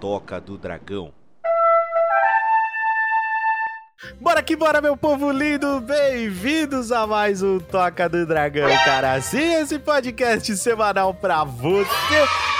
Toca 0.00 0.40
do 0.40 0.56
Dragão. 0.56 1.12
Bora 4.20 4.42
que 4.42 4.54
bora, 4.54 4.80
meu 4.80 4.96
povo 4.96 5.30
lindo! 5.32 5.80
Bem-vindos 5.80 6.92
a 6.92 7.04
mais 7.04 7.42
um 7.42 7.58
Toca 7.58 8.08
do 8.08 8.24
Dragão, 8.24 8.70
cara. 8.84 9.20
Sim, 9.20 9.54
esse 9.54 9.76
podcast 9.78 10.56
semanal 10.56 11.12
pra 11.12 11.42
você. 11.42 11.88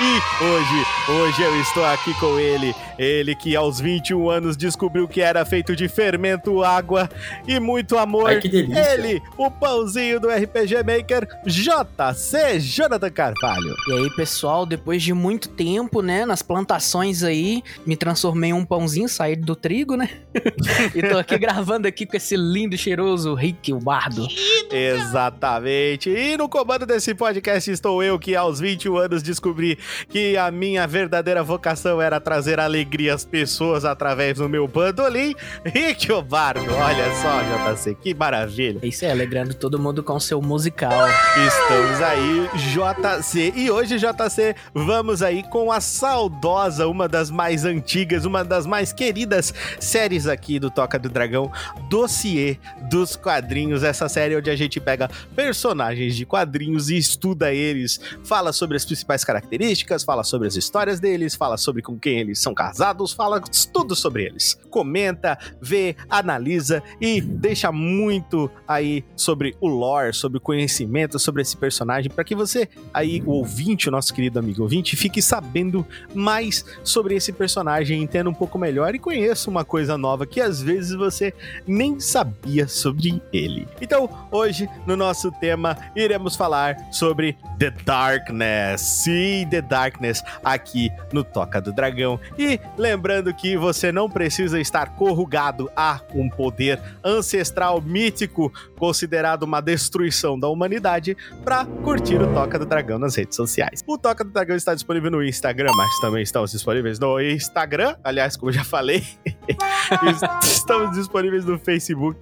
E 0.00 0.44
hoje, 0.44 0.86
hoje 1.08 1.42
eu 1.42 1.60
estou 1.60 1.84
aqui 1.84 2.14
com 2.20 2.38
ele, 2.38 2.72
ele 2.96 3.34
que 3.34 3.56
aos 3.56 3.80
21 3.80 4.30
anos 4.30 4.56
descobriu 4.56 5.08
que 5.08 5.20
era 5.20 5.44
feito 5.44 5.74
de 5.74 5.88
fermento, 5.88 6.62
água 6.62 7.10
e 7.48 7.58
muito 7.58 7.98
amor. 7.98 8.28
Ai, 8.28 8.38
que 8.38 8.48
delícia. 8.48 8.94
Ele, 8.94 9.20
o 9.36 9.50
pãozinho 9.50 10.20
do 10.20 10.28
RPG 10.28 10.84
Maker, 10.84 11.26
JC 11.44 12.60
Jonathan 12.60 13.10
Carvalho. 13.10 13.74
E 13.88 13.92
aí, 13.92 14.10
pessoal, 14.10 14.64
depois 14.64 15.02
de 15.02 15.12
muito 15.12 15.48
tempo, 15.48 16.00
né, 16.00 16.24
nas 16.24 16.42
plantações 16.42 17.24
aí, 17.24 17.60
me 17.84 17.96
transformei 17.96 18.50
em 18.50 18.52
um 18.52 18.64
pãozinho, 18.64 19.08
saí 19.08 19.34
do 19.34 19.56
trigo, 19.56 19.96
né? 19.96 20.08
e 20.94 21.02
tô 21.02 21.18
aqui 21.18 21.36
gravando 21.38 21.88
aqui 21.88 22.06
com 22.06 22.16
esse 22.16 22.36
lindo 22.36 22.76
e 22.76 22.78
cheiroso 22.78 23.34
Rick, 23.34 23.72
o 23.72 23.80
bardo. 23.80 24.28
Exatamente. 24.70 26.08
E 26.08 26.36
no 26.36 26.48
comando 26.48 26.86
desse 26.86 27.16
podcast 27.16 27.68
estou 27.68 28.00
eu 28.00 28.16
que 28.16 28.36
aos 28.36 28.60
21 28.60 28.96
anos 28.96 29.24
descobri 29.24 29.76
que 30.08 30.36
a 30.36 30.50
minha 30.50 30.86
verdadeira 30.86 31.42
vocação 31.42 32.00
era 32.00 32.20
trazer 32.20 32.60
alegria 32.60 33.14
às 33.14 33.24
pessoas 33.24 33.84
através 33.84 34.38
do 34.38 34.48
meu 34.48 34.66
bandolim. 34.66 35.34
Rick 35.64 36.10
o 36.12 36.22
Bardo, 36.22 36.72
olha 36.74 37.04
só, 37.22 37.74
JC, 37.74 37.94
que 37.94 38.14
maravilha. 38.14 38.80
É 38.82 38.86
isso 38.86 39.04
aí, 39.04 39.10
alegrando 39.10 39.54
todo 39.54 39.78
mundo 39.78 40.02
com 40.02 40.14
o 40.14 40.20
seu 40.20 40.40
musical. 40.40 41.06
Estamos 41.46 42.02
aí, 42.02 42.48
JC. 42.72 43.52
E 43.56 43.70
hoje, 43.70 43.98
JC, 43.98 44.54
vamos 44.74 45.22
aí 45.22 45.42
com 45.42 45.70
a 45.72 45.80
saudosa, 45.80 46.86
uma 46.86 47.08
das 47.08 47.30
mais 47.30 47.64
antigas, 47.64 48.24
uma 48.24 48.44
das 48.44 48.66
mais 48.66 48.92
queridas 48.92 49.52
séries 49.80 50.26
aqui 50.26 50.58
do 50.58 50.70
Toca 50.70 50.98
do 50.98 51.08
Dragão, 51.08 51.50
Dossiê 51.88 52.58
dos 52.90 53.16
Quadrinhos. 53.16 53.82
Essa 53.82 54.08
série 54.08 54.36
onde 54.36 54.50
a 54.50 54.56
gente 54.56 54.80
pega 54.80 55.10
personagens 55.34 56.16
de 56.16 56.26
quadrinhos 56.26 56.90
e 56.90 56.96
estuda 56.96 57.52
eles, 57.52 58.00
fala 58.24 58.52
sobre 58.52 58.76
as 58.76 58.84
principais 58.84 59.24
características, 59.24 59.77
fala 60.04 60.24
sobre 60.24 60.48
as 60.48 60.56
histórias 60.56 61.00
deles, 61.00 61.34
fala 61.34 61.56
sobre 61.56 61.82
com 61.82 61.98
quem 61.98 62.18
eles 62.18 62.40
são 62.40 62.54
casados, 62.54 63.12
fala 63.12 63.40
tudo 63.72 63.94
sobre 63.94 64.24
eles. 64.24 64.58
Comenta, 64.70 65.38
vê, 65.60 65.96
analisa 66.08 66.82
e 67.00 67.20
deixa 67.20 67.70
muito 67.70 68.50
aí 68.66 69.04
sobre 69.16 69.56
o 69.60 69.68
lore, 69.68 70.12
sobre 70.12 70.38
o 70.38 70.40
conhecimento 70.40 71.18
sobre 71.18 71.42
esse 71.42 71.56
personagem, 71.56 72.10
para 72.10 72.24
que 72.24 72.34
você, 72.34 72.68
aí, 72.92 73.22
o 73.24 73.32
ouvinte, 73.32 73.88
o 73.88 73.92
nosso 73.92 74.12
querido 74.12 74.38
amigo 74.38 74.62
ouvinte, 74.62 74.96
fique 74.96 75.20
sabendo 75.20 75.86
mais 76.14 76.64
sobre 76.82 77.14
esse 77.14 77.32
personagem, 77.32 78.02
entenda 78.02 78.30
um 78.30 78.34
pouco 78.34 78.58
melhor 78.58 78.94
e 78.94 78.98
conheça 78.98 79.50
uma 79.50 79.64
coisa 79.64 79.96
nova 79.98 80.26
que 80.26 80.40
às 80.40 80.62
vezes 80.62 80.94
você 80.94 81.32
nem 81.66 82.00
sabia 82.00 82.66
sobre 82.66 83.20
ele. 83.32 83.66
Então, 83.80 84.08
hoje, 84.30 84.68
no 84.86 84.96
nosso 84.96 85.30
tema, 85.32 85.76
iremos 85.94 86.36
falar 86.36 86.76
sobre 86.92 87.36
The 87.58 87.70
Darkness. 87.84 88.80
Sim, 88.80 89.46
The 89.50 89.62
Darkness, 89.68 90.22
aqui 90.42 90.90
no 91.12 91.22
Toca 91.22 91.60
do 91.60 91.72
Dragão. 91.72 92.18
E 92.38 92.58
lembrando 92.76 93.32
que 93.34 93.56
você 93.56 93.92
não 93.92 94.08
precisa 94.08 94.58
estar 94.60 94.94
corrugado 94.96 95.70
a 95.76 96.00
um 96.14 96.28
poder 96.28 96.80
ancestral 97.04 97.80
mítico 97.80 98.52
considerado 98.78 99.42
uma 99.42 99.60
destruição 99.60 100.38
da 100.38 100.48
humanidade 100.48 101.16
para 101.44 101.64
curtir 101.84 102.16
o 102.20 102.32
Toca 102.32 102.58
do 102.58 102.66
Dragão 102.66 102.98
nas 102.98 103.14
redes 103.16 103.36
sociais. 103.36 103.84
O 103.86 103.98
Toca 103.98 104.24
do 104.24 104.30
Dragão 104.30 104.56
está 104.56 104.74
disponível 104.74 105.10
no 105.10 105.22
Instagram, 105.22 105.70
mas 105.76 106.00
também 106.00 106.22
estamos 106.22 106.50
disponíveis 106.52 106.98
no 106.98 107.20
Instagram, 107.20 107.96
aliás, 108.02 108.36
como 108.36 108.50
eu 108.50 108.54
já 108.54 108.64
falei, 108.64 109.04
estamos 110.42 110.92
disponíveis 110.96 111.44
no 111.44 111.58
Facebook, 111.58 112.18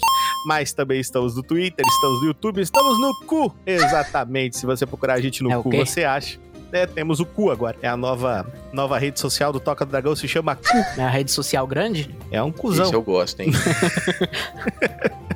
mas 0.47 0.73
também 0.73 1.01
estamos 1.01 1.37
no 1.37 1.43
Twitter, 1.43 1.85
estamos 1.87 2.21
no 2.21 2.27
YouTube, 2.29 2.61
estamos 2.61 3.01
no 3.01 3.15
cu, 3.27 3.55
exatamente. 3.67 4.56
Se 4.56 4.67
você 4.67 4.87
procurar 4.87 5.15
a 5.15 5.21
gente 5.21 5.43
no 5.43 5.53
É 5.53 5.62
cu, 5.62 5.71
quê? 5.71 5.85
você 5.85 6.05
acha. 6.05 6.39
É, 6.76 6.87
temos 6.87 7.20
o 7.20 7.26
cu 7.26 7.50
agora. 7.50 7.76
É 7.81 7.88
a 7.88 7.97
nova, 7.97 8.47
nova 8.70 8.98
rede 8.98 9.19
social 9.19 9.50
do 9.50 9.59
Toca 9.59 9.87
do 9.87 9.91
Dragão, 9.91 10.14
se 10.14 10.28
chama 10.28 10.54
Cu. 10.54 10.76
É 10.98 11.03
a 11.03 11.09
rede 11.09 11.31
social 11.31 11.66
grande? 11.66 12.14
É 12.31 12.42
um 12.42 12.53
cuzão. 12.53 12.84
Esse 12.84 12.94
eu 12.94 13.03
gosto, 13.03 13.41
hein? 13.41 13.50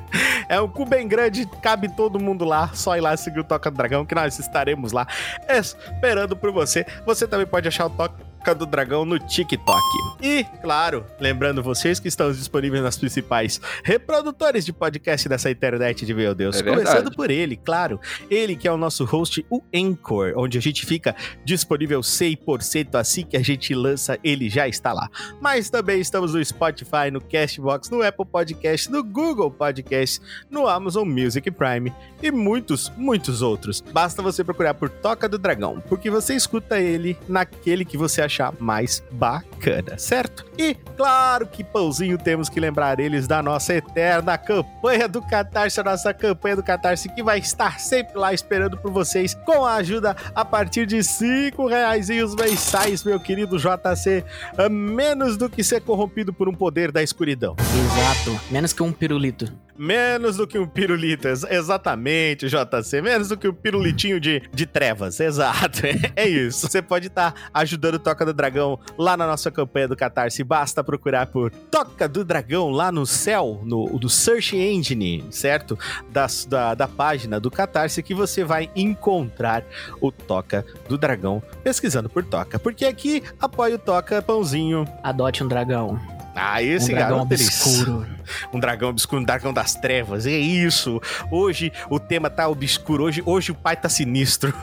É 0.49 0.59
um 0.59 0.67
cu 0.67 0.85
bem 0.85 1.07
grande, 1.07 1.45
cabe 1.61 1.87
todo 1.95 2.19
mundo 2.19 2.43
lá. 2.43 2.71
Só 2.73 2.97
ir 2.97 2.99
lá 2.99 3.15
seguir 3.15 3.39
o 3.39 3.43
Toca 3.45 3.71
do 3.71 3.77
Dragão, 3.77 4.05
que 4.05 4.13
nós 4.13 4.37
estaremos 4.37 4.91
lá 4.91 5.07
esperando 5.49 6.35
por 6.35 6.51
você. 6.51 6.85
Você 7.05 7.25
também 7.25 7.47
pode 7.47 7.69
achar 7.69 7.85
o 7.85 7.89
Toca 7.89 8.30
do 8.49 8.65
Dragão 8.65 9.05
no 9.05 9.19
TikTok. 9.19 9.81
E, 10.21 10.43
claro, 10.61 11.05
lembrando 11.19 11.61
vocês 11.61 11.99
que 11.99 12.07
estamos 12.07 12.37
disponíveis 12.37 12.81
nas 12.81 12.97
principais 12.97 13.61
reprodutores 13.83 14.65
de 14.65 14.73
podcast 14.73 15.29
dessa 15.29 15.49
internet 15.51 16.05
de 16.05 16.13
meu 16.13 16.33
Deus. 16.33 16.57
É. 16.57 16.63
Começando 16.63 17.15
por 17.15 17.29
ele, 17.29 17.55
claro. 17.55 17.99
Ele 18.29 18.55
que 18.55 18.67
é 18.67 18.71
o 18.71 18.77
nosso 18.77 19.05
host, 19.05 19.45
o 19.49 19.61
Anchor, 19.73 20.33
onde 20.35 20.57
a 20.57 20.61
gente 20.61 20.85
fica 20.85 21.15
disponível 21.45 22.01
100% 22.01 22.95
assim 22.95 23.23
que 23.23 23.37
a 23.37 23.43
gente 23.43 23.75
lança, 23.75 24.17
ele 24.23 24.49
já 24.49 24.67
está 24.67 24.91
lá. 24.91 25.07
Mas 25.39 25.69
também 25.69 26.01
estamos 26.01 26.33
no 26.33 26.43
Spotify, 26.43 27.11
no 27.11 27.21
Castbox, 27.21 27.89
no 27.89 28.01
Apple 28.01 28.25
Podcast, 28.25 28.91
no 28.91 29.03
Google 29.03 29.51
Podcast, 29.51 30.19
no 30.49 30.67
Amazon 30.67 31.07
Music 31.07 31.49
Prime 31.51 31.93
e 32.21 32.31
muitos, 32.31 32.91
muitos 32.97 33.41
outros. 33.41 33.81
Basta 33.81 34.21
você 34.21 34.43
procurar 34.43 34.73
por 34.73 34.89
Toca 34.89 35.29
do 35.29 35.37
Dragão, 35.37 35.81
porque 35.87 36.09
você 36.09 36.35
escuta 36.35 36.79
ele 36.79 37.17
naquele 37.27 37.85
que 37.85 37.97
você 37.97 38.21
achar 38.31 38.53
mais 38.59 39.03
bacana, 39.11 39.50
certo? 39.97 40.45
E 40.57 40.75
claro 40.95 41.47
que 41.47 41.63
pãozinho 41.63 42.17
temos 42.17 42.49
que 42.49 42.59
lembrar 42.59 42.99
eles 42.99 43.27
da 43.27 43.41
nossa 43.41 43.73
eterna 43.73 44.37
campanha 44.37 45.07
do 45.07 45.21
Catarse, 45.21 45.79
a 45.79 45.83
nossa 45.83 46.13
campanha 46.13 46.55
do 46.57 46.63
Catarse 46.63 47.09
que 47.09 47.23
vai 47.23 47.39
estar 47.39 47.79
sempre 47.79 48.17
lá 48.17 48.33
esperando 48.33 48.77
por 48.77 48.91
vocês 48.91 49.33
com 49.45 49.65
a 49.65 49.75
ajuda 49.75 50.15
a 50.35 50.43
partir 50.45 50.85
de 50.85 51.03
cinco 51.03 51.67
reais 51.67 52.09
mensais, 52.09 53.03
meu 53.03 53.19
querido 53.19 53.57
JC, 53.57 54.23
a 54.57 54.69
menos 54.69 55.37
do 55.37 55.49
que 55.49 55.63
ser 55.63 55.81
corrompido 55.81 56.33
por 56.33 56.47
um 56.49 56.53
poder 56.53 56.91
da 56.91 57.01
escuridão. 57.03 57.55
Exato. 57.59 58.39
Menos 58.51 58.73
que 58.73 58.83
um 58.83 58.91
pirulito. 58.91 59.51
Menos 59.77 60.37
do 60.37 60.45
que 60.45 60.59
um 60.59 60.67
pirulito, 60.67 61.27
ex- 61.27 61.43
exatamente, 61.49 62.47
JC. 62.47 63.01
Menos 63.01 63.29
do 63.29 63.37
que 63.37 63.47
um 63.47 63.53
pirulitinho 63.53 64.19
de, 64.19 64.41
de 64.53 64.65
trevas, 64.65 65.19
exato. 65.19 65.81
É 66.15 66.27
isso. 66.27 66.67
Você 66.67 66.81
pode 66.81 67.07
estar 67.07 67.33
ajudando 67.53 67.95
o 67.95 67.99
Toca 67.99 68.25
do 68.25 68.33
Dragão 68.33 68.79
lá 68.97 69.15
na 69.17 69.25
nossa 69.25 69.49
campanha 69.51 69.87
do 69.87 69.95
Catarse. 69.95 70.43
Basta 70.43 70.83
procurar 70.83 71.27
por 71.27 71.51
Toca 71.51 72.07
do 72.07 72.23
Dragão 72.25 72.69
lá 72.69 72.91
no 72.91 73.05
céu, 73.05 73.61
no, 73.63 73.85
no 73.99 74.09
Search 74.09 74.55
Engine, 74.57 75.23
certo? 75.31 75.77
Das- 76.09 76.45
da, 76.45 76.73
da 76.73 76.87
página 76.87 77.39
do 77.39 77.51
Catarse 77.51 78.01
que 78.03 78.13
você 78.13 78.43
vai 78.43 78.69
encontrar 78.75 79.63
o 79.99 80.11
Toca 80.11 80.65
do 80.87 80.97
Dragão 80.97 81.41
pesquisando 81.63 82.09
por 82.09 82.23
Toca. 82.23 82.57
Porque 82.59 82.85
aqui 82.85 83.23
apoia 83.39 83.75
o 83.75 83.79
Toca 83.79 84.21
Pãozinho. 84.21 84.87
Adote 85.03 85.43
um 85.43 85.47
dragão. 85.47 85.99
Ah, 86.35 86.61
esse 86.61 86.91
um 86.91 86.95
dragão 86.95 87.17
garoto 87.17 87.33
obscuro. 87.33 88.07
um 88.53 88.59
dragão 88.59 88.89
obscuro, 88.89 89.21
um 89.21 89.25
dragão 89.25 89.53
das 89.53 89.75
trevas. 89.75 90.25
É 90.25 90.37
isso. 90.37 91.01
Hoje 91.29 91.71
o 91.89 91.99
tema 91.99 92.29
tá 92.29 92.47
obscuro. 92.47 93.03
Hoje, 93.03 93.21
hoje 93.25 93.51
o 93.51 93.55
pai 93.55 93.75
tá 93.75 93.89
sinistro. 93.89 94.53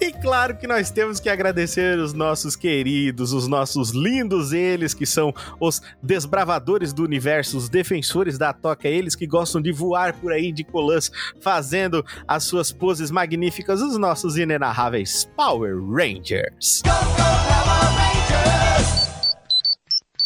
e 0.00 0.12
claro 0.12 0.56
que 0.56 0.66
nós 0.66 0.90
temos 0.90 1.20
que 1.20 1.28
agradecer 1.28 1.98
os 1.98 2.12
nossos 2.12 2.56
queridos, 2.56 3.32
os 3.32 3.46
nossos 3.46 3.90
lindos 3.90 4.52
eles 4.52 4.94
que 4.94 5.06
são 5.06 5.32
os 5.60 5.82
desbravadores 6.02 6.92
do 6.92 7.02
universo, 7.02 7.58
os 7.58 7.68
defensores 7.68 8.38
da 8.38 8.52
toca, 8.52 8.88
eles 8.88 9.14
que 9.14 9.26
gostam 9.26 9.60
de 9.60 9.72
voar 9.72 10.14
por 10.14 10.32
aí 10.32 10.52
de 10.52 10.64
colãs, 10.64 11.10
fazendo 11.40 12.04
as 12.26 12.44
suas 12.44 12.72
poses 12.72 13.10
magníficas, 13.10 13.80
os 13.80 13.98
nossos 13.98 14.36
inenarráveis 14.36 15.28
Power 15.36 15.74
Rangers. 15.78 16.82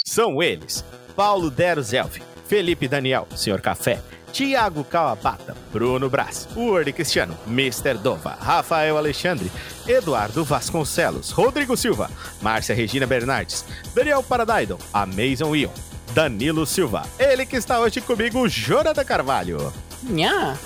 São 0.07 0.41
eles: 0.41 0.85
Paulo 1.17 1.51
Dero 1.51 1.83
Felipe 2.47 2.87
Daniel, 2.87 3.27
Senhor 3.35 3.61
Café, 3.61 4.01
Tiago 4.33 4.85
Kawabata, 4.85 5.57
Bruno 5.73 6.09
Brás, 6.09 6.49
Word 6.55 6.93
Cristiano, 6.93 7.37
Mr. 7.45 7.99
Dova, 7.99 8.39
Rafael 8.41 8.97
Alexandre, 8.97 9.51
Eduardo 9.87 10.45
Vasconcelos, 10.45 11.33
Rodrigo 11.33 11.77
Silva, 11.77 12.09
Márcia 12.41 12.75
Regina 12.75 13.05
Bernardes, 13.05 13.65
Daniel 13.95 14.23
Paradaidon, 14.23 14.79
Amazon 14.93 15.57
Ion, 15.57 15.73
Danilo 16.15 16.65
Silva, 16.65 17.03
ele 17.19 17.45
que 17.45 17.57
está 17.57 17.81
hoje 17.81 18.01
comigo, 18.01 18.49
Jonathan 18.49 19.05
Carvalho. 19.05 19.73
Nha. 20.03 20.57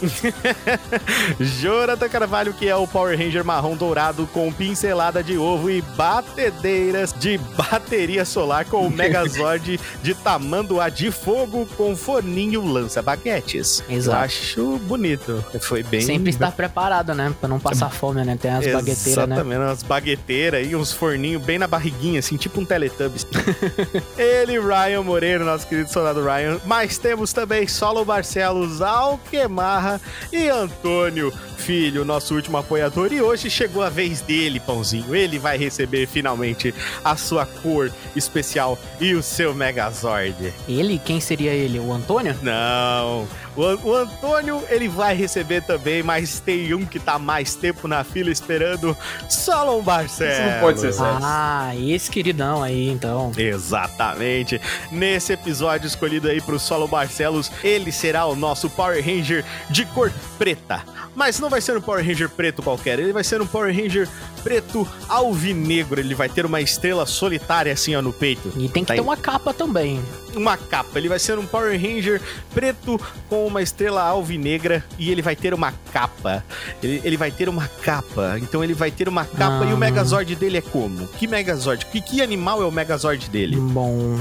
Jonathan 1.61 2.09
Carvalho, 2.09 2.53
que 2.53 2.69
é 2.69 2.77
o 2.77 2.87
Power 2.87 3.19
Ranger 3.19 3.45
marrom 3.45 3.77
dourado 3.77 4.27
com 4.33 4.53
pincelada 4.53 5.23
de 5.23 5.39
ovo 5.39 5.71
e 5.71 5.81
batedeiras 5.81 7.15
de 7.19 7.39
bateria 7.39 8.25
solar 8.25 8.65
com 8.65 8.87
o 8.87 8.91
Megazord 8.91 9.81
de 10.03 10.15
tamanduá 10.15 10.89
de 10.89 11.11
fogo 11.11 11.67
com 11.77 11.97
forninho 11.97 12.65
lança-baguetes. 12.65 13.83
Exato. 13.89 14.17
Eu 14.17 14.25
acho 14.25 14.79
bonito. 14.87 15.45
Foi 15.61 15.83
bem... 15.83 16.01
Sempre 16.01 16.31
estar 16.31 16.53
preparado, 16.53 17.15
né? 17.15 17.33
Pra 17.39 17.49
não 17.49 17.59
passar 17.59 17.91
fome, 17.91 18.25
né? 18.25 18.37
Tem 18.41 18.51
as 18.51 18.67
bagueteiras, 18.67 19.29
né? 19.29 19.35
Exatamente, 19.37 19.59
umas 19.59 19.83
bagueteiras 19.83 20.67
e 20.67 20.77
uns 20.77 20.93
forninhos 20.93 21.43
bem 21.43 21.59
na 21.59 21.67
barriguinha, 21.67 22.19
assim, 22.19 22.37
tipo 22.37 22.61
um 22.61 22.65
Teletubbies. 22.65 23.27
Ele, 24.17 24.59
Ryan 24.59 25.03
Moreira, 25.03 25.45
nosso 25.45 25.67
querido 25.67 25.91
soldado 25.91 26.23
Ryan. 26.23 26.59
Mas 26.65 26.99
temos 26.99 27.33
também 27.33 27.67
Solo 27.67 28.05
Barcelos, 28.05 28.81
Alquemarra 29.25 30.01
e 30.33 30.49
Antônio 30.49 31.33
Filho, 31.57 32.05
nosso 32.07 32.35
último 32.35 32.57
apoiador. 32.57 33.13
E 33.13 33.21
hoje 33.21 33.51
chegou 33.51 33.83
a 33.83 33.91
vez 33.91 34.23
dele, 34.23 34.59
Pãozinho. 34.59 35.15
Ele 35.15 35.39
vai 35.39 35.59
receber 35.59 36.07
finalmente 36.07 36.75
a 37.05 37.15
sua 37.17 37.45
cor 37.45 37.93
especial 38.17 38.79
e 38.99 39.15
o 39.15 39.23
seu 39.23 39.55
Megazord. 39.55 40.53
Ele? 40.67 40.99
Quem 41.05 41.21
seria 41.21 41.53
ele? 41.53 41.79
O 41.79 41.93
Antônio? 41.93 42.35
Não. 42.43 43.29
O, 43.57 43.65
An- 43.65 43.79
o 43.85 43.95
Antônio, 43.95 44.63
ele 44.71 44.89
vai 44.89 45.15
receber 45.15 45.61
também, 45.63 46.03
mas 46.03 46.41
tem 46.41 46.73
um 46.73 46.87
que 46.87 46.99
tá 46.99 47.19
mais 47.19 47.55
tempo 47.55 47.87
na 47.87 48.03
fila 48.05 48.31
esperando, 48.31 48.97
Solon 49.29 49.83
Barcelos. 49.83 50.33
Isso 50.39 50.43
não 50.55 50.61
pode 50.61 50.81
ser 50.81 50.93
sério. 50.95 51.19
Ah, 51.23 51.73
esse 51.77 52.11
queridão 52.11 52.63
aí, 52.63 52.89
então. 52.89 53.33
Exatamente. 53.37 54.61
Nesse 54.91 55.33
episódio 55.35 55.87
escolhido 55.87 56.29
aí 56.29 56.41
pro 56.41 56.59
Solo 56.59 56.89
Barcelos, 56.89 57.51
ele 57.63 57.93
será 57.93 58.25
o 58.27 58.35
nosso 58.35 58.71
Power 58.71 59.03
Ranger 59.17 59.45
de 59.71 59.85
cor 59.87 60.13
preta. 60.39 60.83
Mas 61.15 61.39
não 61.41 61.51
vai 61.51 61.61
ser 61.61 61.77
um 61.77 61.81
Power 61.81 62.05
Ranger 62.07 62.29
preto 62.29 62.63
qualquer, 62.63 62.99
ele 63.01 63.13
vai 63.13 63.25
ser 63.25 63.43
um 63.43 63.47
Power 63.47 63.75
Ranger 63.75 64.09
preto 64.45 64.87
alvinegro. 65.09 66.01
Ele 66.01 66.15
vai 66.15 66.29
ter 66.29 66.47
uma 66.47 66.61
estrela 66.61 67.05
solitária 67.05 67.73
assim 67.73 67.95
ó, 67.97 68.01
no 68.03 68.13
peito. 68.13 68.49
E 68.57 68.69
tem 68.69 68.83
que 68.85 68.89
Tá 68.89 68.95
ter 68.95 69.01
aí. 69.01 69.07
uma 69.07 69.17
capa 69.17 69.53
também. 69.53 70.01
Uma 70.35 70.57
capa. 70.57 70.99
Ele 70.99 71.09
vai 71.09 71.19
ser 71.19 71.39
um 71.39 71.45
Power 71.47 71.73
Ranger 71.81 72.21
preto 72.55 72.99
com 73.29 73.47
uma 73.47 73.61
estrela 73.61 74.03
alvinegra 74.03 74.85
e 74.99 75.11
ele 75.11 75.21
vai 75.21 75.35
ter 75.35 75.53
uma 75.53 75.73
capa. 75.93 76.45
Ele, 76.83 77.01
ele 77.05 77.17
vai 77.17 77.31
ter 77.33 77.49
uma 77.49 77.67
capa. 77.83 78.39
Então 78.41 78.63
ele 78.63 78.73
vai 78.75 78.91
ter 78.91 79.09
uma 79.09 79.25
capa 79.25 79.65
e 79.67 79.73
o 79.73 79.77
Ah. 79.77 79.79
Megazord 79.79 80.35
dele 80.37 80.59
é 80.59 80.63
como? 80.63 81.07
Que 81.09 81.27
Megazord? 81.27 81.87
Que, 81.87 82.01
que 82.01 82.23
animal 82.23 82.63
é 82.63 82.65
o 82.67 82.71
Megazord 82.73 83.29
dele? 83.29 83.57
Bom, 83.57 84.17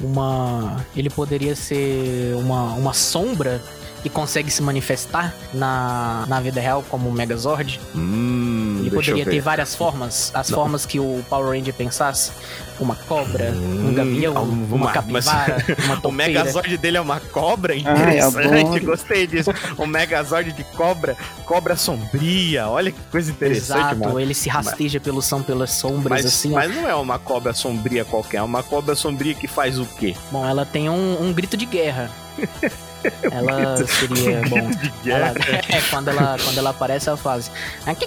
uma. 0.00 0.84
Ele 0.96 1.08
poderia 1.10 1.54
ser 1.56 2.34
uma, 2.36 2.74
uma 2.74 2.92
sombra 2.92 3.62
que 4.02 4.08
consegue 4.10 4.50
se 4.50 4.60
manifestar 4.62 5.32
na, 5.54 6.24
na 6.28 6.40
vida 6.40 6.60
real 6.60 6.84
como 6.88 7.08
um 7.08 7.12
Megazord. 7.12 7.78
Hum, 7.94 8.78
Ele 8.80 8.90
poderia 8.90 9.24
ter 9.24 9.40
várias 9.40 9.74
formas, 9.76 10.30
as 10.34 10.50
Não. 10.50 10.58
formas 10.58 10.84
que 10.84 10.98
o 10.98 11.24
Power 11.28 11.56
Ranger 11.56 11.72
pensasse. 11.74 12.32
Uma 12.80 12.96
cobra, 12.96 13.52
um 13.52 13.90
Hum, 13.90 13.94
gavião, 13.94 14.36
alguma- 14.36 14.66
uma 14.74 14.84
mas- 14.86 14.94
capivara, 14.94 15.64
uma 15.84 16.00
O. 16.02 16.10
Megazord 16.10 16.76
dele 16.78 16.96
é 16.96 17.00
uma 17.00 17.20
cobra? 17.20 17.74
Ai, 17.74 17.78
Interessante, 17.80 18.48
adoro. 18.48 18.80
gostei 18.86 19.26
disso. 19.26 19.50
O 19.78 19.86
Megazord 19.86 20.50
de 20.52 20.64
cobra, 20.64 21.16
cobra 21.46 21.76
sombria. 21.76 22.68
Olha 22.68 22.90
que 22.90 22.98
coisa 23.10 23.30
interessante, 23.30 23.78
Exato, 23.78 24.00
mano. 24.00 24.18
ele 24.18 24.34
se 24.34 24.48
rasteja 24.48 24.98
pelo 24.98 25.22
som, 25.22 25.42
pelas 25.42 25.70
sombras, 25.70 26.22
Mas, 26.22 26.26
assim. 26.26 26.50
ó. 26.50 26.54
mas 26.56 26.74
não 26.74 26.88
é 26.88 26.94
uma 26.96 27.20
cobra 27.20 27.52
sombria 27.52 28.04
qualquer, 28.04 28.38
é 28.38 28.42
uma 28.42 28.64
cobra 28.64 28.96
sombria 28.96 29.34
que 29.34 29.46
faz 29.46 29.78
o 29.78 29.86
quê? 29.86 30.16
Bom, 30.32 30.44
ela 30.44 30.66
tem 30.66 30.88
um, 30.90 31.22
um 31.22 31.32
grito 31.32 31.56
de 31.56 31.66
guerra. 31.66 32.10
ela 33.30 33.86
seria, 33.86 34.42
bom... 34.48 34.70
De 35.02 35.10
Ela, 35.10 35.32
guerra. 35.32 35.62
é, 35.68 35.80
quando 35.90 36.08
ela, 36.08 36.36
quando 36.42 36.58
ela 36.58 36.70
aparece, 36.70 37.08
ela 37.08 37.16
faz... 37.18 37.50
"Aqui, 37.86 38.06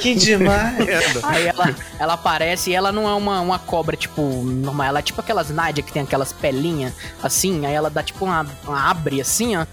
Que 0.00 0.14
demais! 0.14 0.76
Aí 1.22 1.46
ela, 1.46 1.74
ela 1.98 2.14
aparece 2.14 2.70
e 2.70 2.74
ela 2.74 2.90
não 2.90 3.08
é 3.08 3.14
uma, 3.14 3.40
uma 3.40 3.58
cobra, 3.58 3.96
tipo, 3.96 4.22
normal. 4.22 4.88
Ela 4.88 4.98
é 4.98 5.02
tipo 5.02 5.20
aquelas 5.20 5.50
Nádia 5.50 5.82
que 5.82 5.92
tem 5.92 6.02
aquelas 6.02 6.32
pelinhas, 6.32 6.92
assim. 7.22 7.64
Aí 7.66 7.74
ela 7.74 7.88
dá 7.88 8.02
tipo 8.02 8.24
uma, 8.24 8.46
uma 8.64 8.90
abre, 8.90 9.20
assim, 9.20 9.56
ó. 9.56 9.64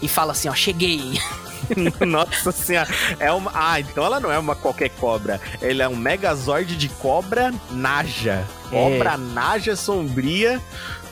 E 0.00 0.08
fala 0.08 0.32
assim, 0.32 0.48
ó, 0.48 0.54
cheguei. 0.54 1.20
Nossa 2.06 2.50
senhora. 2.52 2.88
É 3.18 3.30
uma... 3.32 3.50
Ah, 3.54 3.78
então 3.80 4.04
ela 4.04 4.18
não 4.20 4.30
é 4.32 4.38
uma 4.38 4.54
qualquer 4.54 4.90
cobra. 4.90 5.40
Ele 5.60 5.80
é 5.82 5.88
um 5.88 5.94
Megazord 5.96 6.76
de 6.76 6.88
cobra 6.88 7.52
Naja. 7.70 8.44
Cobra 8.68 9.16
Naja 9.16 9.76
sombria. 9.76 10.60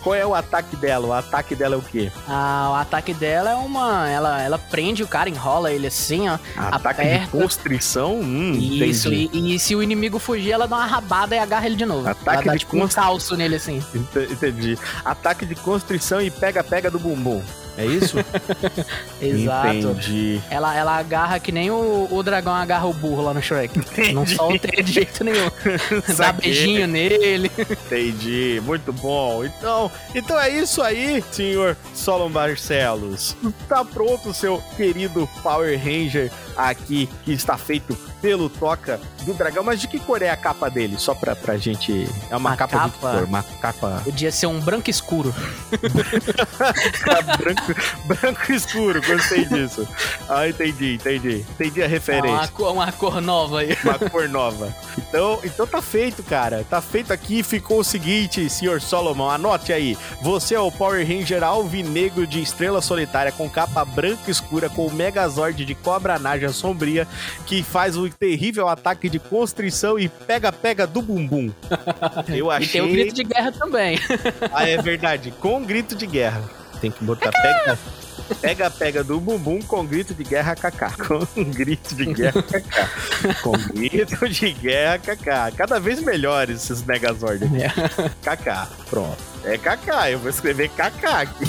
Qual 0.03 0.15
é 0.15 0.25
o 0.27 0.35
ataque 0.35 0.77
dela? 0.77 1.07
O 1.07 1.13
ataque 1.13 1.55
dela 1.55 1.75
é 1.75 1.79
o 1.79 1.83
quê? 1.83 2.11
Ah, 2.29 2.69
o 2.73 2.75
ataque 2.75 3.13
dela 3.13 3.51
é 3.51 3.55
uma... 3.55 4.09
Ela, 4.09 4.41
ela 4.43 4.59
prende 4.59 5.03
o 5.03 5.07
cara, 5.09 5.29
enrola 5.29 5.71
ele 5.73 5.87
assim, 5.87 6.29
ó. 6.29 6.39
Ataque 6.57 7.03
de 7.03 7.09
Aperta. 7.09 7.31
constrição? 7.37 8.19
Hum, 8.21 8.53
Isso, 8.53 9.13
e, 9.13 9.55
e 9.55 9.59
se 9.59 9.75
o 9.77 9.83
inimigo 9.83 10.19
fugir, 10.19 10.53
ela 10.53 10.67
dá 10.67 10.77
uma 10.77 10.87
rabada 10.87 11.35
e 11.37 11.39
agarra 11.39 11.67
ele 11.67 11.77
de 11.77 11.85
novo. 11.85 12.09
Ataque 12.09 12.47
dá 12.47 12.53
de 12.55 12.61
tipo 12.61 12.77
um 12.77 12.89
calço 12.89 13.37
nele, 13.37 13.57
assim. 13.57 13.77
Ent- 13.95 14.31
Entendi. 14.31 14.79
Ataque 15.05 15.45
de 15.45 15.55
constrição 15.55 16.21
e 16.21 16.31
pega-pega 16.31 16.91
do 16.91 16.99
bumbum. 16.99 17.43
É 17.81 17.87
isso? 17.87 18.19
Exato. 19.21 19.77
Entendi. 19.77 20.41
Ela, 20.51 20.77
ela 20.77 20.99
agarra 20.99 21.41
que 21.41 21.51
nem 21.51 21.71
o, 21.71 22.09
o 22.11 22.23
dragão 22.23 22.55
agarra 22.55 22.87
o 22.87 22.93
burro 22.93 23.23
lá 23.23 23.33
no 23.33 23.41
Shrek. 23.41 23.81
Não 24.13 24.27
solta 24.27 24.69
ele 24.71 24.83
de 24.83 24.93
jeito 24.93 25.25
nenhum. 25.25 25.51
Dá 26.17 26.31
beijinho 26.33 26.87
nele. 26.87 27.51
Entendi, 27.59 28.61
muito 28.65 28.93
bom. 28.93 29.45
Então, 29.45 29.91
então 30.15 30.39
é 30.39 30.51
isso 30.51 30.83
aí, 30.83 31.25
senhor 31.33 31.75
Solon 31.95 32.29
Barcelos. 32.29 33.35
Tá 33.67 33.83
pronto 33.83 34.29
o 34.29 34.35
seu 34.35 34.63
querido 34.77 35.27
Power 35.43 35.79
Ranger 35.79 36.31
aqui, 36.57 37.09
que 37.25 37.33
está 37.33 37.57
feito 37.57 37.97
pelo 38.21 38.49
Toca 38.49 39.01
do 39.25 39.35
Dragão. 39.35 39.63
Mas 39.65 39.81
de 39.81 39.89
que 39.89 39.99
cor 39.99 40.23
é 40.23 40.31
a 40.31 40.37
capa 40.37 40.69
dele? 40.69 40.97
Só 40.99 41.15
pra, 41.15 41.35
pra 41.37 41.57
gente... 41.57 42.09
É 42.31 42.37
uma 42.37 42.53
A 42.53 42.57
capa, 42.57 42.77
de 42.79 42.91
capa? 42.93 43.13
cor? 43.13 43.25
Uma 43.25 43.43
capa 43.43 44.01
Podia 44.05 44.31
ser 44.33 44.47
um 44.47 44.61
branco 44.61 44.91
escuro. 44.91 45.35
branco, 47.39 47.75
branco 48.05 48.53
escuro, 48.53 49.01
gostei 49.07 49.45
disso. 49.45 49.87
Ah, 50.29 50.49
entendi, 50.49 50.95
entendi. 50.95 51.45
Entendi 51.55 51.81
a 51.83 51.85
É 51.85 51.87
uma, 51.87 51.93
referência. 51.93 52.49
cor, 52.49 52.73
uma 52.73 52.93
cor 52.93 53.21
nova 53.21 53.61
aí. 53.61 53.77
uma 53.85 53.99
cor 53.99 54.29
nova. 54.29 54.75
Então, 54.99 55.41
então 55.45 55.67
tá 55.67 55.81
feito, 55.83 56.23
cara. 56.23 56.65
Tá 56.69 56.81
feito 56.81 57.13
aqui. 57.13 57.43
Ficou 57.43 57.81
o 57.81 57.85
seguinte, 57.85 58.49
senhor 58.49 58.81
Solomon, 58.81 59.29
anote 59.31 59.73
aí. 59.73 59.97
Você 60.23 60.55
é 60.55 60.61
o 60.61 60.71
Power 60.71 61.07
Ranger 61.07 61.43
alvinegro 61.43 62.27
de 62.27 62.41
estrela 62.43 62.81
solitária 62.81 63.33
com 63.33 63.49
capa 63.49 63.85
branca 63.85 64.31
escura 64.31 64.69
com 64.69 64.87
o 64.87 64.93
Megazord 64.93 65.65
de 65.65 65.75
cobra 65.75 66.19
naja 66.19 66.51
sombria 66.53 67.07
que 67.47 67.63
faz 67.63 67.97
o 67.97 68.10
terrível 68.11 68.69
ataque 68.69 69.09
de 69.09 69.19
constrição 69.19 69.99
e 69.99 70.09
pega-pega 70.09 70.87
do 70.87 71.03
bumbum. 71.03 71.51
Eu 72.29 72.51
achei... 72.51 72.71
E 72.71 72.73
tem 72.73 72.83
o 72.83 72.89
grito 72.89 73.15
de 73.15 73.25
guerra 73.25 73.53
também. 73.53 73.99
Ah, 74.53 74.69
é 74.69 74.81
verdade. 74.81 75.33
Com 75.41 75.63
grito 75.65 75.95
de 75.95 76.07
guerra. 76.07 76.43
Tem 76.81 76.91
que 76.91 77.03
botar 77.05 77.31
pega... 77.31 77.79
Pega, 78.41 78.71
pega 78.71 79.03
do 79.03 79.19
bumbum 79.19 79.61
com 79.61 79.85
grito 79.85 80.15
de 80.15 80.23
guerra 80.23 80.55
kaká. 80.55 80.93
Com 81.03 81.45
grito 81.51 81.95
de 81.97 82.07
guerra 82.07 82.43
kaká. 82.43 82.89
Com 83.43 83.53
grito 83.53 84.29
de 84.29 84.53
guerra 84.53 84.99
kaká. 84.99 85.51
Cada 85.51 85.81
vez 85.81 86.01
melhores 86.01 86.63
esses 86.65 86.85
Megazord 86.85 87.45
aqui. 87.45 88.13
Kaká. 88.23 88.69
Pronto. 88.89 89.19
É 89.45 89.59
kaká. 89.59 90.11
Eu 90.11 90.21
vou 90.21 90.31
escrever 90.31 90.69
kaká 90.71 91.23
aqui. 91.23 91.45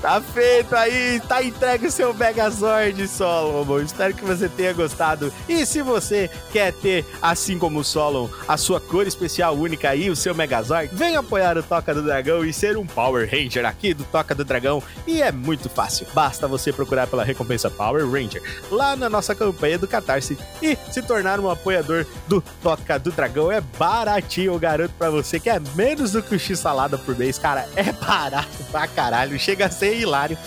Tá 0.00 0.20
feito 0.20 0.74
aí, 0.74 1.20
tá 1.26 1.42
entregue 1.42 1.86
o 1.86 1.90
seu 1.90 2.12
Megazord, 2.12 3.06
Solomon. 3.08 3.80
Espero 3.80 4.14
que 4.14 4.24
você 4.24 4.48
tenha 4.48 4.72
gostado. 4.72 5.32
E 5.48 5.64
se 5.64 5.82
você 5.82 6.30
quer 6.52 6.72
ter, 6.72 7.04
assim 7.22 7.58
como 7.58 7.80
o 7.80 7.84
Solon, 7.84 8.28
a 8.46 8.56
sua 8.56 8.80
cor 8.80 9.06
especial 9.06 9.54
única 9.54 9.90
aí, 9.90 10.10
o 10.10 10.16
seu 10.16 10.34
Megazord, 10.34 10.90
vem 10.92 11.16
apoiar 11.16 11.56
o 11.56 11.62
Toca 11.62 11.94
do 11.94 12.02
Dragão 12.02 12.44
e 12.44 12.52
ser 12.52 12.76
um 12.76 12.86
Power 12.86 13.28
Ranger 13.30 13.64
aqui 13.64 13.94
do 13.94 14.04
Toca 14.04 14.34
do 14.34 14.44
Dragão. 14.44 14.82
E 15.06 15.22
é 15.22 15.30
muito 15.32 15.68
fácil. 15.68 16.06
Basta 16.12 16.48
você 16.48 16.72
procurar 16.72 17.06
pela 17.06 17.24
recompensa 17.24 17.70
Power 17.70 18.08
Ranger 18.10 18.42
lá 18.70 18.96
na 18.96 19.08
nossa 19.08 19.34
campanha 19.34 19.78
do 19.78 19.88
Catarse 19.88 20.38
e 20.62 20.76
se 20.90 21.02
tornar 21.02 21.40
um 21.40 21.48
apoiador 21.50 22.06
do 22.28 22.40
Toca 22.62 22.98
do 22.98 23.12
Dragão. 23.12 23.50
É 23.50 23.60
baratinho, 23.60 24.52
eu 24.52 24.58
garanto 24.58 24.92
pra 24.98 25.10
você 25.10 25.38
que 25.38 25.50
é 25.50 25.60
menos 25.74 26.12
do 26.12 26.22
que 26.22 26.34
o 26.34 26.38
X 26.38 26.58
salada 26.58 26.98
por 26.98 27.16
mês, 27.16 27.38
cara. 27.38 27.68
É 27.76 27.92
barato 27.92 28.64
pra 28.70 28.86
caralho, 28.86 29.38
chega 29.44 29.66
a 29.66 29.70
ser 29.70 29.96
hilário. 29.96 30.38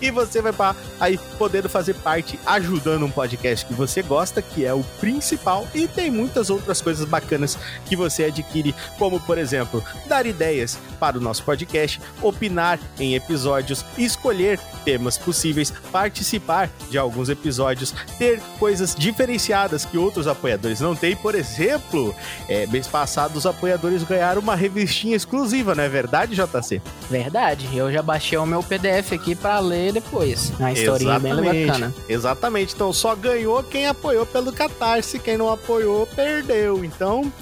E 0.00 0.10
você 0.10 0.40
vai 0.40 0.52
pra 0.52 0.74
aí 0.98 1.18
podendo 1.38 1.68
fazer 1.68 1.94
parte, 1.94 2.38
ajudando 2.46 3.04
um 3.04 3.10
podcast 3.10 3.66
que 3.66 3.74
você 3.74 4.02
gosta, 4.02 4.40
que 4.40 4.64
é 4.64 4.72
o 4.72 4.82
principal, 4.98 5.66
e 5.74 5.86
tem 5.86 6.10
muitas 6.10 6.50
outras 6.50 6.80
coisas 6.80 7.06
bacanas 7.06 7.58
que 7.84 7.94
você 7.94 8.24
adquire, 8.24 8.74
como 8.98 9.20
por 9.20 9.38
exemplo, 9.38 9.82
dar 10.06 10.26
ideias 10.26 10.78
para 10.98 11.18
o 11.18 11.20
nosso 11.20 11.42
podcast, 11.42 12.00
opinar 12.22 12.78
em 12.98 13.14
episódios, 13.14 13.84
escolher 13.98 14.58
temas 14.84 15.18
possíveis, 15.18 15.72
participar 15.92 16.70
de 16.90 16.98
alguns 16.98 17.28
episódios, 17.28 17.94
ter 18.18 18.40
coisas 18.58 18.94
diferenciadas 18.94 19.84
que 19.84 19.98
outros 19.98 20.26
apoiadores 20.26 20.80
não 20.80 20.94
têm. 20.94 21.16
Por 21.16 21.34
exemplo, 21.34 22.14
é, 22.48 22.66
mês 22.66 22.86
passado 22.86 23.36
os 23.36 23.46
apoiadores 23.46 24.02
ganharam 24.02 24.40
uma 24.40 24.54
revistinha 24.54 25.16
exclusiva, 25.16 25.74
não 25.74 25.84
é 25.84 25.88
verdade, 25.88 26.34
JC? 26.34 26.80
Verdade. 27.10 27.68
Eu 27.76 27.92
já 27.92 28.02
baixei 28.02 28.35
baixei 28.36 28.38
o 28.38 28.46
meu 28.46 28.62
PDF 28.62 29.12
aqui 29.12 29.34
pra 29.34 29.58
ler 29.58 29.92
depois. 29.92 30.52
Uma 30.58 30.72
historinha 30.72 31.18
bem 31.18 31.32
Exatamente. 31.32 31.66
bacana. 31.66 31.94
Exatamente. 32.08 32.74
Então 32.74 32.92
só 32.92 33.14
ganhou 33.14 33.62
quem 33.62 33.86
apoiou 33.86 34.26
pelo 34.26 34.52
Catarse, 34.52 35.18
quem 35.18 35.36
não 35.36 35.50
apoiou 35.50 36.06
perdeu. 36.06 36.84
Então, 36.84 37.32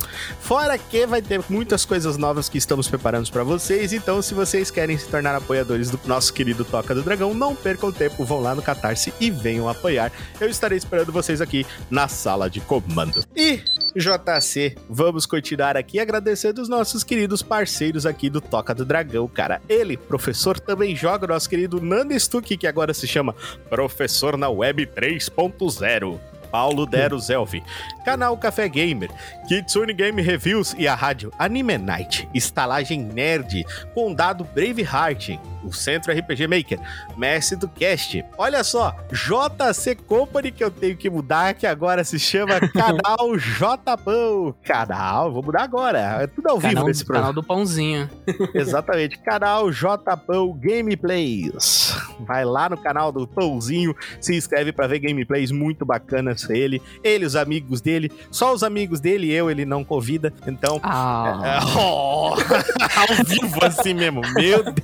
fora 0.41 0.79
que 0.79 1.07
vai 1.07 1.21
ter 1.21 1.43
muitas 1.49 1.85
coisas 1.85 2.17
novas 2.17 2.49
que 2.49 2.59
estamos 2.59 2.89
preparando 2.89 3.31
para 3.31 3.43
vocês. 3.43 3.93
Então, 3.93 4.23
se 4.23 4.35
vocês 4.35 4.71
querem 4.71 4.97
se 4.97 5.07
tornar 5.07 5.35
apoiadores 5.35 5.91
do 5.91 6.01
nosso 6.07 6.33
querido 6.33 6.65
Toca 6.65 6.95
do 6.95 7.03
Dragão, 7.03 7.35
não 7.35 7.55
percam 7.55 7.91
tempo, 7.91 8.25
vão 8.25 8.41
lá 8.41 8.55
no 8.55 8.63
Catarse 8.63 9.13
e 9.21 9.31
venham 9.31 9.69
apoiar. 9.69 10.13
Eu 10.41 10.49
estarei 10.49 10.79
esperando 10.79 11.13
vocês 11.13 11.41
aqui 11.41 11.67
na 11.91 12.09
sala 12.09 12.49
de 12.49 12.61
comando. 12.61 13.25
E 13.37 13.63
JC, 13.97 14.77
vamos 14.89 15.25
continuar 15.25 15.77
aqui 15.77 16.01
agradecendo 16.01 16.61
os 16.61 16.69
nossos 16.69 17.05
queridos 17.05 17.43
parceiros 17.43 18.05
aqui 18.05 18.29
do 18.29 18.41
Toca 18.41 18.75
do 18.75 18.85
Dragão, 18.85 19.29
cara. 19.29 19.63
Ele, 19.69 19.97
professor, 19.97 20.59
também 20.59 20.97
joga, 20.97 21.27
nosso 21.27 21.49
querido 21.49 21.81
Nando 21.81 22.19
Stuck, 22.19 22.57
que 22.57 22.67
agora 22.67 22.93
se 22.93 23.07
chama 23.07 23.35
Professor 23.71 24.37
na 24.37 24.49
Web 24.49 24.87
3.0. 24.87 26.34
Paulo 26.55 26.87
Dero 26.87 27.19
Zelvi, 27.19 27.65
canal 28.05 28.39
Café 28.39 28.69
Gamer, 28.69 29.11
Kitsune 29.49 29.93
Game 29.93 30.23
Reviews 30.23 30.73
e 30.79 30.87
a 30.87 30.95
rádio 30.95 31.33
Anime 31.37 31.77
Night, 31.77 32.29
Estalagem 32.33 33.03
Nerd, 33.03 33.65
Condado 33.93 34.45
Braveheart, 34.45 35.31
o 35.65 35.73
Centro 35.73 36.13
RPG 36.13 36.47
Maker, 36.47 36.79
Mestre 37.17 37.57
do 37.59 37.69
Cast. 37.69 38.25
Olha 38.39 38.63
só, 38.63 38.95
JC 39.11 39.97
Company 39.97 40.53
que 40.53 40.63
eu 40.63 40.71
tenho 40.71 40.97
que 40.97 41.11
mudar, 41.11 41.55
que 41.55 41.67
agora 41.67 42.05
se 42.05 42.21
chama 42.21 42.61
Canal 42.71 43.37
Jpão. 43.37 44.55
Canal, 44.63 45.33
vou 45.33 45.43
mudar 45.43 45.63
agora. 45.63 46.23
É 46.23 46.27
tudo 46.29 46.49
ao 46.51 46.61
vivo 46.61 46.73
Canal, 46.75 46.87
nesse 46.87 47.05
programa. 47.05 47.29
canal 47.29 47.43
do 47.43 47.47
pãozinho. 47.47 48.09
Exatamente, 48.55 49.19
canal 49.19 49.73
Jpão 49.73 50.57
Gameplays. 50.57 51.97
Vai 52.21 52.45
lá 52.45 52.69
no 52.69 52.77
canal 52.77 53.11
do 53.11 53.27
Pãozinho, 53.27 53.95
se 54.21 54.37
inscreve 54.37 54.73
pra 54.73 54.87
ver 54.87 55.01
gameplays 55.01 55.51
muito 55.51 55.85
bacanas 55.85 56.44
ele, 56.53 56.81
ele, 57.03 57.25
os 57.25 57.37
amigos 57.37 57.81
dele, 57.81 58.11
só 58.31 58.53
os 58.53 58.63
amigos 58.63 59.01
dele, 59.01 59.31
eu, 59.33 59.51
ele 59.51 59.65
não 59.65 59.85
convida. 59.85 60.33
Então, 60.47 60.81
Ah, 60.83 61.41
é, 61.45 61.79
oh, 61.79 62.35
ao 62.37 63.25
vivo 63.25 63.65
assim 63.65 63.95
mesmo, 63.95 64.21
meu 64.35 64.63
Deus. 64.63 64.75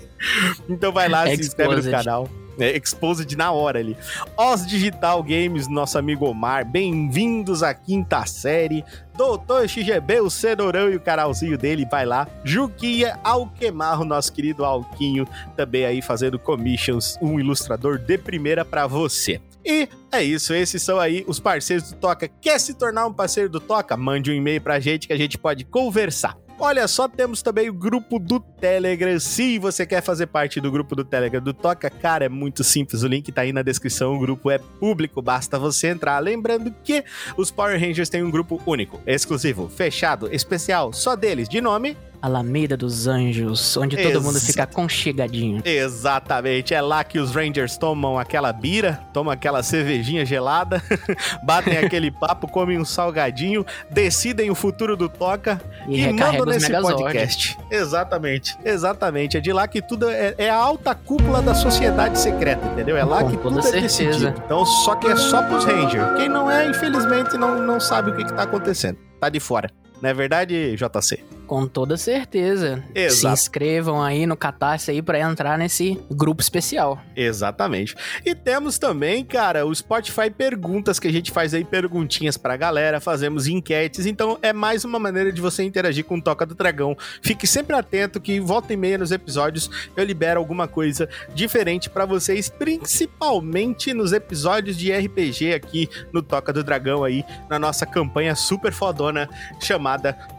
Então 0.68 0.92
vai 0.92 1.08
lá, 1.08 1.26
se 1.26 1.40
inscreve 1.40 1.72
no 1.72 1.78
Exposed. 1.78 2.04
canal. 2.04 2.28
É, 2.58 2.76
Exposed 2.76 3.36
na 3.36 3.50
hora 3.52 3.78
ali. 3.78 3.96
Os 4.36 4.66
Digital 4.66 5.22
Games, 5.22 5.66
nosso 5.66 5.96
amigo 5.96 6.26
Omar, 6.26 6.66
bem-vindos 6.66 7.62
à 7.62 7.72
quinta 7.72 8.26
série. 8.26 8.84
Doutor 9.16 9.66
XGB, 9.66 10.20
o 10.20 10.28
cenourão 10.28 10.90
e 10.90 10.96
o 10.96 11.00
canalzinho 11.00 11.56
dele, 11.56 11.86
vai 11.90 12.04
lá. 12.04 12.28
Juquinha 12.44 13.18
Alquemarro, 13.24 14.04
nosso 14.04 14.30
querido 14.32 14.64
Alquinho, 14.64 15.26
também 15.56 15.86
aí 15.86 16.02
fazendo 16.02 16.38
commissions, 16.38 17.16
um 17.22 17.40
ilustrador 17.40 17.98
de 17.98 18.18
primeira 18.18 18.62
pra 18.62 18.86
você. 18.86 19.40
E 19.64 19.88
é 20.10 20.22
isso, 20.22 20.54
esses 20.54 20.82
são 20.82 20.98
aí 20.98 21.24
os 21.26 21.38
parceiros 21.38 21.90
do 21.90 21.96
Toca. 21.96 22.28
Quer 22.40 22.58
se 22.58 22.74
tornar 22.74 23.06
um 23.06 23.12
parceiro 23.12 23.48
do 23.48 23.60
Toca? 23.60 23.96
Mande 23.96 24.30
um 24.30 24.34
e-mail 24.34 24.60
pra 24.60 24.80
gente 24.80 25.06
que 25.06 25.12
a 25.12 25.18
gente 25.18 25.36
pode 25.36 25.64
conversar. 25.64 26.36
Olha 26.62 26.86
só, 26.86 27.08
temos 27.08 27.40
também 27.40 27.70
o 27.70 27.72
grupo 27.72 28.18
do 28.18 28.38
Telegram. 28.38 29.18
Se 29.18 29.58
você 29.58 29.86
quer 29.86 30.02
fazer 30.02 30.26
parte 30.26 30.60
do 30.60 30.70
grupo 30.70 30.94
do 30.94 31.02
Telegram 31.02 31.40
do 31.40 31.54
Toca, 31.54 31.88
cara, 31.88 32.26
é 32.26 32.28
muito 32.28 32.62
simples. 32.62 33.02
O 33.02 33.08
link 33.08 33.32
tá 33.32 33.40
aí 33.40 33.50
na 33.50 33.62
descrição. 33.62 34.14
O 34.14 34.18
grupo 34.18 34.50
é 34.50 34.58
público, 34.58 35.22
basta 35.22 35.58
você 35.58 35.88
entrar. 35.88 36.18
Lembrando 36.18 36.70
que 36.84 37.02
os 37.34 37.50
Power 37.50 37.80
Rangers 37.80 38.10
têm 38.10 38.22
um 38.22 38.30
grupo 38.30 38.60
único, 38.66 39.00
exclusivo, 39.06 39.70
fechado, 39.70 40.28
especial, 40.30 40.92
só 40.92 41.16
deles, 41.16 41.48
de 41.48 41.62
nome 41.62 41.96
Alameda 42.20 42.76
dos 42.76 43.06
Anjos, 43.06 43.76
onde 43.76 43.96
todo 43.96 44.22
mundo 44.22 44.40
fica 44.40 44.64
aconchegadinho. 44.64 45.62
Exatamente, 45.64 46.74
é 46.74 46.80
lá 46.80 47.02
que 47.02 47.18
os 47.18 47.34
Rangers 47.34 47.76
tomam 47.76 48.18
aquela 48.18 48.52
bira, 48.52 49.00
tomam 49.12 49.32
aquela 49.32 49.62
cervejinha 49.62 50.24
gelada, 50.24 50.82
batem 51.42 51.78
aquele 51.78 52.10
papo, 52.10 52.46
comem 52.48 52.78
um 52.78 52.84
salgadinho, 52.84 53.64
decidem 53.90 54.50
o 54.50 54.54
futuro 54.54 54.96
do 54.96 55.08
Toca 55.08 55.60
E, 55.88 56.02
e, 56.02 56.12
mandam 56.12 56.46
nesse 56.46 56.70
podcast. 56.70 57.58
Exatamente, 57.70 58.56
exatamente. 58.64 59.36
É 59.36 59.40
de 59.40 59.52
lá 59.52 59.66
que 59.66 59.80
tudo 59.80 60.08
é, 60.08 60.34
é 60.36 60.50
a 60.50 60.56
alta 60.56 60.94
cúpula 60.94 61.40
da 61.40 61.54
sociedade 61.54 62.18
secreta, 62.18 62.66
entendeu? 62.66 62.96
É 62.96 63.04
lá 63.04 63.22
Com 63.22 63.30
que 63.30 63.36
tudo 63.38 63.58
é 63.58 63.62
certeza. 63.62 63.82
decidido. 63.82 64.42
Então, 64.44 64.64
só 64.66 64.94
que 64.94 65.06
é 65.06 65.16
só 65.16 65.42
pros 65.42 65.64
Rangers. 65.64 66.16
Quem 66.16 66.28
não 66.28 66.50
é, 66.50 66.68
infelizmente, 66.68 67.36
não, 67.36 67.62
não 67.62 67.80
sabe 67.80 68.10
o 68.10 68.16
que, 68.16 68.24
que 68.24 68.32
tá 68.32 68.42
acontecendo. 68.42 68.98
Tá 69.20 69.28
de 69.28 69.40
fora. 69.40 69.70
Não 70.00 70.08
é 70.08 70.14
verdade, 70.14 70.76
JC? 70.76 71.22
Com 71.46 71.66
toda 71.66 71.96
certeza. 71.96 72.82
Exato. 72.94 73.36
Se 73.36 73.42
inscrevam 73.42 74.00
aí 74.00 74.24
no 74.24 74.36
Catarse 74.36 74.90
aí 74.92 75.02
pra 75.02 75.18
entrar 75.18 75.58
nesse 75.58 76.00
grupo 76.08 76.40
especial. 76.40 77.00
Exatamente. 77.16 77.96
E 78.24 78.36
temos 78.36 78.78
também, 78.78 79.24
cara, 79.24 79.66
o 79.66 79.74
Spotify 79.74 80.30
Perguntas, 80.30 81.00
que 81.00 81.08
a 81.08 81.12
gente 81.12 81.32
faz 81.32 81.52
aí 81.52 81.64
perguntinhas 81.64 82.36
pra 82.36 82.56
galera, 82.56 83.00
fazemos 83.00 83.48
enquetes, 83.48 84.06
então 84.06 84.38
é 84.42 84.52
mais 84.52 84.84
uma 84.84 84.98
maneira 85.00 85.32
de 85.32 85.40
você 85.40 85.64
interagir 85.64 86.04
com 86.04 86.18
o 86.18 86.22
Toca 86.22 86.46
do 86.46 86.54
Dragão. 86.54 86.96
Fique 87.20 87.48
sempre 87.48 87.74
atento 87.74 88.20
que 88.20 88.38
volta 88.38 88.72
e 88.72 88.76
meia 88.76 88.98
nos 88.98 89.10
episódios 89.10 89.68
eu 89.96 90.04
libero 90.04 90.38
alguma 90.38 90.68
coisa 90.68 91.08
diferente 91.34 91.90
pra 91.90 92.06
vocês, 92.06 92.48
principalmente 92.48 93.92
nos 93.92 94.12
episódios 94.12 94.76
de 94.76 94.92
RPG 94.92 95.52
aqui 95.52 95.88
no 96.12 96.22
Toca 96.22 96.52
do 96.52 96.62
Dragão 96.62 97.02
aí, 97.02 97.24
na 97.48 97.58
nossa 97.58 97.84
campanha 97.84 98.36
super 98.36 98.72
fodona 98.72 99.28
chamada 99.60 99.89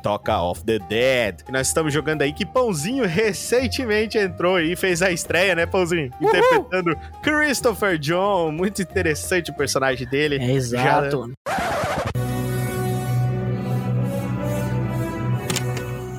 Toca 0.01 0.41
of 0.41 0.63
the 0.63 0.79
Dead. 0.79 1.43
Que 1.43 1.51
nós 1.51 1.67
estamos 1.67 1.93
jogando 1.93 2.21
aí 2.21 2.31
que 2.33 2.45
Pãozinho 2.45 3.05
recentemente 3.05 4.17
entrou 4.17 4.59
e 4.59 4.75
fez 4.75 5.01
a 5.01 5.11
estreia, 5.11 5.55
né, 5.55 5.65
Pãozinho? 5.65 6.11
Interpretando 6.19 6.95
Christopher 7.21 7.97
John. 7.97 8.51
Muito 8.51 8.81
interessante 8.81 9.51
o 9.51 9.53
personagem 9.53 10.07
dele. 10.07 10.37
É 10.37 10.51
exato. 10.51 11.31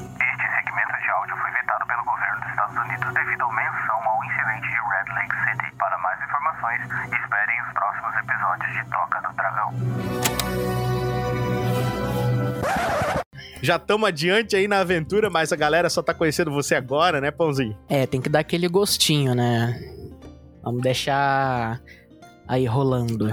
Este 0.09 0.47
segmento 0.57 0.97
de 1.03 1.11
áudio 1.11 1.37
foi 1.37 1.51
vetado 1.53 1.87
pelo 1.87 2.05
governo 2.05 2.41
dos 2.41 2.51
Estados 2.51 2.77
Unidos 2.77 3.15
devido 3.15 3.43
à 3.45 3.53
menção 3.53 4.09
ao 4.09 4.25
incidente 4.25 4.69
de 4.69 4.77
Red 4.77 5.09
Lake 5.15 5.37
City. 5.45 5.77
Para 5.77 5.99
mais 5.99 6.21
informações, 6.23 6.81
esperem 7.13 7.63
os 7.63 7.73
próximos 7.73 8.15
episódios 8.17 8.73
de 8.73 8.85
Toca 8.91 9.21
do 9.21 9.33
Dragão. 9.35 10.42
Já 13.63 13.77
estamos 13.77 14.09
adiante 14.09 14.57
aí 14.57 14.67
na 14.67 14.81
aventura, 14.81 15.31
mas 15.31 15.53
a 15.53 15.57
galera 15.57 15.89
só 15.89 16.03
tá 16.03 16.13
conhecendo 16.13 16.51
você 16.51 16.75
agora, 16.75 17.21
né, 17.21 17.31
Pãozinho? 17.31 17.79
É, 17.89 18.07
tem 18.07 18.21
que 18.21 18.29
dar 18.29 18.41
aquele 18.41 18.67
gostinho, 18.67 19.37
né? 19.37 19.81
Vamos 20.65 20.83
deixar 20.83 21.81
aí 22.53 22.67
rolando. 22.67 23.29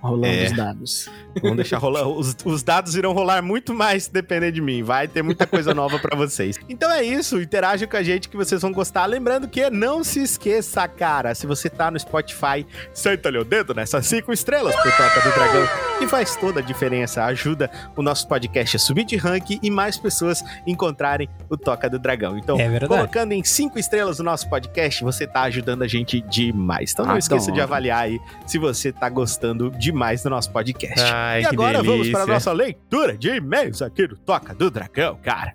Rolando 0.00 0.26
É. 0.26 0.46
os 0.46 0.52
dados. 0.56 1.10
Vamos 1.42 1.56
deixar 1.56 1.78
rolar. 1.78 2.06
Os, 2.08 2.36
os 2.44 2.62
dados 2.62 2.94
irão 2.94 3.12
rolar 3.12 3.42
muito 3.42 3.74
mais 3.74 4.04
se 4.04 4.12
depender 4.12 4.50
de 4.52 4.60
mim. 4.60 4.82
Vai 4.82 5.06
ter 5.08 5.22
muita 5.22 5.46
coisa 5.46 5.74
nova 5.74 5.98
pra 5.98 6.16
vocês. 6.16 6.58
Então 6.70 6.90
é 6.90 7.02
isso. 7.02 7.40
Interajam 7.40 7.88
com 7.88 7.96
a 7.96 8.02
gente 8.02 8.28
que 8.28 8.36
vocês 8.36 8.62
vão 8.62 8.72
gostar. 8.72 9.04
Lembrando 9.06 9.48
que 9.48 9.68
não 9.70 10.02
se 10.04 10.22
esqueça, 10.22 10.86
cara. 10.88 11.34
Se 11.34 11.46
você 11.46 11.68
tá 11.68 11.90
no 11.90 11.98
Spotify, 11.98 12.64
senta 12.94 13.28
ali 13.28 13.38
o 13.38 13.44
dedo 13.44 13.74
nessas 13.74 14.06
cinco 14.06 14.32
estrelas 14.32 14.74
pro 14.76 14.90
Toca 14.92 15.20
do 15.20 15.34
Dragão. 15.34 15.68
Que 15.98 16.06
faz 16.06 16.36
toda 16.36 16.60
a 16.60 16.62
diferença. 16.62 17.24
Ajuda 17.24 17.70
o 17.96 18.02
nosso 18.02 18.26
podcast 18.28 18.76
a 18.76 18.78
subir 18.78 19.04
de 19.04 19.16
ranking 19.16 19.58
e 19.62 19.70
mais 19.70 19.98
pessoas 19.98 20.42
encontrarem 20.66 21.28
o 21.50 21.56
Toca 21.56 21.90
do 21.90 21.98
Dragão. 21.98 22.38
Então, 22.38 22.58
É 22.58 22.68
verdade. 22.68 22.88
colocando 22.88 23.32
em 23.32 23.42
cinco 23.44 23.78
estrelas 23.78 24.20
o 24.20 24.22
nosso 24.22 24.48
podcast, 24.48 25.02
você 25.02 25.26
tá 25.26 25.42
ajudando 25.42 25.82
a 25.82 25.88
gente 25.88 26.20
demais. 26.20 26.92
Então 26.92 27.04
não 27.04 27.18
esqueça 27.18 27.46
de 27.46 27.60
Adoro. 27.60 27.64
avaliar 27.64 28.04
aí 28.04 28.18
se 28.46 28.58
você 28.60 28.92
tá 28.92 29.08
gostando 29.08 29.70
demais 29.70 30.22
do 30.22 30.30
nosso 30.30 30.52
podcast. 30.52 31.00
Ai, 31.12 31.42
e 31.42 31.46
agora 31.46 31.82
vamos 31.82 32.08
para 32.10 32.22
a 32.22 32.26
nossa 32.26 32.52
leitura 32.52 33.16
de 33.16 33.28
e-mails 33.28 33.82
aqui 33.82 34.06
do 34.06 34.16
Toca 34.16 34.54
do 34.54 34.70
Dragão, 34.70 35.18
cara. 35.22 35.54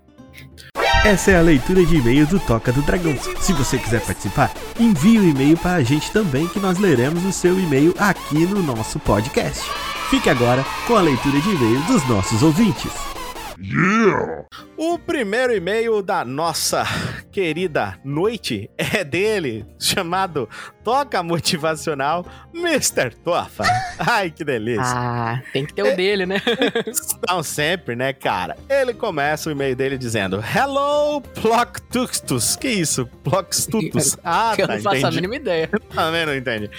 Essa 1.06 1.32
é 1.32 1.38
a 1.38 1.42
leitura 1.42 1.86
de 1.86 1.98
e-mails 1.98 2.30
do 2.30 2.40
Toca 2.40 2.72
do 2.72 2.82
Dragão. 2.82 3.16
Se 3.40 3.54
você 3.54 3.78
quiser 3.78 4.02
participar, 4.02 4.52
envie 4.80 5.20
um 5.20 5.30
e-mail 5.30 5.56
para 5.56 5.76
a 5.76 5.84
gente 5.84 6.12
também 6.12 6.48
que 6.48 6.60
nós 6.60 6.80
leremos 6.80 7.24
o 7.24 7.32
seu 7.32 7.60
e-mail 7.60 7.94
aqui 8.00 8.46
no 8.46 8.64
nosso 8.64 9.00
podcast. 9.00 9.64
Fique 10.10 10.30
agora 10.30 10.66
com 10.88 10.96
a 10.96 11.02
leitura 11.02 11.40
de 11.40 11.50
e-mails 11.50 11.86
dos 11.86 12.10
nossos 12.10 12.42
ouvintes. 12.42 12.92
O 14.76 14.98
primeiro 14.98 15.56
e-mail 15.56 16.02
da 16.02 16.26
nossa 16.26 16.84
querida 17.36 18.00
noite 18.02 18.70
é 18.78 19.04
dele, 19.04 19.66
chamado 19.78 20.48
Toca 20.86 21.22
Motivacional 21.22 22.26
Mr. 22.54 23.14
Tofa. 23.26 23.66
Ai, 24.00 24.32
que 24.32 24.46
delícia. 24.46 24.86
Ah, 24.86 25.42
tem 25.52 25.66
que 25.66 25.74
ter 25.74 25.84
o 25.84 25.94
dele, 25.98 26.26
né? 26.26 26.42
Não 27.28 27.44
sempre, 27.44 27.94
né, 27.94 28.14
cara? 28.14 28.56
Ele 28.70 28.94
começa 28.94 29.50
o 29.50 29.52
e-mail 29.52 29.76
dele 29.76 29.98
dizendo: 29.98 30.42
Hello, 30.56 31.20
Ploctustus. 31.20 32.56
Que 32.56 32.70
isso? 32.70 33.06
Plocstutus. 33.22 34.16
Ah, 34.24 34.56
eu 34.58 34.66
tá, 34.68 34.76
não 34.76 34.82
faço 34.82 34.96
a 34.96 35.00
entendi. 35.00 35.16
mínima 35.18 35.36
ideia. 35.36 35.70
Também 35.94 36.26
não 36.26 36.36
entende. 36.36 36.70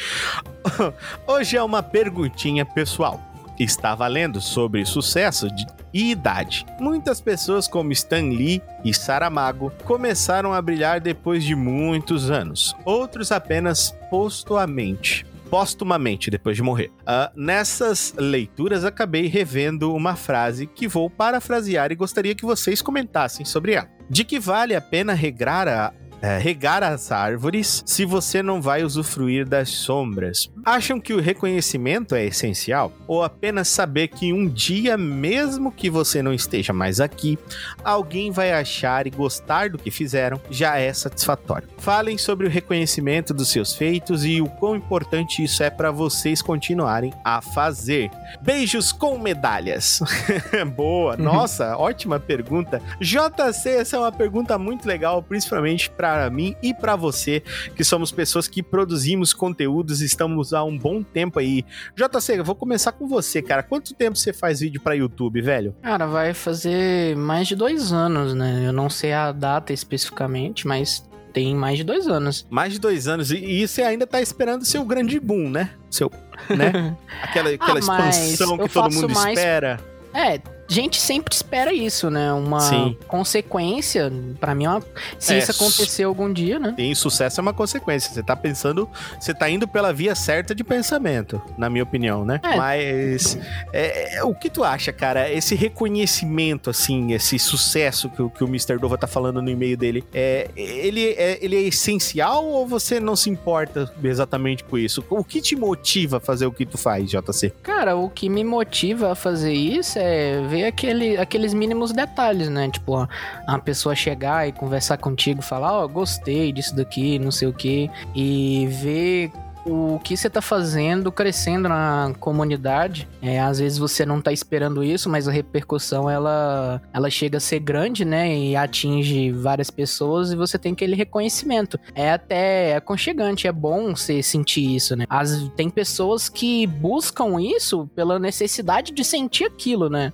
Hoje 1.26 1.56
é 1.56 1.62
uma 1.62 1.82
perguntinha 1.82 2.64
pessoal. 2.64 3.20
Estava 3.58 4.06
lendo 4.06 4.40
sobre 4.40 4.84
sucesso 4.84 5.48
e 5.92 6.10
idade. 6.10 6.66
Muitas 6.78 7.20
pessoas 7.20 7.66
como 7.66 7.92
Stan 7.92 8.28
Lee 8.28 8.62
e 8.84 8.92
Saramago 8.92 9.72
começaram 9.84 10.52
a 10.52 10.60
brilhar 10.60 11.00
depois 11.00 11.42
de 11.42 11.54
muitos 11.54 12.30
anos, 12.30 12.76
outros 12.84 13.32
apenas 13.32 13.96
postumamente. 14.10 15.24
Póstumamente, 15.48 16.28
depois 16.28 16.56
de 16.56 16.62
morrer. 16.62 16.90
Ah, 17.06 17.30
nessas 17.36 18.12
leituras, 18.18 18.84
acabei 18.84 19.28
revendo 19.28 19.94
uma 19.94 20.16
frase 20.16 20.66
que 20.66 20.88
vou 20.88 21.08
parafrasear 21.08 21.92
e 21.92 21.94
gostaria 21.94 22.34
que 22.34 22.44
vocês 22.44 22.82
comentassem 22.82 23.46
sobre 23.46 23.74
ela. 23.74 23.88
De 24.10 24.24
que 24.24 24.40
vale 24.40 24.74
a 24.74 24.80
pena 24.80 25.14
regrar 25.14 25.68
a, 25.68 25.92
é, 26.20 26.38
regar 26.38 26.82
as 26.82 27.12
árvores 27.12 27.82
se 27.86 28.04
você 28.04 28.42
não 28.42 28.60
vai 28.60 28.82
usufruir 28.82 29.46
das 29.46 29.68
sombras. 29.70 30.50
Acham 30.64 31.00
que 31.00 31.12
o 31.12 31.20
reconhecimento 31.20 32.14
é 32.14 32.24
essencial? 32.24 32.92
Ou 33.06 33.22
apenas 33.22 33.68
saber 33.68 34.08
que 34.08 34.32
um 34.32 34.48
dia, 34.48 34.96
mesmo 34.96 35.70
que 35.70 35.88
você 35.88 36.22
não 36.22 36.32
esteja 36.32 36.72
mais 36.72 37.00
aqui, 37.00 37.38
alguém 37.84 38.30
vai 38.30 38.52
achar 38.52 39.06
e 39.06 39.10
gostar 39.10 39.70
do 39.70 39.78
que 39.78 39.90
fizeram 39.90 40.40
já 40.50 40.78
é 40.78 40.92
satisfatório? 40.92 41.68
Falem 41.78 42.18
sobre 42.18 42.46
o 42.46 42.50
reconhecimento 42.50 43.32
dos 43.32 43.48
seus 43.48 43.74
feitos 43.74 44.24
e 44.24 44.40
o 44.40 44.48
quão 44.48 44.76
importante 44.76 45.42
isso 45.42 45.62
é 45.62 45.70
para 45.70 45.90
vocês 45.90 46.42
continuarem 46.42 47.12
a 47.24 47.40
fazer. 47.40 48.10
Beijos 48.42 48.92
com 48.92 49.18
medalhas. 49.18 50.00
Boa, 50.74 51.16
nossa, 51.18 51.76
ótima 51.76 52.18
pergunta. 52.18 52.80
JC, 53.00 53.70
essa 53.70 53.96
é 53.96 53.98
uma 53.98 54.12
pergunta 54.12 54.58
muito 54.58 54.86
legal, 54.86 55.22
principalmente 55.22 55.90
para 55.90 56.05
mim 56.30 56.54
e 56.62 56.72
para 56.74 56.96
você, 56.96 57.42
que 57.74 57.84
somos 57.84 58.10
pessoas 58.12 58.46
que 58.48 58.62
produzimos 58.62 59.32
conteúdos, 59.32 60.00
estamos 60.00 60.52
há 60.52 60.62
um 60.64 60.76
bom 60.78 61.02
tempo 61.02 61.38
aí. 61.38 61.64
JC, 61.96 62.38
eu 62.38 62.44
vou 62.44 62.54
começar 62.54 62.92
com 62.92 63.06
você, 63.08 63.40
cara. 63.42 63.62
Quanto 63.62 63.94
tempo 63.94 64.16
você 64.16 64.32
faz 64.32 64.60
vídeo 64.60 64.80
para 64.80 64.94
YouTube, 64.94 65.40
velho? 65.40 65.74
Cara, 65.82 66.06
vai 66.06 66.32
fazer 66.34 67.16
mais 67.16 67.48
de 67.48 67.54
dois 67.56 67.92
anos, 67.92 68.34
né? 68.34 68.64
Eu 68.66 68.72
não 68.72 68.88
sei 68.90 69.12
a 69.12 69.32
data 69.32 69.72
especificamente, 69.72 70.66
mas 70.66 71.04
tem 71.32 71.54
mais 71.54 71.76
de 71.78 71.84
dois 71.84 72.08
anos. 72.08 72.46
Mais 72.48 72.72
de 72.72 72.78
dois 72.80 73.06
anos. 73.06 73.30
E, 73.30 73.36
e 73.36 73.68
você 73.68 73.82
ainda 73.82 74.06
tá 74.06 74.20
esperando 74.22 74.64
seu 74.64 74.84
grande 74.84 75.20
boom, 75.20 75.50
né? 75.50 75.70
Seu, 75.90 76.10
né? 76.48 76.96
Aquela, 77.22 77.50
aquela 77.54 77.74
Ah, 77.76 77.78
expansão 77.78 78.56
que 78.58 78.68
todo 78.68 78.92
mundo 78.94 79.10
mais- 79.14 79.38
espera. 79.38 79.78
É, 80.14 80.40
gente 80.68 81.00
sempre 81.00 81.34
espera 81.34 81.72
isso, 81.72 82.10
né? 82.10 82.32
Uma 82.32 82.60
Sim. 82.60 82.96
consequência, 83.06 84.12
pra 84.40 84.54
mim, 84.54 84.64
é 84.64 84.70
uma... 84.70 84.82
se 85.18 85.34
É, 85.34 85.38
isso 85.38 85.50
acontecer 85.52 86.02
algum 86.04 86.32
dia, 86.32 86.58
né? 86.58 86.74
E 86.78 86.94
sucesso 86.94 87.40
é 87.40 87.42
uma 87.42 87.52
consequência. 87.54 88.12
Você 88.12 88.22
tá 88.22 88.34
pensando, 88.36 88.88
você 89.20 89.32
tá 89.34 89.48
indo 89.48 89.66
pela 89.68 89.92
via 89.92 90.14
certa 90.14 90.54
de 90.54 90.64
pensamento, 90.64 91.40
na 91.58 91.68
minha 91.70 91.82
opinião, 91.84 92.24
né? 92.24 92.40
É. 92.42 92.56
Mas 92.56 93.38
é, 93.72 94.16
é, 94.18 94.24
o 94.24 94.34
que 94.34 94.48
tu 94.50 94.64
acha, 94.64 94.92
cara? 94.92 95.30
Esse 95.32 95.54
reconhecimento, 95.54 96.70
assim, 96.70 97.12
esse 97.12 97.38
sucesso 97.38 98.08
que, 98.10 98.22
o- 98.22 98.30
que 98.30 98.42
o 98.44 98.46
Mr. 98.46 98.78
Dova 98.78 98.98
tá 98.98 99.06
falando 99.06 99.40
no 99.40 99.50
e-mail 99.50 99.76
dele, 99.76 100.04
é, 100.12 100.50
ele, 100.56 101.10
é, 101.10 101.38
ele 101.40 101.56
é 101.56 101.62
essencial 101.62 102.44
ou 102.44 102.66
você 102.66 102.98
não 103.00 103.16
se 103.16 103.30
importa 103.30 103.92
exatamente 104.02 104.64
com 104.64 104.76
isso? 104.78 105.04
O 105.10 105.22
que 105.24 105.40
te 105.40 105.54
motiva 105.56 106.16
a 106.18 106.20
fazer 106.20 106.46
o 106.46 106.52
que 106.52 106.66
tu 106.66 106.76
faz, 106.78 107.10
JC? 107.10 107.50
Cara, 107.62 107.96
o 107.96 108.08
que 108.10 108.28
me 108.28 108.44
motiva 108.44 109.12
a 109.12 109.14
fazer 109.14 109.52
isso 109.52 109.98
é 109.98 110.40
ver 110.48 110.55
aquele, 110.64 111.16
aqueles 111.16 111.54
mínimos 111.54 111.92
detalhes, 111.92 112.48
né? 112.48 112.68
Tipo, 112.70 113.08
a, 113.46 113.58
pessoa 113.58 113.94
chegar 113.94 114.48
e 114.48 114.52
conversar 114.52 114.96
contigo, 114.98 115.42
falar, 115.42 115.72
ó, 115.72 115.86
gostei 115.86 116.52
disso 116.52 116.74
daqui, 116.74 117.18
não 117.18 117.30
sei 117.30 117.48
o 117.48 117.52
quê, 117.52 117.90
e 118.14 118.66
ver 118.70 119.32
o 119.66 119.98
que 119.98 120.16
você 120.16 120.30
tá 120.30 120.40
fazendo 120.40 121.10
crescendo 121.10 121.68
na 121.68 122.12
comunidade. 122.20 123.08
É, 123.20 123.40
às 123.40 123.58
vezes 123.58 123.78
você 123.78 124.06
não 124.06 124.20
tá 124.20 124.32
esperando 124.32 124.82
isso, 124.82 125.10
mas 125.10 125.26
a 125.26 125.32
repercussão 125.32 126.08
ela, 126.08 126.80
ela 126.92 127.10
chega 127.10 127.38
a 127.38 127.40
ser 127.40 127.58
grande, 127.58 128.04
né? 128.04 128.32
E 128.32 128.54
atinge 128.54 129.32
várias 129.32 129.70
pessoas 129.70 130.30
e 130.30 130.36
você 130.36 130.56
tem 130.56 130.72
aquele 130.72 130.94
reconhecimento. 130.94 131.78
É 131.94 132.12
até 132.12 132.76
aconchegante, 132.76 133.48
é 133.48 133.52
bom 133.52 133.94
você 133.94 134.22
sentir 134.22 134.76
isso, 134.76 134.94
né? 134.94 135.04
As, 135.10 135.48
tem 135.56 135.68
pessoas 135.68 136.28
que 136.28 136.66
buscam 136.66 137.40
isso 137.40 137.90
pela 137.94 138.18
necessidade 138.18 138.92
de 138.92 139.04
sentir 139.04 139.44
aquilo, 139.44 139.90
né? 139.90 140.12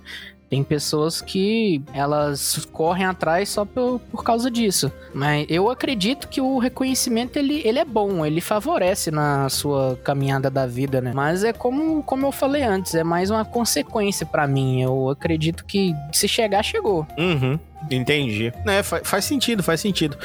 Tem 0.53 0.63
pessoas 0.63 1.19
que 1.19 1.81
elas 1.95 2.63
correm 2.71 3.07
atrás 3.07 3.49
só 3.49 3.65
por, 3.65 3.99
por 4.11 4.23
causa 4.23 4.51
disso. 4.51 4.91
Mas 5.11 5.47
eu 5.49 5.67
acredito 5.67 6.27
que 6.27 6.39
o 6.39 6.59
reconhecimento 6.59 7.37
ele, 7.37 7.63
ele 7.65 7.79
é 7.79 7.83
bom, 7.83 8.23
ele 8.23 8.39
favorece 8.39 9.09
na 9.09 9.49
sua 9.49 9.99
caminhada 10.03 10.51
da 10.51 10.67
vida, 10.67 11.01
né? 11.01 11.11
Mas 11.11 11.43
é 11.43 11.51
como, 11.51 12.03
como 12.03 12.27
eu 12.27 12.31
falei 12.31 12.61
antes, 12.61 12.93
é 12.93 13.03
mais 13.03 13.31
uma 13.31 13.43
consequência 13.43 14.27
pra 14.27 14.45
mim. 14.45 14.79
Eu 14.83 15.09
acredito 15.09 15.65
que 15.65 15.95
se 16.11 16.27
chegar, 16.27 16.61
chegou. 16.61 17.07
Uhum. 17.17 17.57
Entendi. 17.91 18.51
É, 18.65 18.81
fa- 18.81 19.01
faz 19.03 19.25
sentido, 19.25 19.61
faz 19.61 19.81
sentido. 19.81 20.17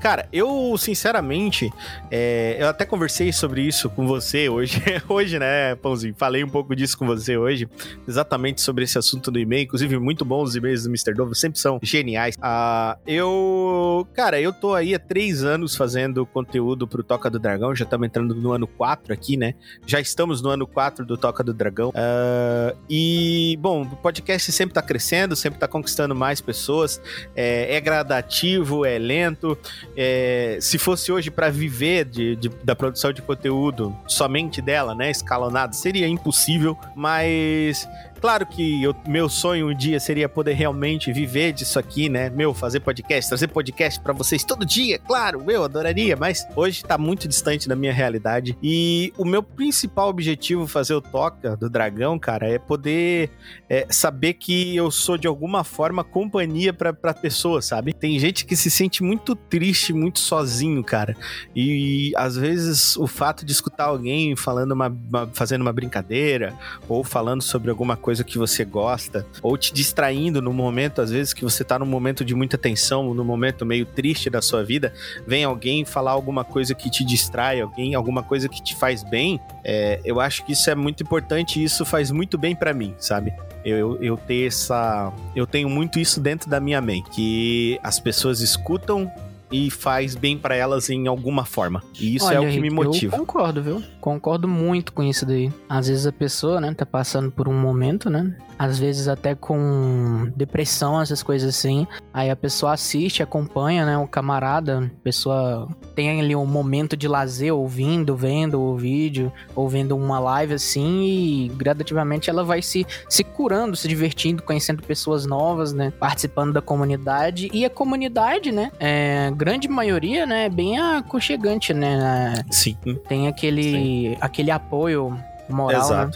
Cara, 0.00 0.26
eu, 0.32 0.74
sinceramente, 0.78 1.70
é, 2.10 2.56
eu 2.58 2.68
até 2.68 2.84
conversei 2.84 3.32
sobre 3.32 3.62
isso 3.62 3.88
com 3.90 4.06
você 4.06 4.48
hoje, 4.48 4.82
hoje, 5.08 5.38
né, 5.38 5.74
Pãozinho? 5.76 6.14
Falei 6.16 6.42
um 6.42 6.48
pouco 6.48 6.74
disso 6.74 6.96
com 6.98 7.06
você 7.06 7.36
hoje, 7.36 7.68
exatamente 8.08 8.60
sobre 8.60 8.84
esse 8.84 8.98
assunto 8.98 9.30
do 9.30 9.38
e-mail. 9.38 9.64
Inclusive, 9.64 9.98
muito 9.98 10.24
bons 10.24 10.50
os 10.50 10.56
e-mails 10.56 10.82
do 10.84 10.88
Mr. 10.88 11.14
Dove, 11.14 11.34
sempre 11.34 11.58
são 11.60 11.78
geniais. 11.82 12.36
Ah, 12.40 12.96
eu, 13.06 14.06
cara, 14.14 14.40
eu 14.40 14.52
tô 14.52 14.74
aí 14.74 14.94
há 14.94 14.98
três 14.98 15.44
anos 15.44 15.76
fazendo 15.76 16.24
conteúdo 16.26 16.86
pro 16.88 17.02
Toca 17.02 17.28
do 17.30 17.38
Dragão, 17.38 17.74
já 17.74 17.84
estamos 17.84 18.06
entrando 18.06 18.34
no 18.34 18.52
ano 18.52 18.66
4 18.66 19.12
aqui, 19.12 19.36
né? 19.36 19.54
Já 19.86 20.00
estamos 20.00 20.40
no 20.42 20.48
ano 20.48 20.66
4 20.66 21.04
do 21.04 21.16
Toca 21.16 21.44
do 21.44 21.52
Dragão. 21.52 21.92
Ah, 21.94 22.74
e, 22.88 23.56
bom, 23.60 23.82
o 23.82 23.96
podcast 23.96 24.50
sempre 24.50 24.74
tá 24.74 24.82
crescendo, 24.82 25.36
sempre 25.36 25.58
tá 25.58 25.68
conquistando 25.68 26.14
mais 26.14 26.40
pessoas 26.40 27.00
é, 27.34 27.74
é 27.76 27.80
gradativo, 27.80 28.84
é 28.84 28.98
lento. 28.98 29.56
é, 29.96 30.58
se 30.60 30.78
fosse 30.78 31.10
hoje 31.12 31.30
para 31.30 31.50
viver 31.50 32.04
de, 32.04 32.36
de- 32.36 32.48
da 32.62 32.74
produção 32.76 33.12
de 33.12 33.22
conteúdo 33.22 33.96
somente 34.06 34.60
dela, 34.62 34.94
né, 34.94 35.10
escalonado, 35.10 35.74
seria 35.76 36.06
impossível. 36.06 36.76
Mas 36.94 37.88
claro 38.22 38.46
que 38.46 38.82
eu- 38.82 38.94
meu 39.06 39.28
sonho 39.28 39.68
um 39.68 39.74
dia 39.76 39.98
seria 40.00 40.28
poder 40.28 40.52
realmente 40.54 41.12
viver 41.12 41.52
disso 41.52 41.78
aqui, 41.78 42.08
né? 42.08 42.30
Meu, 42.30 42.54
fazer 42.54 42.78
podcast, 42.80 43.28
trazer 43.28 43.48
podcast 43.48 44.00
para 44.00 44.12
vocês 44.12 44.44
todo 44.44 44.64
dia, 44.64 44.98
claro, 44.98 45.44
eu 45.50 45.64
adoraria, 45.64 46.16
mas 46.16 46.46
hoje 46.56 46.84
tá 46.84 46.96
muito 46.96 47.26
distante 47.26 47.68
da 47.68 47.74
minha 47.74 47.92
realidade. 47.92 48.56
E 48.62 49.12
o 49.18 49.24
meu 49.24 49.42
principal 49.42 50.08
objetivo 50.08 50.66
fazer 50.68 50.94
o 50.94 51.00
Toca 51.00 51.56
do 51.56 51.68
Dragão, 51.68 52.16
cara, 52.18 52.48
é 52.48 52.58
poder 52.60 53.30
é, 53.68 53.86
saber 53.90 54.34
que 54.34 54.76
eu 54.76 54.88
sou 54.90 55.18
de 55.18 55.26
alguma 55.26 55.64
forma 55.64 56.04
companhia 56.04 56.72
pra 56.72 56.92
pessoa, 57.12 57.60
sabe? 57.60 57.92
Tem 57.92 58.16
gente 58.20 58.44
que 58.46 58.54
se 58.54 58.70
sente 58.70 59.02
muito 59.02 59.34
triste, 59.34 59.92
muito 59.92 60.20
sozinho, 60.20 60.84
cara. 60.84 61.16
E, 61.56 62.12
às 62.16 62.36
vezes 62.36 62.96
o 62.96 63.06
fato 63.08 63.44
de 63.44 63.50
escutar 63.50 63.86
alguém 63.86 64.36
falando 64.36 64.72
uma, 64.72 64.86
uma- 64.88 65.26
fazendo 65.32 65.62
uma 65.62 65.72
brincadeira, 65.72 66.54
ou 66.88 67.02
falando 67.02 67.42
sobre 67.42 67.68
alguma 67.68 67.96
coisa 67.96 68.11
que 68.20 68.38
você 68.38 68.64
gosta, 68.64 69.26
ou 69.42 69.56
te 69.56 69.72
distraindo 69.72 70.42
no 70.42 70.52
momento, 70.52 71.00
às 71.00 71.10
vezes, 71.10 71.32
que 71.32 71.42
você 71.44 71.64
tá 71.64 71.78
num 71.78 71.86
momento 71.86 72.24
de 72.24 72.34
muita 72.34 72.58
tensão, 72.58 73.14
num 73.14 73.24
momento 73.24 73.64
meio 73.64 73.86
triste 73.86 74.28
da 74.28 74.42
sua 74.42 74.64
vida, 74.64 74.92
vem 75.26 75.44
alguém 75.44 75.84
falar 75.84 76.12
alguma 76.12 76.44
coisa 76.44 76.74
que 76.74 76.90
te 76.90 77.04
distrai, 77.04 77.60
alguém, 77.60 77.94
alguma 77.94 78.22
coisa 78.22 78.48
que 78.48 78.62
te 78.62 78.76
faz 78.76 79.02
bem, 79.02 79.40
é, 79.64 80.00
eu 80.04 80.20
acho 80.20 80.44
que 80.44 80.52
isso 80.52 80.68
é 80.68 80.74
muito 80.74 81.02
importante 81.02 81.60
e 81.60 81.64
isso 81.64 81.84
faz 81.84 82.10
muito 82.10 82.36
bem 82.36 82.54
pra 82.54 82.74
mim, 82.74 82.94
sabe? 82.98 83.32
eu, 83.64 84.02
eu 84.02 84.16
ter 84.16 84.46
essa. 84.46 85.12
Eu 85.34 85.46
tenho 85.46 85.68
muito 85.68 85.98
isso 85.98 86.20
dentro 86.20 86.50
da 86.50 86.60
minha 86.60 86.80
mente. 86.80 87.10
Que 87.10 87.78
as 87.82 87.98
pessoas 87.98 88.40
escutam 88.40 89.10
e 89.52 89.70
faz 89.70 90.14
bem 90.14 90.36
pra 90.38 90.56
elas 90.56 90.88
em 90.90 91.06
alguma 91.06 91.44
forma. 91.44 91.82
E 92.00 92.16
isso 92.16 92.30
é 92.32 92.40
o 92.40 92.48
que 92.48 92.60
me 92.60 92.70
motiva. 92.70 93.16
Eu 93.16 93.20
concordo, 93.20 93.62
viu? 93.62 93.82
Concordo 94.00 94.48
muito 94.48 94.92
com 94.92 95.02
isso 95.02 95.26
daí. 95.26 95.52
Às 95.68 95.88
vezes 95.88 96.06
a 96.06 96.12
pessoa, 96.12 96.60
né, 96.60 96.72
tá 96.74 96.86
passando 96.86 97.30
por 97.30 97.48
um 97.48 97.54
momento, 97.54 98.08
né? 98.10 98.34
Às 98.58 98.78
vezes 98.78 99.08
até 99.08 99.34
com 99.34 100.30
depressão, 100.36 101.00
essas 101.00 101.22
coisas 101.22 101.48
assim. 101.48 101.86
Aí 102.12 102.30
a 102.30 102.36
pessoa 102.36 102.72
assiste, 102.72 103.22
acompanha, 103.22 103.84
né? 103.84 103.98
O 103.98 104.06
camarada, 104.06 104.90
a 105.00 105.02
pessoa 105.02 105.68
tem 105.94 106.20
ali 106.20 106.36
um 106.36 106.46
momento 106.46 106.96
de 106.96 107.08
lazer 107.08 107.52
ouvindo, 107.52 108.16
vendo 108.16 108.60
o 108.60 108.76
vídeo, 108.76 109.32
ou 109.54 109.68
vendo 109.68 109.96
uma 109.96 110.18
live 110.18 110.54
assim, 110.54 111.02
e 111.02 111.48
gradativamente 111.54 112.30
ela 112.30 112.44
vai 112.44 112.62
se, 112.62 112.86
se 113.08 113.24
curando, 113.24 113.76
se 113.76 113.88
divertindo, 113.88 114.42
conhecendo 114.42 114.82
pessoas 114.82 115.26
novas, 115.26 115.72
né? 115.72 115.92
Participando 115.98 116.52
da 116.52 116.60
comunidade. 116.60 117.50
E 117.52 117.64
a 117.64 117.70
comunidade, 117.70 118.52
né? 118.52 118.70
É, 118.78 119.30
grande 119.34 119.68
maioria, 119.68 120.26
né? 120.26 120.46
É 120.46 120.48
bem 120.48 120.78
aconchegante, 120.78 121.74
né? 121.74 122.34
Sim. 122.50 122.76
Tem 123.08 123.28
aquele, 123.28 124.16
aquele 124.20 124.50
apoio 124.50 125.16
moral, 125.48 125.88
né? 125.90 126.10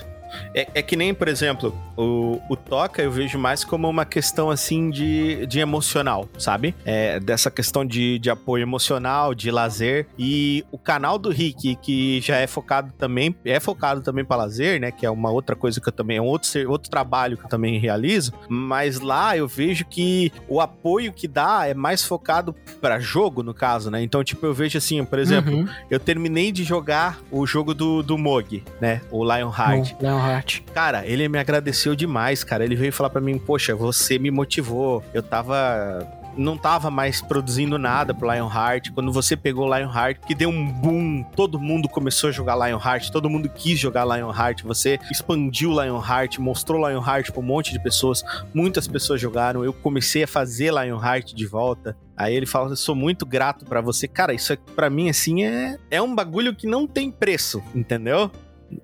É, 0.54 0.68
é 0.74 0.82
que 0.82 0.96
nem, 0.96 1.12
por 1.14 1.28
exemplo, 1.28 1.74
o, 1.96 2.40
o 2.48 2.56
Toca 2.56 3.02
eu 3.02 3.10
vejo 3.10 3.38
mais 3.38 3.64
como 3.64 3.88
uma 3.88 4.04
questão 4.04 4.50
assim 4.50 4.90
de, 4.90 5.46
de 5.46 5.58
emocional, 5.60 6.28
sabe? 6.38 6.74
É, 6.84 7.18
dessa 7.20 7.50
questão 7.50 7.84
de, 7.84 8.18
de 8.18 8.30
apoio 8.30 8.62
emocional, 8.62 9.34
de 9.34 9.50
lazer. 9.50 10.06
E 10.18 10.64
o 10.70 10.78
canal 10.78 11.18
do 11.18 11.30
Rick, 11.30 11.76
que 11.76 12.20
já 12.20 12.36
é 12.36 12.46
focado 12.46 12.92
também, 12.98 13.34
é 13.44 13.58
focado 13.60 14.00
também 14.00 14.24
para 14.24 14.36
lazer, 14.36 14.80
né? 14.80 14.90
Que 14.90 15.06
é 15.06 15.10
uma 15.10 15.30
outra 15.30 15.54
coisa 15.56 15.80
que 15.80 15.88
eu 15.88 15.92
também, 15.92 16.16
é 16.18 16.22
um 16.22 16.26
outro, 16.26 16.70
outro 16.70 16.90
trabalho 16.90 17.36
que 17.36 17.44
eu 17.44 17.48
também 17.48 17.78
realizo. 17.78 18.32
Mas 18.48 19.00
lá 19.00 19.36
eu 19.36 19.46
vejo 19.48 19.84
que 19.84 20.32
o 20.48 20.60
apoio 20.60 21.12
que 21.12 21.26
dá 21.28 21.66
é 21.66 21.74
mais 21.74 22.02
focado 22.04 22.54
para 22.80 22.98
jogo, 22.98 23.42
no 23.42 23.54
caso, 23.54 23.90
né? 23.90 24.02
Então, 24.02 24.22
tipo, 24.22 24.44
eu 24.46 24.54
vejo 24.54 24.78
assim, 24.78 25.04
por 25.04 25.18
exemplo, 25.18 25.54
Uhum. 25.56 25.68
eu 25.90 25.98
terminei 26.00 26.50
de 26.50 26.64
jogar 26.64 27.18
o 27.30 27.46
jogo 27.46 27.72
do, 27.74 28.02
do 28.02 28.16
Mog, 28.18 28.62
né? 28.80 29.00
O 29.10 29.24
Lionheart. 29.24 29.92
Bom, 29.92 29.98
Leonhardt. 30.26 30.64
Cara, 30.74 31.06
ele 31.06 31.28
me 31.28 31.38
agradeceu 31.38 31.94
demais, 31.94 32.44
cara. 32.44 32.64
Ele 32.64 32.76
veio 32.76 32.92
falar 32.92 33.10
pra 33.10 33.20
mim, 33.20 33.38
poxa, 33.38 33.74
você 33.74 34.18
me 34.18 34.30
motivou. 34.30 35.02
Eu 35.14 35.22
tava 35.22 36.06
não 36.36 36.56
tava 36.56 36.90
mais 36.90 37.22
produzindo 37.22 37.78
nada 37.78 38.14
pro 38.14 38.30
Lionheart. 38.30 38.90
Quando 38.92 39.12
você 39.12 39.36
pegou 39.36 39.66
Lionheart, 39.66 40.18
que 40.26 40.34
deu 40.34 40.50
um 40.50 40.70
boom, 40.70 41.22
todo 41.34 41.58
mundo 41.58 41.88
começou 41.88 42.28
a 42.28 42.32
jogar 42.32 42.54
Lionheart, 42.56 43.10
todo 43.10 43.30
mundo 43.30 43.48
quis 43.48 43.78
jogar 43.78 44.04
Lionheart. 44.04 44.62
Você 44.62 44.98
expandiu 45.10 45.70
Lionheart, 45.70 46.38
mostrou 46.38 46.86
Lionheart 46.86 47.32
pra 47.32 47.40
um 47.40 47.44
monte 47.44 47.72
de 47.72 47.82
pessoas. 47.82 48.22
Muitas 48.52 48.86
pessoas 48.86 49.20
jogaram. 49.20 49.64
Eu 49.64 49.72
comecei 49.72 50.22
a 50.24 50.28
fazer 50.28 50.72
Lionheart 50.72 51.32
de 51.32 51.46
volta. 51.46 51.96
Aí 52.16 52.34
ele 52.34 52.46
fala, 52.46 52.70
eu 52.70 52.76
sou 52.76 52.94
muito 52.94 53.26
grato 53.26 53.64
pra 53.66 53.80
você. 53.80 54.08
Cara, 54.08 54.32
isso 54.32 54.52
é, 54.52 54.58
pra 54.74 54.88
mim, 54.88 55.08
assim, 55.08 55.44
é, 55.44 55.78
é 55.90 56.00
um 56.00 56.14
bagulho 56.14 56.54
que 56.54 56.66
não 56.66 56.86
tem 56.86 57.10
preço, 57.10 57.62
entendeu? 57.74 58.30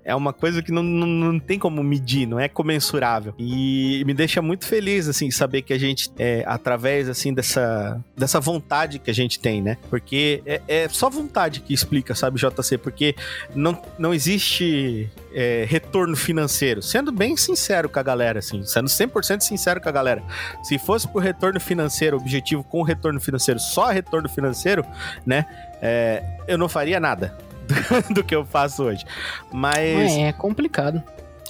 É 0.03 0.15
uma 0.15 0.33
coisa 0.33 0.61
que 0.61 0.71
não, 0.71 0.83
não, 0.83 1.07
não 1.07 1.39
tem 1.39 1.59
como 1.59 1.83
medir, 1.83 2.25
não 2.25 2.39
é 2.39 2.47
comensurável. 2.47 3.33
E 3.37 4.03
me 4.05 4.13
deixa 4.13 4.41
muito 4.41 4.65
feliz, 4.65 5.07
assim, 5.07 5.29
saber 5.31 5.61
que 5.61 5.73
a 5.73 5.77
gente, 5.77 6.09
é, 6.17 6.43
através, 6.47 7.09
assim, 7.09 7.33
dessa, 7.33 8.03
dessa 8.15 8.39
vontade 8.39 8.99
que 8.99 9.09
a 9.11 9.13
gente 9.13 9.39
tem, 9.39 9.61
né? 9.61 9.77
Porque 9.89 10.41
é, 10.45 10.61
é 10.67 10.89
só 10.89 11.09
vontade 11.09 11.59
que 11.61 11.73
explica, 11.73 12.15
sabe, 12.15 12.39
JC? 12.39 12.77
Porque 12.77 13.15
não, 13.55 13.81
não 13.97 14.13
existe 14.13 15.09
é, 15.33 15.65
retorno 15.67 16.15
financeiro. 16.15 16.81
Sendo 16.81 17.11
bem 17.11 17.35
sincero 17.35 17.89
com 17.89 17.99
a 17.99 18.03
galera, 18.03 18.39
assim, 18.39 18.63
sendo 18.65 18.87
100% 18.87 19.41
sincero 19.41 19.81
com 19.81 19.89
a 19.89 19.91
galera. 19.91 20.23
Se 20.63 20.77
fosse 20.79 21.07
por 21.07 21.21
retorno 21.21 21.59
financeiro, 21.59 22.17
objetivo 22.17 22.63
com 22.63 22.81
retorno 22.83 23.19
financeiro, 23.19 23.59
só 23.59 23.89
retorno 23.89 24.29
financeiro, 24.29 24.85
né? 25.25 25.45
é, 25.83 26.23
eu 26.47 26.57
não 26.57 26.69
faria 26.69 26.97
nada 26.97 27.35
do 28.13 28.23
que 28.23 28.35
eu 28.35 28.45
faço 28.45 28.83
hoje. 28.83 29.03
Mas, 29.51 30.11
É, 30.13 30.21
é 30.29 30.33
complicado. 30.33 31.01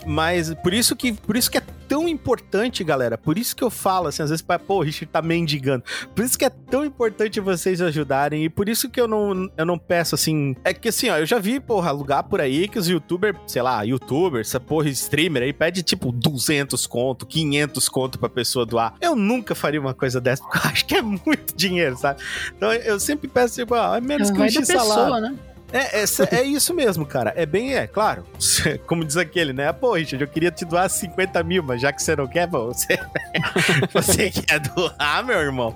mas 0.06 0.52
por 0.54 0.74
isso 0.74 0.94
que 0.94 1.12
por 1.12 1.36
isso 1.36 1.50
que 1.50 1.58
é 1.58 1.62
tão 1.88 2.08
importante, 2.08 2.82
galera. 2.82 3.16
Por 3.16 3.36
isso 3.38 3.54
que 3.54 3.62
eu 3.62 3.68
falo 3.70 4.08
assim, 4.08 4.22
às 4.22 4.30
vezes, 4.30 4.42
pô, 4.66 4.76
o 4.76 4.82
Richard 4.82 5.06
tá 5.12 5.20
mendigando. 5.20 5.84
Por 6.14 6.24
isso 6.24 6.38
que 6.38 6.44
é 6.44 6.50
tão 6.50 6.82
importante 6.84 7.38
vocês 7.40 7.80
ajudarem 7.80 8.42
e 8.44 8.48
por 8.48 8.68
isso 8.68 8.88
que 8.88 8.98
eu 9.00 9.06
não, 9.06 9.50
eu 9.56 9.66
não 9.66 9.78
peço 9.78 10.14
assim, 10.14 10.56
é 10.64 10.72
que 10.72 10.88
assim, 10.88 11.10
ó, 11.10 11.18
eu 11.18 11.26
já 11.26 11.38
vi, 11.38 11.60
porra, 11.60 11.90
lugar 11.90 12.22
por 12.22 12.40
aí 12.40 12.68
que 12.68 12.78
os 12.78 12.88
youtubers, 12.88 13.36
sei 13.46 13.60
lá, 13.62 13.82
youtubers, 13.82 14.48
essa 14.48 14.58
porra 14.58 14.88
streamer 14.88 15.42
aí 15.42 15.52
pede 15.52 15.82
tipo 15.82 16.10
200 16.10 16.86
conto, 16.86 17.26
500 17.26 17.88
conto 17.88 18.18
pra 18.18 18.28
pessoa 18.30 18.64
doar. 18.64 18.94
Eu 19.00 19.14
nunca 19.14 19.54
faria 19.54 19.80
uma 19.80 19.94
coisa 19.94 20.20
dessa, 20.20 20.42
porque 20.42 20.58
eu 20.58 20.70
acho 20.70 20.86
que 20.86 20.94
é 20.96 21.02
muito 21.02 21.54
dinheiro, 21.54 21.96
sabe? 21.96 22.22
Então 22.56 22.72
eu 22.72 22.98
sempre 22.98 23.28
peço 23.28 23.56
tipo, 23.56 23.74
ah, 23.74 23.98
é 23.98 24.00
menos 24.00 24.30
que 24.30 24.40
um 24.40 24.48
X 24.48 24.66
salário. 24.66 24.88
pessoa, 24.88 25.20
né? 25.20 25.34
É, 25.74 26.04
é, 26.04 26.36
é 26.36 26.42
isso 26.44 26.72
mesmo, 26.72 27.04
cara. 27.04 27.32
É 27.36 27.44
bem, 27.44 27.74
é, 27.74 27.86
claro. 27.86 28.24
Como 28.86 29.04
diz 29.04 29.16
aquele, 29.16 29.52
né? 29.52 29.72
Pô, 29.72 29.94
Richard, 29.94 30.22
eu 30.22 30.28
queria 30.28 30.50
te 30.50 30.64
doar 30.64 30.88
50 30.88 31.42
mil, 31.42 31.62
mas 31.62 31.80
já 31.80 31.92
que 31.92 32.00
você 32.02 32.14
não 32.14 32.28
quer, 32.28 32.46
você, 32.48 32.98
você 33.92 34.30
quer 34.30 34.60
doar, 34.60 35.24
meu 35.24 35.38
irmão. 35.38 35.74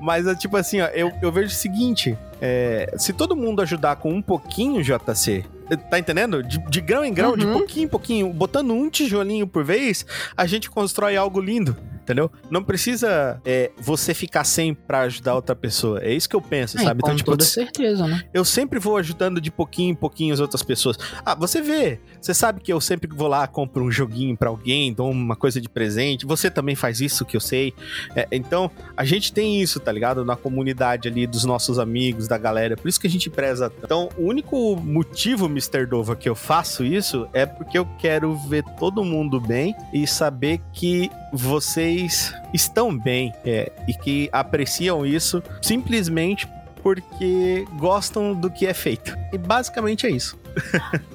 Mas, 0.00 0.26
é 0.26 0.34
tipo 0.36 0.56
assim, 0.56 0.80
ó, 0.80 0.86
eu, 0.86 1.12
eu 1.20 1.32
vejo 1.32 1.48
o 1.48 1.50
seguinte: 1.50 2.16
é, 2.40 2.94
se 2.96 3.12
todo 3.12 3.34
mundo 3.34 3.60
ajudar 3.60 3.96
com 3.96 4.12
um 4.12 4.22
pouquinho, 4.22 4.82
JC. 4.82 5.44
Tá 5.88 6.00
entendendo? 6.00 6.42
De, 6.42 6.58
de 6.68 6.80
grão 6.80 7.04
em 7.04 7.14
grão, 7.14 7.36
de 7.36 7.46
Uhum. 7.46 7.52
pouquinho 7.52 7.84
em 7.84 7.88
pouquinho, 7.88 8.32
botando 8.32 8.72
um 8.72 8.90
tijolinho 8.90 9.46
por 9.46 9.62
vez, 9.64 10.04
a 10.36 10.44
gente 10.44 10.68
constrói 10.68 11.16
algo 11.16 11.40
lindo, 11.40 11.76
entendeu? 12.10 12.30
Não 12.50 12.62
precisa 12.62 13.40
é, 13.44 13.70
você 13.78 14.12
ficar 14.12 14.42
sem 14.44 14.74
pra 14.74 15.02
ajudar 15.02 15.34
outra 15.34 15.54
pessoa. 15.54 16.00
É 16.02 16.12
isso 16.12 16.28
que 16.28 16.34
eu 16.34 16.40
penso, 16.42 16.76
É, 16.78 16.82
sabe? 16.82 17.00
com 17.00 17.08
Então, 17.08 17.16
tipo, 17.16 17.30
toda 17.30 17.44
certeza, 17.44 18.06
né? 18.06 18.22
eu 18.34 18.44
sempre 18.44 18.78
vou 18.78 18.96
ajudando 18.96 19.40
de 19.40 19.50
pouquinho 19.50 19.92
em 19.92 19.94
pouquinho 19.94 20.34
as 20.34 20.40
outras 20.40 20.62
pessoas. 20.62 20.96
Ah, 21.24 21.34
você 21.34 21.62
vê, 21.62 22.00
você 22.20 22.34
sabe 22.34 22.60
que 22.60 22.72
eu 22.72 22.80
sempre 22.80 23.08
vou 23.14 23.28
lá, 23.28 23.46
compro 23.46 23.84
um 23.84 23.90
joguinho 23.90 24.36
pra 24.36 24.48
alguém, 24.48 24.92
dou 24.92 25.10
uma 25.10 25.36
coisa 25.36 25.60
de 25.60 25.68
presente. 25.68 26.26
Você 26.26 26.50
também 26.50 26.74
faz 26.74 27.00
isso, 27.00 27.24
que 27.24 27.36
eu 27.36 27.40
sei. 27.40 27.72
É, 28.16 28.26
então, 28.32 28.70
a 28.96 29.04
gente 29.04 29.32
tem 29.32 29.60
isso, 29.60 29.78
tá 29.78 29.92
ligado? 29.92 30.24
Na 30.24 30.36
comunidade 30.36 31.08
ali 31.08 31.26
dos 31.26 31.44
nossos 31.44 31.78
amigos, 31.78 32.26
da 32.26 32.36
galera. 32.38 32.76
Por 32.76 32.88
isso 32.88 33.00
que 33.00 33.06
a 33.06 33.10
gente 33.10 33.30
preza. 33.30 33.72
Então, 33.82 34.08
o 34.18 34.24
único 34.24 34.76
motivo, 34.76 35.46
Mr. 35.46 35.86
Dova, 35.86 36.16
que 36.16 36.28
eu 36.28 36.34
faço 36.34 36.84
isso 36.84 37.28
é 37.32 37.46
porque 37.46 37.78
eu 37.78 37.86
quero 37.98 38.34
ver 38.36 38.64
todo 38.78 39.04
mundo 39.04 39.40
bem 39.40 39.74
e 39.92 40.06
saber 40.06 40.60
que 40.72 41.10
vocês 41.32 41.99
estão 42.52 42.96
bem 42.96 43.32
é, 43.44 43.70
e 43.88 43.94
que 43.94 44.28
apreciam 44.32 45.04
isso 45.04 45.42
simplesmente 45.60 46.48
porque 46.82 47.66
gostam 47.78 48.34
do 48.34 48.50
que 48.50 48.66
é 48.66 48.74
feito. 48.74 49.16
E 49.32 49.38
basicamente 49.38 50.06
é 50.06 50.10
isso. 50.10 50.38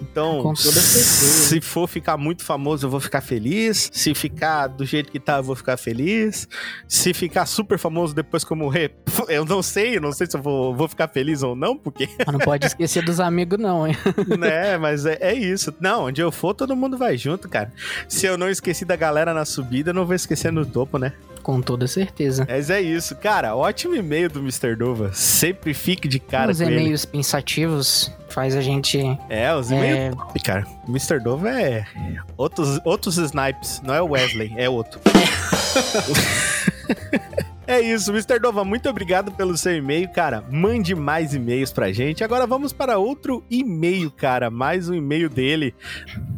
Então, 0.01 0.55
se 0.55 1.59
for 1.61 1.87
ficar 1.87 2.17
muito 2.17 2.43
famoso, 2.43 2.85
eu 2.85 2.89
vou 2.89 2.99
ficar 2.99 3.21
feliz. 3.21 3.89
Se 3.93 4.13
ficar 4.13 4.67
do 4.67 4.85
jeito 4.85 5.11
que 5.11 5.19
tá, 5.19 5.37
eu 5.37 5.43
vou 5.43 5.55
ficar 5.55 5.77
feliz. 5.77 6.47
Se 6.87 7.13
ficar 7.13 7.45
super 7.45 7.77
famoso 7.77 8.13
depois 8.13 8.43
que 8.43 8.51
eu 8.51 8.57
morrer, 8.57 8.95
eu 9.27 9.45
não 9.45 9.61
sei, 9.61 9.97
eu 9.97 10.01
não 10.01 10.11
sei 10.11 10.27
se 10.27 10.37
eu 10.37 10.41
vou, 10.41 10.75
vou 10.75 10.87
ficar 10.87 11.07
feliz 11.07 11.43
ou 11.43 11.55
não, 11.55 11.77
porque, 11.77 12.09
Mas 12.25 12.33
não 12.33 12.39
pode 12.39 12.65
esquecer 12.65 13.03
dos 13.03 13.19
amigos, 13.19 13.59
não, 13.59 13.87
hein? 13.87 13.95
né, 14.39 14.77
mas 14.77 15.05
é, 15.05 15.17
é 15.19 15.33
isso. 15.33 15.73
Não, 15.79 16.05
onde 16.05 16.21
eu 16.21 16.31
for, 16.31 16.53
todo 16.53 16.75
mundo 16.75 16.97
vai 16.97 17.17
junto, 17.17 17.49
cara. 17.49 17.71
Se 18.07 18.25
eu 18.25 18.37
não 18.37 18.49
esqueci 18.49 18.85
da 18.85 18.95
galera 18.95 19.33
na 19.33 19.45
subida, 19.45 19.89
eu 19.89 19.93
não 19.93 20.05
vou 20.05 20.15
esquecer 20.15 20.51
no 20.51 20.65
topo, 20.65 20.97
né? 20.97 21.13
Com 21.45 21.61
toda 21.61 21.85
certeza. 21.85 22.43
Mas 22.49 22.71
é 22.71 22.81
isso, 22.81 23.15
cara. 23.15 23.55
Ótimo 23.55 23.95
e-mail 23.95 24.29
do 24.29 24.39
Mr. 24.39 24.75
Dova. 24.75 25.13
Sempre 25.13 25.75
fique 25.75 26.07
de 26.07 26.19
cara 26.19 26.51
Os 26.51 26.57
com 26.57 26.63
ele. 26.63 26.73
e-mails 26.73 27.05
pensativos 27.05 28.11
faz 28.35 28.53
a 28.55 28.61
gente. 28.61 28.99
É, 29.29 29.55
os 29.55 29.71
e-mails 29.71 29.97
É, 29.97 30.09
top, 30.11 30.39
cara. 30.41 30.67
O 30.85 30.91
Mr. 30.91 31.19
Dova 31.19 31.49
é 31.49 31.85
outros, 32.37 32.79
outros 32.83 33.17
snipes. 33.17 33.81
Não 33.81 33.93
é 33.95 34.01
o 34.01 34.09
Wesley, 34.09 34.53
é 34.57 34.69
outro. 34.69 34.99
É 37.67 37.81
isso, 37.81 38.11
Mr. 38.11 38.37
Dova, 38.39 38.63
muito 38.63 38.87
obrigado 38.87 39.31
pelo 39.31 39.57
seu 39.57 39.75
e-mail, 39.75 40.07
cara. 40.09 40.43
Mande 40.51 40.93
mais 40.93 41.33
e-mails 41.33 41.73
pra 41.73 41.91
gente. 41.91 42.23
Agora 42.23 42.45
vamos 42.45 42.71
para 42.71 42.99
outro 42.99 43.43
e-mail, 43.49 44.11
cara. 44.11 44.51
Mais 44.51 44.87
um 44.87 44.93
e-mail 44.93 45.27
dele, 45.31 45.73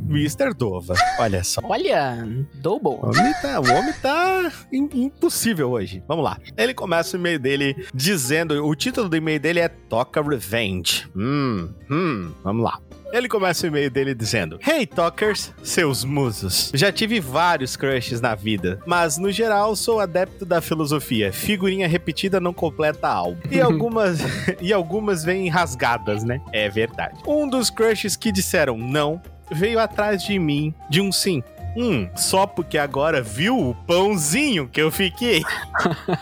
Mr. 0.09 0.53
Dova. 0.53 0.93
Olha 1.19 1.43
só. 1.43 1.61
olha, 1.63 2.27
double. 2.55 2.91
O 3.01 3.05
homem 3.07 3.33
tá, 3.41 3.59
o 3.59 3.63
homem 3.71 3.93
tá 4.01 4.51
im- 4.71 4.89
impossível 4.93 5.71
hoje. 5.71 6.03
Vamos 6.07 6.23
lá. 6.23 6.37
Ele 6.57 6.73
começa 6.73 7.15
o 7.15 7.19
e-mail 7.19 7.39
dele 7.39 7.85
dizendo: 7.93 8.65
o 8.65 8.75
título 8.75 9.09
do 9.09 9.15
e-mail 9.15 9.39
dele 9.39 9.59
é 9.59 9.67
Toca 9.67 10.21
Revenge. 10.21 11.07
Hum, 11.15 11.69
hum, 11.89 12.31
vamos 12.43 12.63
lá. 12.63 12.79
Ele 13.13 13.29
começa 13.29 13.65
o 13.65 13.67
e-mail 13.69 13.89
dele 13.89 14.13
dizendo: 14.13 14.59
Hey 14.65 14.85
Talkers, 14.85 15.53
seus 15.63 16.03
musos. 16.03 16.71
Já 16.73 16.91
tive 16.91 17.21
vários 17.21 17.77
crushes 17.77 18.19
na 18.19 18.35
vida, 18.35 18.79
mas 18.85 19.17
no 19.17 19.31
geral 19.31 19.75
sou 19.77 19.99
adepto 20.01 20.45
da 20.45 20.59
filosofia. 20.59 21.31
Figurinha 21.31 21.87
repetida 21.87 22.39
não 22.41 22.51
completa 22.53 23.07
álbum. 23.07 23.39
E 23.49 23.59
algumas 23.61 24.19
e 24.61 24.73
algumas 24.73 25.23
vêm 25.23 25.47
rasgadas, 25.47 26.23
né? 26.25 26.41
É 26.51 26.67
verdade. 26.69 27.17
Um 27.25 27.47
dos 27.47 27.69
crushes 27.69 28.17
que 28.17 28.29
disseram 28.29 28.77
não 28.77 29.21
veio 29.51 29.79
atrás 29.79 30.23
de 30.23 30.37
mim 30.39 30.73
de 30.89 31.01
um 31.01 31.11
sim. 31.11 31.43
Hum, 31.77 32.09
só 32.15 32.47
porque 32.47 32.75
agora 32.75 33.21
viu 33.21 33.55
o 33.55 33.75
pãozinho 33.75 34.67
que 34.67 34.81
eu 34.81 34.91
fiquei. 34.91 35.43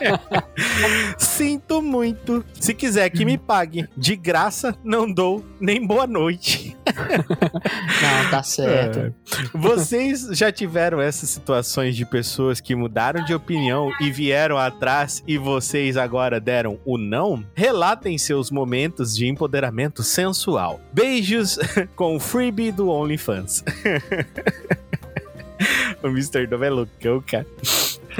Sinto 1.17 1.81
muito. 1.81 2.43
Se 2.59 2.73
quiser 2.73 3.09
que 3.09 3.23
me 3.23 3.37
pague, 3.37 3.87
de 3.95 4.17
graça 4.17 4.75
não 4.83 5.09
dou 5.09 5.45
nem 5.57 5.85
boa 5.85 6.05
noite. 6.05 6.75
Não, 6.85 8.29
tá 8.29 8.43
certo. 8.43 8.99
É. 8.99 9.11
Vocês 9.53 10.27
já 10.31 10.51
tiveram 10.51 10.99
essas 10.99 11.29
situações 11.29 11.95
de 11.95 12.05
pessoas 12.05 12.59
que 12.59 12.75
mudaram 12.75 13.23
de 13.23 13.33
opinião 13.33 13.91
e 14.01 14.11
vieram 14.11 14.57
atrás 14.57 15.23
e 15.25 15.37
vocês 15.37 15.95
agora 15.95 16.39
deram 16.39 16.79
o 16.85 16.97
não? 16.97 17.45
Relatem 17.53 18.17
seus 18.17 18.51
momentos 18.51 19.15
de 19.15 19.25
empoderamento 19.25 20.03
sensual. 20.03 20.81
Beijos 20.91 21.57
com 21.95 22.15
o 22.15 22.19
freebie 22.19 22.71
do 22.71 22.89
OnlyFans. 22.89 23.63
o 26.03 26.07
Mr. 26.07 26.47
Dove 26.47 26.65
é 26.65 26.69
loucão, 26.69 27.21
cara. 27.21 27.45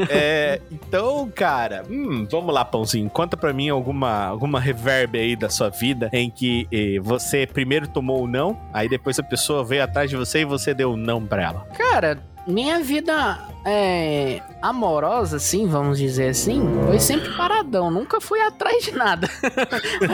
É, 0.10 0.60
então, 0.71 1.31
cara, 1.34 1.84
hum, 1.89 2.27
vamos 2.29 2.53
lá, 2.53 2.65
Pãozinho. 2.65 3.10
Conta 3.10 3.38
pra 3.38 3.53
mim 3.53 3.69
alguma, 3.69 4.25
alguma 4.25 4.60
reverb 4.60 5.17
aí 5.17 5.36
da 5.36 5.49
sua 5.49 5.69
vida 5.69 6.10
em 6.12 6.29
que 6.29 6.67
eh, 6.71 6.99
você 6.99 7.47
primeiro 7.47 7.88
tomou 7.88 8.23
o 8.23 8.27
não, 8.27 8.60
aí 8.73 8.89
depois 8.89 9.17
a 9.19 9.23
pessoa 9.23 9.63
veio 9.63 9.84
atrás 9.84 10.10
de 10.10 10.17
você 10.17 10.41
e 10.41 10.45
você 10.45 10.73
deu 10.73 10.91
o 10.91 10.97
não 10.97 11.25
pra 11.25 11.43
ela. 11.43 11.67
Cara, 11.77 12.17
minha 12.47 12.79
vida 12.79 13.39
é, 13.65 14.41
amorosa, 14.62 15.38
assim, 15.38 15.67
vamos 15.67 15.97
dizer 15.97 16.29
assim, 16.29 16.62
foi 16.86 16.99
sempre 16.99 17.29
paradão. 17.36 17.89
Nunca 17.89 18.21
fui 18.21 18.39
atrás 18.41 18.84
de 18.84 18.91
nada. 18.91 19.27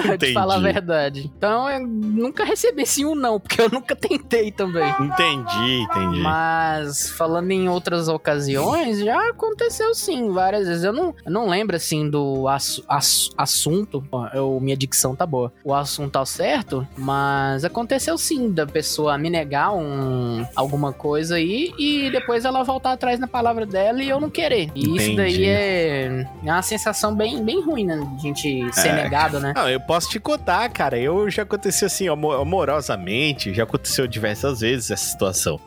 de 0.07 0.13
Entendi. 0.13 0.33
falar 0.33 0.55
a 0.55 0.59
verdade. 0.59 1.29
Então 1.37 1.69
eu 1.69 1.85
nunca 1.85 2.45
recebi 2.45 2.85
sim 2.85 3.05
um 3.05 3.13
não, 3.15 3.39
porque 3.39 3.61
eu 3.61 3.69
nunca 3.69 3.93
tentei 3.95 4.51
também. 4.51 4.89
Entendi, 5.01 5.81
entendi. 5.81 6.19
Mas 6.21 7.09
falando 7.09 7.51
em 7.51 7.67
outras 7.67 8.07
ocasiões, 8.07 8.99
já 8.99 9.29
aconteceu 9.29 9.93
sim, 9.93 10.31
várias 10.31 10.67
vezes. 10.67 10.83
Eu 10.85 10.93
não, 10.93 11.13
eu 11.25 11.31
não 11.31 11.49
lembro 11.49 11.75
assim 11.75 12.09
do 12.09 12.47
assu- 12.47 12.83
assu- 12.87 13.31
assunto. 13.37 14.01
Ó, 14.11 14.27
Eu, 14.33 14.59
minha 14.61 14.77
dicção 14.77 15.13
tá 15.15 15.25
boa. 15.25 15.51
O 15.63 15.73
assunto 15.73 16.15
ao 16.15 16.25
certo, 16.25 16.87
mas 16.97 17.65
aconteceu 17.65 18.17
sim 18.17 18.49
da 18.49 18.65
pessoa 18.65 19.17
me 19.17 19.29
negar 19.29 19.71
um, 19.73 20.45
alguma 20.55 20.93
coisa 20.93 21.35
aí 21.35 21.73
e 21.77 22.03
depois 22.09 22.20
ela 22.45 22.63
voltar 22.63 22.91
atrás 22.93 23.19
na 23.19 23.27
palavra 23.27 23.65
dela 23.65 24.01
e 24.01 24.09
eu 24.09 24.19
não 24.19 24.29
querer. 24.29 24.69
E 24.75 24.79
isso 24.81 25.11
Entendi. 25.11 25.15
daí 25.15 25.45
é, 25.45 26.27
é 26.45 26.51
uma 26.51 26.61
sensação 26.61 27.15
bem, 27.15 27.43
bem 27.43 27.61
ruim, 27.61 27.85
né? 27.85 27.99
De 28.17 28.21
gente 28.23 28.73
ser 28.73 28.89
É. 28.89 29.03
negado, 29.03 29.39
né? 29.39 29.53
Não, 29.55 29.69
eu 29.69 29.79
posso 29.79 30.09
te 30.09 30.19
contar, 30.19 30.69
cara. 30.69 30.97
Eu 30.97 31.29
já 31.29 31.43
aconteceu 31.43 31.85
assim, 31.87 32.07
amo- 32.07 32.31
amorosamente, 32.31 33.53
já 33.53 33.63
aconteceu 33.63 34.07
diversas 34.07 34.61
vezes 34.61 34.91
essa 34.91 35.05
situação. 35.05 35.59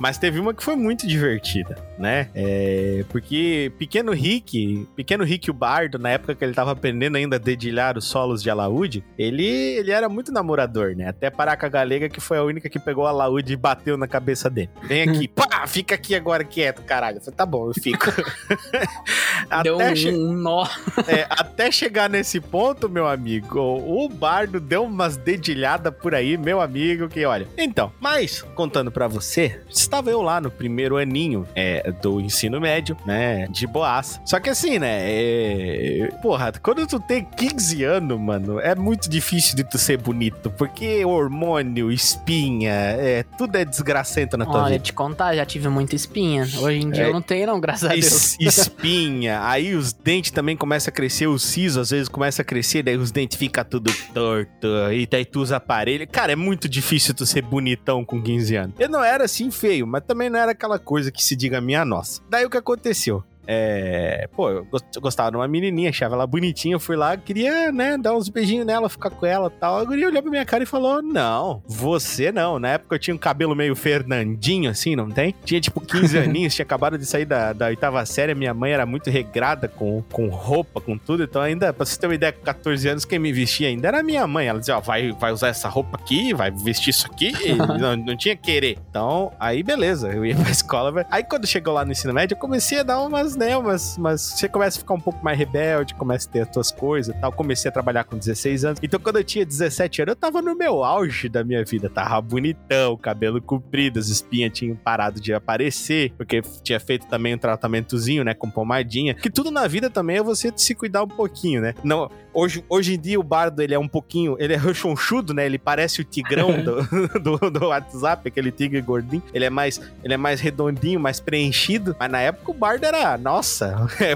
Mas 0.00 0.18
teve 0.18 0.38
uma 0.40 0.54
que 0.54 0.62
foi 0.62 0.76
muito 0.76 1.06
divertida, 1.06 1.76
né? 1.98 2.28
É, 2.34 3.04
porque 3.08 3.72
Pequeno 3.78 4.12
Rick, 4.12 4.86
Pequeno 4.96 5.24
Rick 5.24 5.50
o 5.50 5.54
Bardo, 5.54 5.98
na 5.98 6.10
época 6.10 6.34
que 6.34 6.44
ele 6.44 6.54
tava 6.54 6.72
aprendendo 6.72 7.16
ainda 7.16 7.36
a 7.36 7.38
dedilhar 7.38 7.96
os 7.98 8.04
solos 8.06 8.42
de 8.42 8.50
alaúde, 8.50 9.04
ele, 9.18 9.44
ele 9.46 9.90
era 9.90 10.08
muito 10.08 10.32
namorador, 10.32 10.94
né? 10.96 11.08
Até 11.08 11.30
Paraca 11.30 11.68
Galega, 11.68 12.08
que 12.08 12.20
foi 12.20 12.38
a 12.38 12.42
única 12.42 12.68
que 12.68 12.78
pegou 12.78 13.04
o 13.04 13.06
alaúde 13.06 13.52
e 13.52 13.56
bateu 13.56 13.96
na 13.96 14.06
cabeça 14.06 14.48
dele. 14.50 14.70
Vem 14.82 15.02
aqui, 15.02 15.28
pá, 15.28 15.66
fica 15.66 15.85
aqui 15.94 16.14
agora 16.14 16.44
quieto, 16.44 16.82
caralho. 16.82 17.18
Eu 17.18 17.20
falei, 17.20 17.36
tá 17.36 17.46
bom, 17.46 17.68
eu 17.68 17.74
fico. 17.74 18.06
Deu 19.62 19.76
Até 19.76 19.92
um, 19.92 19.96
che- 19.96 20.10
um 20.12 20.32
nó. 20.32 20.66
é, 21.06 21.26
até 21.30 21.70
chegar 21.70 22.08
nesse 22.08 22.40
ponto, 22.40 22.88
meu 22.88 23.06
amigo, 23.06 23.58
o 23.60 24.08
Bardo 24.08 24.58
deu 24.60 24.84
umas 24.84 25.16
dedilhadas 25.16 25.92
por 25.94 26.14
aí, 26.14 26.36
meu 26.36 26.60
amigo, 26.60 27.08
que 27.08 27.24
olha. 27.24 27.46
Então, 27.56 27.92
mas, 28.00 28.42
contando 28.54 28.90
pra 28.90 29.06
você, 29.06 29.60
estava 29.68 30.10
eu 30.10 30.20
lá 30.22 30.40
no 30.40 30.50
primeiro 30.50 30.96
aninho 30.96 31.46
é, 31.54 31.90
do 32.02 32.20
ensino 32.20 32.60
médio, 32.60 32.96
né, 33.06 33.46
de 33.48 33.66
boaça. 33.66 34.20
Só 34.24 34.40
que 34.40 34.50
assim, 34.50 34.78
né, 34.78 35.00
é, 35.02 36.08
porra, 36.22 36.52
quando 36.62 36.86
tu 36.86 36.98
tem 37.00 37.24
15 37.24 37.84
anos, 37.84 38.18
mano, 38.20 38.58
é 38.60 38.74
muito 38.74 39.08
difícil 39.08 39.54
de 39.56 39.64
tu 39.64 39.78
ser 39.78 39.96
bonito, 39.98 40.50
porque 40.50 41.04
hormônio, 41.04 41.90
espinha, 41.92 42.72
é, 42.72 43.24
tudo 43.38 43.56
é 43.56 43.64
desgracento 43.64 44.36
na 44.36 44.44
tua 44.44 44.62
Olha, 44.62 44.72
vida. 44.72 44.84
te 44.84 44.92
contar, 44.92 45.34
já 45.34 45.44
tive 45.44 45.68
muita 45.76 45.94
espinha. 45.94 46.42
Hoje 46.42 46.78
em 46.80 46.90
dia 46.90 47.04
É. 47.04 47.08
eu 47.08 47.12
não 47.12 47.20
tenho, 47.22 47.46
não, 47.46 47.60
graças 47.60 47.84
a 47.88 47.92
Deus. 47.92 48.36
Es- 48.40 48.58
espinha, 48.58 49.40
aí 49.46 49.74
os 49.74 49.92
dentes 49.92 50.30
também 50.30 50.56
começam 50.56 50.90
a 50.90 50.94
crescer, 50.94 51.26
o 51.26 51.38
siso 51.38 51.78
às 51.80 51.90
vezes 51.90 52.08
começa 52.08 52.42
a 52.42 52.44
crescer, 52.44 52.82
daí 52.82 52.96
os 52.96 53.10
dentes 53.10 53.36
ficam 53.38 53.64
tudo 53.64 53.92
torto, 54.14 54.66
e 54.92 55.06
daí 55.06 55.24
tu 55.24 55.40
usa 55.40 55.56
aparelho. 55.56 56.06
Cara, 56.08 56.32
é 56.32 56.36
muito 56.36 56.68
difícil 56.68 57.14
tu 57.14 57.26
ser 57.26 57.42
bonitão 57.42 58.04
com 58.04 58.22
15 58.22 58.56
anos. 58.56 58.74
Eu 58.78 58.88
não 58.88 59.04
era 59.04 59.24
assim 59.24 59.50
feio, 59.50 59.86
mas 59.86 60.02
também 60.06 60.30
não 60.30 60.38
era 60.38 60.52
aquela 60.52 60.78
coisa 60.78 61.10
que 61.12 61.22
se 61.22 61.36
diga 61.36 61.60
minha 61.60 61.84
nossa. 61.84 62.20
Daí 62.30 62.44
o 62.44 62.50
que 62.50 62.56
aconteceu? 62.56 63.22
É. 63.46 64.28
Pô, 64.34 64.50
eu 64.50 64.64
gos- 64.64 64.84
eu 64.94 65.00
gostava 65.00 65.30
de 65.30 65.36
uma 65.36 65.46
menininha, 65.48 65.90
achava 65.90 66.14
ela 66.14 66.26
bonitinha. 66.26 66.74
Eu 66.74 66.80
fui 66.80 66.96
lá, 66.96 67.16
queria, 67.16 67.70
né, 67.72 67.96
dar 67.96 68.14
uns 68.14 68.28
beijinhos 68.28 68.66
nela, 68.66 68.88
ficar 68.88 69.10
com 69.10 69.24
ela 69.26 69.46
e 69.54 69.58
tal. 69.60 69.78
A 69.78 69.84
guria 69.84 70.08
olhou 70.08 70.22
pra 70.22 70.30
minha 70.30 70.44
cara 70.44 70.62
e 70.62 70.66
falou: 70.66 71.00
Não, 71.02 71.62
você 71.66 72.32
não. 72.32 72.58
Na 72.58 72.70
época 72.70 72.94
eu 72.94 72.98
tinha 72.98 73.14
um 73.14 73.18
cabelo 73.18 73.54
meio 73.54 73.74
Fernandinho, 73.76 74.70
assim, 74.70 74.96
não 74.96 75.10
tem? 75.10 75.34
Tinha 75.44 75.60
tipo 75.60 75.80
15 75.80 76.18
aninhos, 76.18 76.54
tinha 76.54 76.64
acabado 76.64 76.98
de 76.98 77.06
sair 77.06 77.24
da, 77.24 77.52
da 77.52 77.66
oitava 77.66 78.04
série. 78.06 78.34
Minha 78.34 78.54
mãe 78.54 78.72
era 78.72 78.84
muito 78.86 79.10
regrada 79.10 79.68
com, 79.68 80.02
com 80.12 80.28
roupa, 80.28 80.80
com 80.80 80.96
tudo. 80.98 81.22
Então, 81.24 81.40
ainda, 81.42 81.72
pra 81.72 81.84
você 81.86 81.98
ter 81.98 82.06
uma 82.06 82.14
ideia, 82.14 82.32
com 82.32 82.42
14 82.44 82.88
anos, 82.88 83.04
quem 83.04 83.18
me 83.18 83.32
vestia 83.32 83.68
ainda 83.68 83.88
era 83.88 84.02
minha 84.02 84.26
mãe. 84.26 84.46
Ela 84.48 84.58
dizia: 84.58 84.76
Ó, 84.76 84.80
vai, 84.80 85.12
vai 85.12 85.32
usar 85.32 85.48
essa 85.48 85.68
roupa 85.68 85.96
aqui, 85.96 86.34
vai 86.34 86.50
vestir 86.50 86.90
isso 86.90 87.06
aqui. 87.06 87.32
não, 87.80 87.96
não 87.96 88.16
tinha 88.16 88.36
querer. 88.36 88.78
Então, 88.90 89.32
aí 89.38 89.62
beleza, 89.62 90.08
eu 90.12 90.24
ia 90.24 90.34
pra 90.36 90.50
escola. 90.50 91.06
Aí 91.10 91.22
quando 91.24 91.46
chegou 91.46 91.72
lá 91.74 91.84
no 91.84 91.92
ensino 91.92 92.12
médio, 92.12 92.34
eu 92.34 92.38
comecei 92.38 92.80
a 92.80 92.82
dar 92.82 93.00
umas, 93.00 93.35
né, 93.36 93.56
umas, 93.56 93.96
mas 93.98 94.20
você 94.20 94.48
começa 94.48 94.78
a 94.78 94.80
ficar 94.80 94.94
um 94.94 95.00
pouco 95.00 95.22
mais 95.24 95.38
rebelde, 95.38 95.94
começa 95.94 96.28
a 96.28 96.32
ter 96.32 96.40
as 96.40 96.52
suas 96.52 96.70
coisas 96.70 97.14
e 97.14 97.20
tal. 97.20 97.32
Comecei 97.32 97.68
a 97.68 97.72
trabalhar 97.72 98.04
com 98.04 98.16
16 98.16 98.64
anos. 98.64 98.80
Então, 98.82 98.98
quando 98.98 99.16
eu 99.16 99.24
tinha 99.24 99.44
17 99.44 100.02
anos, 100.02 100.12
eu 100.12 100.16
tava 100.16 100.42
no 100.42 100.54
meu 100.54 100.82
auge 100.82 101.28
da 101.28 101.44
minha 101.44 101.64
vida. 101.64 101.88
Tava 101.88 102.20
bonitão, 102.20 102.96
cabelo 102.96 103.40
comprido, 103.40 103.98
as 103.98 104.08
espinhas 104.08 104.52
tinham 104.52 104.76
parado 104.76 105.20
de 105.20 105.32
aparecer, 105.32 106.12
porque 106.16 106.40
tinha 106.62 106.80
feito 106.80 107.06
também 107.06 107.34
um 107.34 107.38
tratamentozinho, 107.38 108.24
né, 108.24 108.34
com 108.34 108.50
pomadinha. 108.50 109.14
Que 109.14 109.30
tudo 109.30 109.50
na 109.50 109.66
vida 109.66 109.90
também 109.90 110.16
é 110.16 110.22
você 110.22 110.52
se 110.56 110.74
cuidar 110.74 111.02
um 111.02 111.08
pouquinho, 111.08 111.60
né? 111.60 111.74
Não, 111.84 112.10
hoje, 112.36 112.62
hoje 112.68 112.94
em 112.94 113.00
dia 113.00 113.18
o 113.18 113.22
bardo, 113.22 113.62
ele 113.62 113.74
é 113.74 113.78
um 113.78 113.88
pouquinho, 113.88 114.36
ele 114.38 114.52
é 114.52 114.56
rechonchudo, 114.56 115.32
né? 115.32 115.46
Ele 115.46 115.58
parece 115.58 116.02
o 116.02 116.04
tigrão 116.04 116.52
do, 116.62 117.18
do, 117.18 117.50
do 117.50 117.66
WhatsApp, 117.68 118.28
aquele 118.28 118.52
tigre 118.52 118.80
gordinho. 118.82 119.22
Ele 119.32 119.46
é 119.46 119.50
mais, 119.50 119.80
ele 120.04 120.14
é 120.14 120.16
mais 120.16 120.40
redondinho, 120.40 121.00
mais 121.00 121.18
preenchido. 121.18 121.96
Mas 121.98 122.10
na 122.10 122.20
época 122.20 122.50
o 122.50 122.54
bardo 122.54 122.84
era, 122.84 123.16
nossa, 123.16 123.88
é, 124.00 124.14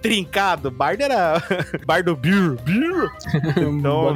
trincado. 0.00 0.70
Bardo 0.70 1.02
era 1.02 1.42
bardo 1.84 2.14
beer, 2.14 2.56
beer. 2.62 3.10
Então, 3.56 4.14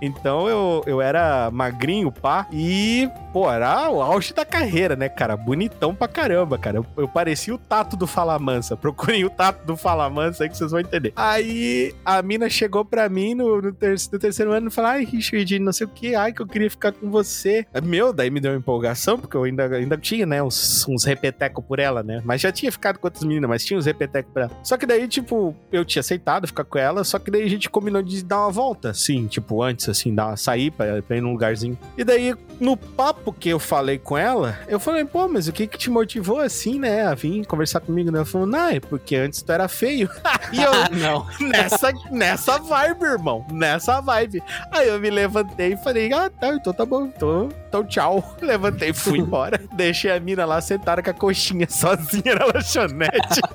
então 0.00 0.48
eu, 0.48 0.82
eu 0.86 1.00
era 1.00 1.50
magrinho, 1.50 2.10
pá, 2.10 2.46
e, 2.50 3.08
pô, 3.32 3.50
era 3.50 3.88
o 3.88 4.02
auge 4.02 4.34
da 4.34 4.44
carreira, 4.44 4.96
né, 4.96 5.08
cara? 5.08 5.36
Bonitão 5.36 5.94
pra 5.94 6.08
caramba, 6.08 6.58
cara. 6.58 6.78
Eu, 6.78 6.86
eu 6.96 7.08
parecia 7.08 7.54
o 7.54 7.58
tato 7.58 7.96
do 7.96 8.06
Fala 8.06 8.38
Mansa. 8.38 8.76
Procurem 8.76 9.24
o 9.24 9.30
tato 9.30 9.64
do 9.64 9.76
Fala 9.76 10.10
Mansa 10.10 10.44
aí 10.44 10.50
que 10.50 10.56
vocês 10.56 10.70
vão 10.70 10.80
entender. 10.80 11.12
Aí 11.14 11.94
a 12.04 12.22
mina 12.32 12.48
chegou 12.48 12.84
pra 12.84 13.08
mim 13.08 13.34
no, 13.34 13.60
no, 13.60 13.72
ter- 13.72 13.96
no 14.12 14.18
terceiro 14.18 14.52
ano 14.52 14.68
e 14.68 14.70
falou: 14.70 14.90
Ai, 14.90 15.04
Richard, 15.04 15.58
não 15.58 15.72
sei 15.72 15.86
o 15.86 15.90
que, 15.90 16.14
ai, 16.14 16.32
que 16.32 16.40
eu 16.40 16.46
queria 16.46 16.70
ficar 16.70 16.92
com 16.92 17.10
você. 17.10 17.66
Meu, 17.82 18.12
daí 18.12 18.30
me 18.30 18.40
deu 18.40 18.52
uma 18.52 18.58
empolgação, 18.58 19.18
porque 19.18 19.36
eu 19.36 19.44
ainda, 19.44 19.66
ainda 19.66 19.96
tinha, 19.96 20.24
né, 20.26 20.42
uns, 20.42 20.86
uns 20.88 21.04
repetecos 21.04 21.64
por 21.64 21.78
ela, 21.78 22.02
né? 22.02 22.22
Mas 22.24 22.40
já 22.40 22.50
tinha 22.50 22.70
ficado 22.72 22.98
com 22.98 23.06
outras 23.06 23.24
meninas, 23.24 23.48
mas 23.48 23.64
tinha 23.64 23.78
uns 23.78 23.86
repetecos 23.86 24.32
por 24.32 24.42
ela. 24.42 24.50
Só 24.62 24.76
que 24.76 24.86
daí, 24.86 25.06
tipo, 25.06 25.54
eu 25.70 25.84
tinha 25.84 26.00
aceitado 26.00 26.46
ficar 26.46 26.64
com 26.64 26.78
ela, 26.78 27.04
só 27.04 27.18
que 27.18 27.30
daí 27.30 27.42
a 27.42 27.48
gente 27.50 27.68
combinou 27.68 28.02
de 28.02 28.24
dar 28.24 28.40
uma 28.40 28.50
volta, 28.50 28.90
assim, 28.90 29.26
tipo, 29.26 29.62
antes, 29.62 29.88
assim, 29.88 30.14
dar 30.14 30.28
uma 30.28 30.36
sair 30.36 30.70
pra, 30.70 31.02
pra 31.02 31.16
ir 31.16 31.20
num 31.20 31.32
lugarzinho. 31.32 31.78
E 31.96 32.04
daí, 32.04 32.34
no 32.60 32.76
papo 32.76 33.32
que 33.32 33.48
eu 33.50 33.58
falei 33.58 33.98
com 33.98 34.16
ela, 34.16 34.58
eu 34.68 34.80
falei, 34.80 35.04
pô, 35.04 35.28
mas 35.28 35.48
o 35.48 35.52
que 35.52 35.66
que 35.66 35.78
te 35.78 35.90
motivou 35.90 36.40
assim, 36.40 36.78
né, 36.78 37.02
a 37.06 37.14
vir 37.14 37.44
conversar 37.46 37.80
comigo, 37.80 38.10
né? 38.10 38.18
Ela 38.18 38.24
falou, 38.24 38.46
não, 38.46 38.68
é 38.68 38.80
porque 38.80 39.16
antes 39.16 39.42
tu 39.42 39.52
era 39.52 39.68
feio. 39.68 40.08
e 40.52 40.62
eu, 40.62 40.72
não. 40.98 41.26
nessa, 41.48 41.92
nessa 42.22 42.58
vibe, 42.58 43.02
irmão. 43.04 43.44
Nessa 43.50 44.00
vibe. 44.00 44.42
Aí 44.70 44.88
eu 44.88 45.00
me 45.00 45.10
levantei 45.10 45.72
e 45.72 45.76
falei, 45.76 46.12
ah, 46.12 46.30
tá, 46.30 46.48
então 46.48 46.72
tá 46.72 46.86
bom, 46.86 47.06
então, 47.06 47.48
então 47.68 47.84
tchau. 47.84 48.22
Levantei 48.40 48.90
e 48.90 48.94
fui 48.94 49.18
embora. 49.20 49.60
Deixei 49.74 50.10
a 50.12 50.20
mina 50.20 50.44
lá 50.44 50.60
sentada 50.60 51.02
com 51.02 51.10
a 51.10 51.14
coxinha 51.14 51.66
sozinha 51.68 52.34
na 52.38 52.46
lanchonete. 52.46 53.40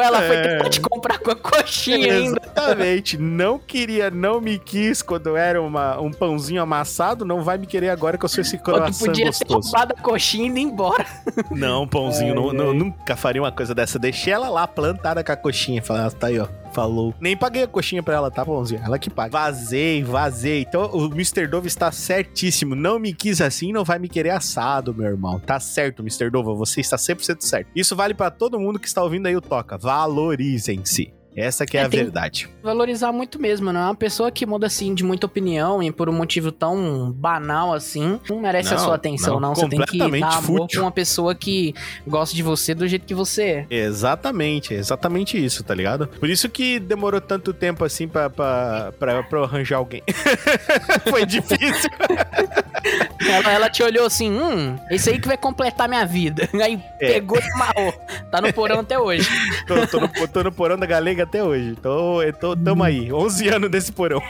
Ela 0.00 0.22
foi 0.22 0.36
É. 0.36 0.42
tentar 0.58 0.68
te 0.70 0.80
comprar 0.80 1.18
com 1.18 1.30
a 1.32 1.34
coxinha 1.34 2.14
ainda. 2.14 2.40
Exatamente. 2.40 3.18
Não 3.18 3.58
queria, 3.58 4.10
não 4.12 4.40
me 4.40 4.56
quis 4.56 5.02
quando 5.02 5.36
era 5.36 5.60
uma, 5.60 6.00
um 6.00 6.12
pãozinho 6.12 6.62
amassado, 6.62 7.24
não 7.24 7.42
vai 7.42 7.58
me 7.58 7.66
querer 7.66 7.88
agora 7.90 8.16
que 8.16 8.24
eu 8.24 8.28
sou 8.28 8.40
esse 8.42 8.56
tu 8.58 8.62
croissant 8.62 9.06
podia 9.06 9.24
ter 9.24 9.30
gostoso. 9.44 9.72
roubado 9.72 9.94
a 9.98 10.00
coxinha 10.00 10.44
e 10.44 10.50
ido 10.50 10.58
embora. 10.60 11.04
Não, 11.50 11.86
pãozinho, 11.88 12.32
não, 12.32 12.52
não- 12.52 12.72
nunca 12.72 13.16
faria 13.16 13.42
uma 13.42 13.50
coisa 13.50 13.74
dessa. 13.74 13.98
Deixei 13.98 14.32
ela 14.32 14.48
lá 14.48 14.68
plantada 14.68 15.24
com 15.24 15.32
a 15.32 15.36
coxinha. 15.36 15.82
Falei, 15.82 16.04
ah, 16.04 16.10
tá 16.12 16.28
aí, 16.28 16.38
ó. 16.38 16.46
Falou. 16.78 17.12
Nem 17.20 17.36
paguei 17.36 17.64
a 17.64 17.66
coxinha 17.66 18.02
pra 18.02 18.14
ela, 18.14 18.30
tá, 18.30 18.44
pãozinho? 18.44 18.80
Ela 18.84 18.98
que 18.98 19.10
paga. 19.10 19.32
Vazei, 19.32 20.02
vazei. 20.04 20.62
Então 20.62 20.88
o 20.92 21.06
Mr. 21.06 21.48
Dove 21.48 21.66
está 21.66 21.90
certíssimo. 21.90 22.76
Não 22.76 23.00
me 23.00 23.12
quis 23.12 23.40
assim, 23.40 23.72
não 23.72 23.84
vai 23.84 23.98
me 23.98 24.08
querer 24.08 24.30
assado, 24.30 24.94
meu 24.94 25.06
irmão. 25.06 25.40
Tá 25.40 25.58
certo, 25.58 26.02
Mr. 26.02 26.30
Dove. 26.30 26.56
Você 26.56 26.80
está 26.80 26.96
100% 26.96 27.40
certo. 27.40 27.68
Isso 27.74 27.96
vale 27.96 28.14
pra 28.14 28.30
todo 28.30 28.60
mundo 28.60 28.78
que 28.78 28.86
está 28.86 29.02
ouvindo 29.02 29.26
aí 29.26 29.36
o 29.36 29.40
Toca. 29.40 29.76
Valorizem-se. 29.76 31.17
Essa 31.36 31.64
que 31.64 31.76
é, 31.76 31.82
É, 31.82 31.84
a 31.84 31.88
verdade. 31.88 32.48
Valorizar 32.62 33.12
muito 33.12 33.40
mesmo, 33.40 33.72
não 33.72 33.80
é 33.80 33.84
uma 33.84 33.94
pessoa 33.94 34.30
que 34.30 34.44
muda 34.44 34.66
assim 34.66 34.94
de 34.94 35.04
muita 35.04 35.26
opinião 35.26 35.82
e 35.82 35.92
por 35.92 36.08
um 36.08 36.12
motivo 36.12 36.50
tão 36.50 37.12
banal 37.12 37.72
assim, 37.72 38.18
não 38.28 38.40
merece 38.40 38.74
a 38.74 38.76
Não, 38.76 38.84
sua 38.84 38.94
atenção, 38.96 39.34
não, 39.38 39.48
não. 39.50 39.54
Você 39.54 39.68
tem 39.68 39.80
que 39.82 39.98
dar 39.98 40.06
amor 40.06 40.42
fútil. 40.42 40.80
com 40.80 40.86
uma 40.86 40.90
pessoa 40.92 41.34
que 41.34 41.74
gosta 42.06 42.34
de 42.34 42.42
você 42.42 42.74
do 42.74 42.88
jeito 42.88 43.06
que 43.06 43.14
você 43.14 43.42
é. 43.42 43.66
Exatamente, 43.70 44.74
exatamente 44.74 45.42
isso, 45.42 45.62
tá 45.62 45.74
ligado? 45.74 46.08
Por 46.08 46.28
isso 46.28 46.48
que 46.48 46.78
demorou 46.80 47.20
tanto 47.20 47.52
tempo 47.52 47.84
assim 47.84 48.08
pra, 48.08 48.28
pra, 48.28 48.92
pra, 48.98 49.22
pra 49.22 49.42
arranjar 49.44 49.76
alguém. 49.78 50.02
Foi 51.08 51.24
difícil. 51.24 51.90
Ela, 53.28 53.52
ela 53.52 53.70
te 53.70 53.82
olhou 53.82 54.06
assim, 54.06 54.30
hum, 54.30 54.76
esse 54.90 55.10
aí 55.10 55.18
que 55.18 55.28
vai 55.28 55.36
completar 55.36 55.88
minha 55.88 56.04
vida. 56.06 56.48
Aí 56.62 56.80
É. 57.00 57.12
pegou 57.14 57.38
e 57.38 57.52
amarrou. 57.52 57.92
Tá 58.30 58.40
no 58.40 58.52
porão 58.52 58.80
até 58.80 58.98
hoje. 58.98 59.28
Tô, 59.66 59.86
tô 59.86 60.00
no, 60.00 60.28
tô 60.28 60.42
no 60.42 60.52
porão 60.52 60.76
da 60.76 60.86
Galega 60.86 61.22
até 61.24 61.42
hoje. 61.42 61.76
Tô, 61.82 62.18
tô, 62.40 62.56
tamo 62.56 62.82
aí, 62.84 63.12
11 63.12 63.48
anos 63.48 63.70
desse 63.70 63.92
porão. 63.92 64.20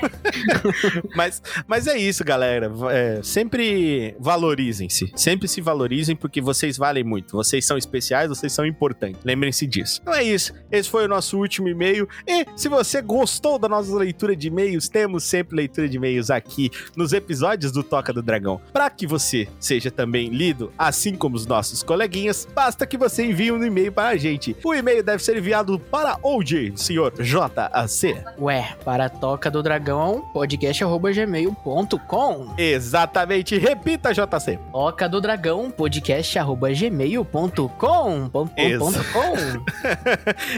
mas, 1.14 1.42
mas 1.66 1.86
é 1.86 1.96
isso, 1.98 2.24
galera. 2.24 2.70
É, 2.90 3.20
sempre 3.22 4.14
valorizem-se. 4.18 5.12
Sempre 5.16 5.48
se 5.48 5.60
valorizem 5.60 6.14
porque 6.16 6.40
vocês 6.40 6.76
valem 6.76 7.04
muito. 7.04 7.36
Vocês 7.36 7.64
são 7.66 7.76
especiais, 7.76 8.28
vocês 8.28 8.52
são 8.52 8.64
importantes. 8.66 9.20
Lembrem-se 9.24 9.66
disso. 9.66 10.00
Então 10.02 10.14
é 10.14 10.22
isso. 10.22 10.52
Esse 10.70 10.88
foi 10.88 11.04
o 11.04 11.08
nosso 11.08 11.38
último 11.38 11.68
e-mail. 11.68 12.08
E 12.26 12.46
se 12.56 12.68
você 12.68 13.00
gostou 13.02 13.58
da 13.58 13.68
nossa 13.68 13.94
leitura 13.96 14.34
de 14.36 14.48
e-mails, 14.48 14.88
temos 14.88 15.24
sempre 15.24 15.56
leitura 15.56 15.88
de 15.88 15.96
e-mails 15.96 16.30
aqui 16.30 16.70
nos 16.96 17.12
episódios 17.12 17.72
do 17.72 17.82
Toca 17.82 18.12
do 18.12 18.22
Dragão. 18.22 18.37
Para 18.72 18.90
que 18.90 19.06
você 19.06 19.48
seja 19.58 19.90
também 19.90 20.28
lido, 20.28 20.72
assim 20.78 21.14
como 21.14 21.36
os 21.36 21.46
nossos 21.46 21.82
coleguinhas, 21.82 22.46
basta 22.54 22.86
que 22.86 22.96
você 22.96 23.24
envie 23.24 23.52
um 23.52 23.64
e-mail 23.64 23.92
para 23.92 24.08
a 24.08 24.16
gente. 24.16 24.56
O 24.64 24.74
e-mail 24.74 25.02
deve 25.02 25.22
ser 25.22 25.36
enviado 25.36 25.78
para 25.78 26.18
onde, 26.22 26.72
senhor 26.76 27.12
JAC? 27.18 28.16
Ué, 28.38 28.76
para 28.84 29.08
Toca 29.08 29.50
do 29.50 29.62
Dragão, 29.62 30.22
podcast.gmail.com. 30.32 32.54
Exatamente. 32.56 33.58
Repita, 33.58 34.12
JC. 34.12 34.58
Toca 34.72 35.08
do 35.08 35.20
Dragão, 35.20 35.70
podcast.gmail.com. 35.70 37.68
Pom, 37.78 38.28
pom, 38.28 38.48
Isso. 38.56 38.78
ponto 38.78 38.98
com. 39.12 39.34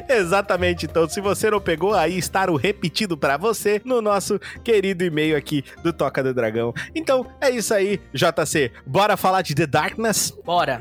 Exatamente. 0.12 0.86
Então, 0.86 1.08
se 1.08 1.20
você 1.20 1.50
não 1.50 1.60
pegou, 1.60 1.94
aí 1.94 2.18
está 2.18 2.50
o 2.50 2.56
repetido 2.56 3.16
para 3.16 3.36
você 3.36 3.80
no 3.84 4.00
nosso 4.00 4.38
querido 4.64 5.04
e-mail 5.04 5.36
aqui 5.36 5.64
do 5.82 5.92
Toca 5.92 6.22
do 6.22 6.34
Dragão. 6.34 6.72
Então, 6.94 7.26
é 7.40 7.50
isso 7.50 7.59
aí, 7.74 8.00
JC. 8.14 8.72
Bora 8.86 9.16
falar 9.16 9.42
de 9.42 9.54
The 9.54 9.66
Darkness? 9.66 10.32
Bora. 10.44 10.80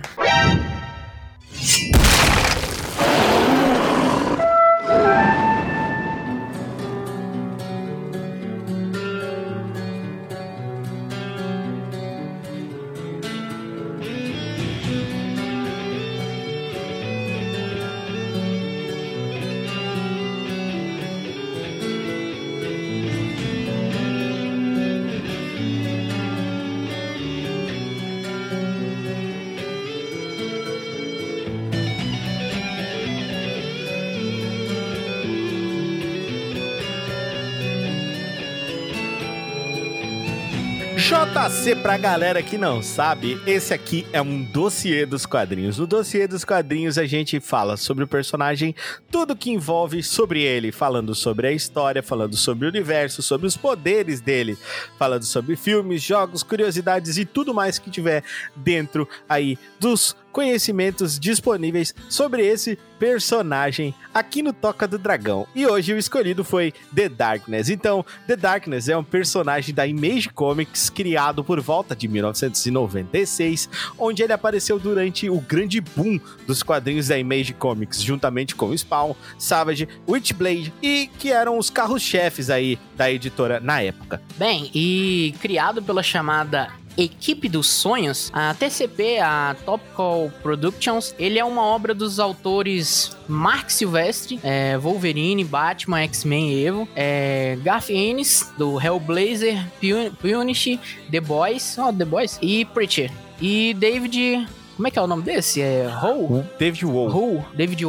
JC 41.49 41.75
pra 41.75 41.97
galera 41.97 42.43
que 42.43 42.59
não 42.59 42.79
sabe, 42.83 43.41
esse 43.47 43.73
aqui 43.73 44.05
é 44.13 44.21
um 44.21 44.43
dossiê 44.43 45.03
dos 45.03 45.25
quadrinhos. 45.25 45.79
No 45.79 45.87
dossiê 45.87 46.27
dos 46.27 46.45
quadrinhos 46.45 46.95
a 46.99 47.07
gente 47.07 47.39
fala 47.39 47.75
sobre 47.75 48.03
o 48.03 48.07
personagem, 48.07 48.75
tudo 49.09 49.35
que 49.35 49.49
envolve 49.49 50.03
sobre 50.03 50.43
ele, 50.43 50.71
falando 50.71 51.15
sobre 51.15 51.47
a 51.47 51.51
história, 51.51 52.03
falando 52.03 52.37
sobre 52.37 52.67
o 52.67 52.69
universo, 52.69 53.23
sobre 53.23 53.47
os 53.47 53.57
poderes 53.57 54.21
dele, 54.21 54.59
falando 54.99 55.23
sobre 55.23 55.55
filmes, 55.55 56.03
jogos, 56.03 56.43
curiosidades 56.43 57.17
e 57.17 57.25
tudo 57.25 57.51
mais 57.51 57.79
que 57.79 57.89
tiver 57.89 58.23
dentro 58.55 59.09
aí 59.27 59.57
dos 59.79 60.15
conhecimentos 60.39 61.19
disponíveis 61.19 61.93
sobre 62.07 62.47
esse 62.47 62.79
personagem 62.97 63.93
aqui 64.13 64.41
no 64.41 64.53
Toca 64.53 64.87
do 64.87 64.97
Dragão. 64.97 65.45
E 65.53 65.67
hoje 65.67 65.93
o 65.93 65.97
escolhido 65.97 66.45
foi 66.45 66.73
The 66.95 67.09
Darkness. 67.09 67.69
Então, 67.69 68.05
The 68.25 68.37
Darkness 68.37 68.87
é 68.87 68.95
um 68.95 69.03
personagem 69.03 69.75
da 69.75 69.85
Image 69.85 70.29
Comics 70.29 70.89
criado 70.89 71.43
por 71.43 71.59
volta 71.59 71.93
de 71.93 72.07
1996, 72.07 73.69
onde 73.97 74.23
ele 74.23 74.31
apareceu 74.31 74.79
durante 74.79 75.29
o 75.29 75.41
grande 75.41 75.81
boom 75.81 76.17
dos 76.47 76.63
quadrinhos 76.63 77.09
da 77.09 77.17
Image 77.17 77.53
Comics, 77.55 78.01
juntamente 78.01 78.55
com 78.55 78.75
Spawn, 78.77 79.15
Savage, 79.37 79.89
Witchblade 80.07 80.73
e 80.81 81.09
que 81.19 81.33
eram 81.33 81.57
os 81.57 81.69
carros-chefes 81.69 82.49
aí 82.49 82.79
da 82.95 83.11
editora 83.11 83.59
na 83.59 83.81
época. 83.81 84.21
Bem, 84.37 84.71
e 84.73 85.35
criado 85.41 85.81
pela 85.83 86.01
chamada 86.01 86.69
Equipe 86.97 87.47
dos 87.47 87.67
Sonhos, 87.67 88.29
a 88.33 88.53
TCP, 88.53 89.19
a 89.19 89.55
Topical 89.65 90.31
Productions, 90.43 91.15
ele 91.17 91.39
é 91.39 91.45
uma 91.45 91.63
obra 91.63 91.93
dos 91.93 92.19
autores 92.19 93.15
Mark 93.27 93.69
Silvestre, 93.69 94.39
é, 94.43 94.77
Wolverine, 94.77 95.43
Batman, 95.43 96.01
X-Men 96.03 96.51
e 96.51 96.65
Evo, 96.65 96.87
é, 96.95 97.57
Garth 97.63 97.89
Ennis, 97.89 98.51
do 98.57 98.77
Hellblazer, 98.79 99.57
Pun- 99.79 100.11
Punish, 100.21 100.77
The 101.09 101.21
Boys, 101.21 101.77
ó, 101.77 101.91
The 101.93 102.05
Boys, 102.05 102.37
e 102.41 102.65
Preacher. 102.65 103.11
E 103.41 103.73
David... 103.73 104.47
Como 104.75 104.87
é 104.87 104.91
que 104.91 104.97
é 104.97 105.01
o 105.01 105.07
nome 105.07 105.23
desse? 105.23 105.61
É 105.61 105.89
Howe? 106.01 106.41
David. 106.57 106.85
Howe, 106.85 107.43
David 107.53 107.85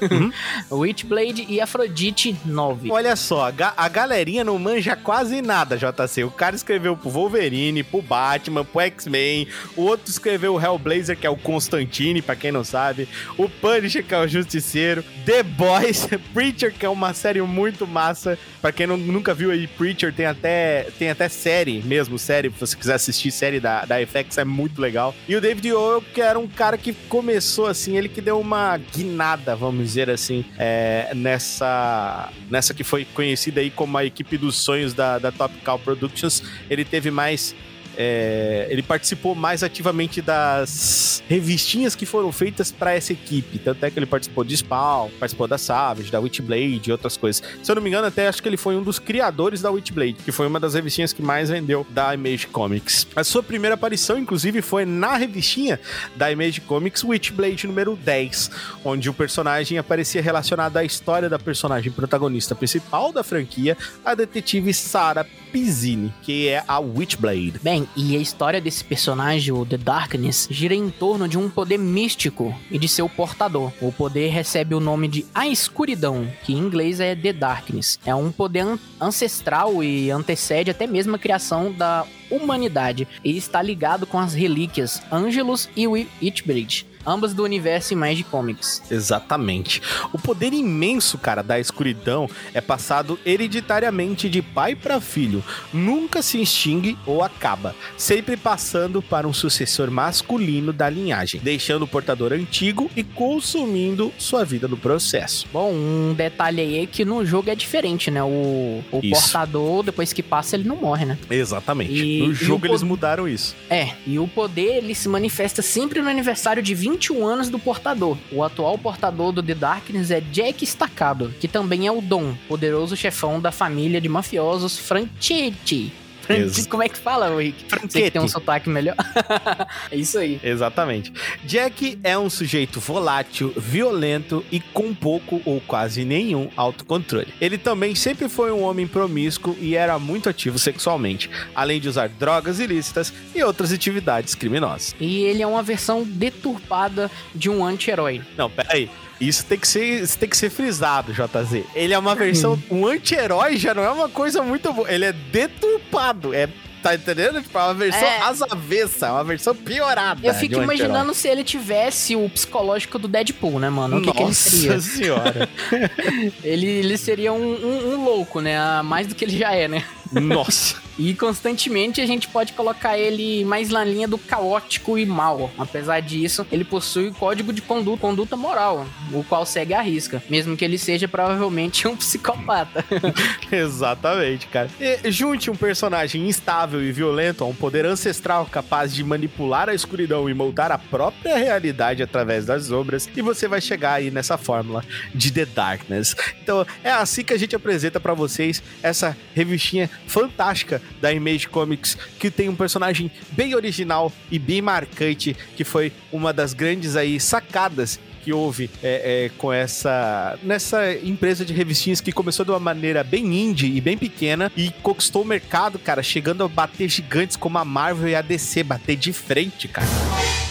Howe. 0.00 0.32
Witchblade 0.80 1.46
e 1.48 1.60
Afrodite 1.60 2.36
9. 2.44 2.90
Olha 2.90 3.14
só, 3.16 3.46
a, 3.46 3.50
ga- 3.50 3.74
a 3.76 3.88
galerinha 3.88 4.44
não 4.44 4.58
manja 4.58 4.96
quase 4.96 5.42
nada, 5.42 5.76
JC. 5.76 6.24
O 6.24 6.30
cara 6.30 6.56
escreveu 6.56 6.96
pro 6.96 7.10
Wolverine, 7.10 7.82
pro 7.82 8.02
Batman, 8.02 8.64
pro 8.64 8.80
X-Men. 8.80 9.46
O 9.76 9.82
outro 9.82 10.10
escreveu 10.10 10.54
o 10.54 10.60
Hellblazer, 10.60 11.16
que 11.16 11.26
é 11.26 11.30
o 11.30 11.36
Constantine, 11.36 12.22
pra 12.22 12.36
quem 12.36 12.52
não 12.52 12.64
sabe. 12.64 13.08
O 13.36 13.48
Punisher, 13.48 14.04
que 14.04 14.14
é 14.14 14.18
o 14.18 14.26
Justiceiro. 14.28 15.04
The 15.24 15.42
Boys, 15.42 16.06
Preacher, 16.32 16.72
que 16.72 16.86
é 16.86 16.88
uma 16.88 17.12
série 17.14 17.40
muito 17.42 17.86
massa. 17.86 18.38
Pra 18.60 18.72
quem 18.72 18.86
não- 18.86 18.96
nunca 18.96 19.34
viu 19.34 19.50
aí, 19.50 19.66
Preacher 19.66 20.12
tem 20.12 20.26
até, 20.26 20.88
tem 20.98 21.10
até 21.10 21.28
série 21.28 21.80
mesmo, 21.82 22.18
série. 22.18 22.50
Se 22.50 22.60
você 22.60 22.76
quiser 22.76 22.94
assistir 22.94 23.30
série 23.30 23.60
da, 23.60 23.84
da 23.84 23.96
FX, 24.06 24.38
é 24.38 24.44
muito 24.44 24.80
legal. 24.80 25.14
E 25.28 25.34
o 25.36 25.40
David 25.40 25.72
O, 25.72 26.02
que 26.02 26.20
era 26.20 26.38
um 26.38 26.46
cara 26.48 26.76
que 26.76 26.92
começou 27.08 27.66
assim, 27.66 27.96
ele 27.96 28.08
que 28.08 28.20
deu 28.20 28.38
uma 28.40 28.76
guinada, 28.76 29.56
vamos 29.56 29.89
dizer 29.90 30.08
assim, 30.08 30.44
é, 30.58 31.12
nessa, 31.14 32.30
nessa 32.48 32.72
que 32.72 32.84
foi 32.84 33.04
conhecida 33.04 33.60
aí 33.60 33.70
como 33.70 33.98
a 33.98 34.04
equipe 34.04 34.38
dos 34.38 34.56
sonhos 34.56 34.94
da, 34.94 35.18
da 35.18 35.32
Top 35.32 35.54
Cow 35.64 35.78
Productions. 35.78 36.42
Ele 36.68 36.84
teve 36.84 37.10
mais. 37.10 37.54
É, 38.02 38.66
ele 38.70 38.82
participou 38.82 39.34
mais 39.34 39.62
ativamente 39.62 40.22
das 40.22 41.22
revistinhas 41.28 41.94
que 41.94 42.06
foram 42.06 42.32
feitas 42.32 42.72
para 42.72 42.94
essa 42.94 43.12
equipe. 43.12 43.58
Tanto 43.58 43.84
é 43.84 43.90
que 43.90 43.98
ele 43.98 44.06
participou 44.06 44.42
de 44.42 44.56
Spawn, 44.56 45.10
participou 45.20 45.46
da 45.46 45.58
Savage, 45.58 46.10
da 46.10 46.18
Witchblade 46.18 46.88
e 46.88 46.92
outras 46.92 47.18
coisas. 47.18 47.42
Se 47.62 47.70
eu 47.70 47.74
não 47.74 47.82
me 47.82 47.90
engano, 47.90 48.06
até 48.06 48.26
acho 48.26 48.42
que 48.42 48.48
ele 48.48 48.56
foi 48.56 48.74
um 48.74 48.82
dos 48.82 48.98
criadores 48.98 49.60
da 49.60 49.70
Witchblade, 49.70 50.14
que 50.24 50.32
foi 50.32 50.46
uma 50.46 50.58
das 50.58 50.72
revistinhas 50.72 51.12
que 51.12 51.20
mais 51.20 51.50
vendeu 51.50 51.86
da 51.90 52.14
Image 52.14 52.46
Comics. 52.46 53.06
A 53.14 53.22
sua 53.22 53.42
primeira 53.42 53.74
aparição, 53.74 54.16
inclusive, 54.18 54.62
foi 54.62 54.86
na 54.86 55.16
revistinha 55.16 55.78
da 56.16 56.32
Image 56.32 56.62
Comics 56.62 57.04
Witchblade 57.04 57.66
número 57.66 57.96
10, 57.96 58.50
onde 58.82 59.10
o 59.10 59.12
personagem 59.12 59.76
aparecia 59.76 60.22
relacionado 60.22 60.78
à 60.78 60.82
história 60.82 61.28
da 61.28 61.38
personagem 61.38 61.92
protagonista 61.92 62.54
principal 62.54 63.12
da 63.12 63.22
franquia, 63.22 63.76
a 64.02 64.14
detetive 64.14 64.72
Sarah 64.72 65.26
Pizzini, 65.52 66.12
que 66.22 66.48
é 66.48 66.62
a 66.66 66.78
Witchblade. 66.78 67.54
Bem, 67.62 67.88
e 67.96 68.16
a 68.16 68.20
história 68.20 68.60
desse 68.60 68.84
personagem, 68.84 69.52
o 69.52 69.66
The 69.66 69.76
Darkness, 69.76 70.48
gira 70.50 70.74
em 70.74 70.90
torno 70.90 71.28
de 71.28 71.36
um 71.38 71.48
poder 71.50 71.78
místico 71.78 72.54
e 72.70 72.78
de 72.78 72.88
seu 72.88 73.08
portador. 73.08 73.72
O 73.80 73.90
poder 73.92 74.28
recebe 74.28 74.74
o 74.74 74.80
nome 74.80 75.08
de 75.08 75.26
A 75.34 75.46
Escuridão, 75.48 76.26
que 76.44 76.52
em 76.52 76.58
inglês 76.58 77.00
é 77.00 77.14
The 77.14 77.32
Darkness. 77.32 77.98
É 78.06 78.14
um 78.14 78.30
poder 78.30 78.60
an- 78.60 78.78
ancestral 79.00 79.82
e 79.82 80.10
antecede 80.10 80.70
até 80.70 80.86
mesmo 80.86 81.16
a 81.16 81.18
criação 81.18 81.72
da 81.72 82.06
humanidade 82.30 83.08
e 83.24 83.36
está 83.36 83.60
ligado 83.60 84.06
com 84.06 84.18
as 84.18 84.34
relíquias 84.34 85.02
Angelus 85.10 85.68
e 85.76 85.86
Witchblade, 85.88 86.86
ambas 87.06 87.32
do 87.34 87.42
universo 87.44 87.92
Image 87.92 88.24
Comics. 88.24 88.82
Exatamente. 88.90 89.80
O 90.12 90.18
poder 90.18 90.52
imenso, 90.52 91.18
cara, 91.18 91.42
da 91.42 91.58
escuridão 91.58 92.28
é 92.54 92.60
passado 92.60 93.18
hereditariamente 93.24 94.28
de 94.28 94.40
pai 94.42 94.74
para 94.74 95.00
filho. 95.00 95.42
Nunca 95.72 96.22
se 96.22 96.40
extingue 96.40 96.96
ou 97.06 97.22
acaba, 97.22 97.74
sempre 97.96 98.36
passando 98.36 99.02
para 99.02 99.26
um 99.26 99.32
sucessor 99.32 99.90
masculino 99.90 100.72
da 100.72 100.88
linhagem, 100.88 101.40
deixando 101.42 101.82
o 101.82 101.88
portador 101.88 102.32
antigo 102.32 102.90
e 102.96 103.02
consumindo 103.02 104.12
sua 104.18 104.44
vida 104.44 104.68
no 104.68 104.76
processo. 104.76 105.46
Bom, 105.52 105.72
um 105.72 106.14
detalhe 106.14 106.60
aí 106.60 106.82
é 106.82 106.86
que 106.86 107.04
no 107.04 107.24
jogo 107.24 107.50
é 107.50 107.54
diferente, 107.54 108.10
né? 108.10 108.22
O, 108.22 108.82
o 108.90 109.00
portador, 109.10 109.82
depois 109.82 110.12
que 110.12 110.22
passa, 110.22 110.56
ele 110.56 110.68
não 110.68 110.76
morre, 110.76 111.04
né? 111.04 111.18
Exatamente. 111.30 111.92
E- 111.92 112.20
no 112.26 112.34
jogo 112.34 112.66
eles 112.66 112.80
pod- 112.80 112.88
mudaram 112.88 113.28
isso. 113.28 113.54
É, 113.68 113.90
e 114.06 114.18
o 114.18 114.28
poder 114.28 114.76
ele 114.78 114.94
se 114.94 115.08
manifesta 115.08 115.62
sempre 115.62 116.00
no 116.02 116.08
aniversário 116.08 116.62
de 116.62 116.74
21 116.90 117.24
anos 117.24 117.48
do 117.48 117.58
portador. 117.58 118.18
O 118.32 118.42
atual 118.42 118.76
portador 118.76 119.30
do 119.30 119.42
The 119.42 119.54
Darkness 119.54 120.10
é 120.10 120.20
Jack 120.20 120.64
Staccato, 120.66 121.32
que 121.40 121.46
também 121.46 121.86
é 121.86 121.92
o 121.92 122.00
Dom, 122.00 122.34
poderoso 122.48 122.96
chefão 122.96 123.40
da 123.40 123.52
família 123.52 124.00
de 124.00 124.08
mafiosos 124.08 124.76
Franchetti. 124.76 125.92
Ex- 126.34 126.66
Como 126.70 126.82
é 126.82 126.88
que 126.88 126.98
fala, 126.98 127.34
Rick? 127.36 127.58
Você 127.58 127.64
que 127.64 127.68
Franquete. 127.70 128.10
tem 128.12 128.20
um 128.22 128.28
sotaque 128.28 128.68
melhor. 128.68 128.94
é 129.90 129.96
isso 129.96 130.18
aí. 130.18 130.40
Exatamente. 130.42 131.12
Jack 131.44 131.98
é 132.02 132.16
um 132.18 132.28
sujeito 132.30 132.80
volátil, 132.80 133.52
violento 133.56 134.44
e 134.50 134.60
com 134.60 134.94
pouco 134.94 135.40
ou 135.44 135.60
quase 135.60 136.04
nenhum 136.04 136.48
autocontrole. 136.56 137.32
Ele 137.40 137.58
também 137.58 137.94
sempre 137.94 138.28
foi 138.28 138.52
um 138.52 138.62
homem 138.62 138.86
promíscuo 138.86 139.56
e 139.60 139.74
era 139.74 139.98
muito 139.98 140.28
ativo 140.28 140.58
sexualmente, 140.58 141.30
além 141.54 141.80
de 141.80 141.88
usar 141.88 142.08
drogas 142.08 142.58
ilícitas 142.60 143.12
e 143.34 143.42
outras 143.42 143.72
atividades 143.72 144.34
criminosas. 144.34 144.94
E 145.00 145.22
ele 145.24 145.42
é 145.42 145.46
uma 145.46 145.62
versão 145.62 146.02
deturpada 146.04 147.10
de 147.34 147.48
um 147.50 147.64
anti-herói. 147.64 148.20
Não, 148.36 148.48
peraí. 148.50 148.90
Isso 149.20 149.44
tem 149.44 149.58
que 149.58 149.68
ser, 149.68 150.02
isso 150.02 150.18
tem 150.18 150.28
que 150.28 150.36
ser 150.36 150.48
frisado, 150.50 151.12
JZ. 151.12 151.62
Ele 151.74 151.92
é 151.92 151.98
uma 151.98 152.14
versão. 152.14 152.60
Um 152.70 152.86
anti-herói 152.86 153.56
já 153.56 153.74
não 153.74 153.82
é 153.84 153.90
uma 153.90 154.08
coisa 154.08 154.42
muito 154.42 154.72
boa. 154.72 154.90
Ele 154.90 155.04
é 155.04 155.12
deturpado. 155.12 156.32
É. 156.34 156.48
Tá 156.82 156.94
entendendo? 156.94 157.42
Tipo, 157.42 157.58
é 157.58 157.62
uma 157.64 157.74
versão 157.74 158.00
É. 158.08 158.20
às 158.22 158.40
avessas, 158.40 159.02
é 159.02 159.10
uma 159.10 159.22
versão 159.22 159.54
piorada. 159.54 160.26
Eu 160.26 160.32
fico 160.32 160.54
de 160.54 160.60
um 160.60 160.62
imaginando 160.62 161.12
se 161.12 161.28
ele 161.28 161.44
tivesse 161.44 162.16
o 162.16 162.26
psicológico 162.30 162.98
do 162.98 163.06
Deadpool, 163.06 163.58
né, 163.60 163.68
mano? 163.68 163.98
O 163.98 164.00
que, 164.00 164.10
que 164.10 164.16
ele 164.16 164.28
Nossa 164.28 164.48
seria? 164.50 164.80
senhora. 164.80 165.48
Ele, 166.42 166.66
ele 166.66 166.96
seria 166.96 167.34
um, 167.34 167.52
um- 167.52 167.92
um 167.94 168.04
louco, 168.04 168.40
né? 168.40 168.56
Mais 168.82 169.06
do 169.06 169.14
que 169.14 169.26
ele 169.26 169.36
já 169.36 169.52
é, 169.54 169.68
né? 169.68 169.84
Nossa. 170.10 170.76
E 171.00 171.14
constantemente 171.14 171.98
a 171.98 172.06
gente 172.06 172.28
pode 172.28 172.52
colocar 172.52 172.98
ele 172.98 173.42
mais 173.46 173.70
na 173.70 173.82
linha 173.82 174.06
do 174.06 174.18
caótico 174.18 174.98
e 174.98 175.06
mal. 175.06 175.50
Apesar 175.56 176.00
disso, 176.00 176.46
ele 176.52 176.62
possui 176.62 177.10
código 177.10 177.54
de 177.54 177.62
conduta, 177.62 177.96
conduta 178.02 178.36
moral, 178.36 178.86
o 179.10 179.24
qual 179.24 179.46
segue 179.46 179.72
a 179.72 179.80
risca, 179.80 180.22
mesmo 180.28 180.54
que 180.58 180.62
ele 180.62 180.76
seja 180.76 181.08
provavelmente 181.08 181.88
um 181.88 181.96
psicopata. 181.96 182.84
Exatamente, 183.50 184.46
cara. 184.48 184.68
E 184.78 185.10
junte 185.10 185.50
um 185.50 185.56
personagem 185.56 186.28
instável 186.28 186.82
e 186.82 186.92
violento 186.92 187.44
a 187.44 187.46
um 187.46 187.54
poder 187.54 187.86
ancestral 187.86 188.44
capaz 188.44 188.94
de 188.94 189.02
manipular 189.02 189.70
a 189.70 189.74
escuridão 189.74 190.28
e 190.28 190.34
moldar 190.34 190.70
a 190.70 190.76
própria 190.76 191.38
realidade 191.38 192.02
através 192.02 192.44
das 192.44 192.70
obras, 192.70 193.08
e 193.16 193.22
você 193.22 193.48
vai 193.48 193.62
chegar 193.62 193.94
aí 193.94 194.10
nessa 194.10 194.36
fórmula 194.36 194.84
de 195.14 195.32
The 195.32 195.46
Darkness. 195.46 196.14
Então, 196.42 196.66
é 196.84 196.90
assim 196.90 197.24
que 197.24 197.32
a 197.32 197.38
gente 197.38 197.56
apresenta 197.56 197.98
pra 197.98 198.12
vocês 198.12 198.62
essa 198.82 199.16
revistinha 199.34 199.88
fantástica 200.06 200.82
da 201.00 201.12
Image 201.12 201.48
Comics, 201.48 201.96
que 202.18 202.30
tem 202.30 202.48
um 202.48 202.56
personagem 202.56 203.10
bem 203.32 203.54
original 203.54 204.12
e 204.30 204.38
bem 204.38 204.62
marcante, 204.62 205.36
que 205.56 205.64
foi 205.64 205.92
uma 206.12 206.32
das 206.32 206.52
grandes 206.52 206.96
aí 206.96 207.18
sacadas 207.20 207.98
que 208.22 208.32
houve 208.32 208.70
é, 208.82 209.24
é, 209.26 209.30
com 209.38 209.52
essa 209.52 210.38
nessa 210.42 210.92
empresa 210.94 211.44
de 211.44 211.52
revistinhas 211.52 212.00
que 212.00 212.12
começou 212.12 212.44
de 212.44 212.50
uma 212.50 212.60
maneira 212.60 213.02
bem 213.02 213.24
indie 213.26 213.74
e 213.76 213.80
bem 213.80 213.96
pequena 213.96 214.50
e 214.56 214.70
conquistou 214.82 215.22
o 215.22 215.24
mercado, 215.24 215.78
cara, 215.78 216.02
chegando 216.02 216.44
a 216.44 216.48
bater 216.48 216.88
gigantes 216.88 217.36
como 217.36 217.58
a 217.58 217.64
Marvel 217.64 218.08
e 218.08 218.14
a 218.14 218.22
DC, 218.22 218.62
bater 218.62 218.96
de 218.96 219.12
frente, 219.12 219.68
cara. 219.68 219.86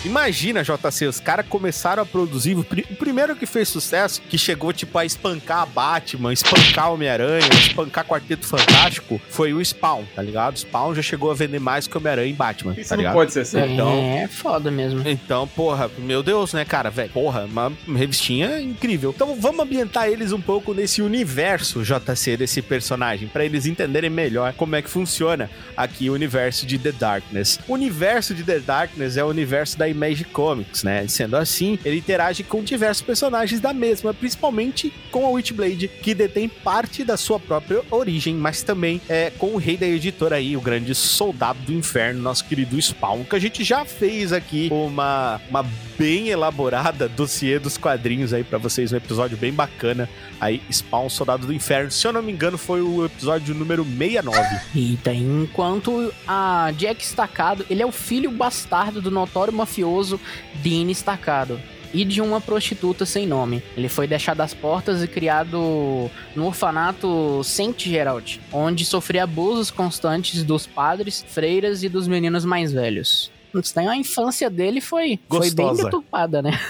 Imagina, 0.06 0.64
JC, 0.64 1.08
os 1.08 1.20
caras 1.20 1.46
começaram 1.48 2.02
a 2.04 2.06
produzir. 2.06 2.56
O, 2.58 2.64
pri- 2.64 2.86
o 2.90 2.96
primeiro 2.96 3.36
que 3.36 3.46
fez 3.46 3.68
sucesso, 3.68 4.22
que 4.30 4.38
chegou, 4.38 4.72
tipo, 4.72 4.98
a 4.98 5.06
espancar 5.06 5.62
a 5.64 5.66
Batman, 5.66 6.32
espancar 6.32 6.90
o 6.90 6.94
Homem-Aranha, 6.94 7.50
espancar 7.60 8.06
Quarteto 8.06 8.46
Fantástico, 8.48 9.20
foi 9.30 9.54
o 9.54 9.64
Spawn, 9.64 10.06
tá 10.16 10.22
ligado? 10.22 10.56
O 10.56 10.60
Spawn 10.60 10.96
já 10.96 11.02
chegou 11.02 11.30
a 11.30 11.34
vender 11.34 11.60
mais 11.60 11.86
que 11.86 11.98
o 11.98 12.00
Homem-Aranha 12.00 12.30
e 12.30 12.34
Batman, 12.34 12.74
Isso 12.78 12.90
tá 12.90 12.96
não 12.96 13.02
ligado? 13.02 13.14
pode 13.14 13.34
ser 13.34 13.46
certo. 13.46 13.72
Então- 13.74 13.90
É 13.92 14.28
foda 14.30 14.72
mesmo. 14.72 15.02
Então, 15.06 15.46
porra, 15.48 15.92
meu 15.98 16.24
Deus, 16.24 16.54
né, 16.54 16.64
cara, 16.64 16.90
velho? 16.90 17.10
Porra, 17.10 17.46
uma 17.68 17.98
revistinha 17.98 18.62
incrível. 18.62 19.14
Então, 19.16 19.36
vamos 19.36 19.60
ambientar 19.62 20.08
eles 20.08 20.32
um 20.32 20.42
pouco 20.42 20.74
nesse 20.74 21.02
universo 21.02 21.84
JC 21.84 22.38
desse 22.38 22.62
personagem, 22.62 23.28
pra 23.28 23.46
eles 23.46 23.66
entenderem 23.66 24.10
melhor 24.10 24.54
como 24.54 24.76
é 24.76 24.82
que 24.82 24.90
funciona 24.90 25.50
aqui 25.76 26.10
o 26.10 26.14
universo 26.14 26.66
de 26.66 26.78
The 26.78 26.92
Darkness. 26.92 27.60
O 27.68 27.74
universo 27.74 28.34
de 28.34 28.44
The 28.44 28.60
Darkness 28.60 29.18
é 29.18 29.24
o 29.24 29.28
universo 29.28 29.78
da 29.78 29.88
Image 29.88 30.26
Comics, 30.26 30.84
né? 30.84 31.08
Sendo 31.08 31.36
assim, 31.36 31.78
ele 31.84 31.98
interage 31.98 32.44
com 32.44 32.64
diversos 32.64 33.02
personagens 33.02 33.60
da 33.60 33.74
mesma, 33.74 34.14
principalmente 34.14 34.94
com 35.12 35.26
a 35.26 35.30
Witchblade, 35.30 35.88
que 35.88 36.14
detém 36.14 36.48
parte 36.48 37.04
da 37.04 37.18
sua 37.18 37.40
própria 37.40 37.82
origem, 37.90 38.36
mas 38.36 38.64
também 38.64 39.02
é 39.10 39.32
com 39.38 39.54
o 39.54 39.58
rei 39.58 39.78
da 39.78 39.88
editora 39.88 40.36
aí, 40.36 40.56
o 40.56 40.62
grande 40.62 40.94
soldado 40.94 41.60
do 41.64 41.74
inferno, 41.74 42.22
nosso 42.22 42.46
querido 42.46 42.80
Spawn, 42.80 43.24
que 43.24 43.36
a 43.36 43.40
gente 43.40 43.64
já 43.64 43.86
fez 43.86 44.32
aqui 44.32 44.70
uma, 44.72 45.42
uma 45.50 45.66
bem 45.98 46.30
elaborada 46.30 47.10
dossiê 47.10 47.49
dos 47.58 47.78
quadrinhos 47.78 48.34
aí 48.34 48.44
pra 48.44 48.58
vocês, 48.58 48.92
um 48.92 48.98
episódio 48.98 49.38
bem 49.38 49.54
bacana 49.54 50.10
aí, 50.40 50.62
Spawn, 50.70 51.10
Soldado 51.10 51.48
do 51.48 51.54
Inferno. 51.54 51.90
Se 51.90 52.06
eu 52.06 52.12
não 52.12 52.22
me 52.22 52.32
engano, 52.32 52.58
foi 52.58 52.82
o 52.82 53.06
episódio 53.06 53.56
número 53.56 53.86
69. 53.86 54.60
Eita, 54.76 55.14
enquanto 55.14 56.14
a 56.28 56.72
Jack 56.78 57.02
Estacado, 57.02 57.66
ele 57.70 57.82
é 57.82 57.86
o 57.86 57.92
filho 57.92 58.30
bastardo 58.30 59.02
do 59.02 59.10
notório 59.10 59.54
mafioso 59.54 60.20
Dean 60.56 60.92
Estacado. 60.92 61.60
E 61.92 62.06
de 62.06 62.22
uma 62.22 62.40
prostituta 62.40 63.04
sem 63.04 63.26
nome. 63.26 63.64
Ele 63.76 63.90
foi 63.90 64.06
deixado 64.06 64.42
às 64.42 64.54
portas 64.54 65.02
e 65.02 65.08
criado 65.08 66.12
no 66.36 66.46
orfanato 66.46 67.42
Saint 67.44 67.82
Gerald, 67.82 68.40
onde 68.52 68.86
sofria 68.86 69.24
abusos 69.24 69.72
constantes 69.72 70.44
dos 70.44 70.68
padres, 70.68 71.26
freiras 71.28 71.82
e 71.82 71.90
dos 71.90 72.08
meninos 72.08 72.46
mais 72.46 72.72
velhos. 72.72 73.32
Então, 73.54 73.90
a 73.90 73.96
infância 73.96 74.50
dele 74.50 74.82
foi, 74.82 75.20
foi 75.28 75.52
bem 75.52 75.76
deturpada, 75.76 76.42
né? 76.42 76.52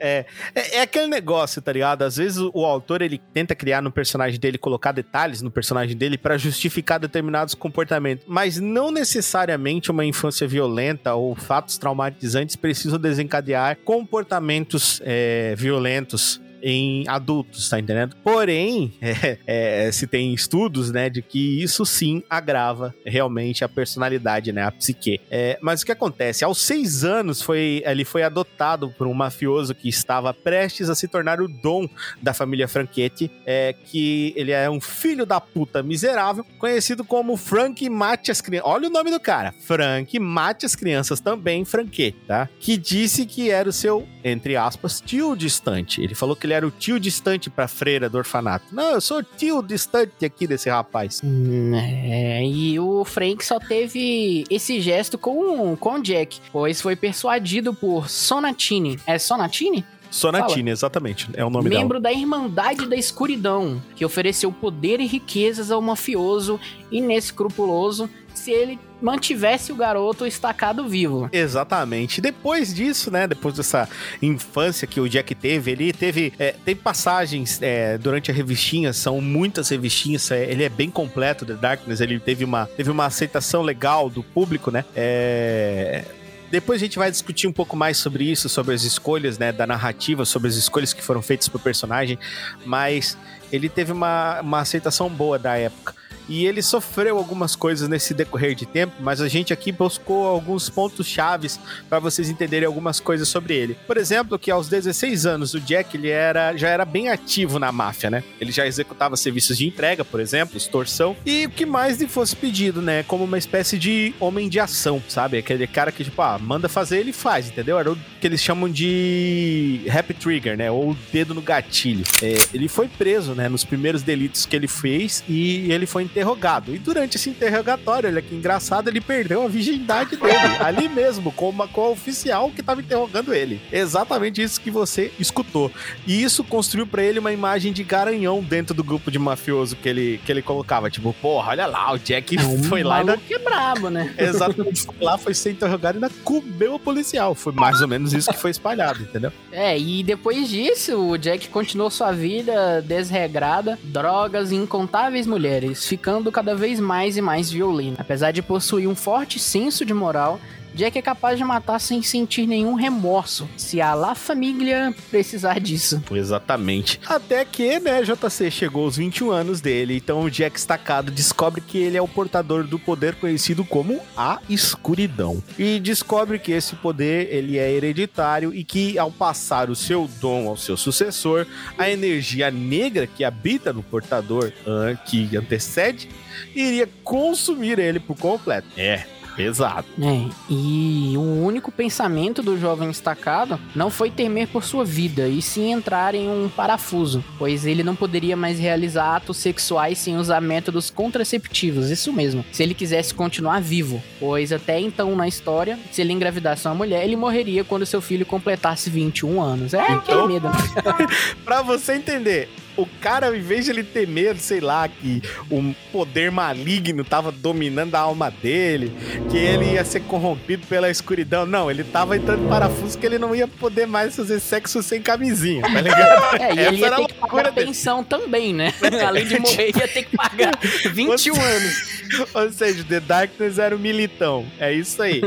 É, 0.00 0.24
é, 0.54 0.76
é 0.76 0.80
aquele 0.82 1.06
negócio, 1.06 1.60
tá 1.60 1.72
ligado? 1.72 2.02
Às 2.02 2.16
vezes 2.16 2.38
o, 2.38 2.50
o 2.54 2.64
autor 2.64 3.02
ele 3.02 3.20
tenta 3.32 3.54
criar 3.54 3.82
no 3.82 3.90
personagem 3.90 4.38
dele, 4.38 4.56
colocar 4.56 4.92
detalhes 4.92 5.42
no 5.42 5.50
personagem 5.50 5.96
dele 5.96 6.16
pra 6.16 6.38
justificar 6.38 7.00
determinados 7.00 7.54
comportamentos, 7.54 8.24
mas 8.28 8.58
não 8.58 8.90
necessariamente 8.90 9.90
uma 9.90 10.04
infância 10.04 10.46
violenta 10.46 11.14
ou 11.14 11.34
fatos 11.34 11.78
traumatizantes 11.78 12.56
precisam 12.56 12.98
desencadear 12.98 13.76
comportamentos 13.84 15.00
é, 15.04 15.54
violentos 15.56 16.40
em 16.62 17.06
adultos, 17.08 17.68
tá 17.68 17.78
entendendo? 17.78 18.16
Porém, 18.22 18.92
é, 19.00 19.38
é, 19.46 19.92
se 19.92 20.06
tem 20.06 20.32
estudos, 20.34 20.90
né, 20.90 21.08
de 21.08 21.22
que 21.22 21.62
isso 21.62 21.84
sim 21.84 22.22
agrava 22.28 22.94
realmente 23.04 23.64
a 23.64 23.68
personalidade, 23.68 24.52
né, 24.52 24.64
a 24.64 24.70
psique. 24.70 25.20
É, 25.30 25.58
mas 25.60 25.82
o 25.82 25.86
que 25.86 25.92
acontece? 25.92 26.44
Aos 26.44 26.58
seis 26.58 27.04
anos, 27.04 27.42
foi, 27.42 27.82
ele 27.84 28.04
foi 28.04 28.22
adotado 28.22 28.90
por 28.96 29.06
um 29.06 29.14
mafioso 29.14 29.74
que 29.74 29.88
estava 29.88 30.32
prestes 30.34 30.90
a 30.90 30.94
se 30.94 31.08
tornar 31.08 31.40
o 31.40 31.48
dom 31.48 31.88
da 32.20 32.34
família 32.34 32.68
Franchetti, 32.68 33.30
é, 33.46 33.72
que 33.72 34.32
ele 34.36 34.52
é 34.52 34.68
um 34.68 34.80
filho 34.80 35.24
da 35.24 35.40
puta 35.40 35.82
miserável, 35.82 36.44
conhecido 36.58 37.04
como 37.04 37.36
Frank 37.36 37.88
Mate 37.88 38.30
as 38.30 38.40
Crianças. 38.40 38.70
Olha 38.70 38.88
o 38.88 38.90
nome 38.90 39.10
do 39.10 39.20
cara, 39.20 39.54
Frank 39.60 40.18
Mate 40.18 40.66
as 40.66 40.74
Crianças 40.74 41.20
também, 41.20 41.64
Franchetti, 41.64 42.18
tá? 42.26 42.48
Que 42.58 42.76
disse 42.76 43.26
que 43.26 43.50
era 43.50 43.68
o 43.68 43.72
seu, 43.72 44.06
entre 44.24 44.56
aspas, 44.56 45.00
tio 45.00 45.36
distante. 45.36 46.02
Ele 46.02 46.14
falou 46.14 46.34
que 46.34 46.47
ele 46.48 46.54
era 46.54 46.66
o 46.66 46.70
tio 46.70 46.98
distante 46.98 47.48
pra 47.50 47.68
freira 47.68 48.08
do 48.08 48.18
orfanato. 48.18 48.66
Não, 48.72 48.92
eu 48.94 49.00
sou 49.00 49.18
o 49.18 49.22
tio 49.22 49.62
distante 49.62 50.24
aqui 50.24 50.46
desse 50.46 50.68
rapaz. 50.68 51.20
Hum, 51.22 51.72
É, 51.74 52.44
e 52.44 52.78
o 52.80 53.04
Frank 53.04 53.44
só 53.44 53.58
teve 53.60 54.44
esse 54.50 54.80
gesto 54.80 55.16
com, 55.18 55.76
com 55.76 55.94
o 55.94 56.02
Jack, 56.02 56.40
pois 56.50 56.80
foi 56.80 56.96
persuadido 56.96 57.72
por 57.74 58.08
Sonatine. 58.08 58.98
É 59.06 59.18
Sonatine? 59.18 59.84
Sonatine, 60.10 60.70
exatamente. 60.70 61.28
É 61.34 61.44
o 61.44 61.50
nome 61.50 61.68
dela. 61.68 61.82
Membro 61.82 62.00
da 62.00 62.10
Irmandade 62.10 62.86
da 62.86 62.96
Escuridão, 62.96 63.82
que 63.94 64.04
ofereceu 64.06 64.50
poder 64.50 65.00
e 65.00 65.06
riquezas 65.06 65.70
ao 65.70 65.82
mafioso 65.82 66.58
inescrupuloso 66.90 68.08
se 68.48 68.52
ele 68.52 68.78
mantivesse 69.02 69.70
o 69.70 69.76
garoto 69.76 70.26
estacado 70.26 70.88
vivo. 70.88 71.28
Exatamente. 71.30 72.18
Depois 72.18 72.72
disso, 72.74 73.10
né? 73.10 73.26
Depois 73.26 73.54
dessa 73.54 73.86
infância 74.22 74.86
que 74.88 74.98
o 74.98 75.06
Jack 75.06 75.34
teve, 75.34 75.70
ele 75.70 75.92
teve. 75.92 76.32
É, 76.38 76.54
tem 76.64 76.74
passagens 76.74 77.60
é, 77.60 77.98
durante 77.98 78.30
a 78.30 78.34
revistinha, 78.34 78.94
são 78.94 79.20
muitas 79.20 79.68
revistinhas. 79.68 80.30
é, 80.30 80.50
ele 80.50 80.64
é 80.64 80.68
bem 80.70 80.90
completo, 80.90 81.44
The 81.44 81.54
Darkness. 81.54 82.00
Ele 82.00 82.18
teve 82.18 82.42
uma, 82.42 82.64
teve 82.64 82.90
uma 82.90 83.04
aceitação 83.04 83.60
legal 83.60 84.08
do 84.08 84.22
público, 84.22 84.70
né? 84.70 84.82
É. 84.96 86.04
Depois 86.50 86.80
a 86.80 86.84
gente 86.86 86.98
vai 86.98 87.10
discutir 87.10 87.46
um 87.46 87.52
pouco 87.52 87.76
mais 87.76 87.98
sobre 87.98 88.24
isso, 88.24 88.48
sobre 88.48 88.74
as 88.74 88.82
escolhas, 88.82 89.36
né, 89.36 89.52
da 89.52 89.66
narrativa, 89.66 90.24
sobre 90.24 90.48
as 90.48 90.54
escolhas 90.54 90.94
que 90.94 91.02
foram 91.02 91.20
feitas 91.20 91.46
pro 91.46 91.58
personagem, 91.58 92.18
mas 92.64 93.18
ele 93.52 93.68
teve 93.68 93.92
uma, 93.92 94.40
uma 94.40 94.60
aceitação 94.60 95.10
boa 95.10 95.38
da 95.38 95.58
época. 95.58 95.97
E 96.28 96.46
ele 96.46 96.62
sofreu 96.62 97.16
algumas 97.16 97.56
coisas 97.56 97.88
nesse 97.88 98.12
decorrer 98.12 98.54
de 98.54 98.66
tempo, 98.66 98.94
mas 99.00 99.20
a 99.20 99.28
gente 99.28 99.52
aqui 99.52 99.72
buscou 99.72 100.26
alguns 100.26 100.68
pontos 100.68 101.06
chaves 101.06 101.58
para 101.88 101.98
vocês 101.98 102.28
entenderem 102.28 102.66
algumas 102.66 103.00
coisas 103.00 103.28
sobre 103.28 103.54
ele. 103.54 103.76
Por 103.86 103.96
exemplo, 103.96 104.38
que 104.38 104.50
aos 104.50 104.68
16 104.68 105.26
anos 105.26 105.54
o 105.54 105.60
Jack 105.60 105.96
ele 105.96 106.08
era, 106.08 106.56
já 106.56 106.68
era 106.68 106.84
bem 106.84 107.08
ativo 107.08 107.58
na 107.58 107.72
máfia, 107.72 108.10
né? 108.10 108.22
Ele 108.40 108.52
já 108.52 108.66
executava 108.66 109.16
serviços 109.16 109.56
de 109.56 109.66
entrega, 109.66 110.04
por 110.04 110.20
exemplo, 110.20 110.56
extorsão 110.56 111.16
e 111.24 111.46
o 111.46 111.50
que 111.50 111.64
mais 111.64 111.98
lhe 112.00 112.06
fosse 112.06 112.36
pedido, 112.36 112.82
né? 112.82 113.02
Como 113.02 113.24
uma 113.24 113.38
espécie 113.38 113.78
de 113.78 114.14
homem 114.20 114.48
de 114.48 114.60
ação, 114.60 115.02
sabe? 115.08 115.38
Aquele 115.38 115.66
cara 115.66 115.90
que 115.90 116.04
tipo, 116.04 116.20
ah, 116.20 116.38
manda 116.38 116.68
fazer, 116.68 116.98
ele 116.98 117.12
faz, 117.12 117.48
entendeu? 117.48 117.78
Era 117.78 117.92
o 117.92 117.98
que 118.20 118.26
eles 118.26 118.42
chamam 118.42 118.68
de 118.68 119.82
happy 119.90 120.14
trigger, 120.14 120.56
né? 120.56 120.70
Ou 120.70 120.96
dedo 121.12 121.34
no 121.34 121.42
gatilho. 121.42 122.04
É, 122.22 122.34
ele 122.52 122.68
foi 122.68 122.88
preso, 122.88 123.34
né? 123.34 123.48
Nos 123.48 123.64
primeiros 123.64 124.02
delitos 124.02 124.44
que 124.44 124.54
ele 124.54 124.68
fez 124.68 125.24
e 125.28 125.70
ele 125.72 125.86
foi 125.86 126.02
interrogado. 126.18 126.74
E 126.74 126.78
durante 126.78 127.16
esse 127.16 127.30
interrogatório, 127.30 128.08
olha 128.08 128.20
que 128.20 128.34
engraçado, 128.34 128.88
ele 128.88 129.00
perdeu 129.00 129.42
a 129.44 129.48
virgindade 129.48 130.16
dele, 130.16 130.34
ali 130.60 130.88
mesmo, 130.88 131.30
com, 131.32 131.48
uma, 131.50 131.68
com 131.68 131.82
a 131.82 131.88
oficial 131.90 132.50
que 132.50 132.62
tava 132.62 132.80
interrogando 132.80 133.32
ele. 133.32 133.60
Exatamente 133.70 134.42
isso 134.42 134.60
que 134.60 134.70
você 134.70 135.12
escutou. 135.18 135.70
E 136.06 136.22
isso 136.22 136.42
construiu 136.42 136.86
para 136.86 137.02
ele 137.02 137.18
uma 137.18 137.32
imagem 137.32 137.72
de 137.72 137.84
garanhão 137.84 138.42
dentro 138.42 138.74
do 138.74 138.82
grupo 138.82 139.10
de 139.10 139.18
mafioso 139.18 139.76
que 139.76 139.88
ele, 139.88 140.20
que 140.24 140.32
ele 140.32 140.42
colocava. 140.42 140.90
Tipo, 140.90 141.12
porra, 141.14 141.50
olha 141.50 141.66
lá, 141.66 141.92
o 141.92 141.98
Jack 141.98 142.36
É 142.36 142.42
um 142.42 142.62
foi 142.64 142.82
lá 142.82 142.96
e 142.96 143.00
ainda 143.00 143.12
maluco 143.12 143.26
que 143.26 143.34
é 143.34 143.38
brabo, 143.38 143.90
né? 143.90 144.14
Exatamente. 144.18 144.82
Foi 144.82 144.94
lá, 145.00 145.16
foi 145.16 145.34
ser 145.34 145.52
interrogado 145.52 145.96
e 145.96 146.04
ainda 146.04 146.10
comeu 146.24 146.74
o 146.74 146.78
policial. 146.78 147.34
Foi 147.34 147.52
mais 147.52 147.80
ou 147.80 147.88
menos 147.88 148.12
isso 148.12 148.30
que 148.30 148.38
foi 148.38 148.50
espalhado, 148.50 149.02
entendeu? 149.02 149.32
É, 149.52 149.78
e 149.78 150.02
depois 150.02 150.48
disso, 150.48 150.96
o 150.98 151.16
Jack 151.16 151.48
continuou 151.48 151.90
sua 151.90 152.12
vida 152.12 152.82
desregrada, 152.82 153.78
drogas 153.84 154.50
e 154.50 154.56
incontáveis 154.56 155.26
mulheres, 155.26 155.86
ficando 155.86 156.07
cada 156.32 156.54
vez 156.54 156.80
mais 156.80 157.16
e 157.16 157.20
mais 157.20 157.50
violento. 157.50 158.00
Apesar 158.00 158.32
de 158.32 158.42
possuir 158.42 158.88
um 158.88 158.94
forte 158.94 159.38
senso 159.38 159.84
de 159.84 159.92
moral, 159.92 160.40
Jack 160.78 160.96
é 160.96 161.02
capaz 161.02 161.36
de 161.36 161.42
matar 161.42 161.80
sem 161.80 162.00
sentir 162.02 162.46
nenhum 162.46 162.74
remorso, 162.74 163.48
se 163.56 163.80
a 163.80 163.94
La 163.94 164.14
Família 164.14 164.94
precisar 165.10 165.58
disso. 165.58 166.00
Exatamente. 166.12 167.00
Até 167.04 167.44
que, 167.44 167.80
né, 167.80 168.04
JC 168.04 168.48
chegou 168.48 168.84
aos 168.84 168.96
21 168.96 169.32
anos 169.32 169.60
dele, 169.60 169.96
então 169.96 170.22
o 170.22 170.30
Jack 170.30 170.56
Estacado 170.56 171.10
descobre 171.10 171.60
que 171.60 171.78
ele 171.78 171.96
é 171.96 172.00
o 172.00 172.06
portador 172.06 172.62
do 172.62 172.78
poder 172.78 173.16
conhecido 173.16 173.64
como 173.64 174.00
a 174.16 174.38
escuridão. 174.48 175.42
E 175.58 175.80
descobre 175.80 176.38
que 176.38 176.52
esse 176.52 176.76
poder, 176.76 177.26
ele 177.34 177.58
é 177.58 177.72
hereditário 177.72 178.54
e 178.54 178.62
que 178.62 178.96
ao 179.00 179.10
passar 179.10 179.70
o 179.70 179.74
seu 179.74 180.08
dom 180.20 180.46
ao 180.46 180.56
seu 180.56 180.76
sucessor, 180.76 181.44
a 181.76 181.90
energia 181.90 182.52
negra 182.52 183.04
que 183.04 183.24
habita 183.24 183.72
no 183.72 183.82
portador, 183.82 184.52
ah, 184.64 184.94
que 184.94 185.36
antecede, 185.36 186.08
iria 186.54 186.88
consumir 187.02 187.80
ele 187.80 187.98
por 187.98 188.16
completo. 188.16 188.68
É, 188.76 189.04
pesado. 189.38 189.86
É, 190.02 190.28
e 190.50 191.14
o 191.16 191.20
único 191.44 191.70
pensamento 191.70 192.42
do 192.42 192.58
jovem 192.58 192.90
estacado 192.90 193.58
não 193.72 193.88
foi 193.88 194.10
temer 194.10 194.48
por 194.48 194.64
sua 194.64 194.84
vida, 194.84 195.28
e 195.28 195.40
sim 195.40 195.70
entrar 195.72 196.12
em 196.16 196.28
um 196.28 196.48
parafuso, 196.48 197.22
pois 197.38 197.64
ele 197.64 197.84
não 197.84 197.94
poderia 197.94 198.36
mais 198.36 198.58
realizar 198.58 199.14
atos 199.14 199.36
sexuais 199.36 199.96
sem 199.98 200.16
usar 200.16 200.40
métodos 200.40 200.90
contraceptivos, 200.90 201.88
isso 201.88 202.12
mesmo, 202.12 202.44
se 202.50 202.64
ele 202.64 202.74
quisesse 202.74 203.14
continuar 203.14 203.60
vivo, 203.60 204.02
pois 204.18 204.52
até 204.52 204.80
então 204.80 205.14
na 205.14 205.28
história, 205.28 205.78
se 205.92 206.00
ele 206.00 206.12
engravidasse 206.12 206.66
uma 206.66 206.74
mulher, 206.74 207.04
ele 207.04 207.14
morreria 207.14 207.62
quando 207.62 207.86
seu 207.86 208.00
filho 208.00 208.26
completasse 208.26 208.90
21 208.90 209.40
anos. 209.40 209.72
É 209.72 209.80
aquele 209.80 209.98
Então- 210.18 210.26
medo, 210.26 210.48
né? 210.48 210.54
Pra 211.44 211.62
você 211.62 211.92
entender, 211.94 212.48
o 212.78 212.86
cara, 213.00 213.36
em 213.36 213.40
vez 213.40 213.64
de 213.64 213.72
ele 213.72 213.82
ter 213.82 214.06
medo, 214.06 214.38
sei 214.38 214.60
lá, 214.60 214.88
que 214.88 215.20
um 215.50 215.74
poder 215.92 216.30
maligno 216.30 217.04
tava 217.04 217.32
dominando 217.32 217.94
a 217.96 218.00
alma 218.00 218.30
dele, 218.30 218.92
que 219.30 219.36
ele 219.36 219.72
ia 219.72 219.84
ser 219.84 220.00
corrompido 220.00 220.66
pela 220.66 220.88
escuridão. 220.88 221.44
Não, 221.44 221.68
ele 221.70 221.82
tava 221.82 222.16
entrando 222.16 222.44
em 222.44 222.48
parafuso 222.48 222.96
que 222.96 223.04
ele 223.04 223.18
não 223.18 223.34
ia 223.34 223.48
poder 223.48 223.86
mais 223.86 224.14
fazer 224.14 224.38
sexo 224.40 224.82
sem 224.82 225.02
camisinha, 225.02 225.62
tá 225.62 225.80
ligado? 225.80 226.08
É, 226.38 226.54
e 226.54 226.58
Essa 226.60 226.68
ele 226.70 226.76
ia 226.78 226.90
ter 226.90 227.06
que 227.06 227.14
pagar 227.14 227.50
dele. 227.50 227.66
pensão 227.66 228.04
também, 228.04 228.54
né? 228.54 228.72
Além 229.06 229.26
de 229.26 229.38
morrer, 229.40 229.72
ia 229.76 229.88
ter 229.88 230.04
que 230.04 230.16
pagar 230.16 230.52
21 230.92 231.34
anos. 231.34 232.02
Ou 232.34 232.52
seja, 232.52 232.84
The 232.84 233.00
Darkness 233.00 233.58
era 233.58 233.74
o 233.74 233.78
militão. 233.78 234.46
É 234.58 234.72
isso 234.72 235.02
aí. 235.02 235.20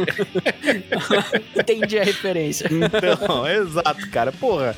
Entendi 1.55 1.99
a 1.99 2.03
referência. 2.03 2.69
Então, 2.71 3.47
exato, 3.47 4.09
cara. 4.09 4.31
Porra. 4.31 4.75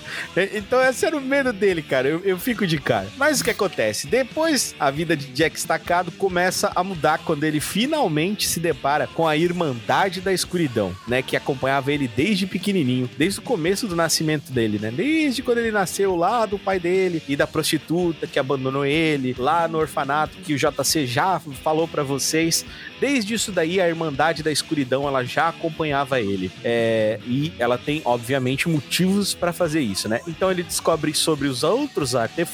Então, 0.53 0.81
esse 0.81 1.05
era 1.05 1.15
o 1.15 1.21
medo 1.21 1.53
dele, 1.53 1.81
cara. 1.81 2.07
Eu, 2.07 2.21
eu 2.23 2.37
fico 2.37 2.62
de 2.67 2.77
cara. 2.77 3.07
Mas 3.17 3.41
o 3.41 3.43
que 3.43 3.49
acontece? 3.49 4.07
Depois, 4.07 4.75
a 4.79 4.89
vida 4.91 5.15
de 5.15 5.27
Jack 5.27 5.57
Estacado 5.57 6.11
começa 6.11 6.71
a 6.75 6.83
mudar 6.83 7.19
quando 7.19 7.43
ele 7.43 7.59
finalmente 7.59 8.47
se 8.47 8.59
depara 8.59 9.07
com 9.07 9.27
a 9.27 9.37
Irmandade 9.37 10.21
da 10.21 10.33
Escuridão, 10.33 10.95
né? 11.07 11.21
Que 11.21 11.35
acompanhava 11.35 11.91
ele 11.91 12.07
desde 12.07 12.45
pequenininho, 12.45 13.09
desde 13.17 13.39
o 13.39 13.43
começo 13.43 13.87
do 13.87 13.95
nascimento 13.95 14.51
dele, 14.51 14.79
né? 14.79 14.91
Desde 14.91 15.41
quando 15.41 15.59
ele 15.59 15.71
nasceu 15.71 16.15
lá 16.15 16.45
do 16.45 16.59
pai 16.59 16.79
dele 16.79 17.21
e 17.27 17.35
da 17.35 17.47
prostituta 17.47 18.27
que 18.27 18.39
abandonou 18.39 18.85
ele, 18.85 19.35
lá 19.37 19.67
no 19.67 19.77
orfanato 19.77 20.37
que 20.37 20.53
o 20.53 20.57
JC 20.57 21.05
já 21.05 21.39
falou 21.63 21.87
pra 21.87 22.03
vocês. 22.03 22.65
Desde 22.99 23.33
isso 23.33 23.51
daí, 23.51 23.81
a 23.81 23.87
Irmandade 23.87 24.43
da 24.43 24.51
Escuridão, 24.51 25.07
ela 25.07 25.23
já 25.23 25.49
acompanhava 25.49 26.19
ele. 26.19 26.51
É, 26.63 27.19
e 27.25 27.51
ela 27.59 27.77
tem, 27.77 28.01
obviamente, 28.05 28.69
motivos 28.69 29.33
pra 29.33 29.51
fazer 29.51 29.81
isso, 29.81 30.07
né? 30.07 30.21
Então 30.27 30.49
ele 30.49 30.63
descobre 30.63 31.13
sobre 31.13 31.47
os 31.47 31.63
outros 31.63 32.15
artefatos, 32.15 32.52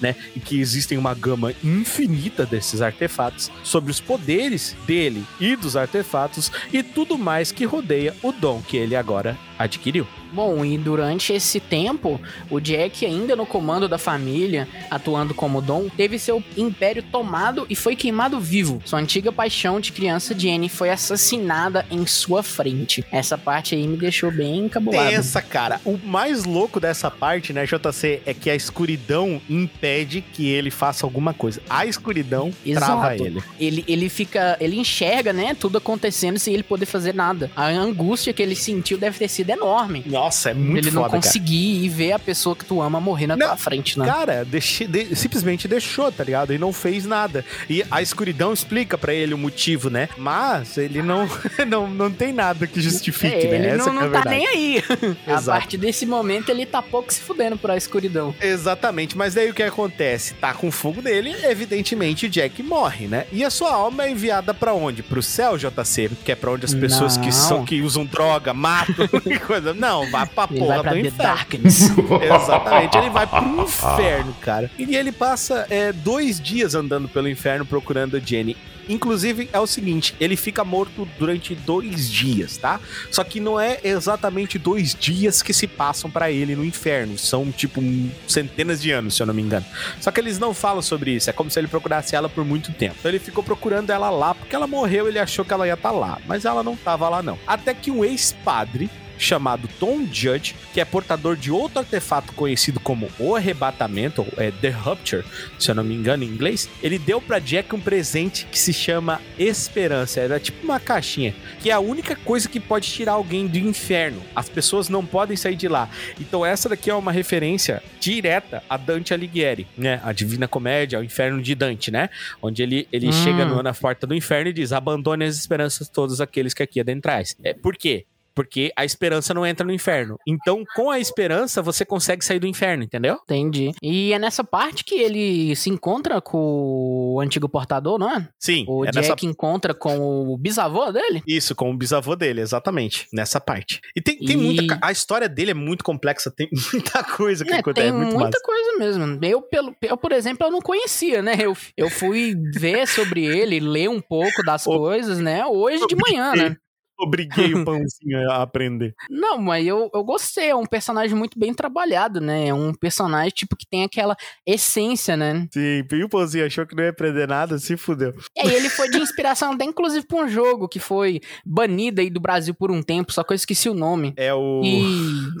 né? 0.00 0.14
E 0.34 0.40
que 0.40 0.60
existem 0.60 0.96
uma 0.96 1.14
gama 1.14 1.52
infinita 1.62 2.46
desses 2.46 2.80
artefatos, 2.80 3.50
sobre 3.62 3.90
os 3.90 4.00
poderes 4.00 4.76
dele 4.86 5.24
e 5.38 5.56
dos 5.56 5.76
artefatos 5.76 6.50
e 6.72 6.82
tudo 6.82 7.18
mais 7.18 7.52
que 7.52 7.64
rodeia 7.64 8.14
o 8.22 8.32
dom 8.32 8.62
que 8.62 8.76
ele 8.76 8.96
agora 8.96 9.36
adquiriu. 9.58 10.06
Bom, 10.32 10.64
e 10.64 10.78
durante 10.78 11.32
esse 11.32 11.58
tempo, 11.58 12.20
o 12.48 12.60
Jack, 12.60 13.04
ainda 13.04 13.34
no 13.34 13.44
comando 13.44 13.88
da 13.88 13.98
família, 13.98 14.68
atuando 14.88 15.34
como 15.34 15.60
Dom, 15.60 15.88
teve 15.88 16.18
seu 16.18 16.42
império 16.56 17.02
tomado 17.02 17.66
e 17.68 17.74
foi 17.74 17.96
queimado 17.96 18.38
vivo. 18.38 18.80
Sua 18.84 19.00
antiga 19.00 19.32
paixão 19.32 19.80
de 19.80 19.90
criança, 19.92 20.38
Jenny, 20.38 20.68
foi 20.68 20.90
assassinada 20.90 21.84
em 21.90 22.06
sua 22.06 22.42
frente. 22.42 23.04
Essa 23.10 23.36
parte 23.36 23.74
aí 23.74 23.86
me 23.86 23.96
deixou 23.96 24.30
bem 24.30 24.66
encabulado. 24.66 25.10
Pensa, 25.10 25.42
cara, 25.42 25.80
o 25.84 25.98
mais 25.98 26.44
louco 26.44 26.78
dessa 26.78 27.10
parte, 27.10 27.52
né, 27.52 27.66
JC, 27.66 28.22
é 28.24 28.32
que 28.32 28.48
a 28.48 28.54
escuridão 28.54 29.09
impede 29.48 30.20
que 30.32 30.48
ele 30.48 30.70
faça 30.70 31.04
alguma 31.06 31.32
coisa. 31.34 31.60
A 31.68 31.86
escuridão 31.86 32.52
trava 32.74 33.14
Exato. 33.14 33.24
ele. 33.26 33.42
Ele, 33.58 33.84
ele 33.88 34.08
fica. 34.08 34.56
Ele 34.60 34.76
enxerga, 34.78 35.32
né? 35.32 35.54
Tudo 35.58 35.78
acontecendo 35.78 36.38
sem 36.38 36.54
ele 36.54 36.62
poder 36.62 36.86
fazer 36.86 37.14
nada. 37.14 37.50
A 37.56 37.66
angústia 37.68 38.32
que 38.32 38.42
ele 38.42 38.54
sentiu 38.56 38.98
deve 38.98 39.18
ter 39.18 39.28
sido 39.28 39.50
enorme. 39.50 40.02
Nossa, 40.06 40.50
é 40.50 40.54
muito 40.54 40.78
ele 40.78 40.90
não 40.90 41.02
foda, 41.02 41.12
cara. 41.12 41.22
conseguir 41.22 41.84
e 41.84 41.88
ver 41.88 42.12
a 42.12 42.18
pessoa 42.18 42.54
que 42.56 42.64
tu 42.64 42.80
ama 42.80 43.00
morrer 43.00 43.26
na 43.26 43.36
Não, 43.36 43.46
tua 43.46 43.56
frente, 43.56 43.98
né? 43.98 44.06
Cara, 44.06 44.44
deixe- 44.44 44.86
de- 44.86 45.14
simplesmente 45.16 45.66
deixou, 45.68 46.10
tá 46.12 46.24
ligado? 46.24 46.52
E 46.52 46.58
não 46.58 46.72
fez 46.72 47.04
nada. 47.06 47.44
E 47.68 47.84
a 47.90 48.00
escuridão 48.02 48.52
explica 48.52 48.96
pra 48.98 49.12
ele 49.14 49.34
o 49.34 49.38
motivo, 49.38 49.90
né? 49.90 50.08
Mas 50.16 50.76
ele 50.78 51.02
não, 51.02 51.28
não, 51.68 51.88
não 51.88 52.10
tem 52.10 52.32
nada 52.32 52.66
que 52.66 52.80
justifique, 52.80 53.46
É, 53.46 53.50
né? 53.50 53.56
ele 53.56 53.66
Essa 53.68 53.92
não, 53.92 54.00
é 54.02 54.04
não 54.06 54.12
tá 54.12 54.28
nem 54.30 54.46
aí. 54.46 54.82
a 55.26 55.40
partir 55.42 55.76
desse 55.76 56.04
momento, 56.06 56.48
ele 56.50 56.66
tá 56.66 56.80
pouco 56.82 57.12
se 57.12 57.20
fudendo 57.20 57.56
pra 57.56 57.76
escuridão. 57.76 58.34
Exatamente, 58.40 58.89
mas 59.16 59.34
daí 59.34 59.50
o 59.50 59.54
que 59.54 59.62
acontece? 59.62 60.34
Tá 60.34 60.52
com 60.52 60.70
fogo 60.70 61.00
nele, 61.02 61.34
evidentemente 61.44 62.26
o 62.26 62.28
Jack 62.28 62.62
morre, 62.62 63.06
né? 63.06 63.26
E 63.32 63.44
a 63.44 63.50
sua 63.50 63.72
alma 63.72 64.04
é 64.04 64.10
enviada 64.10 64.52
pra 64.52 64.74
onde? 64.74 65.02
Pro 65.02 65.22
céu, 65.22 65.56
JC? 65.56 66.10
Que 66.24 66.32
é 66.32 66.34
pra 66.34 66.50
onde 66.50 66.64
as 66.64 66.74
pessoas 66.74 67.16
que 67.16 67.32
são 67.32 67.64
que 67.64 67.80
usam 67.82 68.04
droga, 68.04 68.52
matam 68.52 69.08
e 69.26 69.38
coisa. 69.38 69.72
Não, 69.74 70.10
vai 70.10 70.26
pra 70.26 70.46
Ele 70.50 70.58
porra 70.58 70.74
vai 70.74 70.82
pra 70.82 70.92
do 70.92 70.98
inferno. 70.98 71.16
Darkness. 71.22 71.80
Exatamente, 72.22 72.98
ele 72.98 73.10
vai 73.10 73.26
pro 73.26 73.62
inferno, 73.62 74.34
cara. 74.40 74.70
E 74.78 74.96
ele 74.96 75.12
passa 75.12 75.66
é, 75.70 75.92
dois 75.92 76.40
dias 76.40 76.74
andando 76.74 77.08
pelo 77.08 77.28
inferno 77.28 77.64
procurando 77.64 78.16
a 78.16 78.20
Jenny. 78.20 78.56
Inclusive, 78.90 79.48
é 79.52 79.60
o 79.60 79.66
seguinte, 79.66 80.14
ele 80.18 80.36
fica 80.36 80.64
morto 80.64 81.08
durante 81.18 81.54
dois 81.54 82.10
dias, 82.10 82.56
tá? 82.56 82.80
Só 83.10 83.22
que 83.22 83.38
não 83.38 83.58
é 83.58 83.78
exatamente 83.84 84.58
dois 84.58 84.94
dias 84.94 85.42
que 85.42 85.54
se 85.54 85.66
passam 85.66 86.10
pra 86.10 86.30
ele 86.30 86.56
no 86.56 86.64
inferno. 86.64 87.16
São, 87.16 87.52
tipo, 87.52 87.80
centenas 88.26 88.82
de 88.82 88.90
anos, 88.90 89.14
se 89.14 89.22
eu 89.22 89.26
não 89.26 89.34
me 89.34 89.42
engano. 89.42 89.64
Só 90.00 90.10
que 90.10 90.20
eles 90.20 90.38
não 90.38 90.52
falam 90.52 90.82
sobre 90.82 91.12
isso. 91.12 91.30
É 91.30 91.32
como 91.32 91.50
se 91.50 91.58
ele 91.58 91.68
procurasse 91.68 92.16
ela 92.16 92.28
por 92.28 92.44
muito 92.44 92.72
tempo. 92.72 92.96
Então 92.98 93.10
ele 93.10 93.20
ficou 93.20 93.44
procurando 93.44 93.90
ela 93.90 94.10
lá, 94.10 94.34
porque 94.34 94.56
ela 94.56 94.66
morreu, 94.66 95.06
ele 95.06 95.18
achou 95.18 95.44
que 95.44 95.52
ela 95.52 95.66
ia 95.66 95.74
estar 95.74 95.92
lá. 95.92 96.18
Mas 96.26 96.44
ela 96.44 96.62
não 96.62 96.76
tava 96.76 97.08
lá, 97.08 97.22
não. 97.22 97.38
Até 97.46 97.72
que 97.74 97.90
um 97.90 98.04
ex-padre 98.04 98.90
chamado 99.20 99.68
Tom 99.78 100.06
Judge, 100.10 100.56
que 100.72 100.80
é 100.80 100.84
portador 100.84 101.36
de 101.36 101.50
outro 101.52 101.78
artefato 101.78 102.32
conhecido 102.32 102.80
como 102.80 103.08
o 103.18 103.36
arrebatamento, 103.36 104.22
ou 104.22 104.28
é 104.42 104.50
The 104.50 104.70
Rupture, 104.70 105.24
se 105.58 105.70
eu 105.70 105.74
não 105.74 105.84
me 105.84 105.94
engano 105.94 106.24
em 106.24 106.26
inglês, 106.26 106.68
ele 106.82 106.98
deu 106.98 107.20
pra 107.20 107.38
Jack 107.38 107.74
um 107.74 107.80
presente 107.80 108.46
que 108.50 108.58
se 108.58 108.72
chama 108.72 109.20
Esperança. 109.38 110.20
Era 110.20 110.40
tipo 110.40 110.64
uma 110.64 110.80
caixinha, 110.80 111.34
que 111.60 111.70
é 111.70 111.72
a 111.74 111.80
única 111.80 112.16
coisa 112.16 112.48
que 112.48 112.58
pode 112.58 112.88
tirar 112.88 113.12
alguém 113.12 113.46
do 113.46 113.58
inferno. 113.58 114.22
As 114.34 114.48
pessoas 114.48 114.88
não 114.88 115.04
podem 115.04 115.36
sair 115.36 115.56
de 115.56 115.68
lá. 115.68 115.88
Então 116.18 116.44
essa 116.44 116.68
daqui 116.68 116.88
é 116.90 116.94
uma 116.94 117.12
referência 117.12 117.82
direta 118.00 118.62
a 118.68 118.76
Dante 118.76 119.12
Alighieri, 119.12 119.66
né? 119.76 120.00
A 120.02 120.12
Divina 120.12 120.48
Comédia, 120.48 120.98
o 120.98 121.04
Inferno 121.04 121.42
de 121.42 121.54
Dante, 121.54 121.90
né? 121.90 122.08
Onde 122.40 122.62
ele, 122.62 122.88
ele 122.90 123.08
Hum. 123.08 123.12
chega 123.12 123.44
no- 123.44 123.62
na 123.62 123.74
porta 123.74 124.06
do 124.06 124.14
inferno 124.14 124.48
e 124.48 124.52
diz: 124.52 124.72
abandone 124.72 125.24
as 125.24 125.36
esperanças 125.36 125.86
de 125.88 125.92
todos 125.92 126.20
aqueles 126.20 126.54
que 126.54 126.62
aqui 126.62 126.80
adentrais. 126.80 127.36
É, 127.44 127.52
por 127.52 127.76
quê? 127.76 128.06
Porque 128.34 128.72
a 128.76 128.84
esperança 128.84 129.34
não 129.34 129.44
entra 129.46 129.66
no 129.66 129.72
inferno. 129.72 130.16
Então, 130.26 130.62
com 130.74 130.90
a 130.90 130.98
esperança, 131.00 131.60
você 131.62 131.84
consegue 131.84 132.24
sair 132.24 132.38
do 132.38 132.46
inferno, 132.46 132.82
entendeu? 132.84 133.18
Entendi. 133.24 133.72
E 133.82 134.12
é 134.12 134.18
nessa 134.18 134.42
parte 134.44 134.84
que 134.84 134.94
ele 134.94 135.54
se 135.56 135.68
encontra 135.70 136.20
com 136.20 137.14
o 137.14 137.20
antigo 137.20 137.48
portador, 137.48 137.98
não 137.98 138.10
é? 138.16 138.28
Sim. 138.38 138.64
O 138.68 138.84
é 138.84 138.90
Jack 138.90 139.08
nessa... 139.10 139.26
encontra 139.26 139.74
com 139.74 139.98
o 140.28 140.36
bisavô 140.38 140.90
dele? 140.92 141.22
Isso, 141.26 141.54
com 141.54 141.70
o 141.70 141.76
bisavô 141.76 142.14
dele, 142.16 142.40
exatamente. 142.40 143.06
Nessa 143.12 143.40
parte. 143.40 143.80
E 143.96 144.00
tem, 144.00 144.18
tem 144.18 144.36
E- 144.36 144.36
muita. 144.36 144.78
A 144.82 144.92
história 144.92 145.28
dele 145.28 145.50
é 145.50 145.54
muito 145.54 145.84
complexa, 145.84 146.30
tem 146.30 146.48
muita 146.72 147.02
coisa 147.04 147.44
que 147.44 147.52
É, 147.52 147.58
acontece. 147.58 147.88
tem 147.90 147.96
É 147.96 148.04
muita 148.04 148.18
massa. 148.18 148.40
coisa 148.44 148.78
mesmo. 148.78 149.18
Eu, 149.22 149.42
pelo, 149.42 149.74
eu, 149.82 149.96
por 149.96 150.12
exemplo, 150.12 150.46
eu 150.46 150.50
não 150.50 150.60
conhecia, 150.60 151.20
né? 151.22 151.36
Eu, 151.38 151.56
eu 151.76 151.90
fui 151.90 152.34
ver 152.54 152.86
sobre 152.86 153.24
ele, 153.24 153.60
ler 153.60 153.88
um 153.90 154.00
pouco 154.00 154.42
das 154.44 154.66
Ô, 154.66 154.78
coisas, 154.78 155.18
né? 155.18 155.44
Hoje 155.46 155.86
de 155.86 155.96
manhã, 155.96 156.32
né? 156.36 156.56
Obriguei 157.02 157.54
o 157.54 157.64
pãozinho 157.64 158.30
a 158.30 158.42
aprender. 158.42 158.94
Não, 159.08 159.38
mas 159.38 159.66
eu, 159.66 159.90
eu 159.94 160.04
gostei. 160.04 160.50
É 160.50 160.56
um 160.56 160.66
personagem 160.66 161.16
muito 161.16 161.38
bem 161.38 161.52
trabalhado, 161.54 162.20
né? 162.20 162.48
É 162.48 162.54
um 162.54 162.72
personagem, 162.74 163.30
tipo, 163.30 163.56
que 163.56 163.66
tem 163.68 163.84
aquela 163.84 164.16
essência, 164.46 165.16
né? 165.16 165.46
Sim, 165.52 165.84
e 165.92 166.04
o 166.04 166.08
pãozinho 166.08 166.46
achou 166.46 166.66
que 166.66 166.74
não 166.74 166.84
ia 166.84 166.90
aprender 166.90 167.26
nada, 167.28 167.58
se 167.58 167.76
fudeu. 167.76 168.12
E 168.36 168.40
aí 168.40 168.54
ele 168.54 168.68
foi 168.68 168.88
de 168.90 168.98
inspiração 168.98 169.52
até, 169.52 169.64
inclusive, 169.64 170.06
pra 170.06 170.18
um 170.24 170.28
jogo 170.28 170.68
que 170.68 170.78
foi 170.78 171.20
banido 171.44 172.00
aí 172.00 172.10
do 172.10 172.20
Brasil 172.20 172.54
por 172.54 172.70
um 172.70 172.82
tempo, 172.82 173.12
só 173.12 173.22
que 173.22 173.32
eu 173.32 173.36
esqueci 173.36 173.68
o 173.68 173.74
nome. 173.74 174.12
É 174.16 174.32
o. 174.34 174.60
E 174.64 174.80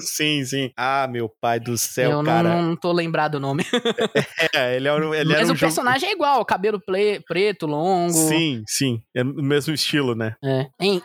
Sim, 0.00 0.44
sim. 0.44 0.70
Ah, 0.76 1.06
meu 1.10 1.28
pai 1.40 1.58
do 1.60 1.76
céu, 1.76 2.10
eu 2.12 2.16
não, 2.18 2.24
cara. 2.24 2.48
não 2.62 2.76
tô 2.76 2.92
lembrado 2.92 3.34
o 3.36 3.40
nome. 3.40 3.64
É, 4.54 4.76
ele, 4.76 4.88
era, 4.88 5.06
um- 5.06 5.14
ele 5.14 5.32
Mas 5.32 5.40
um 5.42 5.44
o 5.44 5.46
jogo- 5.56 5.60
personagem 5.60 6.08
é 6.08 6.12
igual, 6.12 6.44
cabelo 6.44 6.80
preto, 7.26 7.66
longo. 7.66 8.12
Sim, 8.12 8.62
sim. 8.66 9.00
É 9.14 9.22
o 9.22 9.42
mesmo 9.42 9.72
estilo, 9.74 10.14
né? 10.14 10.34
É. 10.44 10.66
Hein, 10.80 11.02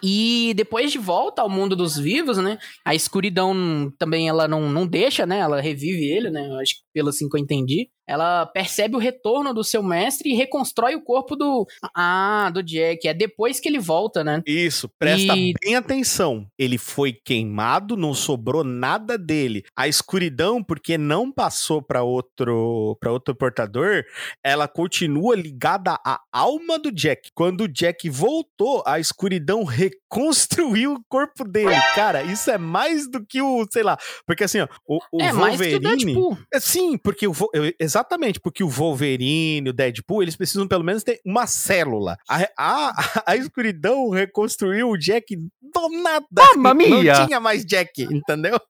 E 0.50 0.54
depois 0.54 0.92
de 0.92 0.98
volta 1.00 1.42
ao 1.42 1.50
mundo 1.50 1.76
dos 1.76 1.98
vivos, 1.98 2.38
né? 2.38 2.58
A 2.84 2.94
escuridão 2.94 3.92
também 3.98 4.30
ela 4.30 4.48
não, 4.48 4.70
não 4.70 4.86
deixa, 4.86 5.26
né? 5.26 5.40
Ela 5.40 5.60
revive 5.60 6.06
ele, 6.06 6.30
né? 6.30 6.48
Eu 6.48 6.60
Acho 6.60 6.76
que 6.76 6.85
pelo 6.96 7.10
assim 7.10 7.28
que 7.28 7.36
eu 7.38 7.42
entendi. 7.42 7.90
Ela 8.08 8.46
percebe 8.46 8.96
o 8.96 9.00
retorno 9.00 9.52
do 9.54 9.64
seu 9.64 9.82
mestre 9.84 10.30
e 10.30 10.36
reconstrói 10.36 10.96
o 10.96 11.04
corpo 11.04 11.36
do. 11.36 11.66
Ah, 11.96 12.50
do 12.54 12.62
Jack. 12.64 13.06
É 13.08 13.14
depois 13.14 13.60
que 13.60 13.68
ele 13.68 13.80
volta, 13.80 14.24
né? 14.24 14.42
Isso, 14.46 14.88
presta 15.00 15.36
E- 15.36 15.54
bem 15.62 15.76
atenção. 15.76 16.46
Ele 16.58 16.78
foi 16.78 17.12
queimado, 17.12 17.98
não 17.98 18.14
sobrou 18.14 18.64
nada 18.64 19.18
dele. 19.18 19.64
A 19.76 19.88
escuridão, 19.88 20.64
porque 20.64 20.98
não 20.98 21.32
passou 21.32 21.82
para 21.82 22.04
outro 22.04 22.96
para 23.02 23.12
outro 23.12 23.36
portador, 23.36 24.06
ela 24.44 24.68
continua 24.68 25.36
ligada 25.36 25.98
à 26.06 26.20
alma 26.32 26.78
do 26.80 26.92
Jack. 26.92 27.32
Quando 27.34 27.62
o 27.62 27.68
Jack 27.68 28.08
voltou, 28.10 28.84
a 28.86 29.00
escuridão 29.00 29.64
reconstruiu 29.64 30.94
o 30.94 31.04
corpo 31.10 31.44
dele. 31.44 31.76
Cara, 31.96 32.22
isso 32.24 32.50
é 32.52 32.58
mais 32.58 33.10
do 33.10 33.26
que 33.26 33.42
o, 33.42 33.66
sei 33.72 33.82
lá, 33.84 33.98
porque 34.28 34.44
assim, 34.44 34.60
ó, 34.60 34.68
o, 34.88 35.00
o 35.12 35.22
é 35.22 35.34
mais 35.34 35.60
que 35.60 35.68
o 35.68 35.72
Wolverine 35.82 36.06
Deadpool. 36.06 36.38
é, 36.54 36.60
Sim, 36.86 36.98
porque 36.98 37.28
o 37.28 37.34
eu- 37.54 37.74
exatamente, 37.80 38.40
porque 38.40 38.64
o 38.64 38.70
Wolverine, 38.70 39.70
o 39.70 39.74
Deadpool, 39.74 40.22
eles 40.24 40.36
precisam 40.36 40.68
pelo 40.68 40.84
menos 40.84 41.04
ter 41.04 41.20
uma 41.26 41.48
célula. 41.48 42.18
A, 42.30 42.48
a, 42.58 43.24
a 43.28 43.36
escuridão 43.36 44.10
reconstruiu 44.10 44.90
o 44.90 44.98
Jack 44.98 45.36
do 45.36 45.90
nada. 46.02 46.26
Mamma 46.56 46.74
mia! 46.74 47.20
Não 47.20 47.26
tinha 47.28 47.40
mais 47.40 47.66
Jack, 47.66 48.04
entendeu? 48.04 48.60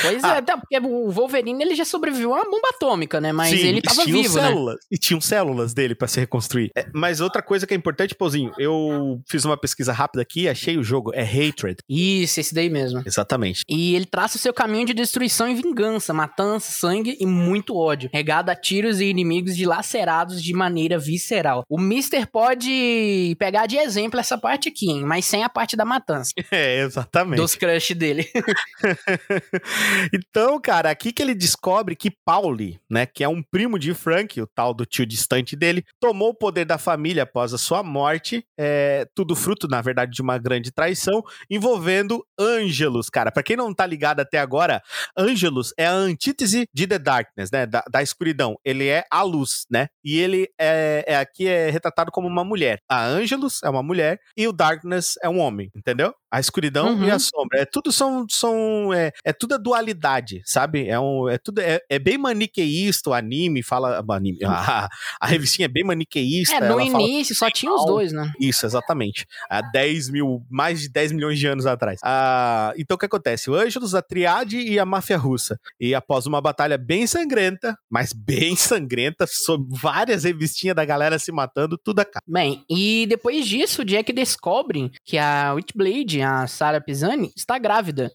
Pois 0.00 0.24
Ah. 0.24 0.36
é, 0.36 0.38
até 0.38 0.56
porque 0.56 0.78
o 0.78 1.10
Wolverine 1.10 1.62
ele 1.62 1.74
já 1.74 1.84
sobreviveu 1.84 2.32
a 2.32 2.36
uma 2.38 2.44
bomba 2.50 2.68
atômica, 2.70 3.20
né? 3.20 3.30
Mas 3.30 3.50
Sim, 3.50 3.66
ele 3.68 3.82
tava 3.82 4.02
tinham 4.04 4.22
vivo, 4.22 4.36
né? 4.36 4.42
células, 4.48 4.76
E 4.90 4.96
tinham 4.98 5.20
células 5.20 5.74
dele 5.74 5.94
pra 5.94 6.08
se 6.08 6.18
reconstruir. 6.18 6.70
É, 6.74 6.86
mas 6.94 7.20
outra 7.20 7.42
coisa 7.42 7.66
que 7.66 7.74
é 7.74 7.76
importante, 7.76 8.14
Pauzinho, 8.14 8.52
eu 8.58 9.20
fiz 9.28 9.44
uma 9.44 9.58
pesquisa 9.58 9.92
rápida 9.92 10.22
aqui, 10.22 10.48
achei 10.48 10.78
o 10.78 10.82
jogo, 10.82 11.12
é 11.14 11.22
Hatred. 11.22 11.76
Isso, 11.86 12.40
esse 12.40 12.54
daí 12.54 12.70
mesmo. 12.70 13.02
Exatamente. 13.04 13.62
E 13.68 13.94
ele 13.94 14.06
traça 14.06 14.36
o 14.36 14.40
seu 14.40 14.54
caminho 14.54 14.86
de 14.86 14.94
destruição 14.94 15.46
e 15.46 15.54
vingança, 15.54 16.14
matança, 16.14 16.72
sangue 16.72 17.09
e 17.18 17.26
muito 17.26 17.76
ódio, 17.76 18.10
regado 18.12 18.50
a 18.50 18.54
tiros 18.54 19.00
e 19.00 19.06
inimigos 19.06 19.56
dilacerados 19.56 20.42
de 20.42 20.52
maneira 20.52 20.98
visceral. 20.98 21.64
O 21.68 21.78
Mister 21.80 22.26
pode 22.30 23.36
pegar 23.38 23.66
de 23.66 23.76
exemplo 23.76 24.20
essa 24.20 24.36
parte 24.36 24.68
aqui, 24.68 24.90
hein? 24.90 25.04
mas 25.04 25.24
sem 25.24 25.42
a 25.42 25.48
parte 25.48 25.76
da 25.76 25.84
matança, 25.84 26.32
É, 26.50 26.80
exatamente. 26.80 27.40
dos 27.40 27.54
crush 27.54 27.94
dele. 27.94 28.28
então, 30.12 30.60
cara, 30.60 30.90
aqui 30.90 31.12
que 31.12 31.22
ele 31.22 31.34
descobre 31.34 31.96
que 31.96 32.10
Pauli, 32.24 32.80
né, 32.88 33.06
que 33.06 33.24
é 33.24 33.28
um 33.28 33.42
primo 33.42 33.78
de 33.78 33.94
Frank, 33.94 34.40
o 34.40 34.46
tal 34.46 34.74
do 34.74 34.84
tio 34.84 35.06
distante 35.06 35.56
dele, 35.56 35.84
tomou 36.00 36.30
o 36.30 36.34
poder 36.34 36.64
da 36.64 36.78
família 36.78 37.22
após 37.22 37.52
a 37.54 37.58
sua 37.58 37.82
morte, 37.82 38.44
é, 38.58 39.06
tudo 39.14 39.34
fruto, 39.34 39.68
na 39.68 39.80
verdade, 39.80 40.12
de 40.12 40.22
uma 40.22 40.38
grande 40.38 40.70
traição, 40.70 41.22
envolvendo 41.48 42.24
Ângelos, 42.38 43.08
cara. 43.08 43.30
Pra 43.30 43.42
quem 43.42 43.56
não 43.56 43.72
tá 43.72 43.86
ligado 43.86 44.20
até 44.20 44.38
agora, 44.38 44.82
Ângelos 45.16 45.72
é 45.78 45.86
a 45.86 45.92
antítese 45.92 46.66
de 46.72 46.86
The 46.86 46.98
Darkness, 47.00 47.50
né, 47.50 47.66
da, 47.66 47.82
da 47.90 48.02
escuridão. 48.02 48.56
Ele 48.64 48.88
é 48.88 49.04
a 49.10 49.22
luz, 49.22 49.66
né, 49.70 49.88
e 50.04 50.18
ele 50.18 50.48
é, 50.58 51.04
é 51.06 51.16
aqui 51.16 51.48
é 51.48 51.70
retratado 51.70 52.10
como 52.10 52.28
uma 52.28 52.44
mulher. 52.44 52.80
A 52.88 53.04
Ângelos 53.04 53.60
é 53.64 53.70
uma 53.70 53.82
mulher 53.82 54.18
e 54.36 54.46
o 54.46 54.52
Darkness 54.52 55.14
é 55.22 55.28
um 55.28 55.38
homem, 55.38 55.70
entendeu? 55.74 56.14
A 56.30 56.40
escuridão 56.40 56.94
Uhum. 56.94 57.04
e 57.04 57.10
a 57.10 57.18
sombra. 57.18 57.60
É 57.60 57.64
tudo 57.64 57.92
são, 57.92 58.26
são 58.28 58.92
é, 58.92 59.12
é 59.24 59.32
tudo 59.32 59.54
a 59.54 59.58
dualidade, 59.58 60.42
sabe? 60.44 60.88
É, 60.88 60.98
um, 60.98 61.28
é 61.28 61.38
tudo 61.38 61.60
é, 61.60 61.80
é 61.88 61.98
bem 61.98 62.16
maniqueísta 62.18 63.10
o 63.10 63.14
anime, 63.14 63.62
fala 63.62 64.02
o 64.06 64.12
anime, 64.12 64.38
a, 64.44 64.88
a 65.20 65.26
revistinha 65.26 65.66
é 65.66 65.68
bem 65.68 65.84
maniqueísta. 65.84 66.56
É, 66.56 66.68
no 66.68 66.80
início 66.80 67.34
só 67.34 67.50
tinha 67.50 67.72
os 67.72 67.84
dois, 67.84 68.12
né? 68.12 68.32
isso, 68.40 68.64
exatamente. 68.66 69.26
Há 69.48 69.60
10 69.62 70.10
mil, 70.10 70.42
mais 70.50 70.80
de 70.80 70.88
10 70.88 71.12
milhões 71.12 71.38
de 71.38 71.46
anos 71.46 71.66
atrás. 71.66 72.00
Ah, 72.04 72.72
então 72.76 72.94
o 72.94 72.98
que 72.98 73.06
acontece? 73.06 73.50
O 73.50 73.54
Ângelos, 73.54 73.94
a 73.94 74.02
Triade 74.02 74.58
e 74.58 74.78
a 74.78 74.84
máfia 74.84 75.16
russa. 75.16 75.58
E 75.78 75.94
após 75.94 76.26
uma 76.26 76.40
batalha 76.40 76.78
bem 76.78 77.06
sangrenta, 77.06 77.76
mas 77.90 78.12
bem 78.12 78.56
sangrenta, 78.56 79.26
sobre 79.26 79.66
várias 79.70 80.24
revistinhas 80.24 80.76
da 80.76 80.84
galera 80.84 81.18
se 81.18 81.32
matando, 81.32 81.78
tudo 81.78 82.00
acaba. 82.00 82.24
Bem, 82.26 82.64
e 82.68 83.06
depois 83.08 83.46
disso, 83.46 83.82
o 83.82 83.84
Jack 83.84 84.12
descobre 84.12 84.90
que 85.04 85.18
a 85.18 85.52
Witchblade, 85.54 86.19
a 86.22 86.46
Sarah 86.46 86.80
Pisani, 86.80 87.32
está 87.36 87.58
grávida. 87.58 88.10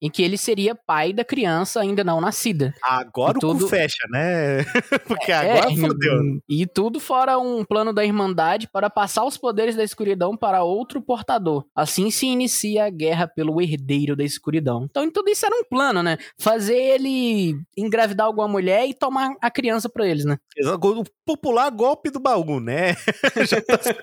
E 0.00 0.08
que 0.08 0.22
ele 0.22 0.36
seria 0.36 0.74
pai 0.74 1.12
da 1.12 1.24
criança 1.24 1.80
ainda 1.80 2.04
não 2.04 2.20
nascida. 2.20 2.72
Agora 2.82 3.34
E 3.34 3.38
o 3.38 3.40
tudo- 3.40 3.68
fecha, 3.68 4.06
né? 4.10 4.64
Porque 5.06 5.32
agora 5.32 5.72
É, 5.72 5.76
fodeu. 5.76 6.40
E 6.48 6.66
tudo 6.66 7.00
fora 7.00 7.38
um 7.38 7.64
plano 7.64 7.92
da 7.92 8.04
Irmandade 8.04 8.68
para 8.72 8.88
passar 8.88 9.24
os 9.24 9.36
poderes 9.36 9.74
da 9.74 9.82
escuridão 9.82 10.36
para 10.36 10.62
outro 10.62 11.02
portador. 11.02 11.64
Assim 11.74 12.10
se 12.10 12.26
inicia 12.26 12.84
a 12.84 12.90
guerra 12.90 13.26
pelo 13.26 13.60
herdeiro 13.60 14.14
da 14.14 14.22
escuridão. 14.24 14.86
Então 14.88 15.10
tudo 15.10 15.28
isso 15.30 15.44
era 15.44 15.54
um 15.56 15.64
plano, 15.64 16.02
né? 16.02 16.16
Fazer 16.38 16.76
ele 16.76 17.58
engravidar 17.76 18.26
alguma 18.26 18.46
mulher 18.48 18.86
e 18.88 18.94
tomar 18.94 19.34
a 19.40 19.50
criança 19.50 19.88
pra 19.88 20.06
eles, 20.06 20.24
né? 20.24 20.38
O 20.60 21.04
popular 21.26 21.70
golpe 21.70 22.10
do 22.10 22.20
baú, 22.20 22.60
né? 22.60 22.94
Tá- 23.66 23.96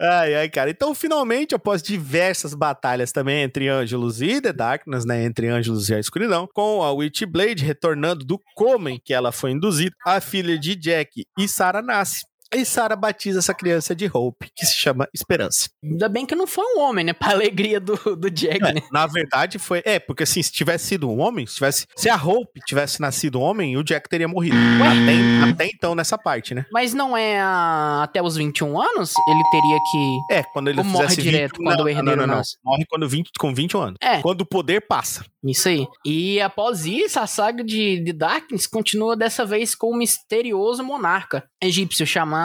ai, 0.00 0.34
ai, 0.34 0.48
cara. 0.48 0.70
Então, 0.70 0.94
finalmente, 0.94 1.54
após 1.54 1.82
diversas 1.82 2.54
batalhas 2.54 3.12
também 3.12 3.42
entre 3.42 3.68
Ângelos 3.68 4.20
e 4.20 4.40
The 4.40 4.52
Darkness, 4.52 5.04
né? 5.04 5.19
Entre 5.24 5.48
Ângelos 5.48 5.88
e 5.88 5.94
a 5.94 5.98
escuridão, 5.98 6.48
com 6.52 6.82
a 6.82 6.92
Witchblade 6.92 7.64
retornando 7.64 8.24
do 8.24 8.38
coma 8.54 8.90
em 8.90 8.98
que 8.98 9.12
ela 9.12 9.32
foi 9.32 9.52
induzida, 9.52 9.94
a 10.04 10.20
filha 10.20 10.58
de 10.58 10.74
Jack 10.74 11.24
e 11.38 11.48
Sarah 11.48 11.82
nasce. 11.82 12.29
E 12.52 12.64
Sarah 12.64 12.96
batiza 12.96 13.38
essa 13.38 13.54
criança 13.54 13.94
de 13.94 14.10
Hope, 14.12 14.50
que 14.56 14.66
se 14.66 14.74
chama 14.76 15.08
Esperança. 15.14 15.70
Ainda 15.84 16.08
bem 16.08 16.26
que 16.26 16.34
não 16.34 16.46
foi 16.46 16.64
um 16.76 16.80
homem, 16.80 17.04
né? 17.04 17.12
Pra 17.12 17.30
alegria 17.30 17.78
do, 17.78 17.94
do 18.16 18.28
Jack, 18.30 18.56
É, 18.64 18.72
né? 18.74 18.82
na 18.90 19.06
verdade, 19.06 19.58
foi. 19.58 19.82
É, 19.84 19.98
porque 20.00 20.24
assim, 20.24 20.42
se 20.42 20.50
tivesse 20.50 20.86
sido 20.86 21.08
um 21.08 21.20
homem, 21.20 21.46
se, 21.46 21.54
tivesse, 21.54 21.86
se 21.96 22.08
a 22.08 22.16
Hope 22.16 22.60
tivesse 22.66 23.00
nascido 23.00 23.40
homem, 23.40 23.76
o 23.76 23.84
Jack 23.84 24.08
teria 24.08 24.26
morrido. 24.26 24.56
Até, 24.56 25.50
até 25.52 25.66
então, 25.66 25.94
nessa 25.94 26.18
parte, 26.18 26.54
né? 26.54 26.66
Mas 26.72 26.92
não 26.92 27.16
é 27.16 27.40
a- 27.40 28.02
até 28.02 28.20
os 28.22 28.34
21 28.36 28.80
anos? 28.80 29.14
Ele 29.28 29.42
teria 29.52 29.78
que. 29.90 30.34
É, 30.34 30.42
quando 30.42 30.68
ele 30.68 30.82
morre 30.82 31.14
direto 31.16 31.58
20, 31.58 31.64
quando 31.66 31.78
não, 31.78 31.84
o 31.84 31.88
herdeiro 31.88 32.10
não, 32.10 32.16
não, 32.16 32.26
não. 32.26 32.34
nasce? 32.36 32.56
Morre 32.64 32.84
quando 32.88 33.08
20, 33.08 33.30
com 33.38 33.54
21 33.54 33.80
anos. 33.80 33.98
É. 34.02 34.20
Quando 34.20 34.40
o 34.40 34.46
poder 34.46 34.80
passa. 34.88 35.24
Isso 35.44 35.68
aí. 35.68 35.86
E 36.04 36.40
após 36.40 36.84
isso, 36.84 37.18
a 37.20 37.26
saga 37.26 37.62
de, 37.62 38.00
de 38.00 38.12
Darkness 38.12 38.66
continua 38.66 39.16
dessa 39.16 39.46
vez 39.46 39.74
com 39.74 39.92
um 39.94 39.96
misterioso 39.96 40.82
monarca 40.82 41.44
egípcio 41.62 42.06
chamado 42.06 42.39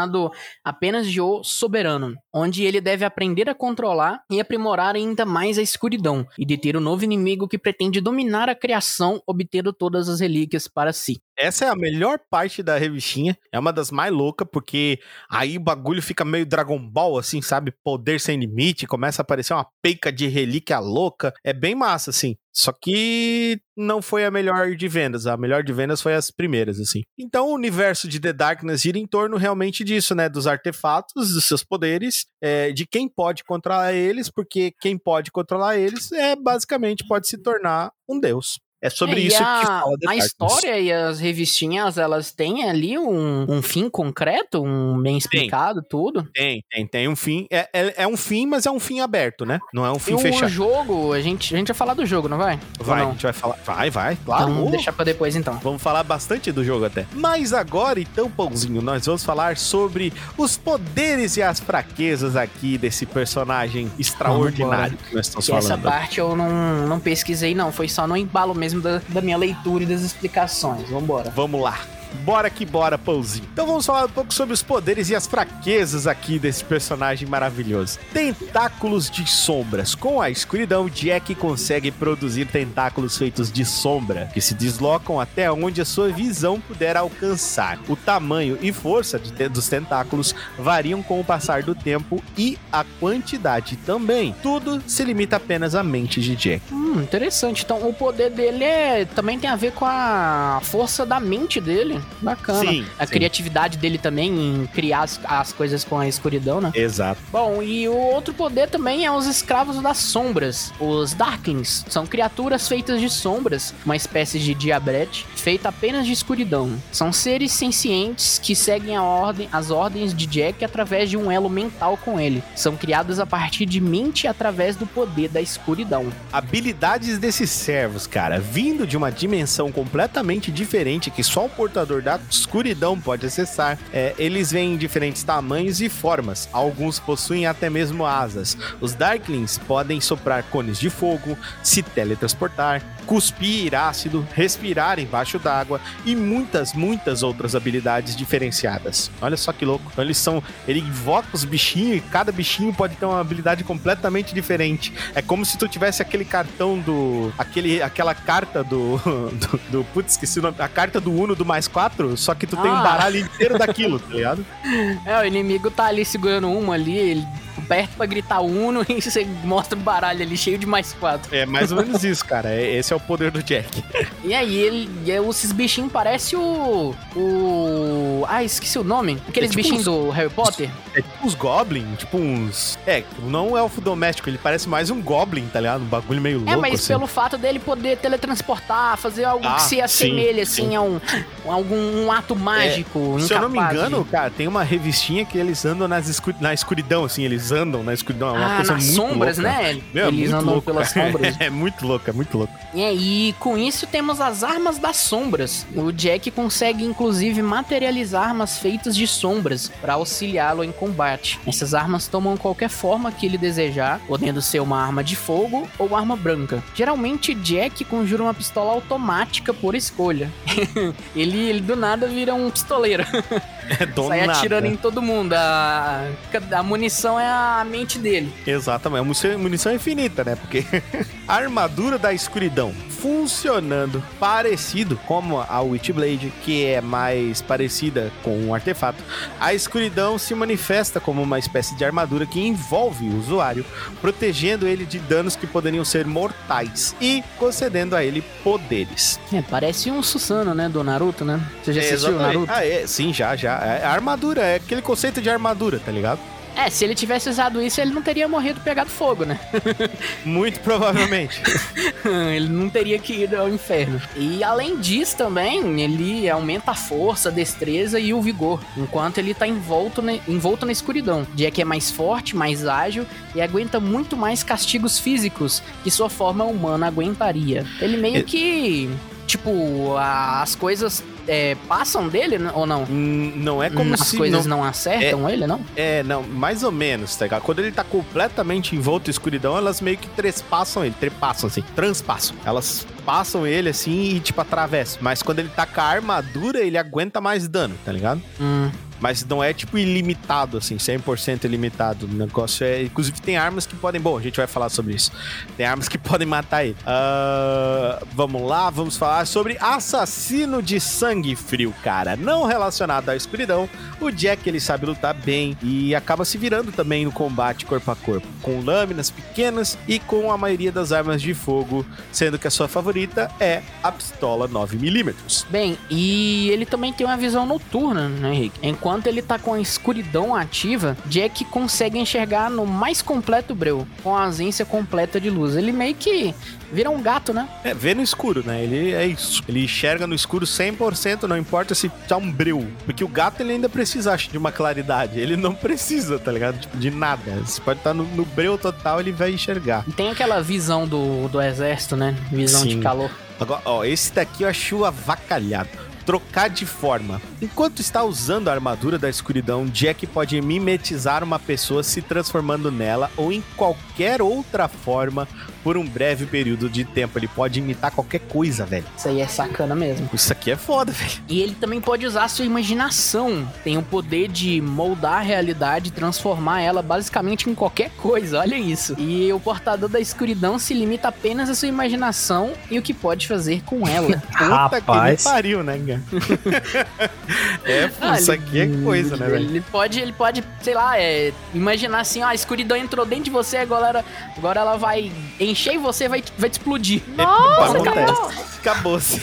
apenas 0.63 1.09
de 1.09 1.21
O 1.21 1.43
Soberano, 1.43 2.15
onde 2.33 2.63
ele 2.63 2.81
deve 2.81 3.05
aprender 3.05 3.49
a 3.49 3.55
controlar 3.55 4.21
e 4.29 4.39
aprimorar 4.39 4.95
ainda 4.95 5.25
mais 5.25 5.57
a 5.57 5.61
escuridão 5.61 6.25
e 6.37 6.45
deter 6.45 6.75
o 6.75 6.81
novo 6.81 7.03
inimigo 7.03 7.47
que 7.47 7.57
pretende 7.57 8.01
dominar 8.01 8.49
a 8.49 8.55
criação, 8.55 9.21
obtendo 9.27 9.71
todas 9.71 10.09
as 10.09 10.19
relíquias 10.19 10.67
para 10.67 10.91
si. 10.91 11.21
Essa 11.37 11.65
é 11.65 11.67
a 11.69 11.75
melhor 11.75 12.19
parte 12.29 12.63
da 12.63 12.77
revistinha. 12.77 13.37
É 13.51 13.59
uma 13.59 13.73
das 13.73 13.91
mais 13.91 14.11
loucas, 14.11 14.47
porque 14.51 14.99
aí 15.29 15.57
o 15.57 15.61
bagulho 15.61 16.01
fica 16.01 16.23
meio 16.23 16.45
Dragon 16.45 16.79
Ball, 16.79 17.17
assim, 17.17 17.41
sabe? 17.41 17.73
Poder 17.83 18.19
sem 18.19 18.39
limite, 18.39 18.87
começa 18.87 19.21
a 19.21 19.23
aparecer 19.23 19.53
uma 19.53 19.67
peica 19.81 20.11
de 20.11 20.27
relíquia 20.27 20.79
louca. 20.79 21.33
É 21.43 21.51
bem 21.51 21.75
massa, 21.75 22.09
assim. 22.09 22.35
Só 22.53 22.71
que 22.71 23.59
não 23.75 24.01
foi 24.01 24.23
a 24.23 24.31
melhor 24.31 24.75
de 24.75 24.87
vendas. 24.87 25.27
A 25.27 25.35
melhor 25.35 25.61
de 25.61 25.73
vendas 25.73 26.01
foi 26.01 26.13
as 26.13 26.31
primeiras, 26.31 26.79
assim. 26.79 27.01
Então 27.19 27.49
o 27.49 27.53
universo 27.53 28.07
de 28.07 28.17
The 28.17 28.31
Darkness 28.31 28.81
gira 28.81 28.97
em 28.97 29.05
torno 29.05 29.35
realmente 29.35 29.83
disso, 29.83 30.15
né? 30.15 30.29
Dos 30.29 30.47
artefatos, 30.47 31.33
dos 31.33 31.43
seus 31.43 31.65
poderes, 31.65 32.25
é, 32.41 32.71
de 32.71 32.87
quem 32.87 33.09
pode 33.09 33.43
controlar 33.43 33.93
eles, 33.93 34.29
porque 34.29 34.71
quem 34.79 34.97
pode 34.97 35.31
controlar 35.31 35.77
eles 35.77 36.13
é 36.13 36.33
basicamente 36.33 37.05
pode 37.05 37.27
se 37.27 37.37
tornar 37.37 37.91
um 38.07 38.19
deus. 38.19 38.57
É 38.81 38.89
sobre 38.89 39.15
É, 39.21 39.23
e 39.23 39.27
isso 39.27 39.41
a, 39.43 39.59
que 39.59 39.65
fala 39.65 39.81
The 39.83 39.89
a 39.89 40.09
Darkness. 40.09 40.25
história 40.25 40.79
e 40.79 40.91
as 40.91 41.19
revistinhas, 41.19 41.97
elas 41.97 42.31
têm 42.31 42.69
ali 42.69 42.97
um, 42.97 43.45
um 43.49 43.61
fim 43.61 43.89
concreto, 43.89 44.61
um 44.63 45.01
bem 45.01 45.17
explicado, 45.17 45.81
tudo. 45.81 46.23
Tem, 46.33 46.63
tem, 46.69 46.85
tem 46.85 47.07
um 47.07 47.15
fim. 47.15 47.47
É, 47.49 47.67
é, 47.73 48.03
é 48.03 48.07
um 48.07 48.17
fim, 48.17 48.45
mas 48.45 48.65
é 48.65 48.71
um 48.71 48.79
fim 48.79 48.99
aberto, 48.99 49.45
né? 49.45 49.59
Não 49.73 49.85
é 49.85 49.91
um 49.91 49.95
E 49.95 49.99
fim 49.99 50.13
o 50.13 50.19
fechado. 50.19 50.49
jogo, 50.49 51.13
a 51.13 51.21
gente, 51.21 51.53
a 51.55 51.57
gente 51.57 51.67
vai 51.67 51.75
falar 51.75 51.93
do 51.95 52.05
jogo, 52.05 52.27
não 52.27 52.37
vai? 52.37 52.59
Vai, 52.79 53.01
a 53.01 53.05
não? 53.05 53.11
gente 53.13 53.23
vai 53.23 53.33
falar. 53.33 53.57
Vai, 53.65 53.89
vai, 53.89 54.17
claro. 54.23 54.51
Então, 54.51 54.65
Uh, 54.67 54.71
deixa 54.71 54.91
pra 54.93 55.05
depois 55.05 55.35
então. 55.35 55.57
Vamos 55.63 55.81
falar 55.81 56.03
bastante 56.03 56.51
do 56.51 56.63
jogo 56.63 56.85
até. 56.85 57.05
Mas 57.13 57.53
agora, 57.53 57.99
então, 57.99 58.29
Pãozinho, 58.29 58.81
nós 58.81 59.05
vamos 59.05 59.23
falar 59.23 59.57
sobre 59.57 60.13
os 60.37 60.57
poderes 60.57 61.37
e 61.37 61.41
as 61.41 61.59
fraquezas 61.59 62.35
aqui 62.35 62.77
desse 62.77 63.05
personagem 63.05 63.89
extraordinário 63.97 64.97
que 64.97 65.15
nós 65.15 65.27
estamos 65.27 65.49
essa 65.49 65.69
falando. 65.69 65.83
parte 65.83 66.19
eu 66.19 66.35
não, 66.35 66.87
não 66.87 66.99
pesquisei, 66.99 67.55
não. 67.55 67.71
Foi 67.71 67.87
só 67.87 68.05
no 68.05 68.15
embalo 68.17 68.53
mesmo 68.53 68.64
da, 68.73 69.01
da 69.09 69.21
minha 69.21 69.37
leitura 69.37 69.83
e 69.83 69.87
das 69.87 70.01
explicações. 70.01 70.89
Vambora. 70.89 71.29
Vamos 71.31 71.61
lá. 71.61 71.77
Bora 72.23 72.49
que 72.49 72.65
bora, 72.65 72.97
Pãozinho. 72.97 73.47
Então 73.51 73.67
vamos 73.67 73.85
falar 73.85 74.05
um 74.05 74.09
pouco 74.09 74.33
sobre 74.33 74.53
os 74.53 74.63
poderes 74.63 75.09
e 75.09 75.15
as 75.15 75.27
fraquezas 75.27 76.07
aqui 76.07 76.39
desse 76.39 76.63
personagem 76.63 77.27
maravilhoso. 77.27 77.99
Tentáculos 78.13 79.09
de 79.09 79.29
sombras. 79.29 79.93
Com 79.93 80.21
a 80.21 80.29
escuridão, 80.29 80.89
Jack 80.89 81.35
consegue 81.35 81.91
produzir 81.91 82.45
tentáculos 82.47 83.17
feitos 83.17 83.51
de 83.51 83.63
sombra, 83.63 84.29
que 84.33 84.41
se 84.41 84.53
deslocam 84.53 85.19
até 85.19 85.51
onde 85.51 85.81
a 85.81 85.85
sua 85.85 86.09
visão 86.09 86.59
puder 86.59 86.97
alcançar. 86.97 87.79
O 87.87 87.95
tamanho 87.95 88.57
e 88.61 88.71
força 88.71 89.19
de 89.19 89.35
dos 89.49 89.67
tentáculos 89.67 90.33
variam 90.57 91.03
com 91.03 91.19
o 91.19 91.23
passar 91.23 91.61
do 91.61 91.75
tempo 91.75 92.23
e 92.37 92.57
a 92.71 92.85
quantidade 92.99 93.75
também. 93.77 94.35
Tudo 94.41 94.81
se 94.87 95.03
limita 95.03 95.35
apenas 95.35 95.75
à 95.75 95.83
mente 95.83 96.21
de 96.21 96.35
Jack. 96.35 96.73
Hum, 96.73 97.01
interessante. 97.01 97.63
Então 97.63 97.87
o 97.87 97.93
poder 97.93 98.31
dele 98.31 98.63
é, 98.63 99.05
também 99.05 99.37
tem 99.37 99.49
a 99.49 99.55
ver 99.55 99.73
com 99.73 99.85
a 99.85 100.59
força 100.63 101.05
da 101.05 101.19
mente 101.19 101.59
dele. 101.59 102.01
Bacana. 102.21 102.71
Sim, 102.71 102.85
a 102.97 103.05
sim. 103.05 103.13
criatividade 103.13 103.77
dele 103.77 103.97
também 103.97 104.29
em 104.29 104.67
criar 104.67 105.03
as, 105.03 105.19
as 105.23 105.53
coisas 105.53 105.83
com 105.83 105.99
a 105.99 106.07
escuridão, 106.07 106.61
né? 106.61 106.71
Exato. 106.73 107.21
Bom, 107.31 107.61
e 107.61 107.87
o 107.87 107.95
outro 107.95 108.33
poder 108.33 108.69
também 108.69 109.05
é 109.05 109.11
os 109.11 109.25
escravos 109.25 109.81
das 109.81 109.97
sombras. 109.97 110.73
Os 110.79 111.13
Darklings 111.13 111.85
são 111.89 112.05
criaturas 112.05 112.67
feitas 112.67 112.99
de 112.99 113.09
sombras, 113.09 113.73
uma 113.85 113.95
espécie 113.95 114.39
de 114.39 114.53
diabrete 114.53 115.25
feita 115.35 115.69
apenas 115.69 116.05
de 116.05 116.11
escuridão. 116.11 116.75
São 116.91 117.13
seres 117.13 117.51
sencientes 117.51 118.39
que 118.39 118.55
seguem 118.55 118.95
a 118.95 119.03
ordem, 119.03 119.47
as 119.51 119.69
ordens 119.69 120.13
de 120.13 120.25
Jack 120.25 120.63
através 120.65 121.09
de 121.09 121.17
um 121.17 121.31
elo 121.31 121.49
mental 121.49 121.97
com 121.97 122.19
ele. 122.19 122.43
São 122.55 122.75
criadas 122.75 123.19
a 123.19 123.25
partir 123.25 123.65
de 123.65 123.79
mente 123.79 124.27
através 124.27 124.75
do 124.75 124.87
poder 124.87 125.29
da 125.29 125.41
escuridão. 125.41 126.11
habilidades 126.31 127.17
desses 127.17 127.49
servos, 127.49 128.07
cara, 128.07 128.39
vindo 128.39 128.87
de 128.87 128.97
uma 128.97 129.11
dimensão 129.11 129.71
completamente 129.71 130.51
diferente 130.51 131.11
que 131.11 131.23
só 131.23 131.45
o 131.45 131.49
portador 131.49 131.84
da 131.85 132.19
escuridão 132.29 132.99
pode 132.99 133.25
acessar. 133.25 133.77
É, 133.93 134.13
eles 134.17 134.51
vêm 134.51 134.73
em 134.73 134.77
diferentes 134.77 135.23
tamanhos 135.23 135.81
e 135.81 135.89
formas. 135.89 136.49
Alguns 136.51 136.99
possuem 136.99 137.45
até 137.47 137.69
mesmo 137.69 138.05
asas. 138.05 138.57
Os 138.81 138.93
Darklings 138.93 139.57
podem 139.57 140.01
soprar 140.01 140.43
cones 140.43 140.79
de 140.79 140.89
fogo, 140.89 141.37
se 141.63 141.81
teletransportar, 141.81 142.81
cuspir 143.05 143.73
ácido, 143.73 144.27
respirar 144.33 144.99
embaixo 144.99 145.39
d'água 145.39 145.79
e 146.05 146.15
muitas, 146.15 146.73
muitas 146.73 147.23
outras 147.23 147.55
habilidades 147.55 148.15
diferenciadas. 148.15 149.11
Olha 149.21 149.37
só 149.37 149.53
que 149.53 149.63
louco. 149.63 149.89
Então 149.91 150.03
eles 150.03 150.17
são, 150.17 150.43
ele 150.67 150.79
invoca 150.79 151.29
os 151.33 151.43
bichinhos 151.43 151.97
e 151.97 152.01
cada 152.01 152.31
bichinho 152.31 152.73
pode 152.73 152.95
ter 152.95 153.05
uma 153.05 153.19
habilidade 153.19 153.63
completamente 153.63 154.33
diferente. 154.33 154.93
É 155.13 155.21
como 155.21 155.45
se 155.45 155.57
tu 155.57 155.67
tivesse 155.67 156.01
aquele 156.01 156.25
cartão 156.25 156.79
do. 156.79 157.31
aquele, 157.37 157.81
aquela 157.81 158.13
carta 158.13 158.63
do. 158.63 158.97
do, 159.05 159.59
do 159.69 159.83
putz, 159.93 160.13
esqueci 160.13 160.39
o 160.39 160.41
nome. 160.41 160.55
A 160.59 160.67
carta 160.67 160.99
do 160.99 161.11
Uno 161.11 161.35
do 161.35 161.45
mais 161.45 161.67
4, 161.75 162.15
só 162.15 162.33
que 162.33 162.47
tu 162.47 162.55
tem 162.55 162.71
um 162.71 162.75
Ah. 162.75 162.81
baralho 162.81 163.19
inteiro 163.19 163.57
daquilo, 163.59 163.99
tá 163.99 164.07
ligado? 164.15 164.45
É, 165.05 165.19
o 165.19 165.25
inimigo 165.25 165.69
tá 165.69 165.85
ali 165.87 166.05
segurando 166.05 166.49
uma 166.49 166.73
ali, 166.73 166.97
ele 166.97 167.27
perto 167.67 167.95
pra 167.97 168.05
gritar 168.05 168.39
uno 168.41 168.85
e 168.89 169.01
você 169.01 169.25
mostra 169.43 169.77
o 169.77 169.81
baralho 169.81 170.21
ali 170.21 170.37
cheio 170.37 170.57
de 170.57 170.65
mais 170.65 170.93
quatro. 170.93 171.33
É 171.35 171.45
mais 171.45 171.71
ou 171.71 171.77
menos 171.83 172.03
isso, 172.03 172.25
cara. 172.25 172.49
É- 172.49 172.75
esse 172.75 172.93
é 172.93 172.95
o 172.95 172.99
poder 172.99 173.31
do 173.31 173.41
Jack. 173.43 173.83
E 174.23 174.33
aí, 174.33 174.55
ele, 174.55 174.89
esses 175.29 175.51
bichinhos 175.51 175.91
parecem 175.91 176.37
o. 176.37 176.93
O. 177.15 178.25
Ah, 178.27 178.43
esqueci 178.43 178.77
o 178.79 178.83
nome. 178.83 179.17
Aqueles 179.27 179.49
É 179.49 179.53
tipo 179.53 179.63
bichinhos 179.63 179.87
uns- 179.87 180.05
do 180.05 180.09
Harry 180.11 180.29
Potter. 180.29 180.69
É 180.93 181.01
tipo 181.01 181.25
uns 181.27 181.35
Goblin, 181.35 181.95
tipo 181.97 182.17
uns. 182.17 182.77
É, 182.85 183.03
não 183.23 183.51
um 183.51 183.57
elfo 183.57 183.81
doméstico, 183.81 184.29
ele 184.29 184.37
parece 184.37 184.67
mais 184.69 184.89
um 184.89 185.01
Goblin, 185.01 185.47
tá 185.51 185.59
ligado? 185.59 185.81
Um 185.81 185.85
bagulho 185.87 186.21
meio 186.21 186.37
louco. 186.37 186.51
É, 186.51 186.55
mas 186.55 186.75
assim. 186.75 186.87
pelo 186.93 187.07
fato 187.07 187.37
dele 187.37 187.59
poder 187.59 187.97
teletransportar, 187.97 188.97
fazer 188.97 189.23
algo 189.25 189.45
Ah, 189.47 189.55
que 189.55 189.63
se 189.63 189.81
assemelhe, 189.81 190.45
sim, 190.45 190.63
assim, 190.63 190.69
sim. 190.69 190.75
a 190.75 190.81
um, 190.81 190.99
algum 191.47 191.75
um 192.05 192.11
ato 192.11 192.35
mágico. 192.35 193.17
Se 193.19 193.33
eu 193.33 193.41
não 193.41 193.49
me 193.49 193.59
engano, 193.59 194.03
de- 194.03 194.09
cara, 194.09 194.29
tem 194.29 194.47
uma 194.47 194.63
revistinha 194.63 195.25
que 195.25 195.37
eles 195.37 195.63
andam 195.65 195.87
nas 195.87 196.05
na 196.39 196.53
escuridão, 196.53 197.03
assim, 197.05 197.23
eles 197.23 197.44
andam 197.51 197.83
na 197.83 197.93
escuridão. 197.93 198.29
É 198.29 198.31
uma 198.39 198.53
ah, 198.53 198.55
coisa 198.57 198.73
nas 198.73 198.83
muito 198.85 198.95
sombras, 198.95 199.37
louca. 199.37 199.51
né? 199.51 199.81
Meu, 199.93 200.05
é 200.05 200.07
Eles 200.07 200.19
muito 200.19 200.35
andam 200.35 200.53
louco, 200.53 200.65
pelas 200.65 200.89
sombras. 200.89 201.35
É 201.45 201.49
muito 201.49 201.85
louco, 201.85 202.09
é 202.09 202.13
muito 202.13 202.37
louco. 202.37 202.53
É, 202.73 202.93
e 202.93 203.33
com 203.39 203.57
isso 203.57 203.85
temos 203.85 204.19
as 204.21 204.43
armas 204.43 204.77
das 204.77 204.97
sombras. 204.97 205.65
O 205.75 205.91
Jack 205.91 206.31
consegue 206.31 206.83
inclusive 206.83 207.41
materializar 207.41 208.29
armas 208.29 208.57
feitas 208.57 208.95
de 208.95 209.05
sombras 209.05 209.71
para 209.81 209.93
auxiliá-lo 209.93 210.63
em 210.63 210.71
combate. 210.71 211.39
Essas 211.45 211.73
armas 211.73 212.07
tomam 212.07 212.37
qualquer 212.37 212.69
forma 212.69 213.11
que 213.11 213.25
ele 213.25 213.37
desejar, 213.37 213.99
podendo 214.07 214.41
ser 214.41 214.59
uma 214.59 214.81
arma 214.81 215.03
de 215.03 215.15
fogo 215.15 215.67
ou 215.77 215.95
arma 215.95 216.15
branca. 216.15 216.63
Geralmente 216.73 217.33
Jack 217.35 217.83
conjura 217.85 218.23
uma 218.23 218.33
pistola 218.33 218.71
automática 218.71 219.53
por 219.53 219.75
escolha. 219.75 220.31
ele, 221.15 221.49
ele 221.49 221.61
do 221.61 221.75
nada 221.75 222.07
vira 222.07 222.33
um 222.33 222.49
pistoleiro. 222.49 223.03
É 223.79 223.85
do 223.85 224.07
Sai 224.07 224.27
nada. 224.27 224.39
atirando 224.39 224.67
em 224.67 224.75
todo 224.75 225.01
mundo. 225.01 225.33
A, 225.33 226.07
a 226.51 226.63
munição 226.63 227.19
é 227.19 227.27
a 227.35 227.65
mente 227.65 227.99
dele. 227.99 228.33
Exatamente, 228.45 228.99
é 228.99 229.03
munição, 229.03 229.39
munição 229.39 229.73
infinita, 229.73 230.23
né? 230.23 230.35
Porque 230.35 230.63
a 231.27 231.35
armadura 231.35 231.97
da 231.97 232.13
escuridão 232.13 232.73
funcionando 232.89 234.03
parecido 234.19 234.97
como 235.05 235.39
a 235.39 235.61
Witchblade, 235.61 236.33
que 236.43 236.65
é 236.65 236.81
mais 236.81 237.41
parecida 237.41 238.11
com 238.23 238.37
um 238.37 238.53
artefato. 238.53 239.03
A 239.39 239.53
escuridão 239.53 240.17
se 240.17 240.33
manifesta 240.33 240.99
como 240.99 241.21
uma 241.21 241.37
espécie 241.37 241.75
de 241.75 241.85
armadura 241.85 242.25
que 242.25 242.39
envolve 242.39 243.05
o 243.07 243.19
usuário, 243.19 243.65
protegendo 244.01 244.67
ele 244.67 244.85
de 244.85 244.99
danos 244.99 245.35
que 245.35 245.45
poderiam 245.45 245.85
ser 245.85 246.05
mortais 246.05 246.95
e 246.99 247.23
concedendo 247.37 247.95
a 247.95 248.03
ele 248.03 248.23
poderes. 248.43 249.19
É, 249.31 249.41
parece 249.41 249.91
um 249.91 250.01
Susano, 250.01 250.53
né? 250.53 250.67
Do 250.69 250.83
Naruto, 250.83 251.23
né? 251.25 251.39
Você 251.63 251.73
já 251.73 251.81
É, 251.81 251.85
assistiu 251.85 252.09
o 252.09 252.11
exatamente. 252.15 252.35
Naruto? 252.35 252.53
Ah, 252.53 252.65
é, 252.65 252.87
sim, 252.87 253.13
já, 253.13 253.35
já. 253.35 253.57
É, 253.59 253.85
a 253.85 253.91
armadura, 253.91 254.41
é 254.41 254.55
aquele 254.55 254.81
conceito 254.81 255.21
de 255.21 255.29
armadura, 255.29 255.79
tá 255.79 255.91
ligado? 255.91 256.19
É, 256.55 256.69
se 256.69 256.85
ele 256.85 256.95
tivesse 256.95 257.29
usado 257.29 257.61
isso, 257.61 257.81
ele 257.81 257.91
não 257.93 258.01
teria 258.01 258.27
morrido 258.27 258.61
pegado 258.61 258.89
fogo, 258.89 259.25
né? 259.25 259.39
Muito 260.23 260.59
provavelmente. 260.61 261.41
ele 262.35 262.47
não 262.49 262.69
teria 262.69 262.97
que 262.97 263.13
ir 263.13 263.35
ao 263.35 263.49
inferno. 263.49 264.01
E 264.15 264.43
além 264.43 264.77
disso 264.77 265.17
também, 265.17 265.81
ele 265.81 266.29
aumenta 266.29 266.71
a 266.71 266.75
força, 266.75 267.29
a 267.29 267.31
destreza 267.31 267.99
e 267.99 268.13
o 268.13 268.21
vigor, 268.21 268.61
enquanto 268.77 269.17
ele 269.17 269.33
tá 269.33 269.45
envolto, 269.47 270.01
na- 270.01 270.13
envolto 270.27 270.65
na 270.65 270.71
escuridão. 270.71 271.27
Jack 271.35 271.61
é 271.61 271.65
mais 271.65 271.91
forte, 271.91 272.35
mais 272.35 272.65
ágil 272.65 273.05
e 273.35 273.41
aguenta 273.41 273.79
muito 273.79 274.15
mais 274.15 274.41
castigos 274.43 274.97
físicos 274.97 275.61
que 275.83 275.91
sua 275.91 276.09
forma 276.09 276.45
humana 276.45 276.87
aguentaria. 276.87 277.65
Ele 277.81 277.97
meio 277.97 278.23
que. 278.23 278.89
Tipo, 279.27 279.95
a- 279.97 280.41
as 280.43 280.55
coisas 280.55 281.03
é, 281.27 281.55
passam 281.67 282.07
dele 282.07 282.37
ou 282.53 282.65
não? 282.65 282.85
Não 282.85 283.61
é 283.61 283.69
como 283.69 283.93
As 283.93 284.01
se 284.01 284.17
coisas 284.17 284.45
não 284.45 284.57
não, 284.57 284.63
acertam 284.63 285.29
ele, 285.29 285.45
não? 285.47 285.61
É, 285.75 286.03
não, 286.03 286.23
mais 286.23 286.63
ou 286.63 286.71
menos, 286.71 287.15
tá 287.15 287.25
ligado? 287.25 287.41
Quando 287.41 287.59
ele 287.59 287.71
tá 287.71 287.83
completamente 287.83 288.75
envolto 288.75 289.09
em 289.09 289.11
escuridão, 289.11 289.57
elas 289.57 289.81
meio 289.81 289.97
que 289.97 290.07
trespassam 290.09 290.83
ele, 290.85 290.95
trepassam 290.99 291.47
assim, 291.47 291.63
transpassam. 291.75 292.35
Elas 292.45 292.85
passam 293.05 293.45
ele 293.45 293.69
assim 293.69 294.15
e 294.15 294.19
tipo 294.19 294.41
atravessam. 294.41 294.99
Mas 295.01 295.21
quando 295.21 295.39
ele 295.39 295.49
tá 295.49 295.65
com 295.65 295.79
a 295.79 295.85
armadura, 295.85 296.59
ele 296.59 296.77
aguenta 296.77 297.21
mais 297.21 297.47
dano, 297.47 297.75
tá 297.85 297.91
ligado? 297.91 298.21
Hum. 298.39 298.69
Mas 298.99 299.25
não 299.25 299.43
é 299.43 299.53
tipo 299.53 299.77
ilimitado, 299.77 300.57
assim, 300.57 300.77
100% 300.77 301.43
ilimitado. 301.43 302.05
O 302.05 302.09
negócio 302.09 302.65
é. 302.65 302.83
Inclusive, 302.83 303.19
tem 303.21 303.37
armas 303.37 303.65
que 303.65 303.75
podem. 303.75 303.99
Bom, 303.99 304.17
a 304.17 304.21
gente 304.21 304.37
vai 304.37 304.47
falar 304.47 304.69
sobre 304.69 304.95
isso. 304.95 305.11
Tem 305.57 305.65
armas 305.65 305.89
que 305.89 305.97
podem 305.99 306.27
matar 306.27 306.65
ele. 306.65 306.77
Ah, 306.85 308.01
vamos 308.13 308.41
lá, 308.41 308.69
vamos 308.69 308.97
falar 308.97 309.25
sobre 309.25 309.57
assassino 309.59 310.61
de 310.61 310.79
sangue 310.79 311.35
frio, 311.35 311.73
cara. 311.83 312.15
Não 312.15 312.45
relacionado 312.45 313.09
à 313.09 313.15
escuridão. 313.15 313.69
O 313.99 314.09
Jack, 314.09 314.47
ele 314.47 314.59
sabe 314.59 314.85
lutar 314.85 315.13
bem 315.13 315.57
e 315.61 315.93
acaba 315.93 316.23
se 316.23 316.37
virando 316.37 316.71
também 316.71 317.05
no 317.05 317.11
combate 317.11 317.65
corpo 317.65 317.91
a 317.91 317.95
corpo. 317.95 318.27
Com 318.41 318.61
lâminas 318.61 319.09
pequenas 319.09 319.77
e 319.87 319.99
com 319.99 320.31
a 320.31 320.37
maioria 320.37 320.71
das 320.71 320.91
armas 320.91 321.21
de 321.21 321.33
fogo, 321.33 321.85
sendo 322.11 322.39
que 322.39 322.47
a 322.47 322.51
sua 322.51 322.67
favorita 322.67 322.94
é 323.39 323.61
a 323.83 323.91
pistola 323.91 324.47
9mm. 324.47 325.45
Bem, 325.49 325.77
e 325.89 326.49
ele 326.49 326.65
também 326.65 326.93
tem 326.93 327.05
uma 327.05 327.17
visão 327.17 327.45
noturna, 327.45 328.07
né, 328.09 328.33
Henrique? 328.33 328.59
Enquanto 328.63 329.07
ele 329.07 329.21
tá 329.21 329.37
com 329.37 329.53
a 329.53 329.59
escuridão 329.59 330.35
ativa, 330.35 330.97
Jack 331.05 331.45
consegue 331.45 331.99
enxergar 331.99 332.49
no 332.49 332.65
mais 332.65 333.01
completo 333.01 333.53
breu, 333.53 333.87
com 334.03 334.15
a 334.15 334.25
ausência 334.25 334.65
completa 334.65 335.19
de 335.19 335.29
luz. 335.29 335.55
Ele 335.55 335.71
meio 335.71 335.95
que 335.95 336.33
vira 336.71 336.89
um 336.89 337.01
gato, 337.01 337.33
né? 337.33 337.47
É, 337.63 337.73
vê 337.73 337.93
no 337.93 338.01
escuro, 338.01 338.43
né? 338.45 338.63
Ele 338.63 338.93
é 338.93 339.05
isso. 339.05 339.43
Ele 339.47 339.63
enxerga 339.63 340.05
no 340.07 340.15
escuro 340.15 340.45
100%, 340.45 341.23
não 341.23 341.37
importa 341.37 341.75
se 341.75 341.89
tá 342.07 342.17
um 342.17 342.31
breu. 342.31 342.67
Porque 342.85 343.03
o 343.03 343.07
gato, 343.07 343.41
ele 343.41 343.53
ainda 343.53 343.69
precisa, 343.69 344.13
acho, 344.13 344.29
de 344.29 344.37
uma 344.37 344.51
claridade. 344.51 345.19
Ele 345.19 345.35
não 345.35 345.53
precisa, 345.53 346.19
tá 346.19 346.31
ligado? 346.31 346.59
Tipo, 346.59 346.77
de 346.77 346.91
nada. 346.91 347.31
Você 347.45 347.61
pode 347.61 347.79
estar 347.79 347.93
no, 347.93 348.03
no 348.03 348.25
breu 348.25 348.57
total, 348.57 348.99
ele 348.99 349.11
vai 349.11 349.31
enxergar. 349.31 349.85
Tem 349.95 350.09
aquela 350.09 350.41
visão 350.41 350.87
do, 350.87 351.27
do 351.27 351.41
exército, 351.41 351.95
né? 351.95 352.15
Visão 352.31 352.61
Sim. 352.61 352.69
de 352.69 352.77
calor. 352.77 353.11
Agora, 353.39 353.61
ó, 353.65 353.83
esse 353.83 354.13
daqui 354.13 354.43
eu 354.43 354.49
acho 354.49 354.85
avacalhado. 354.85 355.69
Trocar 356.05 356.49
de 356.49 356.65
forma. 356.65 357.19
Enquanto 357.41 357.79
está 357.79 358.03
usando 358.03 358.47
a 358.47 358.53
armadura 358.53 358.97
da 358.97 359.09
escuridão, 359.09 359.65
Jack 359.65 360.05
pode 360.05 360.39
mimetizar 360.39 361.23
uma 361.23 361.39
pessoa 361.39 361.81
se 361.81 361.99
transformando 362.01 362.71
nela 362.71 363.09
ou 363.17 363.33
em 363.33 363.43
qualquer 363.57 364.21
outra 364.21 364.67
forma 364.67 365.27
por 365.65 365.77
um 365.77 365.83
breve 365.83 366.27
período 366.27 366.69
de 366.69 366.85
tempo. 366.85 367.17
Ele 367.17 367.27
pode 367.27 367.57
imitar 367.57 367.89
qualquer 367.89 368.19
coisa, 368.19 368.67
velho. 368.67 368.85
Isso 368.95 369.07
aí 369.07 369.19
é 369.19 369.27
sacana 369.27 369.73
mesmo. 369.73 370.07
Isso 370.13 370.31
aqui 370.31 370.51
é 370.51 370.55
foda, 370.55 370.91
velho. 370.91 371.23
E 371.27 371.41
ele 371.41 371.55
também 371.55 371.81
pode 371.81 372.05
usar 372.05 372.25
a 372.25 372.27
sua 372.27 372.45
imaginação. 372.45 373.51
Tem 373.63 373.75
o 373.75 373.81
poder 373.81 374.27
de 374.27 374.61
moldar 374.61 375.13
a 375.15 375.21
realidade 375.21 375.87
e 375.87 375.91
transformar 375.91 376.61
ela 376.61 376.83
basicamente 376.83 377.49
em 377.49 377.55
qualquer 377.55 377.89
coisa. 377.97 378.41
Olha 378.41 378.55
isso. 378.55 378.95
E 378.99 379.33
o 379.33 379.39
portador 379.39 379.89
da 379.89 379.99
escuridão 379.99 380.59
se 380.59 380.71
limita 380.71 381.07
apenas 381.07 381.49
à 381.49 381.55
sua 381.55 381.67
imaginação 381.67 382.53
e 382.69 382.77
o 382.77 382.81
que 382.83 382.93
pode 382.93 383.27
fazer 383.27 383.63
com 383.63 383.87
ela. 383.87 384.21
Puta 384.37 384.37
que 384.37 384.43
Rapaz. 384.43 385.23
pariu, 385.23 385.63
né, 385.63 385.75
é, 387.65 387.87
pô, 387.87 387.95
Ah, 388.01 388.19
isso 388.19 388.31
aqui 388.31 388.59
é 388.59 388.67
coisa, 388.83 389.17
né, 389.17 389.25
velho? 389.27 389.45
Ele 389.49 389.61
pode, 389.61 389.99
ele 389.99 390.13
pode, 390.13 390.43
sei 390.61 390.75
lá, 390.75 390.99
é, 390.99 391.33
imaginar 391.55 392.01
assim, 392.01 392.21
ó, 392.21 392.27
a 392.27 392.35
escuridão 392.35 392.77
entrou 392.77 393.03
dentro 393.03 393.25
de 393.25 393.31
você, 393.31 393.57
agora, 393.57 394.05
agora 394.37 394.61
ela 394.61 394.77
vai 394.77 395.11
encher 395.39 395.54
e 395.73 395.77
você 395.77 396.07
vai, 396.07 396.23
vai 396.37 396.49
te 396.49 396.53
explodir. 396.53 397.01
Nossa, 397.15 397.77
acabou. 397.77 398.31
Acabou-se. 398.59 399.21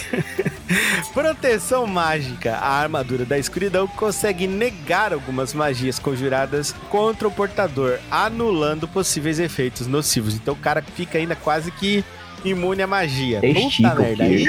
Proteção 1.13 1.87
mágica. 1.87 2.57
A 2.57 2.81
armadura 2.81 3.25
da 3.25 3.39
escuridão 3.39 3.87
consegue 3.87 4.47
negar 4.47 5.13
algumas 5.13 5.53
magias 5.53 5.99
conjuradas 5.99 6.75
contra 6.89 7.29
o 7.29 7.31
portador, 7.31 7.99
anulando 8.11 8.89
possíveis 8.89 9.39
efeitos 9.39 9.87
nocivos. 9.87 10.35
Então 10.35 10.55
o 10.55 10.59
cara 10.59 10.83
fica 10.83 11.19
ainda 11.19 11.37
quase 11.37 11.71
que 11.71 12.05
imune 12.45 12.83
à 12.83 12.87
magia. 12.87 13.41
Puta 13.41 13.95
o 13.95 13.99
merda. 14.03 14.25
Aí 14.25 14.45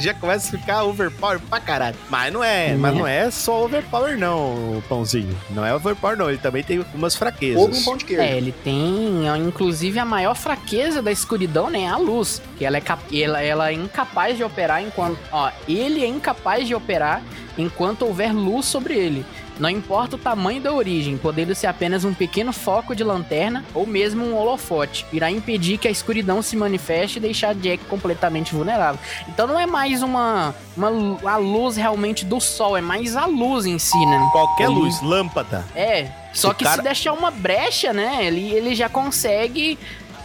já 0.00 0.14
começa 0.14 0.54
a 0.54 0.58
ficar 0.58 0.84
overpower 0.84 1.40
pra 1.40 1.60
caralho. 1.60 1.96
Mas 2.10 2.32
não 2.32 2.42
é, 2.44 2.74
mas 2.74 2.94
não 2.94 3.06
é 3.06 3.30
só 3.30 3.64
overpower 3.64 4.18
não, 4.18 4.38
o 4.78 4.84
pãozinho. 4.88 5.36
Não 5.50 5.64
é 5.64 5.74
overpower 5.74 6.16
não, 6.16 6.28
ele 6.28 6.38
também 6.38 6.62
tem 6.62 6.78
algumas 6.78 7.14
fraquezas. 7.14 7.62
Ovo 7.62 7.76
um 7.76 7.82
pão 7.84 7.96
de 7.96 8.04
queijo. 8.04 8.22
É, 8.22 8.36
ele 8.36 8.52
tem, 8.52 9.26
inclusive, 9.46 9.98
a 9.98 10.04
maior 10.04 10.34
fraqueza 10.34 11.00
da 11.02 11.10
escuridão, 11.12 11.70
né? 11.70 11.82
é 11.82 11.88
A 11.88 11.96
luz. 11.96 12.40
Que 12.56 12.64
ela 12.64 12.76
é, 12.76 12.80
cap- 12.80 13.22
ela, 13.22 13.40
ela 13.42 13.70
é 13.70 13.72
incapaz 13.74 14.36
de 14.36 14.44
operar 14.44 14.82
enquanto. 14.82 15.18
Ó, 15.32 15.50
ele 15.68 16.02
é 16.02 16.06
incapaz 16.06 16.66
de 16.66 16.74
operar 16.74 17.22
enquanto 17.56 18.02
houver 18.02 18.32
luz 18.32 18.66
sobre 18.66 18.94
ele. 18.94 19.24
Não 19.58 19.68
importa 19.68 20.16
o 20.16 20.18
tamanho 20.18 20.60
da 20.60 20.72
origem, 20.72 21.16
podendo 21.16 21.54
ser 21.54 21.66
apenas 21.66 22.04
um 22.04 22.14
pequeno 22.14 22.52
foco 22.52 22.94
de 22.94 23.02
lanterna 23.02 23.64
ou 23.74 23.86
mesmo 23.86 24.24
um 24.24 24.36
holofote, 24.36 25.04
irá 25.12 25.30
impedir 25.30 25.78
que 25.78 25.88
a 25.88 25.90
escuridão 25.90 26.40
se 26.42 26.56
manifeste 26.56 27.18
e 27.18 27.20
deixar 27.20 27.54
Jack 27.54 27.84
completamente 27.86 28.54
vulnerável. 28.54 29.00
Então 29.28 29.46
não 29.46 29.58
é 29.58 29.66
mais 29.66 30.02
uma, 30.02 30.54
uma 30.76 31.18
a 31.30 31.36
luz 31.36 31.76
realmente 31.76 32.24
do 32.24 32.40
sol, 32.40 32.76
é 32.76 32.80
mais 32.80 33.16
a 33.16 33.26
luz 33.26 33.66
em 33.66 33.78
si, 33.78 33.98
né? 34.06 34.28
Qualquer 34.32 34.64
Ele- 34.70 34.74
luz, 34.74 35.02
lâmpada. 35.02 35.64
É, 35.74 36.08
só 36.32 36.50
O 36.50 36.54
que 36.54 36.64
cara- 36.64 36.76
se 36.76 36.82
deixar 36.82 37.12
uma 37.12 37.30
brecha, 37.30 37.92
né, 37.92 38.18
ele, 38.26 38.52
ele 38.52 38.74
já 38.74 38.88
consegue 38.88 39.78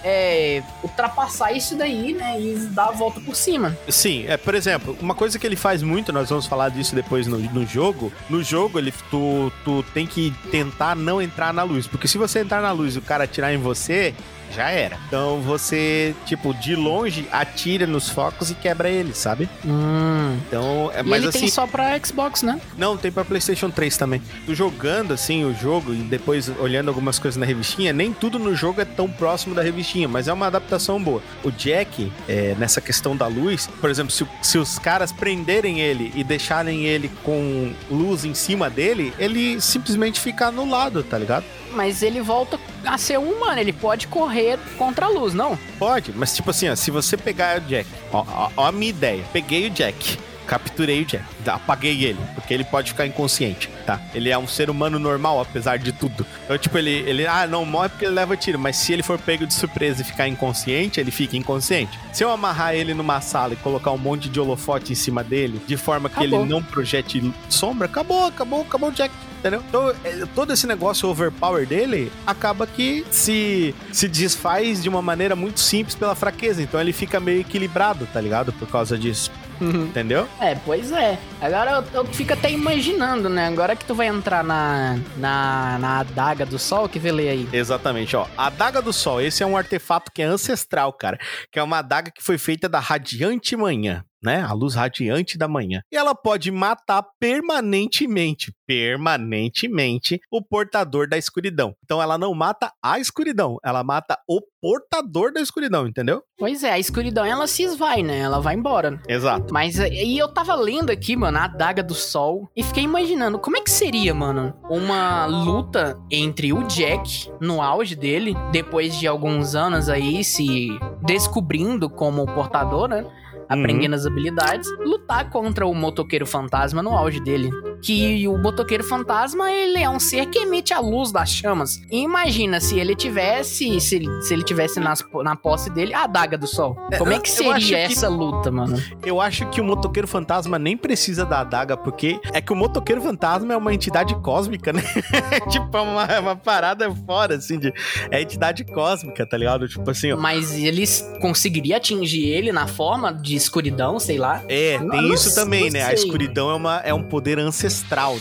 é, 0.04 0.62
ultrapassar 0.84 1.54
isso 1.54 1.76
daí, 1.76 2.14
né, 2.14 2.40
e 2.40 2.56
dar 2.72 2.90
a 2.90 2.92
volta 2.92 3.20
por 3.22 3.36
cima. 3.36 3.78
Sim, 3.88 4.26
é, 4.28 4.38
por 4.38 4.54
exemplo, 4.54 4.98
uma 5.00 5.16
coisa 5.16 5.40
que 5.40 5.48
ele 5.48 5.56
faz 5.56 5.82
muito, 5.82 6.12
nós 6.12 6.30
vamos 6.30 6.46
falar 6.46 6.70
disso 6.70 6.94
depois 6.94 7.26
no, 7.26 7.38
no 7.40 7.66
jogo. 7.66 8.12
No 8.30 8.44
jogo, 8.44 8.78
ele, 8.78 8.94
tu, 9.10 9.52
tu 9.64 9.84
tem 9.94 10.06
que 10.06 10.34
tentar 10.52 10.96
não 10.96 11.22
entrar 11.22 11.54
na 11.54 11.64
luz. 11.64 11.88
Porque 11.88 12.08
se 12.08 12.18
você 12.18 12.40
entrar 12.40 12.62
na 12.62 12.72
luz 12.72 12.96
e 12.96 13.00
o 13.00 13.02
cara 13.02 13.24
atirar 13.24 13.54
em 13.54 13.58
você, 13.58 14.14
já 14.54 14.70
era. 14.70 14.98
Então 15.08 15.42
você, 15.42 16.16
tipo, 16.26 16.54
de 16.54 16.76
longe, 16.76 17.28
atira 17.32 17.86
nos 17.88 18.10
focos 18.10 18.52
e 18.52 18.56
quebra 18.56 18.90
ele, 18.90 19.14
sabe? 19.14 19.50
Hum. 19.66 20.38
Então, 20.48 20.92
é 20.94 21.04
mas 21.04 21.20
ele 21.20 21.30
assim. 21.30 21.40
tem 21.40 21.48
só 21.50 21.68
pra 21.68 21.98
Xbox, 22.00 22.44
né? 22.44 22.60
Não, 22.78 22.98
tem 22.98 23.12
pra 23.12 23.26
PlayStation 23.26 23.70
3 23.70 23.98
também. 23.98 24.22
Tu 24.46 24.56
jogando 24.56 25.14
assim 25.14 25.44
o 25.46 25.54
jogo 25.54 25.94
e 25.94 25.98
depois 25.98 26.50
olhando 26.60 26.90
algumas 26.90 27.20
coisas 27.20 27.38
na 27.38 27.46
revistinha, 27.46 27.92
nem 27.94 28.14
tudo 28.14 28.40
no 28.40 28.56
jogo 28.56 28.82
é 28.82 28.86
tão 28.86 29.10
próximo 29.10 29.56
da 29.56 29.62
revistinha, 29.62 30.08
mas 30.08 30.28
é 30.28 30.34
uma 30.34 30.48
adaptação 30.48 31.02
boa. 31.02 31.22
O 31.44 31.52
Jack, 31.52 32.12
é, 32.28 32.56
nessa 32.58 32.82
questão 32.82 33.16
da 33.16 33.28
luz, 33.28 33.68
por 33.80 33.90
exemplo, 33.90 34.12
se, 34.12 34.26
se 34.42 34.58
os 34.58 34.78
caras 34.80 35.12
prenderem 35.12 35.80
ele 35.80 36.12
e 36.16 36.24
deixarem 36.24 36.86
ele 36.86 37.10
com 37.24 37.74
luz 37.90 38.26
em 38.26 38.34
cima 38.34 38.70
dele, 38.70 39.14
ele 39.18 39.60
simplesmente 39.62 40.20
fica 40.20 40.48
anulado, 40.48 41.04
tá 41.04 41.18
ligado? 41.18 41.46
Mas 41.74 42.04
ele 42.04 42.22
volta 42.22 42.60
a 42.86 42.98
ser 42.98 43.18
um 43.18 43.32
humano, 43.32 43.60
ele 43.60 43.74
pode 43.74 44.08
correr 44.08 44.60
contra 44.78 45.08
a 45.08 45.10
luz, 45.10 45.34
não? 45.34 45.58
Pode, 45.80 46.12
mas 46.14 46.36
tipo 46.36 46.52
assim, 46.52 46.70
ó, 46.70 46.76
se 46.76 46.92
você 46.92 47.18
pegar 47.18 47.58
o 47.58 47.62
Jack, 47.62 47.90
ó, 48.12 48.24
ó, 48.28 48.50
ó 48.56 48.66
a 48.68 48.72
minha 48.72 48.90
ideia, 48.90 49.24
peguei 49.34 49.68
o 49.68 49.70
Jack. 49.70 50.18
Capturei 50.46 51.02
o 51.02 51.06
Jack, 51.06 51.26
apaguei 51.46 52.04
ele, 52.04 52.20
porque 52.36 52.54
ele 52.54 52.64
pode 52.64 52.92
ficar 52.92 53.06
inconsciente, 53.06 53.70
tá? 53.86 54.00
Ele 54.14 54.30
é 54.30 54.38
um 54.38 54.48
ser 54.48 54.70
humano 54.70 55.00
normal, 55.00 55.42
apesar 55.42 55.78
de 55.78 55.92
tudo. 55.92 56.26
Então, 56.44 56.58
tipo, 56.58 56.78
ele, 56.78 56.92
ele, 56.92 57.26
ah, 57.26 57.48
não 57.48 57.66
morre 57.66 57.90
porque 57.90 58.06
ele 58.06 58.14
leva 58.14 58.36
tiro, 58.36 58.60
mas 58.60 58.76
se 58.76 58.94
ele 58.94 59.04
for 59.04 59.18
pego 59.20 59.46
de 59.46 59.54
surpresa 59.54 60.02
e 60.02 60.06
ficar 60.06 60.28
inconsciente, 60.28 61.00
ele 61.00 61.12
fica 61.12 61.38
inconsciente. 61.38 62.00
Se 62.12 62.24
eu 62.24 62.32
amarrar 62.32 62.76
ele 62.76 62.94
numa 62.94 63.22
sala 63.22 63.54
e 63.54 63.58
colocar 63.58 63.92
um 63.92 63.98
monte 63.98 64.30
de 64.30 64.40
holofote 64.40 64.92
em 64.92 64.96
cima 64.96 65.24
dele, 65.24 65.62
de 65.66 65.78
forma 65.78 66.10
que 66.10 66.20
Acabou. 66.20 66.42
ele 66.42 66.50
não 66.50 66.62
projete 66.62 67.34
sombra, 67.50 67.86
acabou, 67.86 68.26
acabou, 68.26 68.62
acabou 68.62 68.90
o 68.90 68.92
Jack. 68.92 69.14
Entendeu? 69.40 69.62
Então, 69.68 69.94
é, 70.06 70.26
todo 70.34 70.54
esse 70.54 70.66
negócio 70.66 71.10
overpower 71.10 71.68
dele 71.68 72.10
acaba 72.26 72.66
que 72.66 73.06
se, 73.12 73.76
se 73.92 74.08
desfaz 74.08 74.82
de 74.82 74.88
uma 74.88 75.02
maneira 75.02 75.36
muito 75.36 75.60
simples 75.60 75.96
pela 75.96 76.16
fraqueza. 76.16 76.62
Então 76.62 76.80
ele 76.80 76.94
fica 76.94 77.20
meio 77.20 77.42
equilibrado, 77.42 78.08
tá 78.14 78.22
ligado? 78.22 78.54
Por 78.54 78.70
causa 78.70 78.98
disso. 78.98 79.30
Entendeu? 79.62 80.28
É, 80.40 80.56
pois 80.56 80.92
é. 80.92 81.18
Agora 81.42 81.72
eu, 81.94 82.02
eu 82.02 82.06
fico 82.06 82.34
até 82.34 82.52
imaginando, 82.52 83.30
né? 83.30 83.48
Agora 83.48 83.76
que 83.76 83.86
tu 83.86 83.96
vai 83.96 84.08
entrar 84.08 84.44
na, 84.44 84.98
na, 85.18 85.78
na 85.80 86.00
adaga 86.00 86.46
do 86.46 86.60
sol, 86.60 86.88
que 86.88 87.00
vê 87.00 87.12
ler 87.12 87.30
aí. 87.30 87.50
Exatamente, 87.52 88.16
ó. 88.16 88.28
A 88.38 88.48
Adaga 88.48 88.82
do 88.82 88.94
Sol, 88.94 89.20
esse 89.20 89.42
é 89.44 89.46
um 89.46 89.58
artefato 89.58 90.12
que 90.12 90.22
é 90.22 90.26
ancestral, 90.26 90.94
cara. 90.94 91.18
Que 91.52 91.60
é 91.60 91.64
uma 91.64 91.80
adaga 91.80 92.12
que 92.12 92.24
foi 92.24 92.38
feita 92.38 92.70
da 92.70 92.80
radiante 92.80 93.56
manhã, 93.56 94.04
né? 94.24 94.42
A 94.42 94.54
luz 94.54 94.76
radiante 94.76 95.38
da 95.38 95.48
manhã. 95.48 95.82
E 95.92 95.98
ela 95.98 96.16
pode 96.16 96.52
matar 96.52 97.04
permanentemente, 97.20 98.54
permanentemente, 98.66 100.20
o 100.32 100.42
portador 100.42 101.08
da 101.08 101.18
escuridão. 101.18 101.76
Então 101.84 102.02
ela 102.02 102.18
não 102.18 102.34
mata 102.34 102.72
a 102.82 103.00
escuridão, 103.00 103.58
ela 103.64 103.84
mata 103.84 104.18
o 104.28 104.42
portador 104.62 105.34
da 105.34 105.42
escuridão, 105.42 105.86
entendeu? 105.86 106.24
Pois 106.38 106.64
é, 106.64 106.72
a 106.72 106.80
escuridão 106.80 107.26
ela 107.26 107.48
se 107.48 107.64
esvai, 107.64 108.02
né? 108.02 108.20
Ela 108.20 108.40
vai 108.40 108.56
embora. 108.56 109.02
Exato. 109.08 109.54
Mas 109.54 109.78
aí 109.80 110.18
eu 110.18 110.30
tava 110.30 110.56
lendo 110.56 110.90
aqui, 110.90 111.16
mano, 111.18 111.38
a 111.38 111.44
adaga 111.44 111.84
do 111.84 111.94
sol 111.94 112.50
e 112.56 112.64
fiquei 112.64 112.84
imaginando 112.84 113.38
como 113.38 113.58
é 113.58 113.62
que 113.62 113.70
seria, 113.70 114.14
mano, 114.14 114.54
uma 114.70 115.26
luta 115.26 116.00
entre 116.10 116.54
o 116.54 116.64
Jack 116.64 117.30
no 117.42 117.62
auge 117.62 117.96
dele, 117.96 118.34
depois 118.52 118.98
de 118.98 119.06
alguns 119.06 119.54
anos 119.54 119.90
aí 119.90 120.24
se 120.24 120.70
descobrindo 121.02 121.90
como 121.90 122.26
portador, 122.26 122.88
né? 122.88 123.06
Aprendendo 123.50 123.96
as 123.96 124.06
habilidades, 124.06 124.68
lutar 124.80 125.30
contra 125.30 125.66
o 125.66 125.74
motoqueiro 125.74 126.26
fantasma 126.26 126.82
no 126.82 126.92
auge 126.92 127.20
dele. 127.20 127.50
Que 127.84 128.28
o 128.28 128.38
motoqueiro 128.38 128.84
fantasma, 128.84 129.52
ele 129.52 129.80
é 129.80 129.90
um 129.90 130.00
ser 130.00 130.28
que 130.28 130.40
emite 130.40 130.74
a 130.74 130.80
luz 130.80 131.12
das 131.12 131.30
chamas. 131.30 131.82
E 131.92 132.02
imagina 132.02 132.60
se 132.60 132.80
ele 132.80 132.96
tivesse, 132.96 133.80
se 133.82 133.96
ele, 133.96 134.22
se 134.22 134.34
ele 134.34 134.44
tivesse 134.44 134.80
nas, 134.80 135.04
na 135.24 135.36
posse 135.36 135.70
dele 135.70 135.94
a 135.94 136.04
adaga 136.04 136.38
do 136.38 136.48
sol. 136.48 136.76
Como 136.98 137.12
é 137.12 137.20
que 137.20 137.30
seria 137.30 137.56
que- 137.88 137.94
essa 137.94 138.08
luta, 138.08 138.50
mano? 138.50 138.82
Eu 139.06 139.20
acho 139.20 139.46
que 139.50 139.60
o 139.60 139.64
motoqueiro 139.64 140.08
fantasma 140.08 140.58
nem 140.58 140.78
precisa 140.78 141.26
da 141.26 141.42
adaga, 141.42 141.76
porque 141.76 142.20
é 142.32 142.40
que 142.42 142.54
o 142.54 142.56
motoqueiro 142.56 143.02
fantasma 143.02 143.54
é 143.54 143.58
uma 143.58 143.74
entidade 143.74 144.16
cósmica, 144.22 144.72
né? 144.72 144.82
tipo, 145.50 145.76
é 145.78 145.82
uma, 145.82 146.04
é 146.06 146.20
uma 146.20 146.36
parada 146.36 146.90
fora, 147.06 147.36
assim, 147.36 147.60
de. 147.60 147.74
É 148.10 148.22
entidade 148.22 148.64
cósmica, 148.64 149.26
tá 149.26 149.38
ligado? 149.38 149.68
Tipo 149.68 149.90
assim, 149.92 150.12
ó. 150.14 150.18
Mas 150.18 150.54
eles 150.58 151.06
conseguiriam 151.20 151.78
atingir 151.78 152.28
ele 152.30 152.52
na 152.52 152.68
forma 152.68 153.12
de 153.14 153.36
escuridão, 153.36 154.00
sei 154.00 154.18
lá. 154.18 154.42
É, 154.48 154.78
tem 154.78 154.88
não 154.88 155.14
isso 155.14 155.36
também, 155.36 155.66
não 155.66 155.72
né? 155.74 155.82
A 155.82 155.86
sei. 155.88 155.96
escuridão 155.96 156.50
é, 156.50 156.54
uma, 156.56 156.78
é 156.78 156.94
um 156.94 157.04
poder 157.04 157.38
ancestral, 157.40 157.73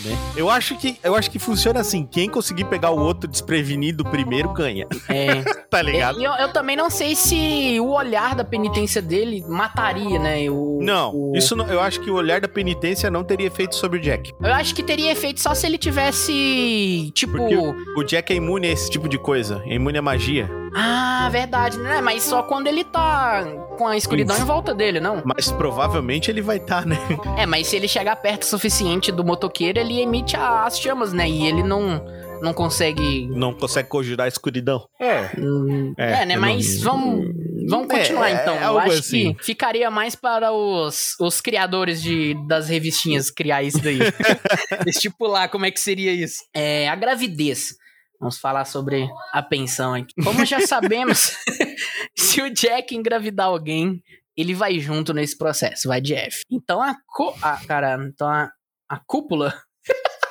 né? 0.05 0.17
Eu 0.37 0.49
acho 0.51 0.77
que 0.77 0.97
eu 1.03 1.15
acho 1.15 1.31
que 1.31 1.39
funciona 1.39 1.81
assim: 1.81 2.07
quem 2.11 2.29
conseguir 2.29 2.65
pegar 2.65 2.91
o 2.91 2.99
outro 2.99 3.29
desprevenido 3.29 4.05
primeiro 4.05 4.53
ganha, 4.53 4.87
É. 5.09 5.43
tá 5.71 5.81
ligado? 5.83 6.21
E 6.21 6.25
eu, 6.25 6.33
eu 6.33 6.53
também 6.53 6.77
não 6.77 6.89
sei 6.91 7.15
se 7.15 7.79
o 7.81 7.91
olhar 7.91 8.35
da 8.35 8.45
penitência 8.45 9.01
dele 9.03 9.45
mataria, 9.49 10.19
né? 10.19 10.49
O, 10.51 10.79
Não, 10.83 11.15
o- 11.15 11.33
isso 11.37 11.55
não, 11.57 11.67
eu 11.67 11.81
acho 11.81 12.01
que 12.01 12.11
o 12.11 12.15
olhar 12.15 12.41
da 12.41 12.49
penitência 12.49 13.11
não 13.11 13.25
teria 13.25 13.47
efeito 13.47 13.75
sobre 13.75 13.99
o 13.99 14.03
Jack. 14.03 14.33
Eu 14.41 14.53
acho 14.55 14.75
que 14.75 14.83
teria 14.83 15.11
efeito 15.13 15.41
só 15.41 15.55
se 15.55 15.67
ele 15.67 15.79
tivesse, 15.79 17.11
tipo... 17.15 17.37
Porque 17.37 17.57
O 17.97 18.03
Jack 18.05 18.33
é 18.33 18.37
imune 18.37 18.67
a 18.69 18.71
esse 18.71 18.91
tipo 18.91 19.09
de 19.09 19.19
coisa, 19.19 19.63
é 19.67 19.75
imune 19.75 19.99
à 19.99 20.03
magia. 20.03 20.49
Ah, 20.75 21.29
verdade, 21.31 21.79
né? 21.79 22.01
Mas 22.01 22.23
só 22.23 22.43
quando 22.43 22.67
ele 22.67 22.83
tá 22.85 23.45
com 23.77 23.87
a 23.87 23.97
escuridão 23.97 24.37
em 24.37 24.45
volta 24.45 24.75
dele, 24.75 25.01
não? 25.01 25.23
Mas 25.25 25.51
provavelmente 25.51 26.31
ele 26.31 26.41
vai 26.43 26.57
estar, 26.59 26.85
né? 26.87 26.97
É, 27.39 27.47
mas 27.47 27.67
se 27.67 27.77
ele 27.77 27.89
chegar 27.89 28.17
perto 28.17 28.43
o 28.43 28.47
suficiente 28.47 29.11
do 29.11 29.25
motoqueiro, 29.25 29.79
ele 29.79 30.01
emite 30.01 30.37
a- 30.37 30.65
as 30.65 30.79
chamas, 30.79 31.13
né? 31.13 31.29
E 31.29 31.47
ele 31.47 31.63
não, 31.63 32.05
não 32.43 32.53
consegue... 32.53 33.27
Não 33.29 33.53
consegue 33.55 33.89
conjurar 33.89 34.27
a 34.27 34.29
escuridão. 34.29 34.85
É. 35.01 35.31
Hum, 35.39 35.95
É, 35.99 36.23
É, 36.23 36.27
né? 36.27 36.37
eu 36.37 36.41
Mas 36.41 36.83
não- 36.83 36.93
vamos, 36.93 37.27
vamos 37.69 37.91
É, 37.91 37.99
continuar 37.99 38.31
é 38.31 38.35
então. 38.43 38.55
Eu 38.57 38.69
algo 38.69 38.79
acho 38.81 38.99
assim. 39.01 39.35
que 39.35 39.45
ficaria 39.45 39.91
mais 39.91 40.15
para 40.15 40.53
os, 40.53 41.17
os 41.21 41.41
criadores 41.41 42.03
de, 42.03 42.35
das 42.47 42.69
revistinhas 42.69 43.31
criar 43.31 43.63
isso 43.63 43.81
daí. 43.83 43.99
Estipular 44.87 45.49
como 45.49 45.67
é 45.67 45.71
que 45.71 45.81
seria 45.81 46.13
isso. 46.13 46.39
É, 46.55 46.89
a 46.89 46.95
gravidez. 46.95 47.77
Vamos 48.23 48.39
falar 48.39 48.65
sobre 48.65 49.11
a 49.33 49.43
pensão 49.43 49.95
aqui. 49.95 50.15
Como 50.23 50.45
já 50.45 50.65
sabemos, 50.65 51.37
se 52.17 52.41
o 52.41 52.55
Jack 52.55 52.95
engravidar 52.95 53.49
alguém, 53.49 54.01
ele 54.37 54.55
vai 54.55 54.79
junto 54.79 55.13
nesse 55.13 55.37
processo, 55.37 55.89
vai 55.89 56.01
de 56.01 56.15
F. 56.15 56.43
Então 56.49 56.81
a, 56.81 56.95
co 57.05 57.35
a 57.43 57.57
cara, 57.67 57.99
então 58.01 58.29
a, 58.29 58.49
a 58.89 59.01
cúpula 59.05 59.53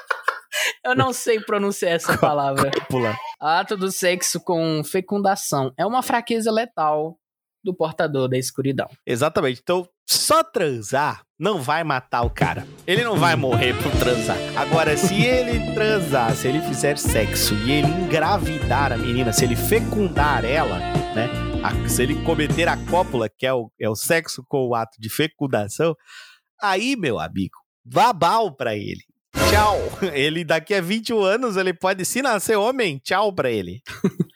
Eu 0.86 0.96
não 0.96 1.12
sei 1.12 1.42
pronunciar 1.42 1.92
essa 1.92 2.16
palavra. 2.18 2.72
Pula. 2.90 3.14
Ato 3.38 3.76
do 3.76 3.92
sexo 3.92 4.40
com 4.40 4.82
fecundação 4.86 5.74
é 5.78 5.86
uma 5.86 6.02
fraqueza 6.02 6.50
letal 6.50 7.20
do 7.62 7.76
portador 7.76 8.30
da 8.30 8.38
escuridão. 8.38 8.88
Exatamente. 9.06 9.60
Então, 9.62 9.86
só 10.10 10.42
transar 10.46 11.24
não 11.42 11.60
vai 11.60 11.84
matar 11.84 12.22
o 12.22 12.30
cara. 12.30 12.68
Ele 12.86 13.04
não 13.04 13.18
vai 13.18 13.36
morrer 13.36 13.74
por 13.82 13.92
transar. 13.94 14.38
Agora, 14.56 14.96
se 14.96 15.24
ele 15.26 15.74
transar, 15.74 16.36
se 16.36 16.48
ele 16.48 16.62
fizer 16.62 17.00
sexo 17.00 17.56
e 17.66 17.72
ele 17.72 17.88
engravidar 17.88 18.94
a 18.94 18.98
menina, 18.98 19.34
se 19.34 19.44
ele 19.44 19.56
fecundar 19.56 20.46
ela, 20.46 20.78
né? 21.16 21.28
a- 21.64 21.90
se 21.90 22.04
ele 22.04 22.22
cometer 22.24 22.68
a 22.68 22.78
cópula, 22.86 23.28
que 23.28 23.48
é 23.48 23.54
o, 23.54 23.72
é 23.82 23.90
o 23.90 23.96
sexo 23.96 24.46
com 24.48 24.68
o 24.68 24.76
ato 24.76 25.02
de 25.02 25.10
fecundação, 25.10 25.96
aí, 26.62 26.96
meu 26.96 27.20
amigo, 27.20 27.56
babau 27.84 28.56
pra 28.56 28.76
ele. 28.76 29.02
Tchau. 29.50 29.80
Ele 30.14 30.44
daqui 30.44 30.76
a 30.76 30.82
21 30.82 31.22
anos, 31.24 31.58
ele 31.58 31.74
pode, 31.74 32.06
se 32.06 32.22
nascer 32.22 32.56
homem, 32.56 33.00
tchau 33.04 33.34
pra 33.34 33.50
ele. 33.50 33.82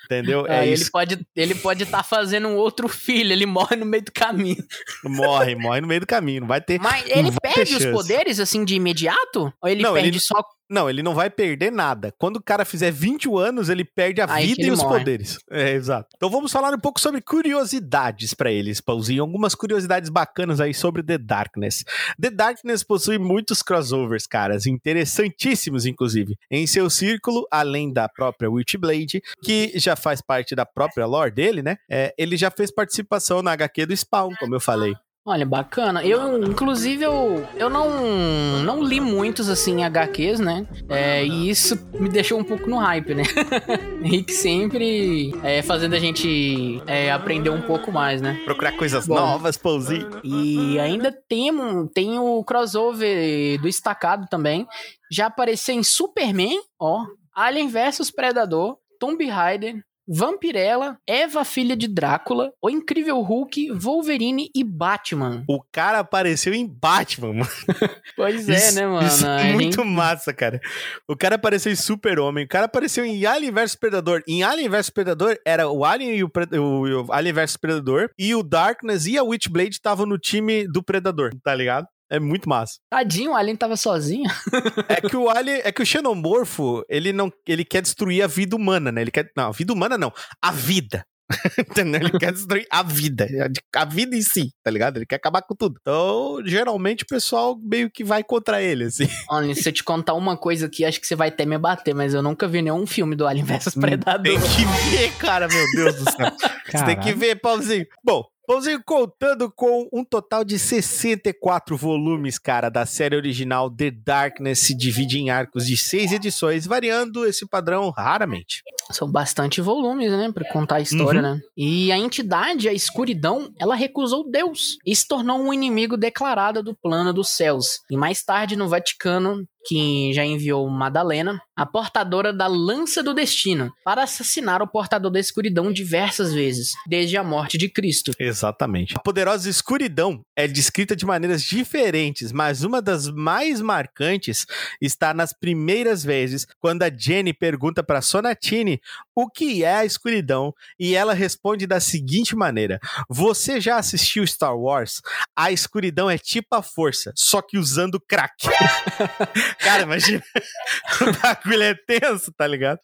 Entendeu? 0.05 0.45
É 0.47 0.59
Aí 0.59 0.73
isso. 0.73 0.83
ele 0.85 0.91
pode 0.91 1.27
ele 1.35 1.55
pode 1.55 1.83
estar 1.83 2.03
fazendo 2.03 2.47
um 2.47 2.55
outro 2.55 2.87
filho, 2.87 3.31
ele 3.33 3.45
morre 3.45 3.75
no 3.75 3.85
meio 3.85 4.03
do 4.03 4.11
caminho. 4.11 4.63
Morre, 5.03 5.55
morre 5.55 5.81
no 5.81 5.87
meio 5.87 5.99
do 6.01 6.07
caminho. 6.07 6.41
Não 6.41 6.47
vai 6.47 6.61
ter. 6.61 6.79
Mas 6.79 7.05
ele 7.07 7.31
perde 7.41 7.75
os 7.75 7.85
poderes 7.85 8.39
assim 8.39 8.63
de 8.65 8.75
imediato? 8.75 9.53
Ou 9.61 9.69
ele 9.69 9.81
Não, 9.83 9.93
perde 9.93 10.09
ele- 10.09 10.19
só 10.19 10.43
Não, 10.67 10.89
ele 10.89 11.03
não 11.03 11.13
vai 11.13 11.29
perder 11.29 11.71
nada. 11.71 12.11
Quando 12.17 12.37
o 12.37 12.43
cara 12.43 12.65
fizer 12.65 12.91
21 12.91 13.37
anos, 13.37 13.69
ele 13.69 13.85
perde 13.85 14.19
a 14.19 14.25
Aí 14.27 14.47
vida 14.47 14.63
e 14.63 14.71
os 14.71 14.79
morre. 14.81 14.97
poderes. 14.97 15.37
É, 15.51 15.73
exato. 15.73 16.09
Então 16.17 16.27
vamos 16.27 16.51
falar 16.51 16.73
um 16.73 16.79
pouco 16.79 16.99
sobre 16.99 17.21
curiosidades 17.21 18.33
pra 18.33 18.51
eles, 18.51 18.81
Pauzinho. 18.81 19.21
Algumas 19.21 19.53
curiosidades 19.53 20.09
bacanas 20.09 20.59
aí 20.59 20.73
sobre 20.73 21.03
The 21.03 21.19
Darkness. 21.19 21.83
The 22.19 22.31
Darkness 22.31 22.81
possui 22.83 23.19
muitos 23.19 23.61
crossovers, 23.61 24.25
caras, 24.25 24.65
interessantíssimos, 24.65 25.85
inclusive. 25.85 26.35
Em 26.49 26.65
seu 26.67 26.89
círculo, 26.89 27.47
além 27.51 27.93
da 27.93 28.09
própria 28.09 28.49
Witchblade, 28.49 29.21
que 29.43 29.71
já 29.75 29.94
faz 29.95 30.21
parte 30.21 30.55
da 30.55 30.65
própria 30.65 31.05
lore 31.05 31.31
dele, 31.31 31.61
né? 31.61 31.77
É, 31.89 32.13
ele 32.17 32.37
já 32.37 32.51
fez 32.51 32.71
participação 32.71 33.41
na 33.41 33.51
HQ 33.51 33.85
do 33.85 33.95
Spawn, 33.95 34.33
como 34.39 34.55
eu 34.55 34.59
falei. 34.59 34.95
Olha, 35.27 35.43
bacana. 35.43 36.05
Eu, 36.05 36.37
inclusive, 36.43 37.03
eu, 37.03 37.43
eu 37.55 37.67
não, 37.67 38.61
não 38.61 38.83
li 38.83 39.01
muitos, 39.01 39.49
assim, 39.49 39.83
HQs, 39.83 40.39
né? 40.39 40.67
É, 40.87 41.25
e 41.25 41.49
isso 41.49 41.75
me 41.93 42.07
deixou 42.07 42.39
um 42.39 42.43
pouco 42.43 42.69
no 42.69 42.77
hype, 42.77 43.15
né? 43.15 43.23
Rick 44.03 44.31
sempre 44.31 45.33
é, 45.41 45.63
fazendo 45.63 45.95
a 45.95 45.99
gente 45.99 46.79
é, 46.85 47.11
aprender 47.11 47.49
um 47.49 47.63
pouco 47.63 47.91
mais, 47.91 48.21
né? 48.21 48.39
Procurar 48.45 48.73
coisas 48.73 49.07
Bom. 49.07 49.15
novas, 49.15 49.57
Pauzinho. 49.57 50.21
E 50.23 50.77
ainda 50.77 51.11
tem, 51.11 51.51
tem 51.87 52.19
o 52.19 52.43
crossover 52.43 53.59
do 53.59 53.67
Estacado 53.67 54.27
também. 54.29 54.67
Já 55.11 55.25
apareceu 55.25 55.73
em 55.73 55.83
Superman, 55.83 56.61
ó. 56.79 57.03
Alien 57.35 57.67
vs 57.67 58.11
Predador, 58.11 58.77
Tomb 58.99 59.25
Raider, 59.27 59.81
Vampirella, 60.07 60.97
Eva 61.07 61.43
Filha 61.43 61.75
de 61.75 61.87
Drácula, 61.87 62.51
O 62.61 62.69
Incrível 62.69 63.19
Hulk, 63.21 63.71
Wolverine 63.71 64.49
e 64.53 64.63
Batman. 64.63 65.43
O 65.49 65.59
cara 65.71 65.97
apareceu 65.99 66.53
em 66.53 66.67
Batman, 66.67 67.33
mano. 67.33 67.49
Pois 68.15 68.47
é, 68.47 68.55
Isso- 68.55 68.75
né, 68.75 68.85
mano? 68.87 69.07
Isso 69.07 69.25
é 69.25 69.51
muito 69.53 69.81
gente- 69.81 69.87
massa, 69.89 70.31
cara. 70.31 70.61
O 71.09 71.15
cara 71.17 71.35
apareceu 71.35 71.71
em 71.71 71.75
Super-Homem, 71.75 72.45
o 72.45 72.47
cara 72.47 72.65
apareceu 72.65 73.03
em 73.03 73.25
Alien 73.25 73.51
vs 73.51 73.75
Predador. 73.75 74.21
Em 74.27 74.43
Alien 74.43 74.69
vs 74.69 74.89
Predador 74.91 75.37
era 75.45 75.67
o 75.69 75.83
Alien 75.83 76.15
e 76.17 76.23
o, 76.23 76.29
Pre- 76.29 76.57
o 76.59 77.11
Alien 77.11 77.33
vs 77.33 77.57
Predador 77.57 78.09
e 78.17 78.33
o 78.35 78.43
Darkness 78.43 79.05
e 79.07 79.17
a 79.17 79.23
Witchblade 79.23 79.69
estavam 79.71 80.05
no 80.05 80.17
time 80.19 80.67
do 80.67 80.83
Predador, 80.83 81.31
tá 81.43 81.53
ligado? 81.53 81.87
É 82.09 82.19
muito 82.19 82.47
massa. 82.47 82.75
Tadinho, 82.89 83.31
o 83.31 83.35
Alien 83.35 83.55
tava 83.55 83.75
sozinho. 83.75 84.29
É 84.87 85.01
que 85.01 85.17
o 85.17 85.29
Alien, 85.29 85.61
é 85.63 85.71
que 85.71 85.81
o 85.81 85.85
Xenomorfo, 85.85 86.83
ele 86.87 87.11
não, 87.11 87.31
ele 87.47 87.65
quer 87.65 87.81
destruir 87.81 88.23
a 88.23 88.27
vida 88.27 88.55
humana, 88.55 88.91
né? 88.91 89.01
Ele 89.01 89.11
quer, 89.11 89.29
não, 89.35 89.47
a 89.47 89.51
vida 89.51 89.73
humana 89.73 89.97
não, 89.97 90.11
a 90.41 90.51
vida. 90.51 91.05
Entendeu? 91.57 92.01
Ele 92.01 92.19
quer 92.19 92.31
destruir 92.31 92.65
a 92.69 92.83
vida, 92.83 93.27
a 93.75 93.85
vida 93.85 94.15
em 94.15 94.21
si, 94.21 94.51
tá 94.63 94.69
ligado? 94.69 94.97
Ele 94.97 95.05
quer 95.05 95.15
acabar 95.15 95.41
com 95.41 95.55
tudo. 95.55 95.75
Então, 95.81 96.39
geralmente 96.45 97.03
o 97.03 97.07
pessoal 97.07 97.57
meio 97.59 97.89
que 97.89 98.03
vai 98.03 98.23
contra 98.23 98.61
ele, 98.61 98.85
assim. 98.85 99.07
Olha, 99.29 99.53
se 99.55 99.67
eu 99.67 99.73
te 99.73 99.83
contar 99.83 100.13
uma 100.13 100.37
coisa 100.37 100.67
aqui, 100.67 100.85
acho 100.85 101.01
que 101.01 101.07
você 101.07 101.15
vai 101.15 101.29
até 101.29 101.45
me 101.45 101.57
bater, 101.57 101.95
mas 101.95 102.13
eu 102.13 102.21
nunca 102.21 102.47
vi 102.47 102.61
nenhum 102.61 102.85
filme 102.85 103.15
do 103.15 103.27
Alien 103.27 103.45
vs 103.45 103.73
Predador. 103.75 104.23
Tem 104.23 104.39
que 104.39 104.95
ver, 104.95 105.11
cara, 105.17 105.47
meu 105.47 105.65
Deus 105.71 105.95
do 105.95 106.11
céu. 106.11 106.31
Você 106.71 106.85
tem 106.85 106.99
que 106.99 107.13
ver, 107.13 107.35
Pauzinho. 107.41 107.85
Bom, 108.03 108.23
Pauzinho 108.47 108.81
contando 108.85 109.51
com 109.51 109.89
um 109.91 110.03
total 110.03 110.43
de 110.43 110.57
64 110.59 111.75
volumes, 111.77 112.37
cara, 112.37 112.69
da 112.69 112.85
série 112.85 113.15
original 113.15 113.69
The 113.69 113.91
Darkness 113.91 114.59
se 114.59 114.75
divide 114.75 115.19
em 115.19 115.29
arcos 115.29 115.65
de 115.65 115.75
seis 115.75 116.11
edições, 116.11 116.65
variando 116.65 117.25
esse 117.25 117.47
padrão 117.47 117.89
raramente. 117.89 118.61
São 118.91 119.09
bastante 119.11 119.61
volumes, 119.61 120.11
né, 120.11 120.31
Pra 120.31 120.47
contar 120.51 120.75
a 120.75 120.81
história, 120.81 121.21
Uhum. 121.21 121.35
né? 121.35 121.41
E 121.57 121.91
a 121.91 121.97
entidade, 121.97 122.69
a 122.69 122.73
escuridão, 122.73 123.51
ela 123.59 123.75
recusou 123.75 124.29
Deus 124.29 124.77
e 124.85 124.95
se 124.95 125.07
tornou 125.07 125.39
um 125.39 125.53
inimigo 125.53 125.97
declarado 125.97 126.61
do 126.61 126.75
plano 126.75 127.13
dos 127.13 127.29
céus. 127.29 127.79
E 127.89 127.97
mais 127.97 128.23
tarde, 128.23 128.55
no 128.55 128.67
Vaticano, 128.69 129.47
que 129.65 130.13
já 130.13 130.23
enviou 130.23 130.69
Madalena, 130.69 131.41
a 131.55 131.65
portadora 131.65 132.31
da 132.31 132.47
lança 132.47 133.01
do 133.01 133.13
destino, 133.13 133.73
para 133.83 134.03
assassinar 134.03 134.61
o 134.61 134.67
portador 134.67 135.11
da 135.11 135.19
escuridão 135.19 135.71
diversas 135.71 136.33
vezes, 136.33 136.73
desde 136.87 137.17
a 137.17 137.23
morte 137.23 137.57
de 137.57 137.69
Cristo. 137.69 138.11
Exatamente. 138.19 138.95
A 138.95 138.99
poderosa 138.99 139.49
escuridão 139.49 140.21
é 140.35 140.47
descrita 140.47 140.95
de 140.95 141.05
maneiras 141.05 141.41
diferentes, 141.41 142.31
mas 142.31 142.63
uma 142.63 142.81
das 142.81 143.07
mais 143.07 143.61
marcantes 143.61 144.45
está 144.81 145.13
nas 145.13 145.33
primeiras 145.33 146.03
vezes, 146.03 146.45
quando 146.59 146.83
a 146.83 146.89
Jenny 146.89 147.33
pergunta 147.33 147.83
para 147.83 148.01
Sonatine 148.01 148.81
o 149.15 149.29
que 149.29 149.63
é 149.63 149.75
a 149.77 149.85
escuridão 149.85 150.53
e 150.77 150.93
ela 150.93 151.13
responde 151.13 151.65
da 151.65 151.79
seguinte 151.79 152.35
maneira: 152.35 152.79
Você 153.09 153.61
já 153.61 153.77
assistiu 153.77 154.27
Star 154.27 154.57
Wars? 154.57 155.01
A 155.35 155.51
escuridão 155.51 156.09
é 156.09 156.17
tipo 156.17 156.55
a 156.55 156.61
força, 156.61 157.13
só 157.15 157.41
que 157.41 157.57
usando 157.57 157.99
crack. 157.99 158.35
Cara, 159.59 159.83
imagina. 159.83 160.23
o 161.01 161.11
bagulho 161.21 161.63
é 161.63 161.73
tenso, 161.73 162.31
tá 162.31 162.47
ligado? 162.47 162.79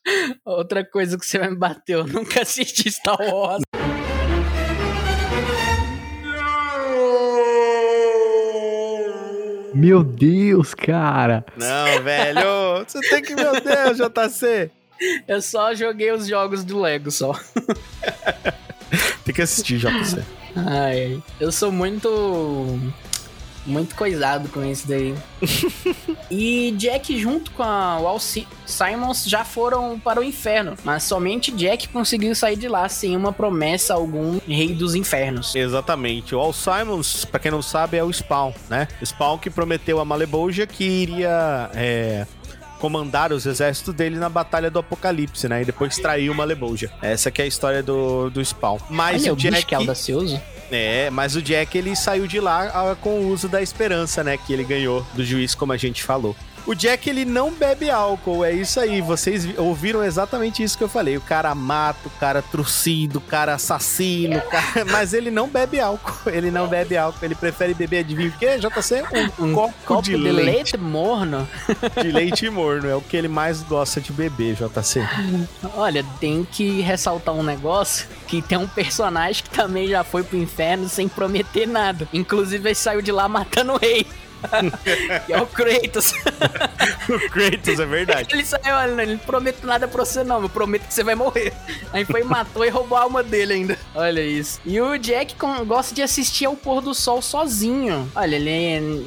Outra 0.46 0.84
coisa 0.86 1.18
que 1.18 1.26
você 1.26 1.40
vai 1.40 1.50
me 1.50 1.58
bater, 1.58 1.94
eu 1.94 2.06
nunca 2.06 2.42
assisti 2.42 2.92
Star 2.92 3.20
Wars. 3.20 3.62
Meu 9.74 10.04
Deus, 10.04 10.74
cara. 10.74 11.46
Não, 11.58 12.04
velho. 12.04 12.86
Você 12.86 13.00
tem 13.10 13.22
que, 13.22 13.34
meu 13.36 13.54
Deus, 13.62 13.98
JC. 13.98 14.70
Eu 15.28 15.42
só 15.42 15.74
joguei 15.74 16.12
os 16.12 16.28
jogos 16.28 16.64
do 16.64 16.80
Lego 16.80 17.10
só. 17.10 17.34
Tem 19.26 19.34
que 19.34 19.42
assistir, 19.42 19.78
JC. 19.78 20.24
Ai, 20.56 21.22
eu 21.40 21.52
sou 21.52 21.72
muito. 21.72 22.80
Muito 23.66 23.96
coisado 23.96 24.50
com 24.50 24.64
isso 24.64 24.88
daí. 24.88 25.14
e 26.32 26.74
Jack, 26.78 27.18
junto 27.20 27.52
com 27.52 27.64
a 27.64 28.00
Wal 28.00 28.20
Si- 28.20 28.48
Simons, 28.66 29.26
já 29.26 29.44
foram 29.46 30.00
para 30.00 30.20
o 30.20 30.24
inferno. 30.24 30.76
Mas 30.84 31.04
somente 31.04 31.52
Jack 31.52 31.88
conseguiu 31.90 32.34
sair 32.34 32.56
de 32.56 32.68
lá 32.68 32.90
sem 32.90 33.16
uma 33.16 33.32
promessa 33.32 33.94
algum 33.94 34.40
rei 34.48 34.74
dos 34.74 34.96
infernos. 34.96 35.54
Exatamente. 35.56 36.34
O 36.34 36.40
Al 36.40 36.54
Simons, 36.54 37.26
pra 37.26 37.40
quem 37.40 37.52
não 37.52 37.62
sabe, 37.62 37.98
é 37.98 38.04
o 38.04 38.12
Spawn, 38.12 38.54
né? 38.70 38.88
Spawn 39.04 39.38
que 39.38 39.50
prometeu 39.50 40.00
a 40.00 40.06
Malebolgia 40.06 40.66
que 40.66 40.84
iria 40.84 41.70
é, 41.76 42.26
comandar 42.80 43.32
os 43.32 43.46
exércitos 43.46 43.94
dele 43.94 44.16
na 44.18 44.28
Batalha 44.30 44.72
do 44.72 44.80
Apocalipse, 44.80 45.48
né? 45.48 45.62
E 45.62 45.66
depois 45.66 45.96
traiu 45.98 46.34
o 46.34 46.36
Malebolgia. 46.36 46.92
Essa 47.02 47.30
que 47.30 47.42
é 47.42 47.46
a 47.46 47.48
história 47.48 47.84
do, 47.84 48.30
do 48.32 48.44
Spawn. 48.44 48.80
Mas 48.90 49.24
Olha 49.24 49.34
o 49.34 49.36
bicho 49.36 49.52
Jack... 49.52 49.74
é 49.74 49.78
audacioso. 49.78 50.42
É, 50.72 51.10
mas 51.10 51.36
o 51.36 51.42
Jack 51.42 51.78
ele 51.78 51.96
saiu 51.96 52.26
de 52.26 52.40
lá 52.40 52.72
ah, 52.74 52.96
com 52.96 53.20
o 53.20 53.28
uso 53.28 53.50
da 53.50 53.62
esperança, 53.62 54.24
né? 54.24 54.38
Que 54.38 54.54
ele 54.54 54.64
ganhou 54.64 55.06
do 55.14 55.24
juiz, 55.24 55.54
como 55.54 55.74
a 55.74 55.78
gente 55.78 56.02
falou. 56.02 56.36
O 56.66 56.76
Jack 56.76 57.10
ele 57.10 57.26
não 57.26 57.52
bebe 57.52 57.90
álcool, 57.90 58.46
é 58.46 58.52
isso 58.52 58.80
aí. 58.80 59.02
Vocês 59.02 59.44
vi- 59.46 59.56
ouviram 59.58 60.04
exatamente 60.04 60.62
isso 60.64 60.78
que 60.78 60.84
eu 60.84 60.88
falei. 60.90 61.18
O 61.18 61.22
cara 61.22 61.54
mata, 61.56 62.00
o 62.08 62.12
cara 62.20 62.42
trucido, 62.42 63.18
o 63.20 63.22
cara 63.22 63.56
assassino, 63.56 64.38
o 64.38 64.42
cara- 64.42 64.86
mas 64.92 65.14
ele 65.14 65.32
não 65.32 65.48
bebe 65.48 65.80
álcool. 65.80 66.30
Ele 66.30 66.52
não 66.52 66.68
bebe 66.68 66.96
álcool, 66.98 67.26
ele 67.26 67.36
prefere 67.36 67.74
beber, 67.74 68.00
adivinha 68.00 68.30
o 68.30 68.34
quê? 68.34 68.58
JC? 68.58 69.04
Um, 69.40 69.46
Um 69.46 69.54
copo, 69.54 69.74
copo 69.86 70.02
de, 70.04 70.12
de, 70.12 70.18
leite. 70.18 70.46
leite 70.46 70.78
morno. 70.78 71.48
De 72.02 72.12
leite 72.12 72.50
morno, 72.50 72.88
é 72.90 72.96
o 72.96 73.02
que 73.02 73.18
ele 73.18 73.28
mais 73.28 73.62
gosta 73.64 74.00
de 74.00 74.12
beber, 74.14 74.56
JC. 74.56 75.02
Olha, 75.76 76.06
tem 76.20 76.44
que 76.50 76.82
ressaltar 76.82 77.34
um 77.34 77.44
negócio 77.44 78.08
que 78.28 78.42
tem 78.42 78.58
um 78.58 78.68
personagem 78.68 79.44
que 79.44 79.50
também 79.50 79.88
já 79.88 80.04
foi 80.04 80.24
pro 80.24 80.38
inferno 80.38 80.88
sem 80.88 81.08
prometer 81.08 81.68
nada. 81.68 82.08
Inclusive, 82.14 82.68
ele 82.70 82.76
saiu 82.76 83.02
de 83.02 83.12
lá 83.12 83.28
matando 83.28 83.74
o 83.74 83.78
rei. 83.78 84.06
Que 85.26 85.32
é 85.34 85.42
o 85.42 85.46
Kratos. 85.46 86.14
o 87.10 87.30
Kratos, 87.30 87.80
é 87.80 87.86
verdade. 87.86 88.34
Ele 88.34 88.46
saiu, 88.46 88.76
olha, 88.76 89.02
ele 89.02 89.14
não 89.14 89.20
prometo 89.20 89.66
nada 89.66 89.88
pra 89.88 90.06
você 90.06 90.24
não, 90.24 90.42
eu 90.42 90.50
prometo 90.50 90.88
que 90.88 90.94
você 90.94 91.04
vai 91.04 91.16
morrer. 91.16 91.54
Aí 91.94 92.06
foi, 92.06 92.24
matou 92.24 92.66
e 92.66 92.70
roubou 92.70 92.98
a 92.98 93.02
alma 93.02 93.24
dele 93.24 93.54
ainda. 93.54 93.78
Olha 93.96 94.22
isso. 94.22 94.60
E 94.66 94.80
o 94.80 94.98
Jack 94.98 95.36
com- 95.36 95.64
gosta 95.66 95.94
de 95.94 96.02
assistir 96.02 96.46
ao 96.46 96.56
pôr 96.56 96.82
do 96.82 96.94
sol 96.94 97.22
sozinho. 97.22 98.10
Olha, 98.16 98.36
ele, 98.36 98.50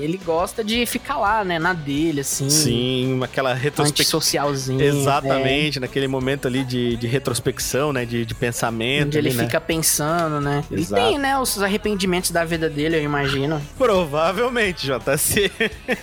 ele 0.00 0.20
gosta 0.24 0.62
de 0.62 0.84
ficar 0.86 1.16
lá, 1.16 1.44
né, 1.44 1.58
na 1.58 1.72
dele, 1.72 2.20
assim. 2.20 2.48
Sim, 2.50 3.20
aquela 3.22 3.54
retrospectiva. 3.54 4.04
Antissocialzinho. 4.04 4.80
Exatamente, 4.82 5.80
naquele 5.80 6.06
momento 6.08 6.46
ali 6.46 6.64
de, 6.64 6.96
de 6.96 7.06
retrospecção, 7.06 7.92
né? 7.92 8.04
De, 8.04 8.24
de 8.24 8.34
é, 8.34 8.36
pensamento. 8.36 9.06
onde 9.06 9.18
ele 9.18 9.28
ali, 9.28 9.36
né? 9.36 9.44
fica 9.44 9.60
pensando, 9.60 10.40
né? 10.40 10.64
Exato. 10.70 11.02
E 11.02 11.04
tem, 11.04 11.18
né, 11.18 11.38
os 11.38 11.60
arrependimentos 11.62 12.30
da 12.30 12.44
vida 12.44 12.68
dele, 12.68 12.96
eu 12.96 13.02
imagino. 13.02 13.60
Provavelmente, 13.76 14.86
JC. 15.24 15.50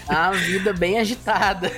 A 0.08 0.32
vida 0.32 0.74
bem 0.74 1.00
agitada. 1.00 1.72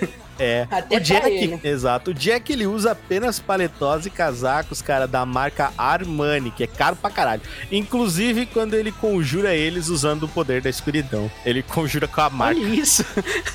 É. 0.44 0.68
Até 0.70 0.98
o 0.98 1.00
Jack, 1.00 1.60
exato. 1.64 2.12
O 2.12 2.14
Jack 2.14 2.52
ele 2.52 2.68
usa 2.68 2.92
apenas 2.92 3.40
paletós 3.40 4.06
e 4.06 4.10
casacos, 4.10 4.82
cara, 4.82 5.08
da 5.08 5.26
marca 5.26 5.72
Armani, 5.78 6.52
que 6.52 6.64
é 6.64 6.68
caro 6.68 6.96
pra 6.96 7.10
caralho. 7.10 7.42
Inclusive 7.72 8.46
quando 8.46 8.74
ele 8.74 8.92
conjura 8.92 9.56
eles 9.56 9.88
usando 9.88 10.24
o 10.24 10.28
poder 10.28 10.62
da 10.62 10.70
escuridão. 10.70 11.32
Ele 11.46 11.64
conjura 11.64 12.08
com 12.08 12.22
a 12.22 12.30
marca. 12.30 12.60
Olha 12.60 12.68
isso. 12.68 13.06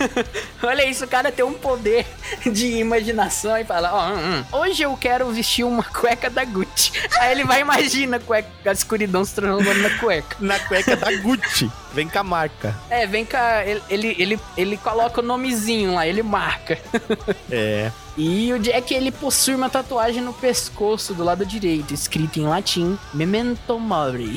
Olha 0.62 0.88
isso, 0.88 1.04
o 1.04 1.08
cara 1.08 1.30
tem 1.30 1.44
um 1.44 1.52
poder 1.54 2.06
de 2.50 2.78
imaginação 2.78 3.56
e 3.58 3.64
fala, 3.64 3.92
ó, 3.92 4.12
hum, 4.12 4.16
hum, 4.16 4.44
hoje 4.52 4.82
eu 4.82 4.96
quero 4.96 5.30
vestir 5.30 5.64
uma 5.64 5.84
cueca 5.92 6.30
da 6.30 6.44
Gucci. 6.44 6.92
Aí 7.18 7.32
ele 7.32 7.44
vai 7.44 7.60
imagina 7.60 8.16
a, 8.16 8.20
cueca, 8.20 8.48
a 8.64 8.72
escuridão 8.72 9.24
se 9.24 9.34
transformando 9.34 9.82
na 9.82 9.98
cueca. 9.98 10.36
Na 10.40 10.58
cueca 10.58 10.96
da 10.96 11.12
Gucci. 11.18 11.70
Vem 11.92 12.08
com 12.08 12.18
a 12.18 12.24
marca. 12.24 12.76
É, 12.90 13.06
vem 13.06 13.24
cá, 13.24 13.64
ele, 13.64 13.82
ele, 13.88 14.16
ele, 14.18 14.40
ele 14.56 14.76
coloca 14.76 15.20
o 15.20 15.24
nomezinho 15.24 15.94
lá, 15.94 16.06
ele 16.06 16.22
marca. 16.22 16.77
É. 17.50 17.90
E 18.18 18.52
o 18.52 18.58
Jack, 18.58 18.92
ele 18.92 19.12
possui 19.12 19.54
uma 19.54 19.70
tatuagem 19.70 20.20
no 20.20 20.32
pescoço 20.32 21.14
do 21.14 21.22
lado 21.22 21.46
direito, 21.46 21.94
escrito 21.94 22.40
em 22.40 22.48
latim, 22.48 22.98
Memento 23.14 23.78
Mori. 23.78 24.34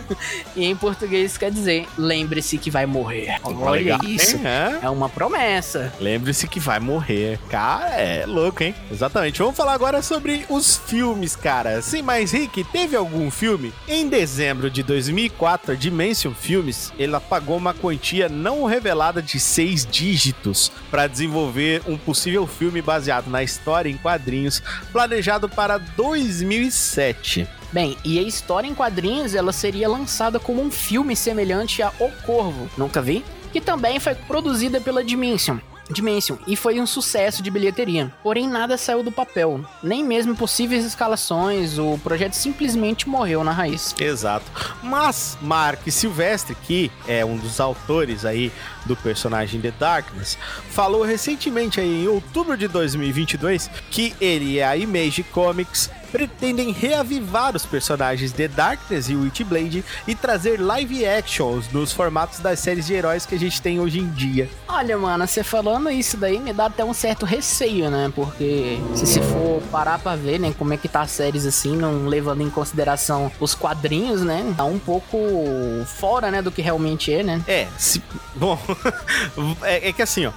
e 0.54 0.66
em 0.66 0.76
português 0.76 1.38
quer 1.38 1.50
dizer, 1.50 1.88
lembre-se 1.96 2.58
que 2.58 2.70
vai 2.70 2.84
morrer. 2.84 3.40
Olha 3.42 3.98
isso. 4.04 4.36
É. 4.36 4.80
É 4.82 4.90
uma 4.90 5.08
promessa. 5.08 5.94
Lembre-se 5.98 6.46
que 6.46 6.60
vai 6.60 6.78
morrer. 6.78 7.38
Cara, 7.48 7.94
é 7.94 8.26
louco, 8.26 8.62
hein? 8.62 8.74
Exatamente. 8.90 9.38
Vamos 9.38 9.56
falar 9.56 9.72
agora 9.72 10.02
sobre 10.02 10.44
os 10.50 10.76
filmes, 10.76 11.34
cara. 11.34 11.80
Sim, 11.80 12.02
mas 12.02 12.32
Rick, 12.32 12.62
teve 12.64 12.94
algum 12.96 13.30
filme? 13.30 13.72
Em 13.88 14.10
dezembro 14.10 14.68
de 14.70 14.82
2004, 14.82 15.72
a 15.72 15.74
Dimension 15.74 16.34
Filmes, 16.34 16.92
ela 16.98 17.18
pagou 17.18 17.56
uma 17.56 17.72
quantia 17.72 18.28
não 18.28 18.66
revelada 18.66 19.22
de 19.22 19.40
seis 19.40 19.86
dígitos 19.86 20.70
para 20.90 21.06
desenvolver 21.06 21.80
um 21.86 21.96
possível 21.96 22.46
filme 22.46 22.82
baseado 22.82 23.21
na 23.26 23.42
história 23.42 23.90
em 23.90 23.96
quadrinhos, 23.96 24.62
planejado 24.92 25.48
para 25.48 25.78
2007. 25.78 27.48
Bem, 27.72 27.96
e 28.04 28.18
a 28.18 28.22
história 28.22 28.68
em 28.68 28.74
quadrinhos, 28.74 29.34
ela 29.34 29.52
seria 29.52 29.88
lançada 29.88 30.38
como 30.38 30.60
um 30.60 30.70
filme 30.70 31.16
semelhante 31.16 31.82
a 31.82 31.90
O 31.98 32.10
Corvo. 32.24 32.68
Nunca 32.76 33.00
vi? 33.00 33.24
Que 33.52 33.60
também 33.60 33.98
foi 33.98 34.14
produzida 34.14 34.80
pela 34.80 35.02
Dimension. 35.02 35.58
Dimension, 35.92 36.36
e 36.46 36.56
foi 36.56 36.80
um 36.80 36.86
sucesso 36.86 37.42
de 37.42 37.50
bilheteria. 37.50 38.12
Porém, 38.22 38.48
nada 38.48 38.76
saiu 38.76 39.02
do 39.02 39.12
papel. 39.12 39.60
Nem 39.82 40.04
mesmo 40.04 40.34
possíveis 40.34 40.84
escalações, 40.84 41.78
o 41.78 41.98
projeto 41.98 42.32
simplesmente 42.32 43.08
morreu 43.08 43.44
na 43.44 43.52
raiz. 43.52 43.94
Exato. 43.98 44.50
Mas 44.82 45.38
Mark 45.40 45.80
Silvestre, 45.88 46.54
que 46.54 46.90
é 47.06 47.24
um 47.24 47.36
dos 47.36 47.60
autores 47.60 48.24
aí 48.24 48.50
do 48.84 48.96
personagem 48.96 49.60
The 49.60 49.72
Darkness, 49.78 50.36
falou 50.70 51.02
recentemente 51.02 51.80
aí 51.80 52.04
em 52.04 52.08
outubro 52.08 52.56
de 52.56 52.66
2022 52.66 53.70
que 53.90 54.14
ele 54.20 54.54
e 54.54 54.62
a 54.62 54.76
Image 54.76 55.22
Comics 55.24 55.90
pretendem 56.12 56.70
reavivar 56.70 57.56
os 57.56 57.64
personagens 57.64 58.32
The 58.32 58.46
Darkness 58.46 59.08
e 59.08 59.16
Witchblade 59.16 59.82
e 60.06 60.14
trazer 60.14 60.60
live 60.60 61.06
actions 61.06 61.72
nos 61.72 61.90
formatos 61.90 62.38
das 62.38 62.60
séries 62.60 62.86
de 62.86 62.92
heróis 62.92 63.24
que 63.24 63.34
a 63.34 63.38
gente 63.38 63.62
tem 63.62 63.80
hoje 63.80 63.98
em 63.98 64.08
dia. 64.10 64.48
Olha, 64.68 64.98
mano, 64.98 65.26
você 65.26 65.42
falando 65.42 65.90
isso 65.90 66.18
daí 66.18 66.38
me 66.38 66.52
dá 66.52 66.66
até 66.66 66.84
um 66.84 66.92
certo 66.92 67.24
receio, 67.24 67.90
né? 67.90 68.12
Porque 68.14 68.78
se 68.94 69.06
você 69.06 69.22
for 69.22 69.62
parar 69.70 69.98
pra 69.98 70.14
ver, 70.14 70.38
né, 70.38 70.54
como 70.58 70.74
é 70.74 70.76
que 70.76 70.86
tá 70.86 71.00
as 71.00 71.10
séries 71.10 71.46
assim, 71.46 71.76
não 71.76 72.06
levando 72.06 72.42
em 72.42 72.50
consideração 72.50 73.32
os 73.40 73.54
quadrinhos, 73.54 74.20
né? 74.20 74.52
Tá 74.56 74.64
um 74.64 74.78
pouco 74.78 75.18
fora, 75.86 76.30
né, 76.30 76.42
do 76.42 76.52
que 76.52 76.60
realmente 76.60 77.12
é, 77.12 77.22
né? 77.22 77.42
É, 77.46 77.66
se, 77.78 78.02
bom, 78.34 78.58
é, 79.62 79.88
é 79.88 79.92
que 79.92 80.02
assim, 80.02 80.26
ó, 80.26 80.32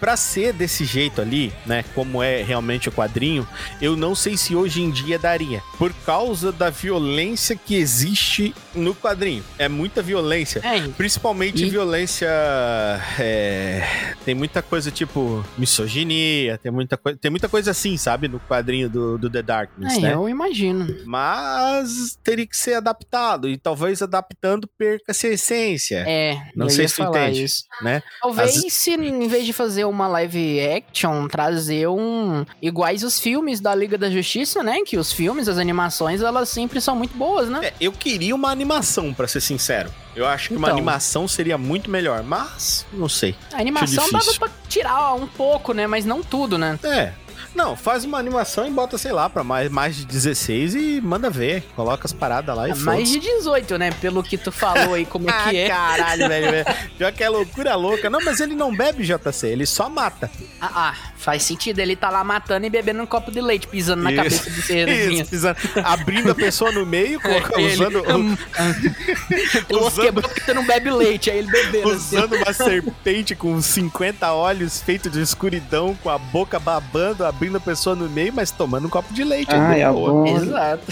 pra 0.00 0.16
ser 0.16 0.54
desse 0.54 0.84
jeito 0.84 1.20
ali, 1.20 1.52
né, 1.66 1.84
como 1.94 2.22
é 2.22 2.42
realmente 2.42 2.88
o 2.88 2.92
quadrinho, 2.92 3.46
eu 3.80 3.94
não 3.96 4.14
sei 4.14 4.36
se 4.36 4.56
hoje 4.56 4.82
em 4.82 4.90
dia 4.90 5.17
daria, 5.18 5.62
por 5.76 5.92
causa 6.06 6.50
da 6.52 6.70
violência 6.70 7.54
que 7.56 7.74
existe 7.74 8.54
no 8.74 8.94
quadrinho. 8.94 9.44
É 9.58 9.68
muita 9.68 10.00
violência. 10.02 10.60
É, 10.64 10.80
Principalmente 10.96 11.64
E- 11.64 11.70
violência. 11.70 12.28
é, 13.18 14.14
tem 14.24 14.34
muita 14.34 14.62
coisa 14.62 14.90
tipo 14.90 15.44
misoginia, 15.56 16.58
tem 16.58 16.70
muita, 16.72 16.96
tem 17.20 17.30
muita 17.30 17.48
coisa 17.48 17.70
assim, 17.70 17.96
sabe? 17.96 18.28
No 18.28 18.40
quadrinho 18.40 18.88
do, 18.88 19.18
do 19.18 19.30
The 19.30 19.42
Darkness, 19.42 19.96
é, 19.96 20.00
né? 20.00 20.14
eu 20.14 20.28
imagino. 20.28 20.86
Mas 21.04 22.18
teria 22.22 22.46
que 22.46 22.56
ser 22.56 22.74
adaptado, 22.74 23.48
e 23.48 23.56
talvez 23.56 24.02
adaptando 24.02 24.68
perca-se 24.78 25.26
a 25.26 25.30
essência, 25.30 26.04
É, 26.06 26.36
Não 26.54 26.66
eu 26.66 26.70
sei 26.70 26.88
se 26.88 26.96
tu 26.96 27.02
entende. 27.02 27.44
isso. 27.44 27.64
né? 27.82 28.02
Talvez 28.20 28.64
se 28.72 28.90
em 28.92 29.28
vez 29.28 29.44
de 29.46 29.52
fazer 29.52 29.84
uma 29.84 30.06
live 30.08 30.60
action, 30.60 31.26
trazer 31.28 31.88
um 31.88 32.44
iguais 32.60 33.02
os 33.02 33.18
filmes 33.18 33.60
da 33.60 33.74
Liga 33.74 33.96
da 33.98 34.10
Justiça, 34.10 34.62
né? 34.62 34.80
Que 34.86 34.96
os 34.96 35.07
filmes, 35.12 35.48
as 35.48 35.58
animações, 35.58 36.20
elas 36.22 36.48
sempre 36.48 36.80
são 36.80 36.94
muito 36.96 37.16
boas, 37.16 37.48
né? 37.48 37.60
É, 37.68 37.72
eu 37.80 37.92
queria 37.92 38.34
uma 38.34 38.50
animação, 38.50 39.12
pra 39.14 39.26
ser 39.28 39.40
sincero. 39.40 39.90
Eu 40.14 40.26
acho 40.26 40.48
que 40.48 40.56
uma 40.56 40.68
Então. 40.68 40.76
animação 40.76 41.28
seria 41.28 41.56
muito 41.58 41.90
melhor, 41.90 42.22
mas 42.22 42.84
não 42.92 43.08
sei. 43.08 43.34
A 43.52 43.60
animação 43.60 44.10
dava 44.10 44.32
pra 44.38 44.48
tirar 44.68 45.14
um 45.14 45.26
pouco, 45.26 45.72
né? 45.72 45.86
Mas 45.86 46.04
não 46.04 46.22
tudo, 46.22 46.58
né? 46.58 46.78
É. 46.82 47.12
Não, 47.54 47.74
faz 47.76 48.04
uma 48.04 48.18
animação 48.18 48.66
e 48.66 48.70
bota, 48.70 48.96
sei 48.98 49.12
lá, 49.12 49.28
pra 49.28 49.42
mais, 49.42 49.70
mais 49.70 49.96
de 49.96 50.04
16 50.06 50.74
e 50.74 51.00
manda 51.00 51.28
ver. 51.30 51.62
Coloca 51.74 52.06
as 52.06 52.12
paradas 52.12 52.54
lá 52.56 52.68
e 52.68 52.72
É 52.72 52.74
mais 52.74 53.08
de 53.10 53.18
18, 53.18 53.78
né? 53.78 53.90
Pelo 54.00 54.22
que 54.22 54.36
tu 54.38 54.52
falou 54.52 54.94
aí, 54.94 55.04
como 55.04 55.28
é 55.30 55.32
que 55.32 55.38
Ah, 55.38 55.54
é. 55.54 55.68
caralho, 55.68 56.28
velho, 56.28 56.50
velho. 56.50 56.66
Pior 56.96 57.12
que 57.12 57.24
é 57.24 57.28
loucura 57.28 57.74
louca. 57.74 58.08
Não, 58.10 58.20
mas 58.24 58.40
ele 58.40 58.54
não 58.54 58.74
bebe 58.74 59.02
JC, 59.04 59.46
ele 59.48 59.66
só 59.66 59.88
mata. 59.88 60.30
Ah, 60.60 60.70
ah, 60.74 60.94
faz 61.16 61.42
sentido. 61.42 61.78
Ele 61.80 61.96
tá 61.96 62.10
lá 62.10 62.22
matando 62.22 62.66
e 62.66 62.70
bebendo 62.70 63.02
um 63.02 63.06
copo 63.06 63.30
de 63.30 63.40
leite, 63.40 63.66
pisando 63.66 64.02
na 64.02 64.10
Isso. 64.12 64.44
cabeça 64.44 64.50
do. 64.50 64.90
Isso, 65.12 65.30
pisando- 65.30 65.58
abrindo 65.84 66.30
a 66.30 66.34
pessoa 66.34 66.70
no 66.70 66.84
meio, 66.86 67.20
colocando- 67.20 67.58
Ele- 67.60 67.72
usando, 67.74 67.98
Hum, 68.18 68.36
O 69.70 69.76
osso 69.76 69.86
Usando- 69.88 70.04
quebrou 70.04 70.28
porque 70.28 70.40
tu 70.42 70.54
não 70.54 70.66
bebe 70.66 70.90
leite, 70.90 71.30
aí 71.30 71.38
ele 71.38 71.50
bebendo. 71.50 71.90
assim. 71.90 72.16
usando 72.16 72.36
uma 72.36 72.52
serpente 72.52 73.34
com 73.34 73.60
50 73.60 74.32
olhos 74.32 74.80
feito 74.80 75.08
de 75.10 75.20
escuridão, 75.20 75.94
com 76.02 76.10
a 76.10 76.18
boca 76.18 76.58
babando, 76.58 77.24
abrindo 77.24 77.47
a 77.56 77.60
pessoa 77.60 77.96
no 77.96 78.08
meio, 78.08 78.32
mas 78.32 78.50
tomando 78.50 78.86
um 78.86 78.90
copo 78.90 79.12
de 79.12 79.24
leite. 79.24 79.54
Ai, 79.54 79.82
boa. 79.84 80.10
adoro. 80.10 80.42
Exato. 80.42 80.84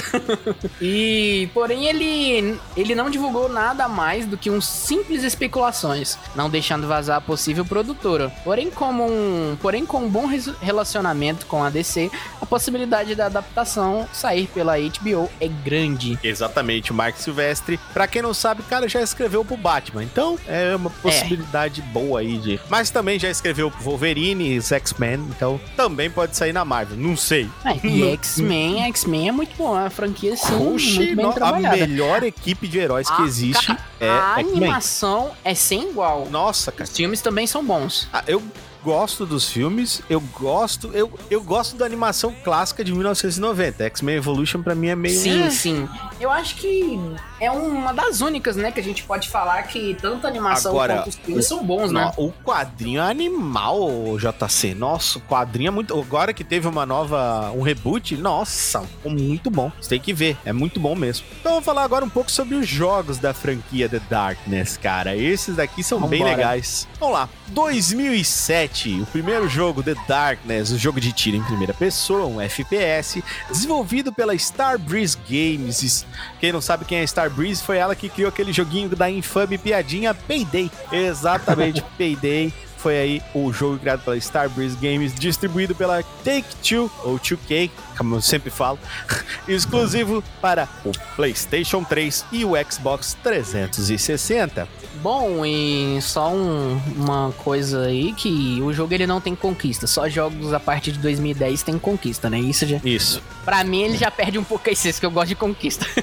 e, 0.81 1.49
porém, 1.53 1.87
ele, 1.87 2.59
ele 2.77 2.95
não 2.95 3.11
divulgou 3.11 3.49
nada 3.49 3.89
mais 3.89 4.27
do 4.27 4.37
que 4.37 4.51
uns 4.51 4.67
simples 4.67 5.23
especulações, 5.23 6.19
não 6.35 6.49
deixando 6.49 6.87
vazar 6.87 7.19
a 7.19 7.21
possível 7.21 7.65
produtora. 7.65 8.33
Porém, 8.45 8.71
como 8.71 9.05
um, 9.07 9.57
porém, 9.61 9.85
com 9.85 9.99
um 9.99 10.09
bom 10.09 10.29
relacionamento 10.61 11.47
com 11.47 11.63
a 11.63 11.71
DC, 11.71 12.11
a 12.41 12.47
possibilidade 12.47 13.15
da 13.15 13.27
adaptação 13.27 14.09
sair 14.13 14.47
pela 14.49 14.77
HBO 14.79 15.31
é 15.41 15.49
grande. 15.49 16.19
Exatamente, 16.23 16.93
o 16.93 16.95
Mark 16.95 17.17
Silvestre. 17.17 17.79
Pra 17.93 18.07
quem 18.07 18.23
não 18.23 18.35
sabe, 18.35 18.61
o 18.63 18.65
cara 18.65 18.89
já 18.89 19.01
escreveu 19.03 19.45
pro 19.45 19.57
Batman. 19.57 20.05
Então, 20.05 20.39
é 20.47 20.75
uma 20.75 20.91
possibilidade 20.91 21.83
boa 21.83 22.21
aí 22.21 22.39
de. 22.39 22.61
Mas 22.69 22.91
também 22.91 23.19
já 23.19 23.31
escreveu 23.31 23.71
pro 23.71 23.83
Wolverine 23.83 24.57
e 24.57 24.63
X-Men. 24.63 25.27
Então, 25.31 25.61
também 25.77 26.11
pode 26.11 26.36
sair 26.37 26.53
na 26.53 26.65
Marvel. 26.65 26.97
Não 26.97 27.17
sei. 27.17 27.49
É, 27.65 27.87
e 27.87 28.03
X-Men, 28.13 28.83
X-Men 28.85 29.29
é 29.29 29.33
muito 29.33 29.57
bom, 29.57 29.77
é 29.77 29.81
uma 29.83 29.91
franquia 29.91 30.35
assim, 30.35 30.55
Oxi, 30.75 30.97
muito 30.97 31.17
bem 31.17 31.25
no- 31.25 31.31
a 31.31 31.35
trabalhada. 31.35 31.77
melhor 31.77 32.23
equipe 32.23 32.69
de 32.69 32.79
heróis 32.79 33.09
que 33.11 33.23
Ah, 33.23 33.25
existe 33.27 33.67
cara, 33.67 33.79
é 34.01 34.09
a 34.09 34.35
animação 34.35 35.31
é 35.45 35.55
sem 35.55 35.91
igual. 35.91 36.29
Nossa, 36.31 36.71
cara. 36.73 36.85
Os 36.85 36.97
filmes 36.97 37.21
também 37.21 37.47
são 37.47 37.65
bons. 37.65 38.09
Ah, 38.13 38.23
eu 38.27 38.43
gosto 38.87 39.27
dos 39.27 39.51
filmes, 39.51 40.01
eu 40.09 40.21
gosto, 40.21 40.93
eu, 40.95 41.13
eu 41.29 41.43
gosto 41.43 41.77
da 41.77 41.85
animação 41.85 42.33
clássica 42.45 42.85
de 42.85 42.93
1990. 42.93 43.83
X-Men 43.83 44.15
Evolution 44.15 44.63
pra 44.63 44.77
mim 44.77 44.87
é 44.87 44.95
meio 44.95 45.19
Sim, 45.19 45.43
eh, 45.43 45.51
sim. 45.51 45.89
Eu 46.21 46.31
acho 46.31 46.55
que 46.55 46.97
é 47.41 47.51
uma 47.51 47.93
das 47.93 48.21
únicas, 48.21 48.55
né, 48.55 48.71
que 48.71 48.79
a 48.79 48.83
gente 48.83 49.03
pode 49.03 49.29
falar 49.29 49.65
que 49.65 49.97
tanto 50.01 50.25
a 50.25 50.31
animação 50.31 50.71
Agora, 50.71 50.99
quanto 50.99 51.09
os 51.09 51.15
filmes 51.17 51.47
são 51.47 51.65
bons, 51.65 51.91
Não, 51.91 52.01
né? 52.01 52.13
o 52.17 52.31
quadrinho 52.45 53.01
é 53.01 53.11
animal, 53.11 54.17
JC. 54.19 54.73
Nossa, 54.73 55.19
o 55.19 55.23
quadrinho 55.23 55.67
é 55.67 55.71
muito. 55.73 55.99
Agora 55.99 56.33
que 56.33 56.45
teve 56.45 56.69
uma 56.69 56.87
nova. 56.87 57.51
um 57.57 57.63
reboot, 57.63 58.17
nossa, 58.17 58.83
ficou 58.83 59.11
muito 59.11 59.51
bom. 59.51 59.73
Você 59.81 59.89
tem 59.89 60.01
que 60.01 60.13
ver, 60.13 60.37
é 60.45 60.53
muito 60.53 60.79
bom 60.79 60.95
mesmo. 60.95 61.27
Então 61.41 61.51
vamos 61.53 61.65
falar 61.65 61.83
agora 61.83 62.05
um 62.05 62.09
pouco 62.09 62.31
sobre 62.31 62.55
os 62.55 62.69
jogos 62.69 63.19
da 63.19 63.35
franquia 63.35 63.89
The 63.89 64.01
Darkness, 64.09 64.77
cara. 64.77 65.17
Esses 65.17 65.57
daqui 65.57 65.83
são 65.83 66.01
bem 66.03 66.21
Vambora. 66.21 66.37
legais. 66.37 66.87
Vamos 67.01 67.15
lá. 67.15 67.29
2007, 67.49 68.76
o 68.85 69.07
primeiro 69.07 69.49
jogo 69.49 69.83
The 69.83 69.95
Darkness, 70.07 70.71
o 70.71 70.79
jogo 70.79 71.01
de 71.01 71.13
tiro 71.13 71.37
em 71.37 71.43
primeira 71.43 71.73
pessoa, 71.73 72.27
um 72.27 72.41
FPS, 72.41 73.23
desenvolvido 73.51 74.13
pela 74.13 74.35
Starbreeze 74.35 75.17
Games. 75.29 75.83
Es- 75.83 76.07
Quem 76.41 76.53
não 76.53 76.61
sabe 76.61 76.85
quem 76.85 76.99
é 76.99 77.03
Starbreeze, 77.05 77.63
foi 77.63 77.79
ela 77.79 77.95
que 77.97 78.09
criou 78.09 78.29
aquele 78.29 78.53
joguinho 78.53 78.89
da 78.91 79.11
infame 79.11 79.57
piadinha 79.59 80.13
Payday. 80.15 80.71
Exatamente, 80.93 81.83
Payday. 81.99 82.53
Foi 82.77 82.99
aí 82.99 83.23
o 83.35 83.53
jogo 83.53 83.79
criado 83.79 84.03
pela 84.05 84.17
Starbreeze 84.19 84.77
Games, 84.77 85.13
distribuído 85.15 85.75
pela 85.75 86.03
Take-Two, 86.23 86.89
ou 87.03 87.19
2K, 87.19 87.71
como 87.99 88.17
eu 88.17 88.21
sempre 88.23 88.51
falo, 88.51 88.79
exclusivo 89.49 90.23
para 90.41 90.69
o 90.85 90.93
PlayStation 91.17 91.83
3 91.83 92.25
e 92.31 92.45
o 92.45 92.53
Xbox 92.71 93.17
360. 93.25 94.69
Bom, 95.03 95.45
e 95.47 95.99
só 96.03 96.31
um- 96.33 96.81
uma 96.97 97.33
coisa 97.39 97.85
aí 97.87 98.13
que 98.13 98.61
o 98.63 98.73
jogo 98.73 98.93
ele 98.95 99.07
não 99.07 99.21
tem 99.21 99.35
conquista, 99.35 99.87
só 99.87 100.09
jogos 100.09 100.53
a 100.53 100.59
partir 100.61 100.93
de 100.93 100.99
2010 100.99 101.63
tem 101.63 101.79
conquista, 101.79 102.29
né? 102.29 102.39
Isso 102.41 102.67
já, 102.67 102.79
Isso. 102.85 103.23
pra 103.45 103.63
mim 103.63 103.83
ele 103.83 103.97
já 103.97 104.11
perde 104.11 104.39
um 104.39 104.45
pouco 104.45 104.69
a 104.69 104.73
essência, 104.73 104.99
que 105.01 105.07
eu 105.07 105.11
gosto 105.11 105.29
de 105.29 105.35
conquista. 105.37 105.87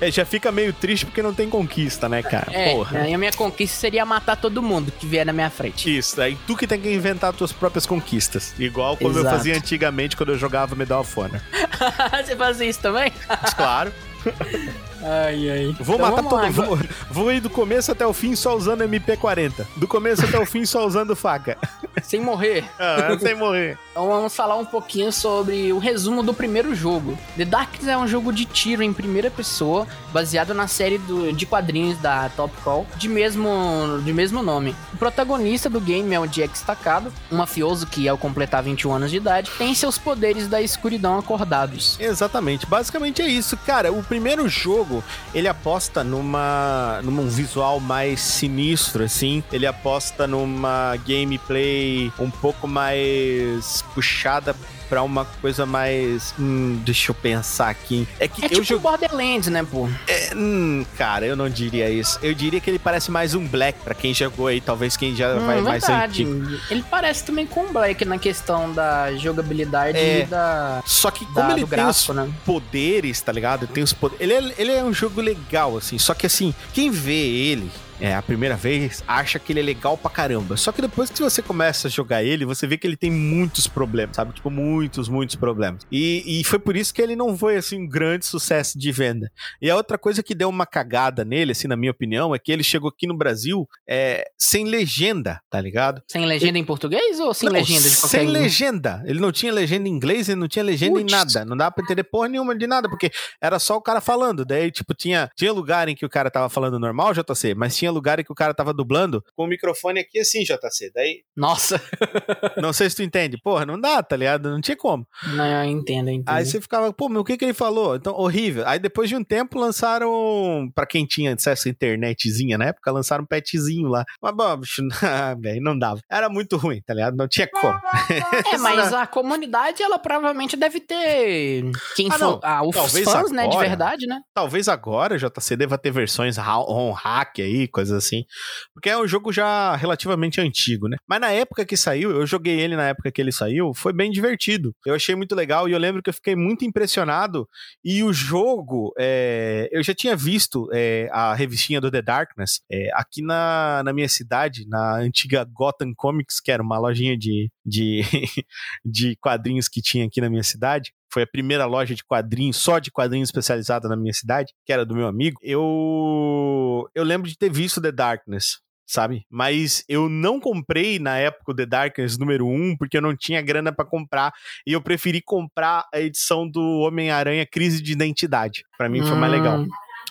É, 0.00 0.10
já 0.10 0.24
fica 0.24 0.50
meio 0.50 0.72
triste 0.72 1.06
porque 1.06 1.22
não 1.22 1.32
tem 1.32 1.48
conquista, 1.48 2.08
né, 2.08 2.22
cara? 2.22 2.48
É, 2.52 2.72
Porra. 2.74 3.00
aí 3.00 3.14
a 3.14 3.18
minha 3.18 3.32
conquista 3.32 3.76
seria 3.78 4.04
matar 4.04 4.34
todo 4.36 4.60
mundo 4.62 4.90
que 4.98 5.06
vier 5.06 5.24
na 5.24 5.32
minha 5.32 5.48
frente. 5.50 5.96
Isso, 5.96 6.20
aí 6.20 6.36
tu 6.46 6.56
que 6.56 6.66
tem 6.66 6.80
que 6.80 6.92
inventar 6.92 7.32
tuas 7.32 7.52
próprias 7.52 7.86
conquistas. 7.86 8.52
Igual 8.58 8.96
como 8.96 9.14
eu 9.16 9.20
Exato. 9.20 9.36
fazia 9.36 9.56
antigamente 9.56 10.16
quando 10.16 10.30
eu 10.32 10.38
jogava 10.38 10.74
Medal 10.74 11.00
of 11.02 11.20
Honor. 11.20 11.40
Você 12.24 12.34
fazia 12.34 12.68
isso 12.68 12.80
também? 12.80 13.12
Claro. 13.56 13.92
Ai, 15.02 15.50
ai. 15.50 15.76
Vou 15.80 15.96
Então 15.96 16.10
matar 16.10 16.22
todo 16.22 16.42
lá, 16.42 16.50
vou, 16.50 16.78
vou 17.10 17.32
ir 17.32 17.40
do 17.40 17.50
começo 17.50 17.90
até 17.92 18.06
o 18.06 18.12
fim 18.12 18.34
só 18.36 18.56
usando 18.56 18.84
MP40. 18.84 19.66
Do 19.76 19.86
começo 19.88 20.24
até 20.24 20.38
o 20.38 20.46
fim 20.46 20.64
só 20.64 20.86
usando 20.86 21.14
faca. 21.16 21.56
Sem 22.02 22.20
morrer. 22.20 22.64
Ah, 22.80 23.16
sem 23.20 23.34
morrer. 23.34 23.78
Então 23.92 24.08
vamos 24.08 24.34
falar 24.34 24.56
um 24.56 24.64
pouquinho 24.64 25.12
sobre 25.12 25.72
o 25.72 25.78
resumo 25.78 26.22
do 26.22 26.32
primeiro 26.34 26.74
jogo. 26.74 27.16
The 27.36 27.44
Darkness 27.44 27.86
é 27.86 27.96
um 27.96 28.08
jogo 28.08 28.32
de 28.32 28.44
tiro 28.44 28.82
em 28.82 28.92
primeira 28.92 29.30
pessoa, 29.30 29.86
baseado 30.12 30.52
na 30.52 30.66
série 30.66 30.98
do- 30.98 31.32
de 31.32 31.46
quadrinhos 31.46 31.98
da 31.98 32.28
Top 32.30 32.52
Call, 32.64 32.86
de 32.96 33.08
mesmo, 33.08 34.00
de 34.04 34.12
mesmo 34.12 34.42
nome. 34.42 34.74
O 34.92 34.96
protagonista 34.96 35.68
do 35.70 35.80
game 35.80 36.12
é 36.14 36.18
o 36.18 36.26
Jack 36.26 36.56
Staccato, 36.56 37.12
um 37.30 37.36
mafioso 37.36 37.86
que, 37.86 38.08
ao 38.08 38.18
completar 38.18 38.62
21 38.62 38.92
anos 38.94 39.10
de 39.10 39.18
idade, 39.18 39.50
tem 39.56 39.74
seus 39.74 39.96
poderes 39.98 40.48
da 40.48 40.60
escuridão 40.60 41.18
acordados. 41.18 41.96
Exatamente. 42.00 42.66
Basicamente 42.66 43.22
é 43.22 43.26
isso. 43.28 43.56
Cara, 43.58 43.92
o 43.92 44.02
primeiro 44.02 44.48
jogo, 44.48 44.91
ele 45.32 45.46
aposta 45.46 46.02
numa 46.02 47.00
num 47.04 47.28
visual 47.28 47.78
mais 47.78 48.20
sinistro, 48.20 49.04
assim. 49.04 49.44
Ele 49.52 49.66
aposta 49.66 50.26
numa 50.26 50.96
gameplay 51.06 52.12
um 52.18 52.30
pouco 52.30 52.66
mais 52.66 53.82
puxada 53.94 54.56
pra 54.92 55.02
uma 55.02 55.24
coisa 55.24 55.64
mais... 55.64 56.34
Hum, 56.38 56.78
deixa 56.84 57.10
eu 57.12 57.14
pensar 57.14 57.70
aqui. 57.70 58.06
É 58.20 58.28
que 58.28 58.42
É 58.42 58.44
eu 58.44 58.50
tipo 58.50 58.64
joguei... 58.64 58.82
Borderlands, 58.90 59.48
né, 59.48 59.64
pô? 59.64 59.88
É, 60.06 60.32
hum, 60.36 60.84
cara, 60.98 61.24
eu 61.24 61.34
não 61.34 61.48
diria 61.48 61.88
isso. 61.88 62.18
Eu 62.22 62.34
diria 62.34 62.60
que 62.60 62.68
ele 62.68 62.78
parece 62.78 63.10
mais 63.10 63.34
um 63.34 63.46
Black, 63.46 63.78
pra 63.82 63.94
quem 63.94 64.12
jogou 64.12 64.48
aí, 64.48 64.60
talvez 64.60 64.94
quem 64.94 65.16
já 65.16 65.34
Hum, 65.34 65.46
vai 65.46 65.60
mais 65.62 65.82
verdade. 65.86 66.24
antigo. 66.24 66.58
Ele 66.70 66.84
parece 66.90 67.24
também 67.24 67.46
com 67.46 67.62
o 67.64 67.72
Black 67.72 68.04
na 68.04 68.18
questão 68.18 68.70
da 68.70 69.16
jogabilidade 69.16 69.96
É. 69.96 70.20
e 70.20 70.26
da, 70.26 70.82
Só 70.84 71.10
que 71.10 71.24
como 71.24 71.36
da- 71.48 71.52
ele 71.52 71.62
do 71.62 71.66
tem 71.68 71.78
os 71.78 71.84
gráfico, 71.84 72.12
né? 72.12 72.30
poderes, 72.44 73.18
tá 73.22 73.32
ligado? 73.32 73.66
Tem 73.66 73.82
os 73.82 73.94
poderes. 73.94 74.20
Ele 74.20 74.34
é, 74.34 74.54
ele 74.58 74.72
é 74.72 74.84
um 74.84 74.92
jogo 74.92 75.22
legal, 75.22 75.74
assim. 75.78 75.96
Só 75.96 76.12
que 76.12 76.26
assim, 76.26 76.54
quem 76.74 76.90
vê 76.90 77.14
ele. 77.14 77.70
É, 78.02 78.16
a 78.16 78.20
primeira 78.20 78.56
vez, 78.56 79.04
acha 79.06 79.38
que 79.38 79.52
ele 79.52 79.60
é 79.60 79.62
legal 79.62 79.96
pra 79.96 80.10
caramba. 80.10 80.56
Só 80.56 80.72
que 80.72 80.82
depois 80.82 81.08
que 81.08 81.22
você 81.22 81.40
começa 81.40 81.86
a 81.86 81.90
jogar 81.90 82.24
ele, 82.24 82.44
você 82.44 82.66
vê 82.66 82.76
que 82.76 82.84
ele 82.84 82.96
tem 82.96 83.12
muitos 83.12 83.68
problemas, 83.68 84.16
sabe? 84.16 84.32
Tipo, 84.32 84.50
muitos, 84.50 85.08
muitos 85.08 85.36
problemas. 85.36 85.86
E, 85.90 86.40
e 86.40 86.42
foi 86.42 86.58
por 86.58 86.76
isso 86.76 86.92
que 86.92 87.00
ele 87.00 87.14
não 87.14 87.38
foi, 87.38 87.54
assim, 87.56 87.80
um 87.84 87.88
grande 87.88 88.26
sucesso 88.26 88.76
de 88.76 88.90
venda. 88.90 89.30
E 89.60 89.70
a 89.70 89.76
outra 89.76 89.96
coisa 89.96 90.20
que 90.20 90.34
deu 90.34 90.48
uma 90.48 90.66
cagada 90.66 91.24
nele, 91.24 91.52
assim, 91.52 91.68
na 91.68 91.76
minha 91.76 91.92
opinião, 91.92 92.34
é 92.34 92.40
que 92.40 92.50
ele 92.50 92.64
chegou 92.64 92.88
aqui 92.88 93.06
no 93.06 93.16
Brasil 93.16 93.68
é, 93.88 94.24
sem 94.36 94.64
legenda, 94.64 95.40
tá 95.48 95.60
ligado? 95.60 96.02
Sem 96.10 96.26
legenda 96.26 96.58
em 96.58 96.64
português 96.64 97.20
ou 97.20 97.32
sem 97.32 97.48
Não, 97.48 97.54
legenda 97.54 97.88
de 97.88 97.96
qualquer 97.96 98.08
Sem 98.18 98.26
língua? 98.26 98.40
legenda. 98.42 99.02
Ele 99.06 99.20
não 99.20 99.30
tinha 99.30 99.52
legenda 99.52 99.88
em 99.88 99.92
inglês, 99.92 100.28
ele 100.28 100.40
não 100.40 100.48
tinha 100.48 100.64
legenda 100.64 100.98
em 101.00 101.04
Putz. 101.06 101.12
nada. 101.12 101.44
Não 101.44 101.56
dava 101.56 101.70
pra 101.70 101.84
entender 101.84 102.02
porra 102.02 102.26
nenhuma 102.26 102.56
de 102.58 102.66
nada, 102.66 102.88
porque 102.88 103.12
era 103.40 103.60
só 103.60 103.76
o 103.76 103.80
cara 103.80 104.00
falando. 104.00 104.44
Daí, 104.44 104.72
tipo, 104.72 104.92
tinha, 104.92 105.30
tinha 105.36 105.52
lugar 105.52 105.88
em 105.88 105.94
que 105.94 106.04
o 106.04 106.10
cara 106.10 106.32
tava 106.32 106.48
falando 106.48 106.80
normal, 106.80 107.12
JC, 107.14 107.54
mas 107.54 107.76
tinha 107.76 107.91
lugar 107.92 108.18
em 108.18 108.24
que 108.24 108.32
o 108.32 108.34
cara 108.34 108.54
tava 108.54 108.72
dublando 108.74 109.22
com 109.36 109.44
o 109.44 109.46
microfone 109.46 110.00
aqui 110.00 110.18
assim, 110.18 110.42
JC. 110.42 110.90
Daí, 110.94 111.22
Nossa. 111.36 111.80
não 112.60 112.72
sei 112.72 112.90
se 112.90 112.96
tu 112.96 113.02
entende. 113.02 113.38
Porra, 113.42 113.64
não 113.66 113.80
dá, 113.80 114.02
tá 114.02 114.16
ligado? 114.16 114.50
Não 114.50 114.60
tinha 114.60 114.76
como. 114.76 115.06
Não, 115.34 115.44
eu 115.46 115.64
entendo, 115.70 116.08
eu 116.08 116.14
entendo. 116.14 116.34
Aí 116.34 116.44
você 116.44 116.60
ficava, 116.60 116.92
pô, 116.92 117.08
mas 117.08 117.18
o 117.18 117.24
que 117.24 117.36
que 117.36 117.44
ele 117.44 117.54
falou? 117.54 117.94
Então, 117.96 118.14
horrível. 118.14 118.66
Aí 118.66 118.78
depois 118.78 119.08
de 119.08 119.16
um 119.16 119.22
tempo 119.24 119.58
lançaram, 119.58 120.70
pra 120.74 120.86
quem 120.86 121.04
tinha 121.06 121.34
acesso 121.34 121.68
à 121.68 121.70
internetzinha 121.70 122.56
na 122.58 122.66
época, 122.66 122.90
lançaram 122.90 123.24
um 123.24 123.26
petzinho 123.26 123.88
lá. 123.88 124.04
Mas, 124.20 124.34
bom, 124.34 124.56
bicho, 124.56 124.82
ah, 125.02 125.34
velho, 125.38 125.62
não 125.62 125.78
dava. 125.78 126.00
Era 126.10 126.28
muito 126.28 126.56
ruim, 126.56 126.80
tá 126.84 126.94
ligado? 126.94 127.16
Não 127.16 127.28
tinha 127.28 127.46
como. 127.48 127.72
É, 128.52 128.58
mas 128.58 128.92
a 128.92 129.06
comunidade, 129.06 129.82
ela 129.82 129.98
provavelmente 129.98 130.56
deve 130.56 130.80
ter. 130.80 131.64
Quem 131.96 132.08
Ah, 132.08 132.12
for. 132.12 132.18
não. 132.20 132.40
Ah, 132.42 132.62
os 132.66 132.74
Talvez 132.74 133.04
fãs, 133.04 133.30
né? 133.30 133.42
De 133.44 133.48
agora. 133.50 133.68
verdade, 133.68 134.06
né? 134.06 134.20
Talvez 134.34 134.68
agora 134.68 135.16
JC 135.18 135.56
deva 135.56 135.78
ter 135.78 135.90
versões 135.90 136.36
on 136.38 136.92
hack 136.92 137.38
aí, 137.40 137.66
coisas 137.82 137.92
assim. 137.92 138.24
Porque 138.72 138.88
é 138.88 138.96
um 138.96 139.06
jogo 139.06 139.32
já 139.32 139.74
relativamente 139.76 140.40
antigo, 140.40 140.88
né? 140.88 140.96
Mas 141.06 141.20
na 141.20 141.30
época 141.30 141.64
que 141.64 141.76
saiu, 141.76 142.10
eu 142.10 142.26
joguei 142.26 142.60
ele 142.60 142.76
na 142.76 142.88
época 142.88 143.10
que 143.10 143.20
ele 143.20 143.32
saiu, 143.32 143.74
foi 143.74 143.92
bem 143.92 144.10
divertido. 144.10 144.74
Eu 144.86 144.94
achei 144.94 145.14
muito 145.14 145.34
legal 145.34 145.68
e 145.68 145.72
eu 145.72 145.78
lembro 145.78 146.02
que 146.02 146.10
eu 146.10 146.14
fiquei 146.14 146.36
muito 146.36 146.64
impressionado. 146.64 147.48
E 147.84 148.02
o 148.02 148.12
jogo, 148.12 148.92
é, 148.98 149.68
eu 149.72 149.82
já 149.82 149.94
tinha 149.94 150.16
visto 150.16 150.68
é, 150.72 151.08
a 151.12 151.34
revistinha 151.34 151.80
do 151.80 151.90
The 151.90 152.02
Darkness 152.02 152.60
é, 152.70 152.90
aqui 152.94 153.22
na, 153.22 153.82
na 153.84 153.92
minha 153.92 154.08
cidade, 154.08 154.66
na 154.68 154.96
antiga 154.96 155.44
Gotham 155.44 155.92
Comics, 155.96 156.40
que 156.40 156.52
era 156.52 156.62
uma 156.62 156.78
lojinha 156.78 157.16
de, 157.16 157.50
de, 157.64 158.02
de 158.84 159.16
quadrinhos 159.16 159.68
que 159.68 159.82
tinha 159.82 160.06
aqui 160.06 160.20
na 160.20 160.30
minha 160.30 160.42
cidade 160.42 160.92
foi 161.12 161.22
a 161.24 161.26
primeira 161.26 161.66
loja 161.66 161.94
de 161.94 162.02
quadrinhos, 162.04 162.56
só 162.56 162.78
de 162.78 162.90
quadrinhos 162.90 163.28
especializada 163.28 163.88
na 163.88 163.96
minha 163.96 164.12
cidade, 164.12 164.52
que 164.64 164.72
era 164.72 164.84
do 164.86 164.94
meu 164.94 165.06
amigo. 165.06 165.38
Eu 165.42 166.88
eu 166.94 167.04
lembro 167.04 167.28
de 167.28 167.36
ter 167.36 167.50
visto 167.50 167.80
The 167.80 167.92
Darkness. 167.92 168.60
sabe? 168.84 169.24
Mas 169.30 169.82
eu 169.88 170.06
não 170.08 170.38
comprei 170.38 170.98
na 170.98 171.16
época 171.16 171.52
o 171.52 171.54
The 171.54 171.64
Darkness 171.64 172.18
número 172.18 172.46
1 172.46 172.76
porque 172.76 172.98
eu 172.98 173.00
não 173.00 173.16
tinha 173.16 173.40
grana 173.40 173.72
pra 173.72 173.86
comprar 173.86 174.32
e 174.66 174.72
eu 174.74 174.82
preferi 174.82 175.22
comprar 175.22 175.86
a 175.94 175.98
edição 176.00 176.46
do 176.46 176.60
Homem-Aranha 176.80 177.46
Crise 177.46 177.82
de 177.82 177.92
Identidade. 177.92 178.64
Pra 178.76 178.90
mim 178.90 179.00
foi 179.02 179.16
mais 179.16 179.32
Hum. 179.32 179.36
legal. 179.36 179.64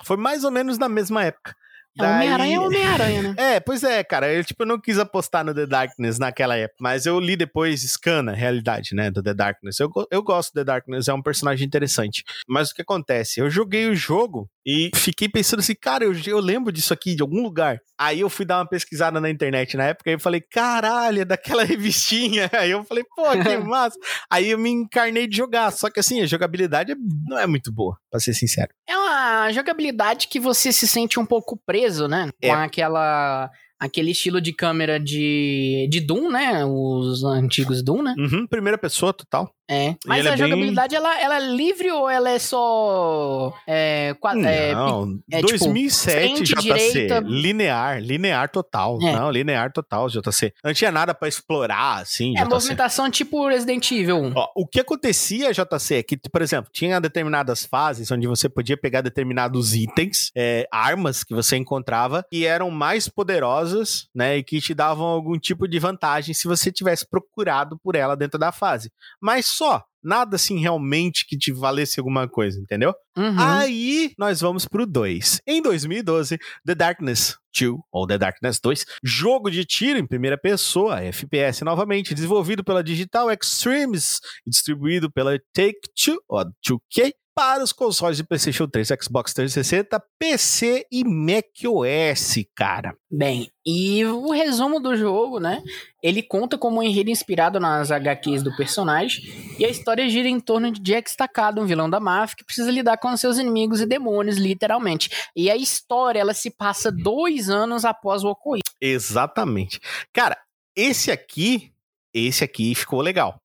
Foi 0.04 0.18
mais 0.18 0.44
ou 0.44 0.50
menos 0.50 0.80
na 0.80 0.90
mesma 0.90 1.24
época. 1.24 1.54
É, 2.00 2.04
Homem-Aranha 2.04 2.38
Daí- 2.38 2.54
é 2.54 2.60
Homem-Aranha, 2.60 3.22
né? 3.24 3.36
É, 3.38 3.60
pois 3.60 3.84
é, 3.84 4.04
cara. 4.04 4.32
Eu, 4.34 4.44
tipo, 4.44 4.64
eu 4.64 4.68
não 4.68 4.80
quis 4.80 4.98
apostar 4.98 5.44
no 5.44 5.54
The 5.54 5.66
Darkness 5.66 6.18
naquela 6.20 6.56
época. 6.56 6.78
Mas 6.80 7.06
eu 7.06 7.20
li 7.20 7.36
depois 7.36 7.82
Scan, 7.82 8.30
a 8.30 8.34
realidade, 8.34 8.96
né? 8.96 9.12
Do 9.12 9.22
The 9.22 9.34
Darkness. 9.34 9.80
Eu, 9.80 9.92
eu 10.10 10.24
gosto 10.24 10.52
do 10.52 10.56
The 10.56 10.64
Darkness, 10.64 11.08
é 11.08 11.14
um 11.14 11.22
personagem 11.22 11.66
interessante. 11.68 12.24
Mas 12.48 12.72
o 12.72 12.76
que 12.76 12.82
acontece? 12.82 13.40
Eu 13.40 13.50
joguei 13.50 13.88
o 13.88 13.96
jogo 13.96 14.50
e 14.66 14.92
fiquei 14.96 15.28
pensando 15.30 15.60
assim, 15.60 15.76
cara, 15.76 16.04
eu, 16.04 16.14
eu 16.26 16.40
lembro 16.40 16.72
disso 16.72 16.94
aqui 16.94 17.16
de 17.16 17.22
algum 17.22 17.42
lugar. 17.42 17.80
Aí 18.00 18.20
eu 18.20 18.30
fui 18.30 18.46
dar 18.46 18.58
uma 18.60 18.68
pesquisada 18.68 19.20
na 19.22 19.30
internet 19.30 19.78
na 19.78 19.86
época 19.86 20.10
e 20.10 20.14
eu 20.14 20.20
falei, 20.20 20.42
caralho, 20.42 21.22
é 21.22 21.26
daquela 21.26 21.64
revistinha. 21.66 22.50
Aí 22.54 22.72
eu 22.72 22.84
falei, 22.84 23.04
pô, 23.16 23.24
que 23.32 23.58
massa. 23.66 23.98
Aí 24.30 24.52
eu 24.52 24.58
me 24.58 24.70
encarnei 24.70 25.28
de 25.28 25.38
jogar. 25.38 25.72
Só 25.72 25.90
que 25.90 26.00
assim, 26.00 26.22
a 26.22 26.26
jogabilidade 26.26 26.92
é- 26.92 26.96
não 27.28 27.38
é 27.40 27.48
muito 27.48 27.72
boa, 27.72 27.98
pra 28.10 28.20
ser 28.20 28.34
sincero. 28.34 28.70
É 28.88 28.98
uma 28.98 29.52
jogabilidade 29.52 30.28
que 30.28 30.40
você 30.40 30.72
se 30.72 30.88
sente 30.88 31.20
um 31.20 31.26
pouco 31.26 31.60
preso, 31.66 32.08
né? 32.08 32.30
É. 32.42 32.48
Com 32.50 32.56
aquela. 32.56 33.50
Aquele 33.80 34.12
estilo 34.12 34.40
de 34.40 34.54
câmera 34.54 35.00
de, 35.00 35.88
de 35.90 36.00
Doom, 36.02 36.30
né? 36.30 36.64
Os 36.64 37.24
antigos 37.24 37.82
Doom, 37.82 38.04
né? 38.04 38.14
Uhum, 38.16 38.46
primeira 38.46 38.78
pessoa, 38.78 39.12
total. 39.12 39.52
É. 39.72 39.96
Mas 40.06 40.26
a 40.26 40.30
é 40.30 40.36
bem- 40.36 40.38
jogabilidade, 40.50 40.96
ela, 40.96 41.22
ela 41.22 41.38
é 41.38 41.40
livre 41.40 41.90
ou 41.92 42.10
ela 42.10 42.30
é 42.30 42.38
só. 42.40 43.54
É, 43.66 44.14
é, 44.46 44.74
Não, 44.74 45.18
é, 45.32 45.38
tipo, 45.38 45.48
2007 45.50 46.12
frente, 46.36 46.44
JC, 46.44 46.62
direita- 46.62 47.20
linear, 47.26 48.02
linear 48.02 48.50
total. 48.50 49.00
É. 49.02 49.14
Não, 49.14 49.32
linear 49.32 49.72
total, 49.72 50.10
JC. 50.10 50.54
Não 50.64 50.74
tinha 50.74 50.92
nada 50.92 51.14
pra 51.14 51.28
explorar, 51.30 52.02
assim, 52.02 52.38
é 52.38 52.42
JC. 52.44 52.50
movimentação 52.50 53.10
tipo 53.10 53.48
Resident 53.48 53.90
Evil 53.92 54.18
1. 54.18 54.34
Ó, 54.36 54.48
o 54.56 54.68
que 54.68 54.80
acontecia, 54.80 55.54
JC, 55.54 55.96
é 55.96 56.04
que, 56.04 56.18
por 56.18 56.42
exemplo, 56.42 56.70
tinha 56.74 57.00
determinadas 57.00 57.66
fases 57.66 58.12
onde 58.12 58.28
você 58.28 58.50
podia 58.50 58.76
pegar 58.76 59.02
determinados 59.02 59.74
itens, 59.74 60.32
é, 60.36 60.68
armas 60.72 61.24
que 61.24 61.34
você 61.34 61.56
encontrava, 61.56 62.26
que 62.30 62.46
eram 62.46 62.70
mais 62.70 63.08
poderosas, 63.08 64.08
né, 64.14 64.38
e 64.38 64.44
que 64.44 64.60
te 64.60 64.74
davam 64.74 65.06
algum 65.06 65.38
tipo 65.40 65.68
de 65.68 65.80
vantagem 65.80 66.34
se 66.34 66.48
você 66.48 66.72
tivesse 66.72 67.08
procurado 67.10 67.80
por 67.84 67.96
ela 67.96 68.16
dentro 68.16 68.40
da 68.40 68.52
fase. 68.52 68.92
Mas 69.22 69.46
só, 69.62 69.84
nada 70.04 70.38
assim 70.38 70.60
realmente 70.60 71.24
que 71.28 71.38
te 71.38 71.52
valesse 71.52 72.00
alguma 72.00 72.28
coisa, 72.28 72.60
entendeu? 72.60 72.96
Uhum. 73.16 73.36
Aí 73.38 74.12
nós 74.18 74.42
vamos 74.42 74.68
pro 74.68 74.88
2. 74.88 75.40
Em 75.46 75.62
2012, 75.62 76.40
The 76.66 76.74
Darkness 76.74 77.36
2, 77.56 77.76
ou 77.92 78.08
The 78.08 78.18
Darkness 78.18 78.60
2, 78.60 78.86
jogo 79.04 79.52
de 79.52 79.64
tiro 79.64 80.00
em 80.00 80.08
primeira 80.08 80.36
pessoa, 80.36 81.00
FPS 81.00 81.64
novamente, 81.64 82.16
desenvolvido 82.16 82.64
pela 82.64 82.84
Digital 82.84 83.30
Extremes 83.30 84.20
e 84.48 84.50
distribuído 84.50 85.12
pela 85.12 85.38
Take-Two, 85.54 86.18
ou 86.28 86.44
2K, 86.68 87.12
para 87.36 87.64
os 87.64 87.72
consoles 87.72 88.18
de 88.18 88.24
PlayStation 88.24 88.68
3, 88.68 88.90
Xbox 89.02 89.34
360, 89.34 90.02
PC 90.20 90.86
e 90.92 91.04
macOS, 91.04 92.46
cara. 92.56 92.96
Bem, 93.10 93.50
e 93.66 94.04
o 94.06 94.32
resumo 94.32 94.80
do 94.80 94.96
jogo, 94.96 95.40
né? 95.40 95.64
Ele 96.04 96.22
conta 96.22 96.58
como 96.58 96.80
um 96.80 96.84
enredo 96.84 97.10
inspirado 97.10 97.60
nas 97.60 97.92
HQs 97.92 98.44
do 98.44 98.56
personagem, 98.56 99.24
e 99.58 99.66
a 99.66 99.70
história 99.70 100.08
gira 100.10 100.28
em 100.28 100.40
torno 100.40 100.72
de 100.72 100.82
Jack 100.82 101.10
Staccato, 101.10 101.62
um 101.62 101.66
vilão 101.66 101.90
da 101.90 102.00
máfia 102.00 102.36
que 102.38 102.46
precisa 102.46 102.72
lidar 102.72 102.98
com 102.98 103.16
seus 103.16 103.38
inimigos 103.38 103.82
e 103.82 103.86
demônios, 103.86 104.38
literalmente. 104.38 105.10
E 105.36 105.50
a 105.50 105.56
história, 105.56 106.20
ela 106.20 106.34
se 106.34 106.52
passa 106.52 106.92
dois 106.92 107.50
anos 107.50 107.86
após 107.86 108.24
o 108.24 108.30
ocorrido. 108.30 108.70
Exatamente. 108.82 109.80
Cara, 110.14 110.38
esse 110.76 111.12
aqui, 111.12 111.72
esse 112.14 112.44
aqui 112.44 112.74
ficou 112.76 113.02
legal. 113.02 113.40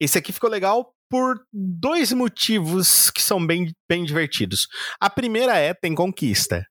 Esse 0.00 0.18
aqui 0.18 0.32
ficou 0.32 0.48
legal 0.50 0.94
por 1.10 1.40
dois 1.52 2.12
motivos 2.12 3.10
que 3.10 3.22
são 3.22 3.44
bem, 3.44 3.72
bem 3.88 4.04
divertidos. 4.04 4.66
A 5.00 5.08
primeira 5.08 5.56
é 5.56 5.74
tem 5.74 5.94
conquista. 5.94 6.64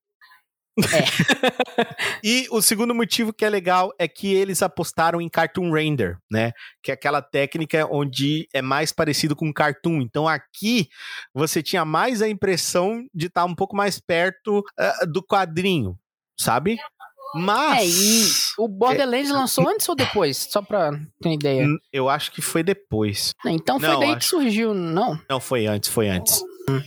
e 2.23 2.47
o 2.51 2.61
segundo 2.61 2.93
motivo 2.93 3.33
que 3.33 3.43
é 3.43 3.49
legal 3.49 3.91
é 3.97 4.07
que 4.07 4.33
eles 4.33 4.61
apostaram 4.61 5.19
em 5.19 5.27
cartoon 5.27 5.71
render, 5.71 6.17
né? 6.31 6.51
Que 6.83 6.91
é 6.91 6.93
aquela 6.93 7.21
técnica 7.21 7.87
onde 7.89 8.47
é 8.53 8.61
mais 8.61 8.91
parecido 8.91 9.35
com 9.35 9.51
cartoon. 9.51 10.01
Então 10.01 10.27
aqui 10.27 10.87
você 11.33 11.63
tinha 11.63 11.83
mais 11.83 12.21
a 12.21 12.29
impressão 12.29 13.03
de 13.13 13.25
estar 13.27 13.45
um 13.45 13.55
pouco 13.55 13.75
mais 13.75 13.99
perto 13.99 14.63
ah, 14.77 15.05
do 15.07 15.23
quadrinho, 15.23 15.97
sabe? 16.39 16.77
Mas 17.35 17.81
É, 17.81 17.85
e 17.85 18.63
o 18.63 18.67
Borderlands 18.67 19.29
lançou 19.31 19.67
antes 19.69 19.87
ou 19.89 19.95
depois? 19.95 20.37
Só 20.49 20.61
pra 20.61 20.91
ter 20.91 21.27
uma 21.29 21.33
ideia. 21.33 21.67
Eu 21.91 22.09
acho 22.09 22.31
que 22.31 22.41
foi 22.41 22.63
depois. 22.63 23.31
Então 23.45 23.79
foi 23.79 23.89
não, 23.89 23.99
daí 23.99 24.09
acho- 24.11 24.19
que 24.19 24.25
surgiu, 24.25 24.73
não? 24.73 25.19
Não, 25.29 25.39
foi 25.39 25.65
antes, 25.67 25.89
foi 25.89 26.07
antes. 26.09 26.41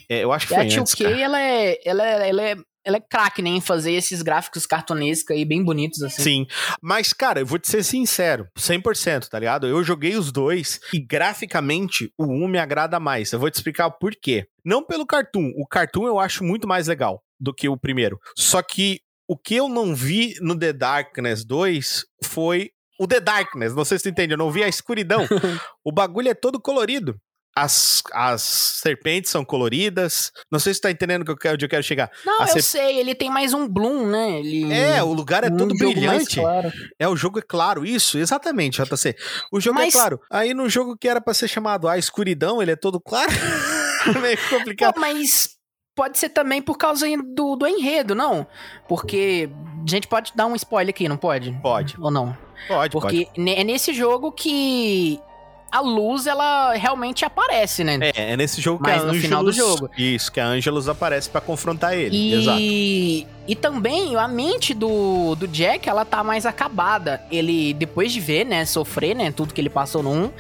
É, 0.08 0.24
eu 0.24 0.32
acho 0.32 0.46
que 0.46 0.54
a 0.54 0.58
foi 0.58 0.66
antes. 0.66 0.76
2K, 0.94 1.04
cara. 1.04 1.20
ela 1.20 1.40
é, 1.40 1.78
ela, 1.84 2.06
é, 2.06 2.28
ela 2.28 2.42
é, 2.42 2.56
ela 2.84 2.96
é 2.96 3.00
craque, 3.00 3.40
né, 3.42 3.50
em 3.50 3.60
fazer 3.60 3.92
esses 3.92 4.20
gráficos 4.22 4.66
cartunescos 4.66 5.34
aí, 5.36 5.44
bem 5.44 5.62
bonitos, 5.62 6.02
assim. 6.02 6.22
Sim, 6.22 6.46
mas 6.82 7.12
cara, 7.12 7.40
eu 7.40 7.46
vou 7.46 7.58
te 7.58 7.68
ser 7.68 7.82
sincero, 7.82 8.46
100%, 8.58 9.28
tá 9.28 9.38
ligado? 9.38 9.66
Eu 9.66 9.82
joguei 9.84 10.16
os 10.16 10.32
dois 10.32 10.80
e 10.92 10.98
graficamente 11.00 12.12
o 12.18 12.24
um 12.24 12.48
me 12.48 12.58
agrada 12.58 12.98
mais. 13.00 13.32
Eu 13.32 13.38
vou 13.38 13.50
te 13.50 13.54
explicar 13.54 13.86
o 13.86 13.92
porquê. 13.92 14.46
Não 14.64 14.84
pelo 14.84 15.06
cartoon, 15.06 15.50
o 15.56 15.66
cartoon 15.66 16.06
eu 16.06 16.18
acho 16.18 16.44
muito 16.44 16.66
mais 16.68 16.88
legal 16.88 17.22
do 17.38 17.54
que 17.54 17.68
o 17.68 17.76
primeiro. 17.76 18.18
Só 18.36 18.62
que 18.62 19.00
o 19.32 19.36
que 19.36 19.54
eu 19.54 19.68
não 19.68 19.94
vi 19.94 20.34
no 20.40 20.58
The 20.58 20.72
Darkness 20.72 21.44
2 21.44 22.04
foi 22.24 22.70
o 22.98 23.06
The 23.06 23.20
Darkness, 23.20 23.74
não 23.74 23.84
sei 23.84 23.96
se 23.98 24.02
tu 24.02 24.08
entende, 24.08 24.34
eu 24.34 24.38
não 24.38 24.50
vi 24.50 24.64
a 24.64 24.68
escuridão. 24.68 25.24
o 25.84 25.92
bagulho 25.92 26.28
é 26.28 26.34
todo 26.34 26.60
colorido. 26.60 27.14
As, 27.56 28.02
as 28.12 28.42
serpentes 28.42 29.30
são 29.30 29.44
coloridas. 29.44 30.30
Não 30.52 30.58
sei 30.60 30.72
se 30.74 30.80
tu 30.80 30.84
tá 30.84 30.90
entendendo 30.90 31.24
que 31.24 31.30
eu 31.30 31.36
quero- 31.36 31.54
onde 31.54 31.64
eu 31.64 31.68
quero 31.68 31.82
chegar. 31.82 32.10
Não, 32.24 32.42
A 32.42 32.48
eu 32.48 32.62
sei, 32.62 32.98
ele 32.98 33.14
tem 33.14 33.28
mais 33.30 33.52
um 33.52 33.68
bloom, 33.68 34.06
né? 34.06 34.38
Ele... 34.38 34.72
É, 34.72 35.02
o 35.02 35.12
lugar 35.12 35.42
é 35.44 35.48
um 35.48 35.56
todo 35.56 35.74
brilhante. 35.76 36.40
claro. 36.40 36.72
É, 36.98 37.08
o 37.08 37.16
jogo 37.16 37.38
é 37.38 37.42
claro, 37.42 37.84
isso, 37.84 38.18
exatamente, 38.18 38.80
JC. 38.82 39.16
O 39.52 39.60
jogo 39.60 39.78
Mas- 39.78 39.94
é 39.94 39.98
claro. 39.98 40.20
Aí 40.30 40.54
no 40.54 40.68
jogo 40.68 40.96
que 40.96 41.08
era 41.08 41.20
pra 41.20 41.34
ser 41.34 41.48
chamado 41.48 41.88
A 41.88 41.98
Escuridão, 41.98 42.60
ele 42.62 42.70
é 42.72 42.76
todo 42.76 43.00
claro. 43.00 43.30
Meio 44.22 44.38
complicado. 44.48 44.94
Pô, 44.94 45.00
mas 45.00 45.48
pode 45.94 46.18
ser 46.18 46.30
também 46.30 46.62
por 46.62 46.76
causa 46.78 47.06
do, 47.34 47.56
do 47.56 47.66
enredo, 47.66 48.14
não? 48.14 48.46
Porque 48.88 49.50
a 49.86 49.90
gente 49.90 50.06
pode 50.06 50.32
dar 50.34 50.46
um 50.46 50.54
spoiler 50.56 50.90
aqui, 50.94 51.08
não 51.08 51.16
pode? 51.16 51.52
Pode, 51.62 51.96
Ou 52.00 52.10
não? 52.10 52.36
pode, 52.68 52.92
pode. 52.92 53.24
Porque 53.24 53.28
ne- 53.40 53.54
é 53.54 53.64
nesse 53.64 53.92
jogo 53.92 54.32
que 54.32 55.20
a 55.72 55.80
luz, 55.80 56.26
ela 56.26 56.72
realmente 56.74 57.24
aparece, 57.24 57.84
né? 57.84 57.96
É, 58.00 58.32
é 58.32 58.36
nesse 58.36 58.60
jogo 58.60 58.82
que 58.82 58.90
Mas 58.90 59.02
a 59.02 59.04
no 59.04 59.10
Angelus... 59.10 59.24
final 59.24 59.44
do 59.44 59.52
jogo. 59.52 59.90
Isso, 59.96 60.32
que 60.32 60.40
a 60.40 60.46
Angelus 60.46 60.88
aparece 60.88 61.30
pra 61.30 61.40
confrontar 61.40 61.94
ele, 61.94 62.16
E, 62.16 62.34
exato. 62.34 63.39
E 63.48 63.56
também 63.56 64.14
a 64.16 64.28
mente 64.28 64.72
do, 64.74 65.34
do 65.34 65.48
Jack, 65.48 65.88
ela 65.88 66.04
tá 66.04 66.22
mais 66.22 66.46
acabada. 66.46 67.20
Ele, 67.30 67.74
depois 67.74 68.12
de 68.12 68.20
ver, 68.20 68.44
né, 68.44 68.64
sofrer, 68.64 69.14
né, 69.16 69.32
tudo 69.32 69.52
que 69.52 69.60
ele 69.60 69.70
passou 69.70 70.02
no 70.02 70.10
1, 70.10 70.30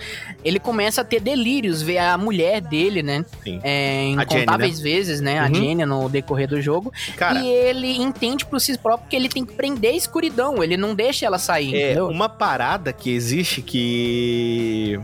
ele 0.44 0.58
começa 0.60 1.00
a 1.00 1.04
ter 1.04 1.20
delírios, 1.20 1.82
ver 1.82 1.98
a 1.98 2.16
mulher 2.16 2.60
dele, 2.60 3.02
né, 3.02 3.24
é, 3.62 4.00
A 4.00 4.04
Jenny, 4.04 4.22
incontáveis 4.22 4.80
vezes, 4.80 5.20
né, 5.20 5.40
a 5.40 5.46
Uhum. 5.46 5.54
Jenny 5.54 5.84
no 5.84 6.08
decorrer 6.08 6.46
do 6.48 6.60
jogo. 6.60 6.92
Cara, 7.16 7.40
e 7.40 7.48
ele 7.48 7.96
entende 8.00 8.44
por 8.46 8.60
si 8.60 8.78
próprio 8.78 9.08
que 9.08 9.16
ele 9.16 9.28
tem 9.28 9.44
que 9.44 9.54
prender 9.54 9.92
a 9.92 9.96
escuridão, 9.96 10.62
ele 10.62 10.76
não 10.76 10.94
deixa 10.94 11.26
ela 11.26 11.38
sair, 11.38 11.74
é 11.74 11.86
entendeu? 11.86 12.08
uma 12.08 12.28
parada 12.28 12.92
que 12.92 13.10
existe 13.10 13.60
que... 13.62 15.00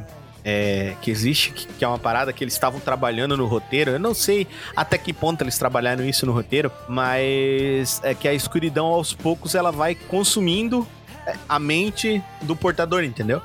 É, 0.49 0.95
que 1.03 1.11
existe, 1.11 1.51
que, 1.51 1.67
que 1.67 1.85
é 1.85 1.89
uma 1.89 1.99
parada 1.99 2.33
que 2.33 2.45
eles 2.45 2.55
estavam 2.55 2.79
trabalhando 2.79 3.37
no 3.37 3.47
roteiro. 3.47 3.91
Eu 3.91 3.99
não 3.99 4.15
sei 4.15 4.47
até 4.77 4.97
que 4.97 5.13
ponto 5.13 5.43
eles 5.43 5.59
trabalharam 5.59 6.05
isso 6.05 6.25
no 6.25 6.31
roteiro, 6.31 6.71
mas 6.89 8.01
é 8.05 8.15
que 8.15 8.29
a 8.29 8.33
escuridão 8.33 8.87
aos 8.87 9.13
poucos 9.13 9.57
ela 9.57 9.73
vai 9.73 9.97
consumindo 9.97 10.87
é, 11.27 11.35
a 11.49 11.59
mente 11.59 12.23
do 12.43 12.55
portador, 12.55 13.03
entendeu? 13.03 13.43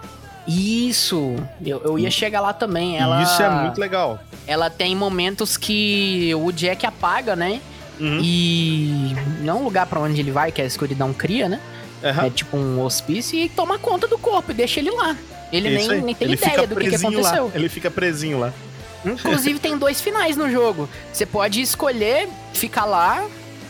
Isso, 0.48 1.36
eu, 1.65 1.82
eu 1.84 1.99
ia 1.99 2.11
chegar 2.11 2.40
lá 2.41 2.53
também. 2.53 2.98
Ela, 2.98 3.23
isso 3.23 3.41
é 3.41 3.49
muito 3.49 3.80
legal. 3.80 4.19
ela 4.45 4.69
tem 4.69 4.95
momentos 4.95 5.57
que 5.57 6.32
o 6.36 6.52
Jack 6.52 6.86
apaga, 6.86 7.36
né? 7.36 7.61
Uhum. 7.99 8.19
E 8.22 9.15
não 9.41 9.57
é 9.57 9.60
um 9.60 9.64
lugar 9.64 9.86
pra 9.86 9.99
onde 9.99 10.19
ele 10.19 10.32
vai, 10.32 10.52
que 10.52 10.61
a 10.61 10.65
escuridão 10.65 11.14
cria, 11.14 11.48
né? 11.48 11.60
Aham. 12.03 12.26
É 12.26 12.30
tipo 12.30 12.57
um 12.57 12.84
hospício 12.84 13.38
e 13.38 13.48
toma 13.49 13.78
conta 13.78 14.07
do 14.07 14.18
corpo 14.18 14.52
e 14.52 14.53
deixa 14.56 14.80
ele 14.80 14.90
lá. 14.90 15.15
Ele 15.52 15.69
Isso 15.69 15.88
nem, 15.88 15.98
aí. 15.98 16.02
nem 16.02 16.15
tem 16.15 16.28
Ele 16.28 16.38
ideia 16.38 16.68
do 16.68 16.76
que, 16.76 16.90
que 16.90 16.95
aconteceu. 16.95 17.45
Lá. 17.45 17.52
Ele 17.53 17.69
fica 17.69 17.91
presinho 17.91 18.40
lá. 18.40 18.53
Inclusive, 19.06 19.57
tem 19.60 19.78
dois 19.78 19.99
finais 19.99 20.38
no 20.38 20.49
jogo. 20.49 20.88
Você 21.11 21.26
pode 21.26 21.61
escolher 21.61 22.30
ficar 22.53 22.86
lá 22.86 23.28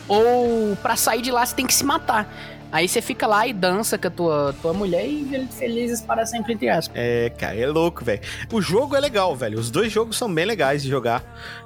ou 0.07 0.75
pra 0.81 0.95
sair 0.95 1.21
de 1.21 1.31
lá 1.31 1.45
você 1.45 1.55
tem 1.55 1.65
que 1.65 1.73
se 1.73 1.83
matar. 1.83 2.31
Aí 2.71 2.87
você 2.87 3.01
fica 3.01 3.27
lá 3.27 3.45
e 3.45 3.53
dança 3.53 3.97
com 3.97 4.07
a 4.07 4.11
tua, 4.11 4.55
tua 4.61 4.73
mulher 4.73 5.05
e 5.05 5.47
felizes 5.51 6.01
para 6.01 6.25
sempre, 6.25 6.53
entre 6.53 6.69
aspas. 6.69 6.95
É, 6.95 7.29
cara, 7.29 7.55
é 7.55 7.67
louco, 7.67 8.03
velho. 8.05 8.21
O 8.51 8.61
jogo 8.61 8.95
é 8.95 8.99
legal, 8.99 9.35
velho. 9.35 9.59
Os 9.59 9.69
dois 9.69 9.91
jogos 9.91 10.17
são 10.17 10.33
bem 10.33 10.45
legais 10.45 10.81
de 10.81 10.89
jogar. 10.89 11.23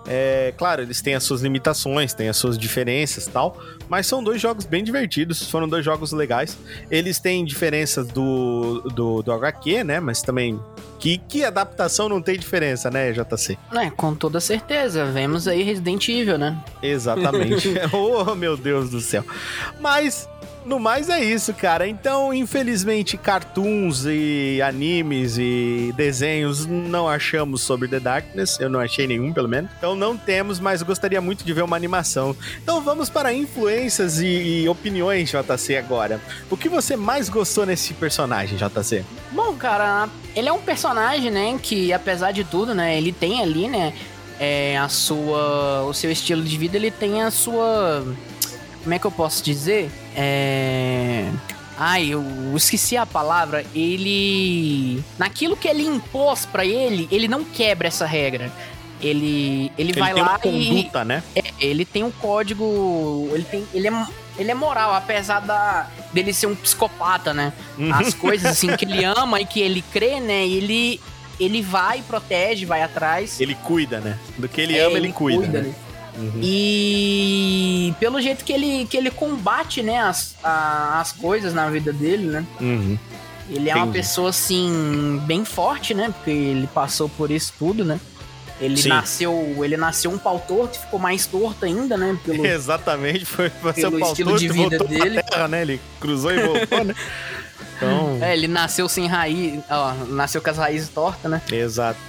É, 0.08 0.54
claro, 0.58 0.82
eles 0.82 1.02
têm 1.02 1.14
as 1.14 1.24
suas 1.24 1.42
limitações, 1.42 2.14
têm 2.14 2.28
as 2.28 2.38
suas 2.38 2.58
diferenças 2.58 3.28
e 3.28 3.30
tal. 3.30 3.58
Mas 3.88 4.08
são 4.08 4.24
dois 4.24 4.42
jogos 4.42 4.66
bem 4.66 4.84
divertidos. 4.84 5.50
Foram 5.50 5.68
dois 5.68 5.86
jogos 5.86 6.12
legais. 6.12 6.58
Eles 6.90 7.20
têm 7.20 7.46
diferenças 7.46 8.08
do, 8.08 8.82
do, 8.94 9.22
do 9.22 9.32
HQ, 9.32 9.84
né? 9.84 10.00
Mas 10.00 10.22
também. 10.22 10.60
Que, 10.98 11.18
que 11.18 11.44
adaptação 11.44 12.10
não 12.10 12.22
tem 12.22 12.40
diferença, 12.40 12.90
né, 12.90 13.12
JC? 13.12 13.58
É, 13.74 13.92
com 13.92 14.16
toda 14.16 14.40
certeza. 14.40 15.06
Vemos 15.06 15.48
aí 15.48 15.62
Resident 15.62 16.08
Evil, 16.08 16.38
né? 16.38 16.58
Exatamente. 16.82 17.74
oh, 17.94 18.34
meu 18.34 18.58
Deus 18.58 18.90
do 18.90 19.02
céu. 19.02 19.24
Mas 19.80 20.28
no 20.66 20.80
mais 20.80 21.10
é 21.10 21.24
isso, 21.24 21.54
cara. 21.54 21.88
Então, 21.88 22.34
infelizmente, 22.34 23.18
cartoons 23.18 24.06
e 24.06 24.62
animes 24.62 25.38
e 25.38 25.94
desenhos 25.96 26.66
não 26.66 27.08
achamos 27.08 27.62
sobre 27.62 27.88
The 27.88 28.00
Darkness. 28.00 28.60
Eu 28.60 28.70
não 28.70 28.80
achei 28.80 29.08
nenhum, 29.08 29.32
pelo 29.32 29.48
menos. 29.48 29.70
Então 29.78 29.96
não 29.96 30.18
temos, 30.18 30.60
mas 30.60 30.82
gostaria 30.82 31.22
muito 31.22 31.46
de 31.46 31.54
ver 31.54 31.64
uma 31.64 31.76
animação. 31.76 32.36
Então 32.62 32.82
vamos 32.82 33.10
para 33.10 33.34
influências 33.34 34.20
e, 34.20 34.64
e 34.64 34.70
opiniões, 34.70 35.30
JC, 35.30 35.78
agora. 35.78 36.20
O 36.50 36.58
que 36.58 36.68
você 36.68 36.96
mais 36.96 37.30
gostou 37.30 37.66
nesse 37.66 37.94
personagem, 37.94 38.58
JC? 38.58 39.04
Bom, 39.32 39.54
cara, 39.56 40.10
ele 40.36 40.50
é 40.50 40.54
um 40.54 40.62
personagem, 40.62 41.32
né, 41.32 41.60
que 41.62 41.94
apesar 41.94 42.32
de 42.32 42.44
tudo, 42.44 42.74
né, 42.74 42.98
ele 42.98 43.12
tem 43.12 43.42
ali, 43.42 43.68
né, 43.68 43.94
é, 44.40 44.78
a 44.78 44.90
sua, 44.90 45.84
o 45.84 45.94
seu 45.94 46.12
estilo 46.12 46.44
de 46.44 46.58
vida, 46.58 46.78
ele 46.78 46.92
tem 46.92 47.22
a 47.22 47.32
sua, 47.32 48.06
como 48.86 48.94
é 48.94 49.00
que 49.00 49.06
eu 49.06 49.12
posso 49.12 49.44
dizer? 49.44 49.90
É... 50.16 51.28
Ai, 51.76 52.06
eu 52.08 52.24
esqueci 52.56 52.96
a 52.96 53.04
palavra. 53.04 53.66
Ele. 53.74 55.04
Naquilo 55.18 55.58
que 55.58 55.68
ele 55.68 55.82
impôs 55.84 56.46
pra 56.46 56.64
ele, 56.64 57.08
ele 57.12 57.28
não 57.28 57.44
quebra 57.44 57.88
essa 57.88 58.06
regra. 58.06 58.52
Ele, 59.02 59.72
ele, 59.76 59.92
Ele 59.92 60.00
vai 60.00 60.14
tem 60.14 60.22
lá 60.24 60.30
uma 60.30 60.40
conduta, 60.40 61.04
né? 61.04 61.24
e. 61.36 61.40
É, 61.40 61.44
ele 61.60 61.84
tem 61.84 62.04
um 62.04 62.12
código. 62.12 63.28
Ele, 63.34 63.44
tem, 63.44 63.66
ele, 63.74 63.88
é, 63.88 64.06
ele 64.38 64.52
é 64.52 64.54
moral, 64.54 64.94
apesar 64.94 65.40
da, 65.40 65.90
dele 66.14 66.32
ser 66.32 66.46
um 66.46 66.56
psicopata, 66.56 67.34
né? 67.34 67.52
As 67.92 68.14
coisas 68.14 68.52
assim 68.52 68.76
que 68.78 68.86
ele 68.86 69.04
ama 69.18 69.42
e 69.42 69.46
que 69.48 69.60
ele 69.60 69.84
crê, 69.92 70.20
né? 70.20 70.46
Ele, 70.48 71.02
ele 71.40 71.62
vai, 71.64 72.04
protege, 72.04 72.68
vai 72.68 72.84
atrás. 72.84 73.42
Ele 73.42 73.56
cuida, 73.56 74.00
né? 74.00 74.18
Do 74.38 74.48
que 74.48 74.62
ele 74.62 74.78
É, 74.78 74.84
ama, 74.86 74.96
ele, 74.98 75.12
cuida. 75.12 75.62
né? 75.62 75.74
Né? 76.18 76.32
E 76.42 77.94
pelo 78.00 78.22
jeito 78.22 78.44
que 78.44 78.52
ele, 78.54 78.86
que 78.90 78.98
ele 78.98 79.12
combate, 79.12 79.82
né, 79.82 80.00
as, 80.02 80.36
a- 80.44 81.00
as 81.00 81.12
coisas 81.12 81.54
na 81.54 81.70
vida 81.70 81.92
dele, 81.94 82.28
né? 82.28 82.46
Uhum. 82.60 82.98
Ele 83.50 83.70
é 83.70 83.76
uma 83.76 83.84
Entendi. 83.86 84.00
pessoa, 84.00 84.30
assim, 84.32 85.22
bem 85.26 85.46
forte, 85.46 85.94
né? 85.94 86.12
Porque 86.16 86.32
ele 86.32 86.68
passou 86.68 87.08
por 87.10 87.30
isso 87.30 87.54
tudo, 87.60 87.86
né? 87.86 88.00
Ele 88.60 88.78
Sim. 88.78 88.90
nasceu. 88.90 89.56
Ele 89.64 89.78
nasceu 89.78 90.10
um 90.10 90.18
pau 90.18 90.40
torto 90.40 90.78
e 90.78 90.82
ficou 90.82 90.98
mais 91.00 91.26
torto 91.28 91.64
ainda, 91.66 91.96
né? 91.96 92.18
Pelo, 92.26 92.44
Exatamente, 92.48 93.24
foi 93.26 93.50
pelo 93.50 93.98
o 93.98 94.00
pau 94.00 94.10
estilo 94.10 94.30
torto 94.32 94.40
de 94.48 94.52
vida 94.52 94.80
dele. 94.80 95.22
terra, 95.24 95.48
né? 95.48 95.62
Ele 95.62 95.80
cruzou 96.00 96.32
e 96.32 96.40
voltou, 96.42 96.84
né? 96.86 96.96
Então, 97.78 98.18
É, 98.22 98.34
ele 98.34 98.48
nasceu 98.48 98.88
sem 98.88 99.06
raiz. 99.06 99.60
Ó, 99.70 99.94
nasceu 100.08 100.42
com 100.42 100.50
as 100.50 100.58
raízes 100.58 100.88
tortas, 100.90 101.30
né? 101.30 101.42
exato. 101.52 102.00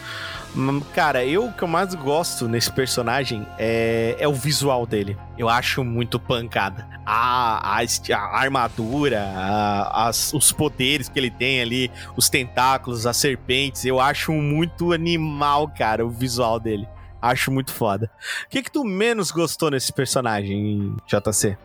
Cara, 0.95 1.25
eu 1.25 1.47
o 1.47 1.53
que 1.53 1.63
eu 1.63 1.69
mais 1.69 1.95
gosto 1.95 2.49
nesse 2.49 2.73
personagem 2.73 3.47
é, 3.59 4.17
é 4.19 4.27
o 4.27 4.33
visual 4.33 4.87
dele. 4.87 5.17
Eu 5.37 5.49
acho 5.49 5.85
muito 5.85 6.19
pancada. 6.19 6.87
A, 7.05 7.79
a, 7.79 7.83
a 8.17 8.41
armadura, 8.41 9.23
a- 9.37 10.09
as- 10.09 10.33
os 10.33 10.53
poderes 10.53 11.09
que 11.09 11.19
ele 11.19 11.31
tem 11.31 11.61
ali, 11.61 11.91
os 12.17 12.29
tentáculos, 12.29 13.07
as 13.07 13.17
serpentes, 13.17 13.85
eu 13.85 14.01
acho 14.01 14.33
muito 14.33 14.93
animal, 14.93 15.69
cara, 15.69 16.05
o 16.07 16.11
visual 16.11 16.59
dele. 16.59 16.89
Acho 17.21 17.51
muito 17.51 17.73
foda. 17.73 18.11
O 18.47 18.49
que 18.51 18.63
que 18.63 18.71
tu 18.71 18.85
menos 18.85 19.31
gostou 19.31 19.71
nesse 19.71 19.93
personagem, 19.93 20.95
JC? 21.07 21.57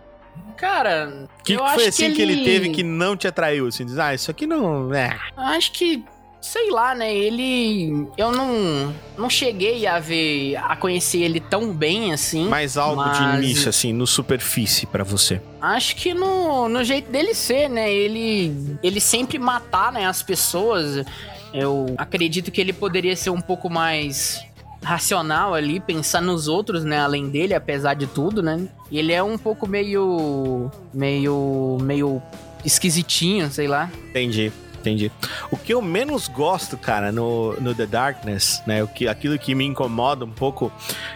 Cara, 0.58 1.28
que, 1.44 1.58
que 1.58 1.74
foi 1.74 1.88
assim 1.88 2.14
que 2.14 2.22
ele... 2.22 2.34
ele 2.34 2.44
teve 2.46 2.70
que 2.70 2.84
não 2.84 3.16
te 3.18 3.28
atraiu? 3.28 3.68
Assim, 3.68 3.86
diz, 3.86 3.98
ah, 4.00 4.14
isso 4.14 4.32
aqui 4.32 4.48
não. 4.48 4.94
É. 4.94 5.18
Acho 5.36 5.72
que, 5.74 6.04
sei 6.42 6.72
lá, 6.72 6.96
né? 6.96 7.14
Ele. 7.16 8.08
Eu 8.18 8.32
não. 8.32 8.94
Não 9.18 9.30
cheguei 9.30 9.86
a 9.86 10.00
ver. 10.00 10.56
a 10.58 10.76
conhecer 10.76 11.20
ele 11.22 11.40
tão 11.40 11.72
bem 11.72 12.12
assim. 12.12 12.48
Mais 12.48 12.78
algo 12.78 13.04
de 13.04 13.22
Mas- 13.22 13.44
início, 13.46 13.70
assim, 13.70 13.94
no 13.94 14.08
superfície 14.08 14.86
pra 14.86 15.04
você. 15.04 15.40
Acho 15.62 15.96
que 15.96 16.14
no, 16.14 16.68
no 16.68 16.84
jeito 16.84 17.12
dele 17.12 17.34
ser, 17.34 17.70
né? 17.70 17.92
Ele. 17.94 18.78
Ele 18.82 19.00
sempre 19.00 19.38
matar, 19.38 19.92
né, 19.94 20.06
as 20.06 20.24
pessoas. 20.24 21.06
Eu 21.54 21.94
acredito 21.98 22.50
que 22.52 22.60
ele 22.62 22.74
poderia 22.74 23.16
ser 23.16 23.30
um 23.30 23.42
pouco 23.42 23.70
mais 23.70 24.44
racional 24.84 25.54
ali, 25.54 25.80
pensar 25.80 26.22
nos 26.22 26.48
outros, 26.48 26.84
né, 26.84 26.98
além 27.00 27.30
dele, 27.30 27.54
apesar 27.54 27.94
de 27.94 28.08
tudo, 28.08 28.42
né? 28.42 28.68
E 28.90 28.98
ele 28.98 29.12
é 29.14 29.22
um 29.22 29.38
pouco 29.38 29.68
meio 29.68 30.72
meio 30.94 31.78
meio 31.82 32.22
esquisitinho, 32.66 33.52
sei 33.52 33.68
lá. 33.68 33.92
Entendi. 34.10 34.52
Entendi. 34.82 35.12
O 35.52 35.58
que 35.58 35.74
eu 35.74 35.82
menos 35.82 36.28
gosto, 36.28 36.76
cara, 36.76 37.12
no, 37.12 37.54
no 37.62 37.74
The 37.76 37.86
Darkness, 37.86 38.64
né? 38.66 38.84
O 38.84 38.88
que, 38.88 39.08
aquilo 39.08 39.38
que 39.38 39.54
me 39.54 39.64
incomoda 39.64 40.26
um 40.26 40.32
pouco 40.32 40.72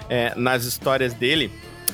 é, 0.08 0.34
nas 0.36 0.66
histórias 0.66 1.14
dele 1.14 1.52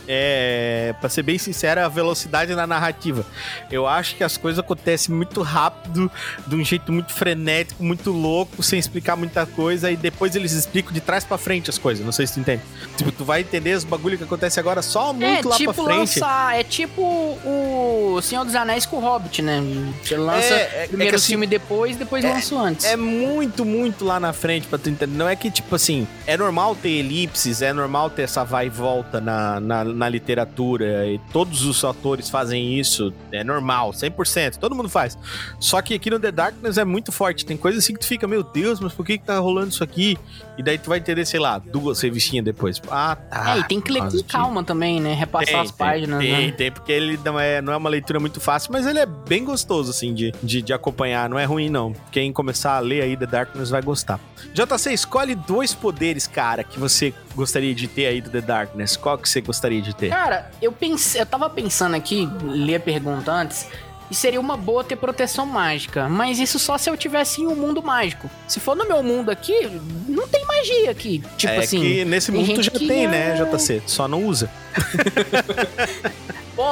é, 0.07 0.93
pra 0.99 1.09
ser 1.09 1.23
bem 1.23 1.37
sincero, 1.37 1.79
é 1.79 1.83
a 1.83 1.87
velocidade 1.87 2.53
na 2.55 2.65
narrativa. 2.67 3.25
Eu 3.71 3.87
acho 3.87 4.15
que 4.15 4.23
as 4.23 4.37
coisas 4.37 4.59
acontecem 4.59 5.13
muito 5.13 5.41
rápido, 5.41 6.11
de 6.47 6.55
um 6.55 6.63
jeito 6.63 6.91
muito 6.91 7.11
frenético, 7.13 7.83
muito 7.83 8.11
louco, 8.11 8.61
sem 8.63 8.79
explicar 8.79 9.15
muita 9.15 9.45
coisa, 9.45 9.91
e 9.91 9.95
depois 9.95 10.35
eles 10.35 10.51
explicam 10.51 10.91
de 10.93 10.99
trás 11.01 11.23
pra 11.23 11.37
frente 11.37 11.69
as 11.69 11.77
coisas. 11.77 12.05
Não 12.05 12.11
sei 12.11 12.27
se 12.27 12.33
tu 12.35 12.39
entende. 12.39 12.61
Tipo, 12.97 13.11
tu 13.11 13.25
vai 13.25 13.41
entender 13.41 13.75
os 13.75 13.83
bagulho 13.83 14.17
que 14.17 14.23
acontece 14.23 14.59
agora 14.59 14.81
só 14.81 15.13
muito 15.13 15.47
é 15.47 15.49
lá 15.51 15.57
tipo 15.57 15.73
pra 15.73 15.83
frente. 15.83 15.97
lançar, 16.19 16.59
é 16.59 16.63
tipo 16.63 17.01
o 17.01 18.19
Senhor 18.21 18.43
dos 18.45 18.55
Anéis 18.55 18.85
com 18.85 18.97
o 18.97 18.99
Hobbit, 18.99 19.41
né? 19.41 19.61
Você 20.03 20.17
lança 20.17 20.53
É, 20.53 20.83
é- 20.83 20.87
primeiro 20.87 21.15
é 21.15 21.17
assim, 21.17 21.27
filme 21.29 21.47
depois, 21.47 21.95
depois 21.95 22.23
lança 22.23 22.55
o 22.55 22.59
antes. 22.59 22.85
É 22.85 22.95
muito, 22.95 23.65
muito 23.65 24.05
lá 24.05 24.19
na 24.19 24.33
frente 24.33 24.67
pra 24.67 24.77
tu 24.77 24.89
entender. 24.89 25.15
Não 25.17 25.27
é 25.27 25.35
que, 25.35 25.49
tipo 25.51 25.75
assim, 25.75 26.07
é 26.25 26.37
normal 26.37 26.75
ter 26.75 26.89
elipses, 26.89 27.61
é 27.61 27.73
normal 27.73 28.09
ter 28.09 28.23
essa 28.23 28.43
vai 28.43 28.67
e 28.67 28.69
volta 28.69 29.19
na, 29.21 29.59
na, 29.59 29.83
na 29.93 30.09
literatura, 30.09 31.07
e 31.07 31.19
todos 31.31 31.65
os 31.65 31.83
atores 31.83 32.29
fazem 32.29 32.79
isso, 32.79 33.13
é 33.31 33.43
normal, 33.43 33.91
100%, 33.91 34.57
todo 34.57 34.75
mundo 34.75 34.89
faz. 34.89 35.17
Só 35.59 35.81
que 35.81 35.93
aqui 35.93 36.09
no 36.09 36.19
The 36.19 36.31
Darkness 36.31 36.77
é 36.77 36.85
muito 36.85 37.11
forte, 37.11 37.45
tem 37.45 37.57
coisas 37.57 37.83
assim 37.83 37.93
que 37.93 37.99
tu 37.99 38.07
fica, 38.07 38.27
meu 38.27 38.43
Deus, 38.43 38.79
mas 38.79 38.93
por 38.93 39.05
que 39.05 39.17
que 39.17 39.25
tá 39.25 39.37
rolando 39.39 39.69
isso 39.69 39.83
aqui? 39.83 40.17
E 40.61 40.63
daí 40.63 40.77
tu 40.77 40.89
vai 40.89 40.99
entender, 40.99 41.25
sei 41.25 41.39
lá, 41.39 41.57
duas 41.57 41.99
revistinhas 42.01 42.45
depois. 42.45 42.79
Ah, 42.87 43.15
tá. 43.15 43.55
é, 43.55 43.59
e 43.59 43.63
tem 43.63 43.81
que 43.81 43.91
ler 43.91 44.03
com 44.03 44.23
calma 44.27 44.63
também, 44.63 45.01
né? 45.01 45.15
Repassar 45.15 45.47
Tem, 45.47 45.59
as 45.59 45.71
tem, 45.71 45.77
páginas, 45.77 46.19
Tem, 46.19 46.31
né? 46.47 46.51
tem, 46.51 46.71
porque 46.71 46.91
ele 46.91 47.19
não 47.25 47.39
é, 47.39 47.61
não 47.63 47.73
é 47.73 47.77
uma 47.77 47.89
leitura 47.89 48.19
muito 48.19 48.39
fácil, 48.39 48.71
mas 48.71 48.85
ele 48.85 48.99
é 48.99 49.07
bem 49.07 49.43
gostoso, 49.43 49.89
assim, 49.89 50.13
de, 50.13 50.31
de, 50.43 50.61
de 50.61 50.71
acompanhar. 50.71 51.27
Não 51.27 51.39
é 51.39 51.45
ruim, 51.45 51.67
não. 51.67 51.95
Quem 52.11 52.31
começar 52.31 52.75
a 52.77 52.79
ler 52.79 53.01
aí 53.01 53.17
The 53.17 53.25
Darkness 53.25 53.71
vai 53.71 53.81
gostar. 53.81 54.19
JC, 54.53 54.93
escolhe 54.93 55.33
dois 55.33 55.73
poderes, 55.73 56.27
cara, 56.27 56.63
que 56.63 56.79
você 56.79 57.11
gostaria 57.35 57.73
de 57.73 57.87
ter 57.87 58.05
aí 58.05 58.21
do 58.21 58.29
The 58.29 58.41
Darkness. 58.41 58.95
Qual 58.95 59.17
que 59.17 59.27
você 59.27 59.41
gostaria 59.41 59.81
de 59.81 59.95
ter? 59.95 60.09
Cara, 60.09 60.51
eu 60.61 60.71
pensei, 60.71 61.21
eu 61.21 61.25
tava 61.25 61.49
pensando 61.49 61.95
aqui, 61.95 62.29
li 62.43 62.75
a 62.75 62.79
pergunta 62.79 63.31
antes, 63.31 63.67
e 64.11 64.15
seria 64.15 64.41
uma 64.41 64.57
boa 64.57 64.83
ter 64.83 64.97
proteção 64.97 65.45
mágica, 65.45 66.09
mas 66.09 66.37
isso 66.37 66.59
só 66.59 66.77
se 66.77 66.89
eu 66.89 66.97
tivesse 66.97 67.41
em 67.41 67.47
um 67.47 67.55
mundo 67.55 67.81
mágico. 67.81 68.29
Se 68.45 68.59
for 68.59 68.75
no 68.75 68.85
meu 68.85 69.01
mundo 69.01 69.31
aqui, 69.31 69.71
não 70.05 70.27
tem 70.27 70.45
magia 70.45 70.91
aqui. 70.91 71.23
Tipo 71.37 71.53
é 71.53 71.57
assim, 71.59 71.79
que 71.79 72.03
nesse 72.03 72.29
mundo 72.29 72.53
tu 72.55 72.61
já 72.61 72.71
tem, 72.71 73.05
é- 73.05 73.07
né, 73.07 73.35
JC? 73.35 73.81
Só 73.87 74.09
não 74.09 74.25
usa. 74.25 74.51
pô, 76.53 76.65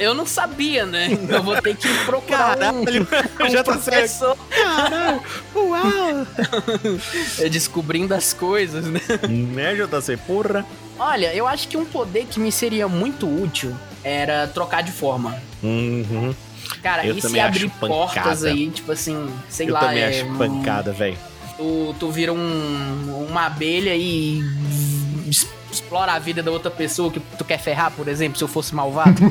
eu 0.00 0.14
não 0.14 0.24
sabia, 0.24 0.86
né? 0.86 1.08
Eu 1.28 1.42
vou 1.42 1.60
ter 1.60 1.76
que 1.76 1.86
procurar 2.06 2.72
um, 2.72 2.80
um 3.44 3.50
já 3.50 3.62
professor 3.62 4.34
Caralho, 4.48 5.22
uau! 5.54 6.26
é, 7.40 7.48
descobrindo 7.50 8.14
as 8.14 8.32
coisas, 8.32 8.86
né? 8.86 9.00
né, 9.28 9.74
JC? 9.74 10.16
Porra. 10.16 10.64
Olha, 10.98 11.34
eu 11.34 11.46
acho 11.46 11.68
que 11.68 11.76
um 11.76 11.84
poder 11.84 12.24
que 12.24 12.40
me 12.40 12.50
seria 12.50 12.88
muito 12.88 13.28
útil 13.28 13.76
era 14.02 14.46
trocar 14.46 14.82
de 14.82 14.92
forma. 14.92 15.36
Uhum. 15.62 16.34
Cara, 16.86 17.04
Eu 17.06 17.16
e 17.16 17.20
se 17.20 17.40
abrir 17.40 17.68
portas 17.70 18.44
aí, 18.44 18.70
tipo 18.70 18.92
assim, 18.92 19.28
sei 19.48 19.68
Eu 19.68 19.72
lá, 19.74 19.80
também 19.80 20.02
é, 20.02 20.08
acho 20.08 20.26
pancada, 20.38 20.92
velho. 20.92 21.18
tu, 21.56 21.94
tu 21.98 22.10
vira 22.12 22.32
um, 22.32 23.26
uma 23.28 23.46
abelha 23.46 23.94
e 23.96 24.40
explora 25.70 26.12
a 26.12 26.18
vida 26.20 26.42
da 26.44 26.50
outra 26.50 26.70
pessoa 26.70 27.10
que 27.10 27.18
tu 27.18 27.44
quer 27.44 27.58
ferrar, 27.58 27.90
por 27.90 28.06
exemplo, 28.08 28.38
se 28.38 28.44
eu 28.44 28.48
fosse 28.48 28.72
malvado. 28.74 29.20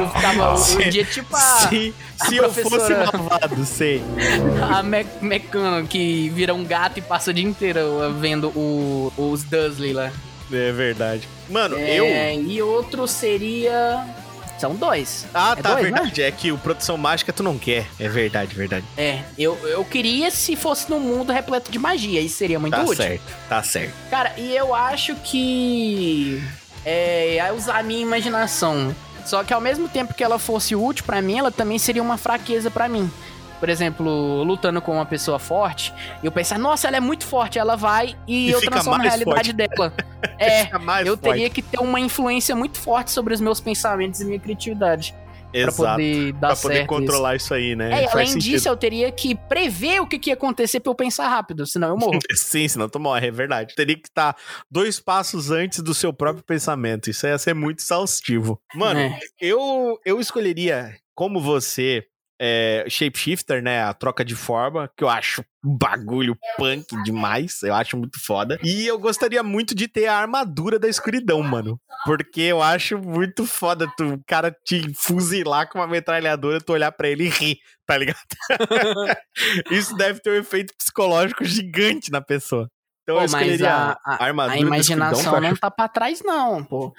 eu 0.00 0.08
ficava 0.08 0.54
um 0.54 0.90
dia 0.90 1.04
tipo 1.04 1.34
a, 1.36 1.38
se 1.38 1.94
a 2.20 2.24
se 2.26 2.36
eu 2.36 2.52
fosse 2.52 2.92
malvado, 2.94 3.64
sei. 3.64 4.02
a 4.70 4.82
Me 4.82 5.06
Mecano 5.20 5.86
que 5.86 6.28
vira 6.30 6.52
um 6.52 6.64
gato 6.64 6.98
e 6.98 7.00
passa 7.00 7.30
o 7.30 7.34
dia 7.34 7.44
inteiro 7.44 7.80
vendo 8.18 8.48
o- 8.48 9.12
os 9.16 9.44
Dursley 9.44 9.92
lá. 9.92 10.10
É 10.52 10.72
verdade. 10.72 11.26
Mano, 11.48 11.78
eu. 11.78 12.04
É, 12.04 12.34
E 12.34 12.60
outro 12.60 13.06
seria. 13.08 14.04
São 14.62 14.76
dois. 14.76 15.26
Ah, 15.34 15.56
É 15.58 15.60
tá, 15.60 15.72
dois, 15.72 15.84
né? 15.86 15.90
verdade. 15.90 16.22
É 16.22 16.30
que 16.30 16.52
o 16.52 16.56
Produção 16.56 16.96
Mágica 16.96 17.32
tu 17.32 17.42
não 17.42 17.58
quer. 17.58 17.84
É 17.98 18.08
verdade, 18.08 18.54
verdade. 18.54 18.86
É, 18.96 19.18
eu, 19.36 19.56
eu 19.66 19.84
queria 19.84 20.30
se 20.30 20.54
fosse 20.54 20.88
num 20.88 21.00
mundo 21.00 21.32
repleto 21.32 21.68
de 21.72 21.80
magia, 21.80 22.20
isso 22.20 22.36
seria 22.36 22.60
muito 22.60 22.74
Tá 22.74 22.82
útil. 22.82 22.94
certo, 22.94 23.22
tá 23.48 23.60
certo. 23.64 23.92
Cara, 24.08 24.32
e 24.38 24.54
eu 24.56 24.72
acho 24.72 25.16
que. 25.16 26.40
É. 26.84 27.38
é 27.38 27.52
usar 27.52 27.78
a 27.78 27.82
minha 27.82 28.00
imaginação. 28.02 28.94
Só 29.26 29.42
que 29.42 29.52
ao 29.52 29.60
mesmo 29.60 29.88
tempo 29.88 30.14
que 30.14 30.22
ela 30.22 30.38
fosse 30.38 30.76
útil 30.76 31.04
pra 31.04 31.20
mim, 31.20 31.38
ela 31.38 31.50
também 31.50 31.76
seria 31.78 32.02
uma 32.02 32.16
fraqueza 32.16 32.70
pra 32.70 32.88
mim. 32.88 33.10
Por 33.62 33.68
exemplo, 33.68 34.42
lutando 34.42 34.82
com 34.82 34.94
uma 34.94 35.06
pessoa 35.06 35.38
forte, 35.38 35.94
eu 36.20 36.32
pensar, 36.32 36.58
nossa, 36.58 36.88
ela 36.88 36.96
é 36.96 37.00
muito 37.00 37.24
forte, 37.24 37.60
ela 37.60 37.76
vai 37.76 38.16
e, 38.26 38.48
E 38.48 38.50
eu 38.50 38.60
transformo 38.60 39.00
a 39.00 39.04
realidade 39.04 39.52
dela. 39.52 39.92
É, 40.36 40.62
eu 41.04 41.16
forte. 41.16 41.20
teria 41.20 41.48
que 41.48 41.62
ter 41.62 41.78
uma 41.78 42.00
influência 42.00 42.56
muito 42.56 42.76
forte 42.76 43.12
sobre 43.12 43.32
os 43.34 43.40
meus 43.40 43.60
pensamentos 43.60 44.20
e 44.20 44.24
minha 44.24 44.40
criatividade. 44.40 45.14
Pra 45.52 45.60
Exato. 45.60 45.76
poder 45.76 46.32
dar 46.32 46.48
Pra 46.48 46.56
poder 46.56 46.74
certo. 46.74 46.78
isso. 46.78 46.86
controlar 47.00 47.36
isso. 47.36 47.54
aí, 47.54 47.76
né? 47.76 48.02
É, 48.02 48.10
além 48.10 48.26
sentido. 48.26 48.42
disso, 48.50 48.68
eu 48.68 48.76
teria 48.76 49.12
que 49.12 49.36
prever 49.36 50.00
o 50.00 50.06
que, 50.08 50.18
que 50.18 50.30
ia 50.30 50.34
acontecer 50.34 50.80
pra 50.80 50.90
eu 50.90 50.94
pensar 50.96 51.28
rápido, 51.28 51.64
senão 51.64 51.90
eu 51.90 51.96
morro. 51.96 52.18
Sim, 52.34 52.66
senão 52.66 52.88
tu 52.88 52.98
morre, 52.98 53.28
é 53.28 53.30
verdade. 53.30 53.76
Teria 53.76 53.94
que 53.94 54.08
estar 54.08 54.34
dois 54.68 54.98
passos 54.98 55.52
antes 55.52 55.80
do 55.80 55.94
seu 55.94 56.12
próprio 56.12 56.42
pensamento. 56.42 57.08
Isso 57.10 57.26
ia 57.28 57.38
ser 57.38 57.54
muito 57.54 57.78
exaustivo. 57.78 58.60
Mano, 58.74 58.98
É. 58.98 59.20
eu, 59.40 60.00
eu 60.04 60.18
escolheria, 60.20 60.96
como 61.14 61.40
você, 61.40 62.04
é, 62.40 62.84
Shapeshifter, 62.88 63.62
né? 63.62 63.82
A 63.82 63.94
troca 63.94 64.24
de 64.24 64.34
forma, 64.34 64.90
que 64.96 65.04
eu 65.04 65.08
acho 65.08 65.44
um 65.64 65.76
bagulho 65.76 66.36
punk 66.56 66.84
demais. 67.04 67.62
Eu 67.62 67.74
acho 67.74 67.96
muito 67.96 68.18
foda. 68.24 68.58
E 68.62 68.86
eu 68.86 68.98
gostaria 68.98 69.42
muito 69.42 69.74
de 69.74 69.86
ter 69.88 70.06
a 70.06 70.16
armadura 70.16 70.78
da 70.78 70.88
escuridão, 70.88 71.42
mano. 71.42 71.80
Porque 72.04 72.40
eu 72.40 72.60
acho 72.62 72.98
muito 72.98 73.46
foda 73.46 73.86
tu, 73.96 74.14
o 74.14 74.24
cara 74.26 74.54
te 74.64 74.92
fuzilar 74.94 75.68
com 75.70 75.78
uma 75.78 75.86
metralhadora, 75.86 76.60
tu 76.60 76.72
olhar 76.72 76.90
pra 76.92 77.08
ele 77.08 77.26
e 77.26 77.28
rir, 77.28 77.58
tá 77.86 77.96
ligado? 77.96 78.18
Isso 79.70 79.96
deve 79.96 80.20
ter 80.20 80.30
um 80.30 80.40
efeito 80.40 80.74
psicológico 80.76 81.44
gigante 81.44 82.10
na 82.10 82.20
pessoa. 82.20 82.68
Então 83.02 83.16
Pô, 83.16 83.22
eu 83.22 83.24
escolheria 83.26 83.72
a, 83.74 83.90
a, 83.92 84.14
a- 84.14 84.24
armadura 84.24 84.54
a 84.56 84.60
imaginação 84.60 85.40
não 85.40 85.56
tá 85.56 85.70
pra 85.70 85.88
trás, 85.88 86.22
não, 86.22 86.64
pô. 86.64 86.92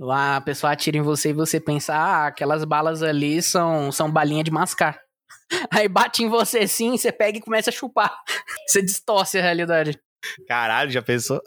Lá 0.00 0.36
a 0.36 0.40
pessoa 0.40 0.72
atira 0.72 0.96
em 0.96 1.02
você 1.02 1.28
e 1.28 1.34
você 1.34 1.60
pensa, 1.60 1.94
ah, 1.94 2.28
aquelas 2.28 2.64
balas 2.64 3.02
ali 3.02 3.42
são, 3.42 3.92
são 3.92 4.10
balinha 4.10 4.42
de 4.42 4.50
mascar. 4.50 4.98
Aí 5.70 5.88
bate 5.88 6.22
em 6.24 6.28
você 6.28 6.66
sim, 6.66 6.96
você 6.96 7.12
pega 7.12 7.36
e 7.36 7.42
começa 7.42 7.68
a 7.68 7.72
chupar. 7.72 8.16
Você 8.66 8.80
distorce 8.80 9.36
a 9.36 9.42
realidade. 9.42 9.98
Caralho, 10.46 10.90
já 10.90 11.02
pensou? 11.02 11.40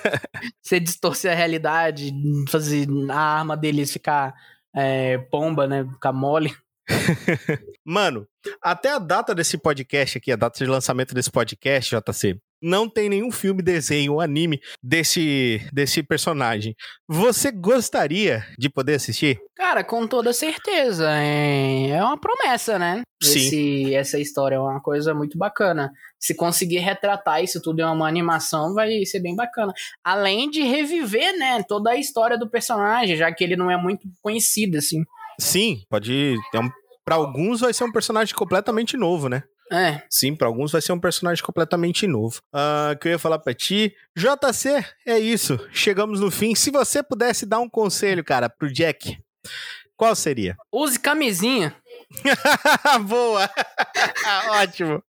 Você 0.60 0.80
distorce 0.80 1.28
a 1.28 1.34
realidade, 1.34 2.12
fazer 2.48 2.88
a 3.08 3.18
arma 3.38 3.56
deles 3.56 3.92
ficar 3.92 4.34
é, 4.74 5.18
pomba, 5.30 5.68
né? 5.68 5.86
Ficar 5.92 6.12
mole. 6.12 6.52
Mano, 7.84 8.26
até 8.62 8.90
a 8.90 8.98
data 8.98 9.34
desse 9.34 9.58
podcast 9.58 10.18
aqui, 10.18 10.32
a 10.32 10.36
data 10.36 10.58
de 10.58 10.70
lançamento 10.70 11.14
desse 11.14 11.30
podcast, 11.30 11.94
JC, 11.94 12.38
não 12.62 12.88
tem 12.88 13.08
nenhum 13.08 13.30
filme, 13.30 13.62
desenho 13.62 14.14
ou 14.14 14.20
anime 14.20 14.60
desse, 14.82 15.60
desse 15.72 16.02
personagem. 16.02 16.74
Você 17.06 17.52
gostaria 17.52 18.46
de 18.58 18.68
poder 18.68 18.94
assistir? 18.94 19.38
Cara, 19.54 19.84
com 19.84 20.06
toda 20.06 20.32
certeza. 20.32 21.08
É, 21.10 21.90
é 21.90 22.02
uma 22.02 22.18
promessa, 22.18 22.78
né? 22.78 23.02
Sim. 23.22 23.38
Esse, 23.38 23.94
essa 23.94 24.18
história 24.18 24.56
é 24.56 24.58
uma 24.58 24.80
coisa 24.80 25.14
muito 25.14 25.36
bacana. 25.36 25.92
Se 26.18 26.34
conseguir 26.34 26.78
retratar 26.78 27.42
isso 27.42 27.60
tudo 27.60 27.80
em 27.80 27.84
uma 27.84 28.08
animação, 28.08 28.74
vai 28.74 29.04
ser 29.04 29.20
bem 29.20 29.36
bacana. 29.36 29.72
Além 30.02 30.50
de 30.50 30.62
reviver, 30.62 31.38
né, 31.38 31.62
toda 31.62 31.90
a 31.90 31.96
história 31.96 32.38
do 32.38 32.48
personagem, 32.48 33.16
já 33.16 33.32
que 33.32 33.44
ele 33.44 33.56
não 33.56 33.70
é 33.70 33.76
muito 33.76 34.08
conhecido, 34.22 34.78
assim. 34.78 35.04
Sim, 35.40 35.82
pode. 35.88 36.36
É 36.54 36.58
um, 36.60 36.70
pra 37.04 37.16
alguns 37.16 37.60
vai 37.60 37.72
ser 37.72 37.84
um 37.84 37.92
personagem 37.92 38.34
completamente 38.34 38.96
novo, 38.96 39.28
né? 39.28 39.42
É, 39.72 40.02
Sim, 40.08 40.36
pra 40.36 40.46
alguns 40.46 40.70
vai 40.70 40.80
ser 40.80 40.92
um 40.92 41.00
personagem 41.00 41.42
completamente 41.42 42.06
novo. 42.06 42.40
Ah, 42.52 42.96
que 43.00 43.08
eu 43.08 43.12
ia 43.12 43.18
falar 43.18 43.38
pra 43.40 43.52
ti, 43.52 43.92
JC, 44.16 44.84
é 45.04 45.18
isso. 45.18 45.58
Chegamos 45.72 46.20
no 46.20 46.30
fim. 46.30 46.54
Se 46.54 46.70
você 46.70 47.02
pudesse 47.02 47.44
dar 47.44 47.58
um 47.58 47.68
conselho, 47.68 48.22
cara, 48.22 48.48
pro 48.48 48.72
Jack, 48.72 49.18
qual 49.96 50.14
seria? 50.14 50.56
use 50.72 50.98
camisinha. 51.00 51.74
Boa! 53.08 53.50
ótimo! 54.62 55.02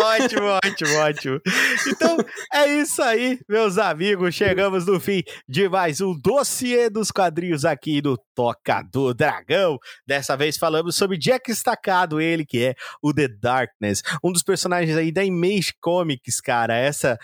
Ótimo, 0.00 0.58
ótimo, 0.64 0.98
ótimo. 0.98 1.40
Então, 1.88 2.16
é 2.52 2.66
isso 2.68 3.02
aí, 3.02 3.40
meus 3.48 3.76
amigos. 3.76 4.34
Chegamos 4.34 4.86
no 4.86 5.00
fim 5.00 5.22
de 5.48 5.68
mais 5.68 6.00
um 6.00 6.16
dossiê 6.18 6.88
dos 6.88 7.10
quadrinhos 7.10 7.64
aqui 7.64 8.00
do 8.00 8.16
Toca 8.34 8.82
do 8.82 9.12
Dragão. 9.12 9.78
Dessa 10.06 10.36
vez 10.36 10.56
falamos 10.56 10.96
sobre 10.96 11.18
Jack 11.18 11.50
Estacado, 11.50 12.20
ele 12.20 12.46
que 12.46 12.64
é 12.64 12.74
o 13.02 13.12
The 13.12 13.28
Darkness, 13.28 14.02
um 14.22 14.32
dos 14.32 14.42
personagens 14.42 14.96
aí 14.96 15.10
da 15.10 15.24
Image 15.24 15.74
Comics, 15.80 16.40
cara. 16.40 16.76
Essa 16.76 17.18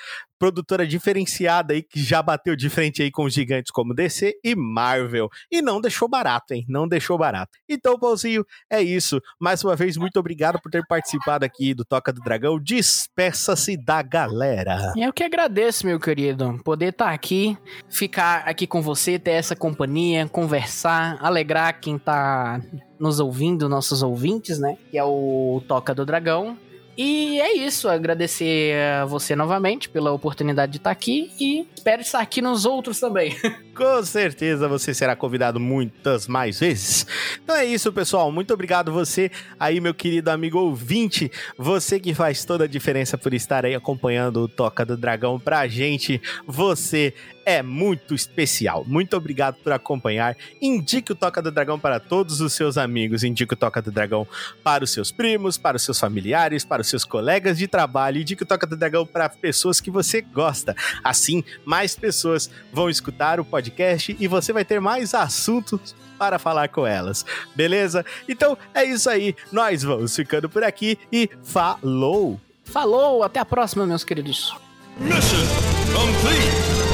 produtora 0.45 0.87
diferenciada 0.87 1.73
aí 1.73 1.83
que 1.83 1.99
já 2.03 2.23
bateu 2.23 2.55
de 2.55 2.69
frente 2.69 3.03
aí 3.03 3.11
com 3.11 3.27
gigantes 3.31 3.73
como 3.73 3.95
DC 3.95 4.35
e 4.45 4.55
Marvel. 4.55 5.31
E 5.51 5.62
não 5.62 5.81
deixou 5.81 6.07
barato, 6.07 6.53
hein? 6.53 6.66
Não 6.69 6.87
deixou 6.87 7.16
barato. 7.16 7.53
Então, 7.66 7.99
Pauzinho, 7.99 8.45
é 8.71 8.83
isso. 8.83 9.23
Mais 9.41 9.65
uma 9.65 9.75
vez, 9.75 9.97
muito 9.97 10.21
obrigado 10.21 10.61
por 10.61 10.71
ter 10.71 10.85
participado 10.87 11.47
aqui 11.47 11.73
do 11.73 11.83
Toca 11.83 12.12
do 12.12 12.21
Dragão. 12.21 12.61
Despeça-se 12.61 13.75
da 13.75 14.03
galera. 14.03 14.93
Eu 14.99 15.15
que 15.15 15.25
agradeço, 15.25 15.87
meu 15.87 15.99
querido, 15.99 16.61
poder 16.62 16.91
estar 16.91 17.09
aqui, 17.09 17.57
ficar 17.89 18.47
aqui 18.47 18.66
com 18.66 18.83
você, 18.83 19.19
ter 19.19 19.31
essa 19.31 19.57
companhia, 19.57 20.29
conversar, 20.29 21.16
alegrar 21.23 21.81
quem 21.81 21.99
tá 21.99 22.61
nos 23.01 23.19
ouvindo, 23.19 23.66
nossos 23.66 24.03
ouvintes, 24.03 24.59
né? 24.59 24.77
Que 24.91 24.99
é 24.99 25.05
o 25.05 25.62
Toca 25.66 25.95
do 25.95 26.05
Dragão. 26.05 26.59
E 26.97 27.41
é 27.41 27.57
isso, 27.57 27.89
agradecer 27.89 28.75
a 29.01 29.05
você 29.05 29.35
novamente 29.35 29.89
pela 29.89 30.12
oportunidade 30.12 30.73
de 30.73 30.79
estar 30.79 30.91
aqui 30.91 31.33
e 31.41 31.66
espero 31.75 32.03
estar 32.03 32.21
aqui 32.21 32.41
nos 32.41 32.65
outros 32.65 33.01
também. 33.01 33.37
Com 33.75 34.05
certeza 34.05 34.69
você 34.69 34.95
será 34.95 35.16
convidado 35.16 35.59
muitas 35.59 36.29
mais 36.29 36.61
vezes. 36.61 37.05
Então 37.43 37.57
é 37.57 37.65
isso, 37.65 37.93
pessoal. 37.93 38.31
Muito 38.31 38.55
obrigado 38.55 38.93
você 38.93 39.31
aí, 39.59 39.81
meu 39.81 39.93
querido 39.93 40.31
amigo 40.31 40.59
ouvinte. 40.59 41.31
Você 41.59 41.99
que 41.99 42.15
faz 42.15 42.45
toda 42.45 42.65
a 42.65 42.69
diferença 42.69 43.19
por 43.19 43.35
estar 43.35 43.65
aí 43.65 43.75
acompanhando 43.75 44.43
o 44.43 44.49
Toca 44.49 44.87
do 44.87 44.97
Dragão 44.97 45.41
pra 45.41 45.66
gente. 45.66 46.23
Você 46.47 47.12
é 47.45 47.62
muito 47.62 48.15
especial. 48.15 48.85
Muito 48.87 49.16
obrigado 49.16 49.57
por 49.57 49.73
acompanhar. 49.73 50.37
Indique 50.62 51.12
o 51.12 51.15
Toca 51.15 51.43
do 51.43 51.51
Dragão 51.51 51.79
para 51.79 51.99
todos 51.99 52.41
os 52.41 52.53
seus 52.53 52.79
amigos. 52.79 53.25
Indique 53.25 53.55
o 53.55 53.57
Toca 53.57 53.83
do 53.83 53.91
Dragão 53.91 54.27
para 54.62 54.85
os 54.85 54.91
seus 54.93 55.11
primos, 55.11 55.59
para 55.59 55.77
os 55.77 55.83
seus 55.83 55.99
familiares, 55.99 56.65
para 56.65 56.84
os 56.85 56.90
seus 56.90 57.05
colegas 57.05 57.59
de 57.59 57.66
trabalho. 57.66 58.20
Indique 58.20 58.43
o 58.43 58.47
Toca 58.47 58.66
do 58.66 58.77
Dragão 58.77 59.06
para 59.06 59.28
pessoas 59.28 59.81
que 59.81 59.90
você 59.90 60.20
gosta. 60.20 60.77
Assim, 61.02 61.43
mais 61.65 61.94
pessoas 61.94 62.51
vão 62.73 62.89
escutar 62.89 63.40
o 63.40 63.44
podcast 63.44 64.16
e 64.19 64.28
você 64.28 64.52
vai 64.52 64.65
ter 64.65 64.81
mais 64.81 65.15
assuntos 65.15 65.94
para 66.19 66.39
falar 66.39 66.69
com 66.69 66.86
elas. 66.86 67.24
Beleza? 67.55 68.05
Então 68.28 68.56
é 68.73 68.85
isso 68.85 69.11
aí. 69.11 69.35
Nós 69.51 69.82
vamos 69.82 70.15
ficando 70.15 70.48
por 70.48 70.62
aqui 70.62 70.98
e 71.12 71.28
falou! 71.43 72.40
Falou, 72.65 73.23
até 73.23 73.40
a 73.40 73.44
próxima, 73.44 73.86
meus 73.86 74.05
queridos. 74.05 74.55
Mission 74.98 75.44
complete. 75.93 76.94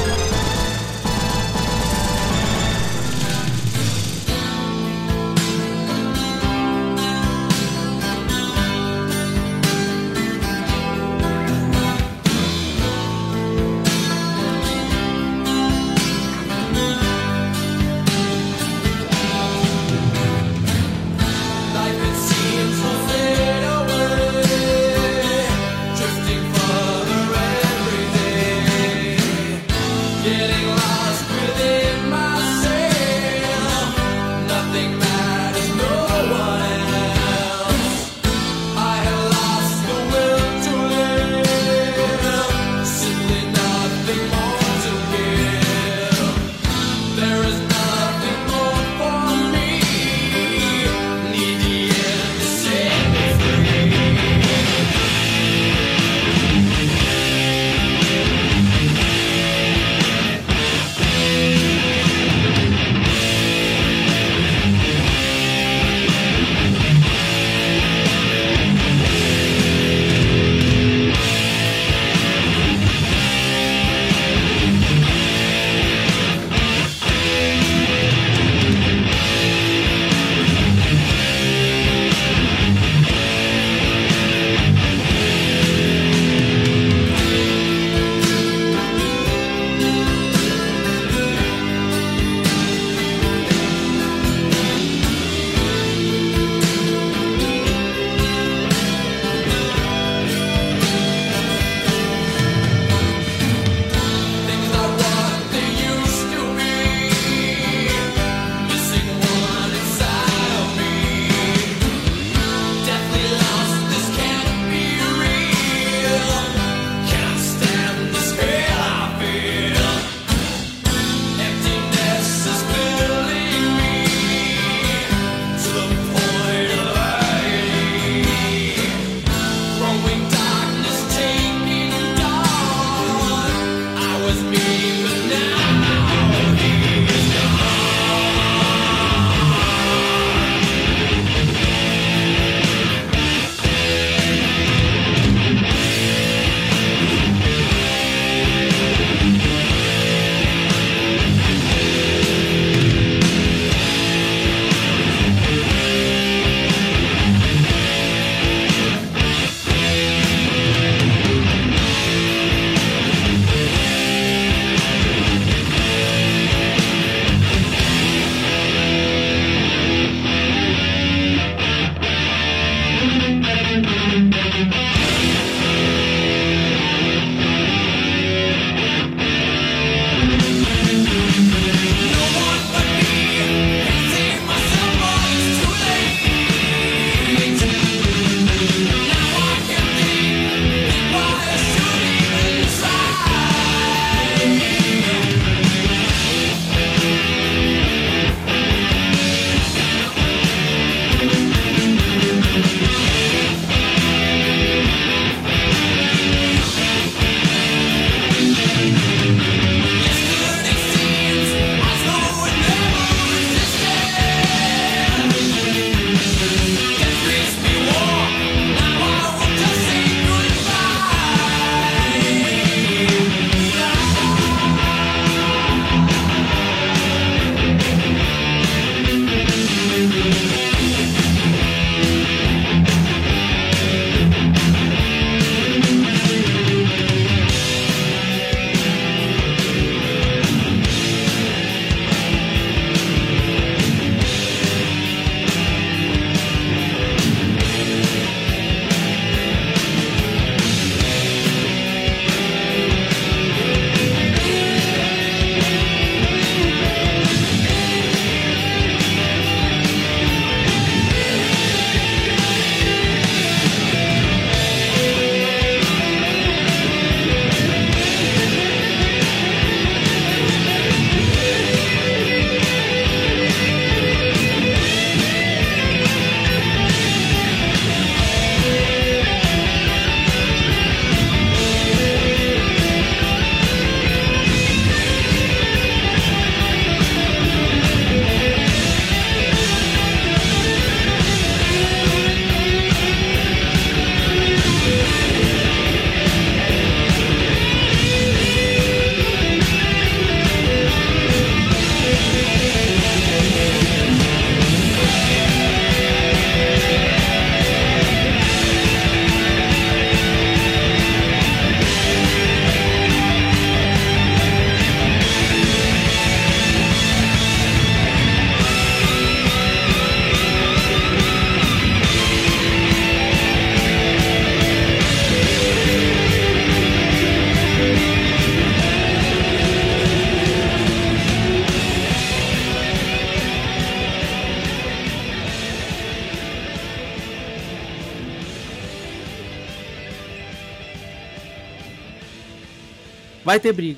Vai 343.51 343.59
ter 343.59 343.73
briga. 343.73 343.90